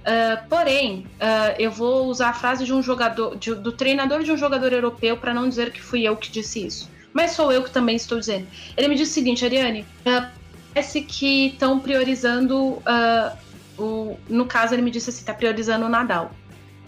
Uh, 0.00 0.48
porém, 0.48 1.06
uh, 1.16 1.54
eu 1.58 1.70
vou 1.70 2.06
usar 2.06 2.30
a 2.30 2.32
frase 2.32 2.64
de 2.64 2.72
um 2.72 2.82
jogador, 2.82 3.36
de, 3.36 3.54
do 3.54 3.72
treinador 3.72 4.22
de 4.22 4.32
um 4.32 4.36
jogador 4.36 4.72
europeu, 4.72 5.16
para 5.16 5.34
não 5.34 5.48
dizer 5.48 5.72
que 5.72 5.80
fui 5.80 6.02
eu 6.02 6.16
que 6.16 6.30
disse 6.30 6.66
isso. 6.66 6.90
Mas 7.12 7.32
sou 7.32 7.52
eu 7.52 7.62
que 7.62 7.70
também 7.70 7.96
estou 7.96 8.18
dizendo. 8.18 8.46
Ele 8.76 8.88
me 8.88 8.94
disse 8.94 9.10
o 9.10 9.14
seguinte, 9.14 9.44
Ariane, 9.44 9.84
uh, 10.06 10.26
parece 10.72 11.02
que 11.02 11.48
estão 11.48 11.80
priorizando. 11.80 12.82
o, 13.78 14.16
no 14.28 14.46
caso, 14.46 14.74
ele 14.74 14.82
me 14.82 14.90
disse 14.90 15.10
assim: 15.10 15.20
está 15.20 15.34
priorizando 15.34 15.84
o 15.86 15.88
Nadal 15.88 16.30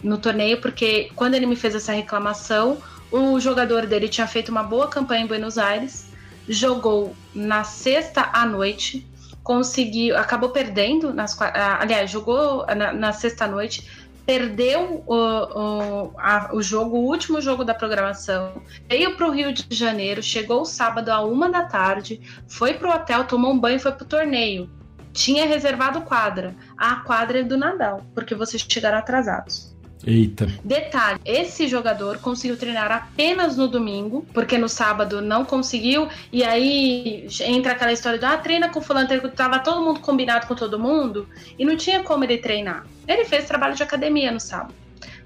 no 0.03 0.17
torneio, 0.19 0.61
porque 0.61 1.11
quando 1.15 1.35
ele 1.35 1.47
me 1.47 1.57
fez 1.57 1.75
essa 1.75 1.93
reclamação, 1.93 2.79
o 3.11 3.39
jogador 3.39 3.87
dele 3.87 4.09
tinha 4.09 4.27
feito 4.27 4.49
uma 4.49 4.63
boa 4.63 4.89
campanha 4.89 5.25
em 5.25 5.27
Buenos 5.27 5.59
Aires 5.59 6.12
jogou 6.49 7.15
na 7.35 7.65
sexta 7.65 8.31
à 8.33 8.45
noite, 8.47 9.07
conseguiu, 9.43 10.17
acabou 10.17 10.51
perdendo, 10.51 11.13
nas, 11.13 11.41
aliás, 11.41 12.11
jogou 12.11 12.65
na, 12.67 12.93
na 12.93 13.13
sexta 13.13 13.45
à 13.45 13.49
noite, 13.49 13.89
perdeu 14.25 15.03
o, 15.07 15.15
o, 15.15 16.13
a, 16.17 16.51
o 16.53 16.63
jogo, 16.63 16.97
o 16.97 17.05
último 17.05 17.41
jogo 17.41 17.65
da 17.65 17.75
programação, 17.75 18.63
veio 18.89 19.17
para 19.17 19.27
o 19.27 19.31
Rio 19.31 19.53
de 19.53 19.67
Janeiro, 19.75 20.23
chegou 20.23 20.65
sábado 20.65 21.09
a 21.09 21.25
uma 21.25 21.51
da 21.51 21.65
tarde, 21.65 22.21
foi 22.49 22.75
para 22.75 22.89
o 22.89 22.95
hotel, 22.95 23.25
tomou 23.25 23.53
um 23.53 23.59
banho 23.59 23.77
e 23.77 23.81
foi 23.81 23.93
para 23.93 24.05
o 24.05 24.09
torneio. 24.09 24.71
Tinha 25.13 25.47
reservado 25.47 26.01
quadra. 26.03 26.55
A 26.79 26.97
quadra 26.97 27.41
é 27.41 27.43
do 27.43 27.57
Nadal, 27.57 28.03
porque 28.15 28.35
vocês 28.35 28.65
chegaram 28.67 28.97
atrasados. 28.97 29.72
Eita. 30.07 30.47
Detalhe: 30.65 31.21
esse 31.25 31.69
jogador 31.69 32.19
conseguiu 32.19 32.57
treinar 32.57 32.91
apenas 32.91 33.57
no 33.57 33.69
domingo, 33.69 34.27
porque 34.33 34.59
no 34.59 34.69
sábado 34.69 35.21
não 35.21 35.45
conseguiu, 35.45 36.09
e 36.33 36.43
aí 36.43 37.27
entra 37.41 37.73
aquela 37.73 37.93
história 37.93 38.19
de 38.19 38.25
ah, 38.25 38.37
treina 38.37 38.69
com 38.69 38.81
fulano, 38.81 39.09
tava 39.31 39.61
todo 39.61 39.83
mundo 39.83 40.01
combinado 40.01 40.47
com 40.47 40.55
todo 40.55 40.79
mundo, 40.79 41.29
e 41.59 41.65
não 41.65 41.77
tinha 41.77 42.03
como 42.03 42.25
ele 42.25 42.39
treinar. 42.39 42.85
Ele 43.07 43.25
fez 43.25 43.47
trabalho 43.47 43.75
de 43.75 43.83
academia 43.83 44.33
no 44.33 44.41
sábado. 44.41 44.75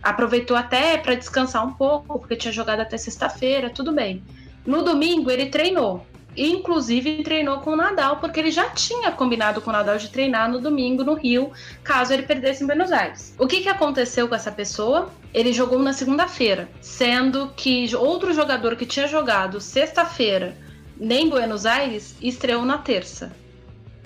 Aproveitou 0.02 0.56
até 0.56 0.98
para 0.98 1.14
descansar 1.14 1.66
um 1.66 1.72
pouco, 1.72 2.18
porque 2.18 2.36
tinha 2.36 2.52
jogado 2.52 2.80
até 2.80 2.96
sexta-feira, 2.96 3.70
tudo 3.70 3.92
bem. 3.92 4.22
No 4.64 4.82
domingo 4.82 5.30
ele 5.30 5.46
treinou, 5.46 6.06
inclusive 6.36 7.22
treinou 7.22 7.58
com 7.60 7.70
o 7.70 7.76
Nadal, 7.76 8.18
porque 8.18 8.38
ele 8.40 8.50
já 8.50 8.68
tinha 8.70 9.10
combinado 9.10 9.60
com 9.60 9.70
o 9.70 9.72
Nadal 9.72 9.96
de 9.96 10.10
treinar 10.10 10.50
no 10.50 10.60
domingo 10.60 11.02
no 11.02 11.14
Rio, 11.14 11.52
caso 11.82 12.12
ele 12.12 12.24
perdesse 12.24 12.62
em 12.62 12.66
Buenos 12.66 12.92
Aires. 12.92 13.34
O 13.38 13.46
que, 13.46 13.60
que 13.60 13.68
aconteceu 13.68 14.28
com 14.28 14.34
essa 14.34 14.52
pessoa? 14.52 15.10
Ele 15.32 15.52
jogou 15.52 15.78
na 15.78 15.92
segunda-feira, 15.92 16.68
sendo 16.80 17.48
que 17.56 17.94
outro 17.96 18.32
jogador 18.32 18.76
que 18.76 18.86
tinha 18.86 19.08
jogado 19.08 19.60
sexta-feira 19.60 20.56
nem 20.98 21.28
Buenos 21.28 21.66
Aires 21.66 22.16
estreou 22.20 22.64
na 22.64 22.78
terça, 22.78 23.32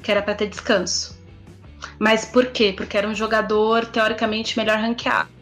que 0.02 0.10
era 0.10 0.22
para 0.22 0.34
ter 0.34 0.48
descanso. 0.48 1.18
Mas 1.98 2.24
por 2.24 2.46
quê? 2.46 2.72
Porque 2.76 2.96
era 2.96 3.08
um 3.08 3.14
jogador 3.14 3.86
teoricamente 3.86 4.58
melhor 4.58 4.78
ranqueado. 4.78 5.39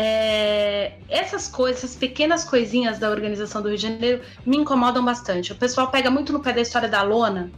É, 0.00 0.92
essas 1.08 1.48
coisas, 1.48 1.82
essas 1.82 1.96
pequenas 1.96 2.44
coisinhas 2.44 3.00
da 3.00 3.10
organização 3.10 3.60
do 3.60 3.66
Rio 3.66 3.76
de 3.76 3.82
Janeiro 3.82 4.20
me 4.46 4.56
incomodam 4.56 5.04
bastante. 5.04 5.50
O 5.50 5.56
pessoal 5.56 5.88
pega 5.90 6.08
muito 6.08 6.32
no 6.32 6.38
pé 6.38 6.52
da 6.52 6.60
história 6.60 6.88
da 6.88 7.02
lona, 7.02 7.50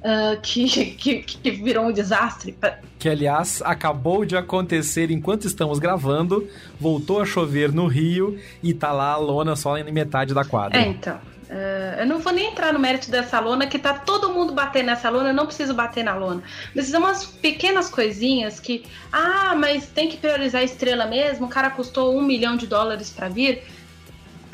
uh, 0.00 0.40
que, 0.42 0.66
que, 0.98 1.22
que, 1.22 1.50
virou 1.52 1.86
um 1.86 1.92
desastre. 1.92 2.58
Que, 2.98 3.08
aliás, 3.08 3.62
acabou 3.64 4.24
de 4.24 4.36
acontecer 4.36 5.12
enquanto 5.12 5.46
estamos 5.46 5.78
gravando, 5.78 6.48
voltou 6.80 7.20
a 7.20 7.24
chover 7.24 7.72
no 7.72 7.86
Rio 7.86 8.40
e 8.60 8.74
tá 8.74 8.90
lá 8.90 9.12
a 9.12 9.16
lona 9.16 9.54
só 9.54 9.78
em 9.78 9.92
metade 9.92 10.34
da 10.34 10.44
quadra. 10.44 10.80
É, 10.80 10.88
então. 10.88 11.20
Uh, 11.50 12.00
eu 12.00 12.06
não 12.06 12.18
vou 12.18 12.32
nem 12.32 12.48
entrar 12.48 12.72
no 12.72 12.78
mérito 12.78 13.10
dessa 13.10 13.38
lona, 13.38 13.66
que 13.66 13.78
tá 13.78 13.94
todo 13.94 14.32
mundo 14.32 14.52
batendo 14.52 14.86
nessa 14.86 15.10
lona, 15.10 15.30
eu 15.30 15.34
não 15.34 15.46
preciso 15.46 15.74
bater 15.74 16.02
na 16.02 16.14
lona. 16.14 16.42
Mas 16.74 16.86
são 16.86 17.00
umas 17.00 17.26
pequenas 17.26 17.90
coisinhas 17.90 18.58
que, 18.58 18.84
ah, 19.12 19.54
mas 19.54 19.86
tem 19.86 20.08
que 20.08 20.16
priorizar 20.16 20.62
a 20.62 20.64
estrela 20.64 21.06
mesmo, 21.06 21.46
o 21.46 21.50
cara 21.50 21.70
custou 21.70 22.16
um 22.16 22.22
milhão 22.22 22.56
de 22.56 22.66
dólares 22.66 23.10
para 23.10 23.28
vir. 23.28 23.62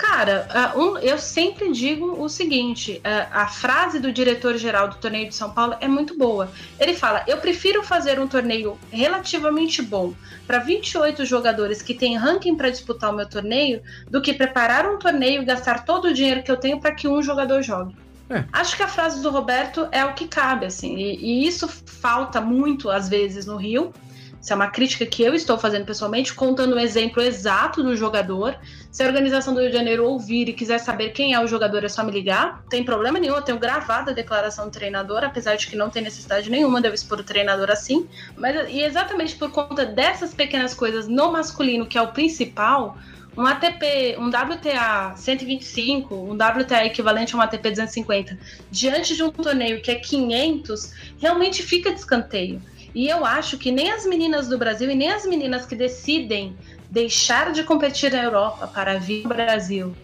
Cara, 0.00 0.72
uh, 0.74 0.80
um, 0.80 0.98
eu 0.98 1.18
sempre 1.18 1.70
digo 1.72 2.18
o 2.18 2.26
seguinte: 2.26 3.02
uh, 3.04 3.28
a 3.30 3.46
frase 3.46 4.00
do 4.00 4.10
diretor-geral 4.10 4.88
do 4.88 4.96
torneio 4.96 5.28
de 5.28 5.34
São 5.34 5.50
Paulo 5.50 5.76
é 5.78 5.86
muito 5.86 6.16
boa. 6.16 6.50
Ele 6.78 6.94
fala: 6.94 7.22
eu 7.26 7.36
prefiro 7.36 7.82
fazer 7.82 8.18
um 8.18 8.26
torneio 8.26 8.78
relativamente 8.90 9.82
bom 9.82 10.14
para 10.46 10.58
28 10.58 11.26
jogadores 11.26 11.82
que 11.82 11.92
têm 11.92 12.16
ranking 12.16 12.56
para 12.56 12.70
disputar 12.70 13.12
o 13.12 13.16
meu 13.16 13.28
torneio 13.28 13.82
do 14.08 14.22
que 14.22 14.32
preparar 14.32 14.86
um 14.86 14.98
torneio 14.98 15.42
e 15.42 15.44
gastar 15.44 15.84
todo 15.84 16.06
o 16.06 16.14
dinheiro 16.14 16.42
que 16.42 16.50
eu 16.50 16.56
tenho 16.56 16.80
para 16.80 16.94
que 16.94 17.06
um 17.06 17.22
jogador 17.22 17.60
jogue. 17.60 17.94
É. 18.30 18.44
Acho 18.52 18.78
que 18.78 18.82
a 18.82 18.88
frase 18.88 19.20
do 19.20 19.28
Roberto 19.28 19.86
é 19.92 20.02
o 20.02 20.14
que 20.14 20.26
cabe, 20.26 20.64
assim, 20.64 20.96
e, 20.96 21.16
e 21.16 21.46
isso 21.46 21.68
falta 21.68 22.40
muito 22.40 22.88
às 22.88 23.06
vezes 23.06 23.44
no 23.44 23.56
Rio. 23.56 23.92
Isso 24.40 24.52
é 24.52 24.56
uma 24.56 24.68
crítica 24.68 25.04
que 25.04 25.22
eu 25.22 25.34
estou 25.34 25.58
fazendo 25.58 25.84
pessoalmente, 25.84 26.32
contando 26.32 26.72
o 26.72 26.76
um 26.76 26.78
exemplo 26.78 27.22
exato 27.22 27.82
do 27.82 27.94
jogador. 27.94 28.56
Se 28.90 29.02
a 29.02 29.06
organização 29.06 29.52
do 29.52 29.60
Rio 29.60 29.70
de 29.70 29.76
Janeiro 29.76 30.06
ouvir 30.06 30.48
e 30.48 30.54
quiser 30.54 30.78
saber 30.78 31.10
quem 31.10 31.34
é 31.34 31.40
o 31.40 31.46
jogador, 31.46 31.84
é 31.84 31.88
só 31.88 32.02
me 32.02 32.10
ligar. 32.10 32.60
Não 32.62 32.68
tem 32.68 32.82
problema 32.82 33.18
nenhum, 33.18 33.34
eu 33.34 33.42
tenho 33.42 33.58
gravado 33.58 34.10
a 34.10 34.12
declaração 34.14 34.64
do 34.64 34.70
treinador, 34.70 35.22
apesar 35.24 35.56
de 35.56 35.66
que 35.66 35.76
não 35.76 35.90
tem 35.90 36.02
necessidade 36.02 36.50
nenhuma 36.50 36.80
de 36.80 36.88
eu 36.88 36.94
expor 36.94 37.20
o 37.20 37.22
treinador 37.22 37.70
assim. 37.70 38.08
Mas 38.36 38.70
e 38.70 38.80
exatamente 38.80 39.36
por 39.36 39.50
conta 39.50 39.84
dessas 39.84 40.32
pequenas 40.32 40.72
coisas 40.72 41.06
no 41.06 41.30
masculino, 41.30 41.86
que 41.86 41.98
é 41.98 42.02
o 42.02 42.08
principal, 42.08 42.96
um 43.36 43.46
ATP, 43.46 44.16
um 44.18 44.28
WTA 44.28 45.14
125, 45.16 46.14
um 46.14 46.32
WTA 46.34 46.86
equivalente 46.86 47.34
a 47.34 47.38
um 47.38 47.40
ATP 47.42 47.70
250, 47.70 48.38
diante 48.70 49.14
de 49.14 49.22
um 49.22 49.30
torneio 49.30 49.80
que 49.82 49.90
é 49.90 49.96
500, 49.96 50.92
realmente 51.18 51.62
fica 51.62 51.92
de 51.92 52.00
escanteio. 52.00 52.60
E 52.94 53.08
eu 53.08 53.24
acho 53.24 53.56
que 53.58 53.70
nem 53.70 53.90
as 53.90 54.04
meninas 54.06 54.48
do 54.48 54.58
Brasil 54.58 54.90
e 54.90 54.94
nem 54.94 55.10
as 55.10 55.24
meninas 55.24 55.66
que 55.66 55.76
decidem 55.76 56.56
deixar 56.90 57.52
de 57.52 57.62
competir 57.62 58.12
na 58.12 58.22
Europa 58.22 58.66
para 58.66 58.98
vir 58.98 59.22
ao 59.24 59.28
Brasil 59.28 59.94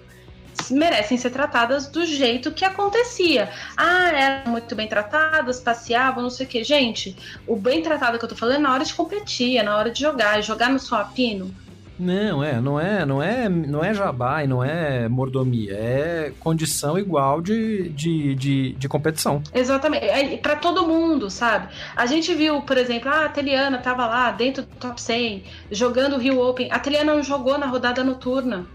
merecem 0.71 1.19
ser 1.19 1.31
tratadas 1.31 1.87
do 1.87 2.05
jeito 2.05 2.51
que 2.51 2.65
acontecia. 2.65 3.51
Ah, 3.77 4.11
eram 4.11 4.53
muito 4.53 4.75
bem 4.75 4.89
tratadas, 4.89 5.61
passeavam, 5.61 6.23
não 6.23 6.31
sei 6.31 6.47
o 6.47 6.49
que. 6.49 6.65
Gente, 6.65 7.17
o 7.47 7.57
bem 7.57 7.83
tratado 7.83 8.19
que 8.19 8.25
eu 8.25 8.29
tô 8.29 8.35
falando 8.35 8.57
é 8.57 8.61
na 8.61 8.73
hora 8.73 8.85
de 8.85 8.95
competir, 8.95 9.59
é 9.59 9.63
na 9.63 9.77
hora 9.77 9.91
de 9.91 10.01
jogar, 10.01 10.39
é 10.39 10.43
jogar 10.43 10.71
no 10.71 10.79
suapino 10.79 11.55
não, 11.99 12.45
é, 12.45 12.61
não 12.61 12.81
é, 12.81 13.07
não 13.07 13.23
é, 13.23 13.49
não 13.49 13.85
é 13.85 13.95
jabá 13.95 14.45
e 14.45 14.47
não 14.47 14.63
é 14.63 15.09
mordomia, 15.09 15.73
é 15.73 16.33
condição 16.41 16.99
igual 16.99 17.41
de, 17.41 17.89
de, 17.91 18.35
de, 18.35 18.73
de 18.73 18.89
competição. 18.89 19.43
Exatamente, 19.55 20.05
é, 20.05 20.37
para 20.37 20.57
todo 20.57 20.87
mundo, 20.87 21.31
sabe? 21.31 21.69
A 21.95 22.07
gente 22.07 22.35
viu, 22.35 22.63
por 22.63 22.77
exemplo, 22.77 23.11
ah, 23.11 23.25
a 23.25 23.29
Teliana 23.29 23.79
tava 23.79 24.07
lá 24.07 24.31
dentro 24.31 24.63
do 24.63 24.77
top 24.77 25.01
100, 25.01 25.45
jogando 25.71 26.17
o 26.17 26.19
Rio 26.19 26.41
Open, 26.41 26.71
a 26.71 26.79
Teliana 26.79 27.15
não 27.15 27.23
jogou 27.23 27.57
na 27.59 27.67
rodada 27.67 28.05
noturna. 28.05 28.67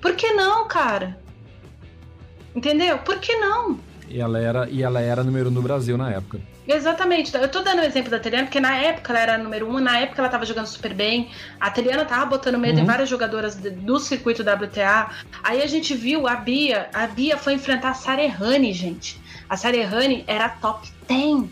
Por 0.00 0.14
que 0.14 0.32
não, 0.32 0.66
cara? 0.66 1.18
Entendeu? 2.54 2.98
Por 2.98 3.18
que 3.18 3.36
não? 3.36 3.78
E 4.10 4.20
ela 4.20 4.40
era, 4.40 4.68
e 4.68 4.82
ela 4.82 5.00
era 5.00 5.22
número 5.22 5.48
um 5.48 5.52
no 5.52 5.62
Brasil 5.62 5.96
na 5.96 6.10
época. 6.10 6.40
Exatamente. 6.66 7.34
Eu 7.34 7.48
tô 7.48 7.62
dando 7.62 7.78
o 7.78 7.84
exemplo 7.84 8.10
da 8.10 8.18
Teliana, 8.18 8.46
porque 8.46 8.58
na 8.58 8.76
época 8.76 9.12
ela 9.12 9.20
era 9.20 9.38
número 9.38 9.68
um, 9.68 9.78
na 9.78 10.00
época 10.00 10.20
ela 10.20 10.28
tava 10.28 10.44
jogando 10.44 10.66
super 10.66 10.92
bem. 10.92 11.30
A 11.60 11.70
Teliana 11.70 12.04
tava 12.04 12.26
botando 12.26 12.58
medo 12.58 12.78
uhum. 12.78 12.82
em 12.82 12.86
várias 12.86 13.08
jogadoras 13.08 13.54
do 13.54 14.00
circuito 14.00 14.42
WTA. 14.42 15.10
Aí 15.44 15.62
a 15.62 15.66
gente 15.66 15.94
viu 15.94 16.26
a 16.26 16.34
Bia. 16.34 16.90
A 16.92 17.06
Bia 17.06 17.36
foi 17.36 17.54
enfrentar 17.54 17.90
a 17.90 17.94
Sarehane, 17.94 18.72
gente. 18.72 19.20
A 19.48 19.56
Sarehane 19.56 20.24
era 20.26 20.48
top 20.48 20.88
10. 21.08 21.44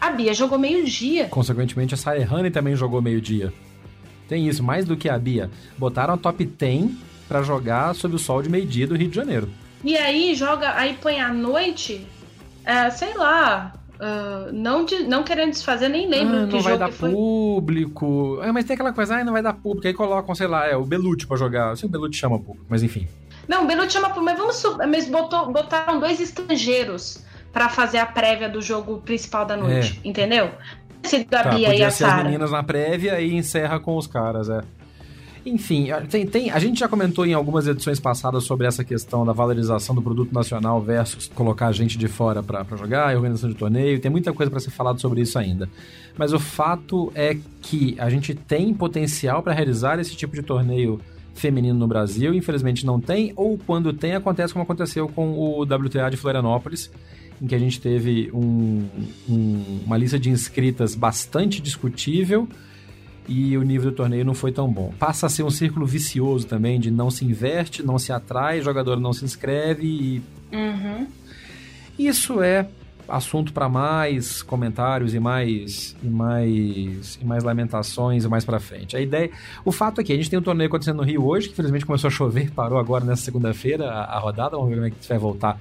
A 0.00 0.10
Bia 0.10 0.32
jogou 0.32 0.58
meio-dia. 0.58 1.26
Consequentemente, 1.26 1.94
a 1.94 1.96
Sarehane 1.96 2.50
também 2.50 2.76
jogou 2.76 3.02
meio-dia. 3.02 3.52
Tem 4.28 4.46
isso, 4.46 4.62
mais 4.62 4.84
do 4.84 4.96
que 4.96 5.08
a 5.08 5.18
Bia. 5.18 5.50
Botaram 5.76 6.14
a 6.14 6.16
top 6.16 6.44
10 6.44 6.90
para 7.28 7.42
jogar 7.42 7.94
sob 7.96 8.14
o 8.14 8.18
sol 8.18 8.42
de 8.42 8.48
meio-dia 8.48 8.86
do 8.86 8.96
Rio 8.96 9.08
de 9.08 9.16
Janeiro. 9.16 9.48
E 9.82 9.96
aí 9.96 10.34
joga, 10.34 10.74
aí 10.76 10.98
põe 11.00 11.20
à 11.20 11.32
noite, 11.32 12.06
é, 12.64 12.90
sei 12.90 13.14
lá, 13.14 13.72
Uh, 14.00 14.50
não, 14.50 14.82
de, 14.82 15.00
não 15.00 15.22
querendo 15.22 15.50
desfazer, 15.50 15.90
nem 15.90 16.08
lembro 16.08 16.44
ah, 16.44 16.46
que 16.46 16.54
não 16.54 16.62
vai 16.62 16.78
dar 16.78 16.90
público. 16.90 18.40
É, 18.42 18.50
mas 18.50 18.64
tem 18.64 18.72
aquela 18.72 18.94
coisa, 18.94 19.16
ah, 19.16 19.22
não 19.22 19.34
vai 19.34 19.42
dar 19.42 19.52
público. 19.52 19.86
Aí 19.86 19.92
colocam, 19.92 20.34
sei 20.34 20.46
lá, 20.46 20.66
é 20.66 20.74
o 20.74 20.86
Belucci 20.86 21.26
pra 21.26 21.36
jogar. 21.36 21.76
Se 21.76 21.84
o 21.84 21.88
Belucci 21.88 22.18
chama 22.18 22.38
público, 22.38 22.64
mas 22.66 22.82
enfim. 22.82 23.06
Não, 23.46 23.64
o 23.64 23.66
Belucci 23.66 23.92
chama 23.92 24.08
público, 24.08 24.24
mas 24.24 24.38
vamos 24.38 24.78
mas 24.88 25.06
botou, 25.06 25.52
botaram 25.52 26.00
dois 26.00 26.18
estrangeiros 26.18 27.22
para 27.52 27.68
fazer 27.68 27.98
a 27.98 28.06
prévia 28.06 28.48
do 28.48 28.62
jogo 28.62 29.02
principal 29.02 29.44
da 29.44 29.54
noite, 29.54 30.00
é. 30.02 30.08
entendeu? 30.08 30.50
Se 31.02 31.22
da 31.24 31.42
tá, 31.42 31.50
Bia 31.50 31.74
e 31.74 31.82
a 31.82 31.90
ser 31.90 32.04
as 32.04 32.24
meninas 32.24 32.50
na 32.50 32.62
prévia 32.62 33.20
e 33.20 33.34
encerra 33.34 33.78
com 33.80 33.98
os 33.98 34.06
caras, 34.06 34.48
é. 34.48 34.62
Enfim, 35.44 35.88
tem, 36.10 36.26
tem, 36.26 36.50
a 36.50 36.58
gente 36.58 36.80
já 36.80 36.88
comentou 36.88 37.24
em 37.24 37.32
algumas 37.32 37.66
edições 37.66 37.98
passadas 37.98 38.44
sobre 38.44 38.66
essa 38.66 38.84
questão 38.84 39.24
da 39.24 39.32
valorização 39.32 39.94
do 39.94 40.02
produto 40.02 40.34
nacional 40.34 40.80
versus 40.82 41.28
colocar 41.28 41.72
gente 41.72 41.96
de 41.96 42.08
fora 42.08 42.42
para 42.42 42.64
jogar, 42.76 43.14
organização 43.16 43.48
de 43.48 43.56
torneio. 43.56 43.98
Tem 44.00 44.10
muita 44.10 44.32
coisa 44.32 44.50
para 44.50 44.60
ser 44.60 44.70
falado 44.70 45.00
sobre 45.00 45.22
isso 45.22 45.38
ainda. 45.38 45.68
Mas 46.18 46.32
o 46.32 46.38
fato 46.38 47.10
é 47.14 47.38
que 47.62 47.96
a 47.98 48.10
gente 48.10 48.34
tem 48.34 48.74
potencial 48.74 49.42
para 49.42 49.54
realizar 49.54 49.98
esse 49.98 50.14
tipo 50.14 50.34
de 50.34 50.42
torneio 50.42 51.00
feminino 51.34 51.78
no 51.78 51.88
Brasil. 51.88 52.34
Infelizmente 52.34 52.84
não 52.84 53.00
tem, 53.00 53.32
ou 53.34 53.56
quando 53.56 53.92
tem, 53.94 54.14
acontece 54.14 54.52
como 54.52 54.62
aconteceu 54.62 55.08
com 55.08 55.32
o 55.38 55.62
WTA 55.62 56.10
de 56.10 56.18
Florianópolis, 56.18 56.90
em 57.40 57.46
que 57.46 57.54
a 57.54 57.58
gente 57.58 57.80
teve 57.80 58.30
um, 58.34 58.86
um, 59.26 59.80
uma 59.86 59.96
lista 59.96 60.18
de 60.18 60.28
inscritas 60.28 60.94
bastante 60.94 61.62
discutível 61.62 62.46
e 63.30 63.56
o 63.56 63.62
nível 63.62 63.92
do 63.92 63.96
torneio 63.96 64.24
não 64.24 64.34
foi 64.34 64.50
tão 64.50 64.68
bom. 64.68 64.92
Passa 64.98 65.26
a 65.26 65.28
ser 65.28 65.44
um 65.44 65.50
círculo 65.50 65.86
vicioso 65.86 66.48
também, 66.48 66.80
de 66.80 66.90
não 66.90 67.12
se 67.12 67.24
investe, 67.24 67.80
não 67.80 67.96
se 67.96 68.12
atrai, 68.12 68.60
jogador 68.60 68.98
não 68.98 69.12
se 69.12 69.24
inscreve 69.24 69.86
e. 69.86 70.22
Uhum. 70.52 71.06
Isso 71.96 72.42
é 72.42 72.66
assunto 73.08 73.52
para 73.52 73.68
mais 73.68 74.42
comentários 74.42 75.14
e 75.14 75.20
mais 75.20 75.96
e 76.02 76.08
mais 76.08 77.18
e 77.20 77.24
mais 77.24 77.44
lamentações 77.44 78.24
e 78.24 78.28
mais 78.28 78.44
para 78.44 78.58
frente. 78.58 78.96
A 78.96 79.00
ideia, 79.00 79.30
o 79.64 79.70
fato 79.70 80.00
é 80.00 80.04
que 80.04 80.12
a 80.12 80.16
gente 80.16 80.28
tem 80.28 80.38
um 80.38 80.42
torneio 80.42 80.66
acontecendo 80.66 80.96
no 80.96 81.04
Rio 81.04 81.24
hoje, 81.24 81.46
que 81.46 81.52
infelizmente 81.52 81.86
começou 81.86 82.08
a 82.08 82.10
chover, 82.10 82.50
parou 82.54 82.78
agora 82.80 83.04
nessa 83.04 83.22
segunda-feira 83.22 83.88
a, 83.88 84.16
a, 84.16 84.18
rodada, 84.18 84.56
vamos 84.56 84.70
ver 84.70 84.74
como 84.74 84.86
é 84.86 84.90
que 84.90 85.08
vai 85.08 85.18
voltar 85.18 85.60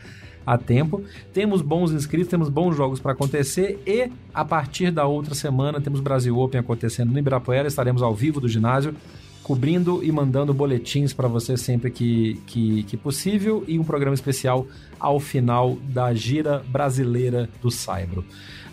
a 0.49 0.57
tempo. 0.57 1.03
Temos 1.31 1.61
bons 1.61 1.91
inscritos, 1.91 2.27
temos 2.27 2.49
bons 2.49 2.75
jogos 2.75 2.99
para 2.99 3.11
acontecer 3.11 3.79
e 3.85 4.09
a 4.33 4.43
partir 4.43 4.89
da 4.89 5.05
outra 5.05 5.35
semana 5.35 5.79
temos 5.79 5.99
Brasil 5.99 6.35
Open 6.39 6.59
acontecendo 6.59 7.11
no 7.11 7.19
Ibirapuera, 7.19 7.67
estaremos 7.67 8.01
ao 8.01 8.15
vivo 8.15 8.41
do 8.41 8.47
ginásio 8.49 8.95
cobrindo 9.43 10.03
e 10.03 10.11
mandando 10.11 10.53
boletins 10.53 11.13
para 11.13 11.27
você 11.27 11.55
sempre 11.55 11.89
que, 11.91 12.39
que, 12.45 12.83
que, 12.83 12.97
possível 12.97 13.63
e 13.67 13.79
um 13.79 13.83
programa 13.83 14.13
especial 14.13 14.67
ao 14.99 15.19
final 15.19 15.77
da 15.89 16.13
gira 16.13 16.63
brasileira 16.67 17.49
do 17.61 17.71
Saibro. 17.71 18.23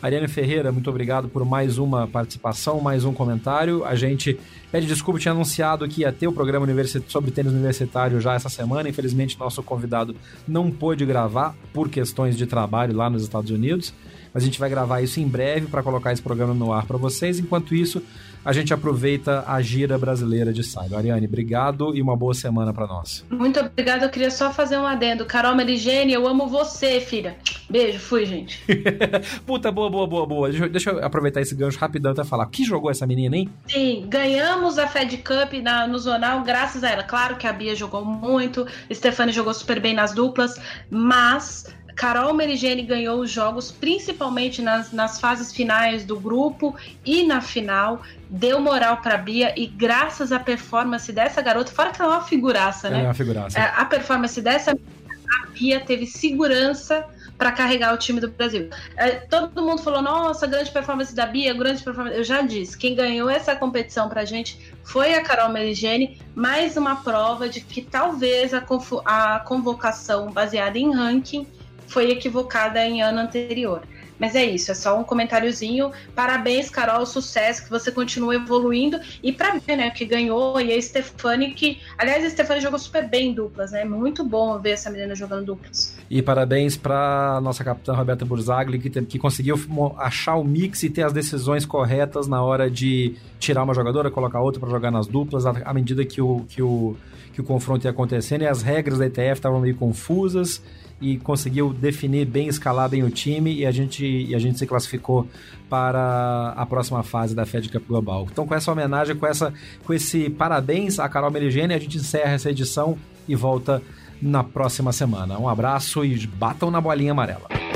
Ariane 0.02 0.28
Ferreira, 0.28 0.70
muito 0.70 0.90
obrigado 0.90 1.28
por 1.28 1.44
mais 1.44 1.78
uma 1.78 2.06
participação, 2.06 2.80
mais 2.80 3.04
um 3.04 3.12
comentário. 3.12 3.84
A 3.84 3.94
gente 3.94 4.38
pede 4.70 4.86
desculpa, 4.86 5.18
tinha 5.18 5.32
anunciado 5.32 5.88
que 5.88 6.02
ia 6.02 6.12
ter 6.12 6.28
o 6.28 6.32
programa 6.32 6.66
sobre 7.08 7.30
tênis 7.30 7.52
universitário 7.52 8.20
já 8.20 8.34
essa 8.34 8.48
semana. 8.48 8.88
Infelizmente, 8.88 9.38
nosso 9.38 9.62
convidado 9.62 10.14
não 10.46 10.70
pôde 10.70 11.06
gravar 11.06 11.56
por 11.72 11.88
questões 11.88 12.36
de 12.36 12.46
trabalho 12.46 12.94
lá 12.94 13.08
nos 13.08 13.22
Estados 13.22 13.50
Unidos. 13.50 13.94
Mas 14.34 14.42
a 14.42 14.46
gente 14.46 14.60
vai 14.60 14.68
gravar 14.68 15.00
isso 15.00 15.18
em 15.18 15.26
breve 15.26 15.66
para 15.66 15.82
colocar 15.82 16.12
esse 16.12 16.20
programa 16.20 16.52
no 16.52 16.70
ar 16.72 16.84
para 16.84 16.98
vocês. 16.98 17.38
Enquanto 17.38 17.74
isso, 17.74 18.02
a 18.46 18.52
gente 18.52 18.72
aproveita 18.72 19.42
a 19.44 19.60
gira 19.60 19.98
brasileira 19.98 20.52
de 20.52 20.62
Cyber. 20.62 20.96
Ariane, 20.96 21.26
obrigado 21.26 21.96
e 21.96 22.00
uma 22.00 22.16
boa 22.16 22.32
semana 22.32 22.72
para 22.72 22.86
nós. 22.86 23.26
Muito 23.28 23.58
obrigada. 23.58 24.06
Eu 24.06 24.08
queria 24.08 24.30
só 24.30 24.52
fazer 24.52 24.78
um 24.78 24.86
adendo. 24.86 25.24
Carol 25.24 25.56
Meligene, 25.56 26.12
eu 26.12 26.28
amo 26.28 26.46
você, 26.46 27.00
filha. 27.00 27.36
Beijo, 27.68 27.98
fui, 27.98 28.24
gente. 28.24 28.62
Puta, 29.44 29.72
boa, 29.72 29.90
boa, 29.90 30.06
boa, 30.06 30.26
boa. 30.26 30.48
Deixa, 30.48 30.68
deixa, 30.68 30.90
eu 30.90 31.04
aproveitar 31.04 31.40
esse 31.40 31.56
gancho 31.56 31.76
rapidão 31.76 32.12
até 32.12 32.22
falar. 32.22 32.46
Que 32.46 32.64
jogou 32.64 32.88
essa 32.88 33.04
menina, 33.04 33.36
hein? 33.36 33.50
Sim, 33.66 34.06
ganhamos 34.08 34.78
a 34.78 34.86
Fed 34.86 35.16
Cup 35.18 35.52
na, 35.60 35.88
no 35.88 35.98
Zonal 35.98 36.44
graças 36.44 36.84
a 36.84 36.90
ela. 36.90 37.02
Claro 37.02 37.34
que 37.34 37.48
a 37.48 37.52
Bia 37.52 37.74
jogou 37.74 38.04
muito, 38.04 38.64
Stefani 38.92 39.32
jogou 39.32 39.52
super 39.52 39.80
bem 39.80 39.92
nas 39.92 40.12
duplas, 40.12 40.54
mas 40.88 41.66
Carol 41.96 42.34
Merigene 42.34 42.82
ganhou 42.82 43.20
os 43.20 43.30
jogos, 43.30 43.72
principalmente 43.72 44.60
nas, 44.60 44.92
nas 44.92 45.18
fases 45.18 45.50
finais 45.52 46.04
do 46.04 46.20
grupo 46.20 46.76
e 47.04 47.24
na 47.24 47.40
final. 47.40 48.02
Deu 48.28 48.60
moral 48.60 48.98
para 48.98 49.16
Bia 49.16 49.54
e 49.56 49.66
graças 49.66 50.30
à 50.30 50.38
performance 50.38 51.10
dessa 51.10 51.40
garota, 51.40 51.72
fora 51.72 51.90
que 51.90 52.02
ela 52.02 52.14
é 52.14 52.16
uma 52.18 52.24
figuraça, 52.24 52.90
né? 52.90 53.00
É 53.00 53.04
uma 53.04 53.14
figuraça. 53.14 53.58
É, 53.58 53.72
a 53.74 53.84
performance 53.86 54.40
dessa 54.42 54.72
a 54.72 55.46
Bia 55.46 55.80
teve 55.80 56.06
segurança 56.06 57.06
para 57.38 57.52
carregar 57.52 57.94
o 57.94 57.98
time 57.98 58.20
do 58.20 58.28
Brasil. 58.28 58.68
É, 58.96 59.12
todo 59.12 59.62
mundo 59.62 59.82
falou: 59.82 60.02
nossa, 60.02 60.46
grande 60.46 60.70
performance 60.70 61.14
da 61.14 61.24
Bia, 61.24 61.54
grande 61.54 61.82
performance. 61.82 62.16
Eu 62.16 62.24
já 62.24 62.42
disse, 62.42 62.76
quem 62.76 62.94
ganhou 62.94 63.30
essa 63.30 63.56
competição 63.56 64.08
para 64.08 64.20
a 64.20 64.24
gente 64.24 64.74
foi 64.84 65.14
a 65.14 65.22
Carol 65.22 65.48
Merigene, 65.48 66.20
mais 66.34 66.76
uma 66.76 66.96
prova 66.96 67.48
de 67.48 67.62
que 67.62 67.80
talvez 67.80 68.52
a, 68.52 68.62
a 69.06 69.40
convocação 69.40 70.30
baseada 70.30 70.78
em 70.78 70.94
ranking 70.94 71.46
foi 71.86 72.10
equivocada 72.10 72.84
em 72.84 73.02
ano 73.02 73.20
anterior. 73.20 73.82
Mas 74.18 74.34
é 74.34 74.44
isso, 74.44 74.70
é 74.70 74.74
só 74.74 74.98
um 74.98 75.04
comentáriozinho. 75.04 75.92
Parabéns, 76.14 76.70
Carol, 76.70 77.04
sucesso, 77.04 77.64
que 77.64 77.70
você 77.70 77.92
continue 77.92 78.36
evoluindo. 78.36 78.98
E 79.22 79.32
para 79.32 79.58
ver, 79.58 79.76
né, 79.76 79.90
que 79.90 80.04
ganhou, 80.04 80.60
e 80.60 80.72
a 80.72 80.80
Stefani, 80.80 81.52
que, 81.52 81.78
aliás, 81.98 82.24
a 82.24 82.30
Stefani 82.30 82.60
jogou 82.60 82.78
super 82.78 83.08
bem 83.08 83.30
em 83.30 83.34
duplas, 83.34 83.72
né? 83.72 83.84
Muito 83.84 84.24
bom 84.24 84.58
ver 84.58 84.70
essa 84.70 84.90
menina 84.90 85.14
jogando 85.14 85.46
duplas. 85.46 85.96
E 86.10 86.22
parabéns 86.22 86.76
para 86.76 87.40
nossa 87.42 87.62
capitã 87.62 87.92
Roberta 87.92 88.24
Burzagli, 88.24 88.78
que, 88.78 88.90
que 89.02 89.18
conseguiu 89.18 89.56
achar 89.98 90.36
o 90.36 90.44
mix 90.44 90.82
e 90.82 90.90
ter 90.90 91.02
as 91.02 91.12
decisões 91.12 91.66
corretas 91.66 92.26
na 92.26 92.42
hora 92.42 92.70
de 92.70 93.16
tirar 93.38 93.64
uma 93.64 93.74
jogadora, 93.74 94.10
colocar 94.10 94.40
outra 94.40 94.60
para 94.60 94.70
jogar 94.70 94.90
nas 94.90 95.06
duplas, 95.06 95.44
à 95.44 95.74
medida 95.74 96.04
que 96.04 96.22
o, 96.22 96.44
que 96.48 96.62
o, 96.62 96.96
que 97.34 97.40
o 97.40 97.44
confronto 97.44 97.86
ia 97.86 97.90
acontecendo. 97.90 98.42
E 98.42 98.46
as 98.46 98.62
regras 98.62 98.98
da 98.98 99.06
ETF 99.06 99.32
estavam 99.34 99.60
meio 99.60 99.76
confusas 99.76 100.62
e 101.00 101.18
conseguiu 101.18 101.72
definir 101.72 102.24
bem, 102.24 102.48
escalar 102.48 102.88
bem 102.88 103.02
o 103.02 103.10
time 103.10 103.54
e 103.54 103.66
a 103.66 103.70
gente, 103.70 104.04
e 104.04 104.34
a 104.34 104.38
gente 104.38 104.58
se 104.58 104.66
classificou 104.66 105.28
para 105.68 106.54
a 106.56 106.64
próxima 106.64 107.02
fase 107.02 107.34
da 107.34 107.44
Fed 107.44 107.68
Cup 107.68 107.86
Global. 107.86 108.26
Então, 108.30 108.46
com 108.46 108.54
essa 108.54 108.72
homenagem, 108.72 109.16
com, 109.16 109.26
essa, 109.26 109.52
com 109.84 109.92
esse 109.92 110.30
parabéns 110.30 110.98
a 110.98 111.08
Carol 111.08 111.30
Meligeni, 111.30 111.74
a 111.74 111.78
gente 111.78 111.98
encerra 111.98 112.32
essa 112.32 112.50
edição 112.50 112.96
e 113.28 113.34
volta 113.34 113.82
na 114.22 114.42
próxima 114.42 114.92
semana. 114.92 115.38
Um 115.38 115.48
abraço 115.48 116.04
e 116.04 116.26
batam 116.26 116.70
na 116.70 116.80
bolinha 116.80 117.12
amarela. 117.12 117.75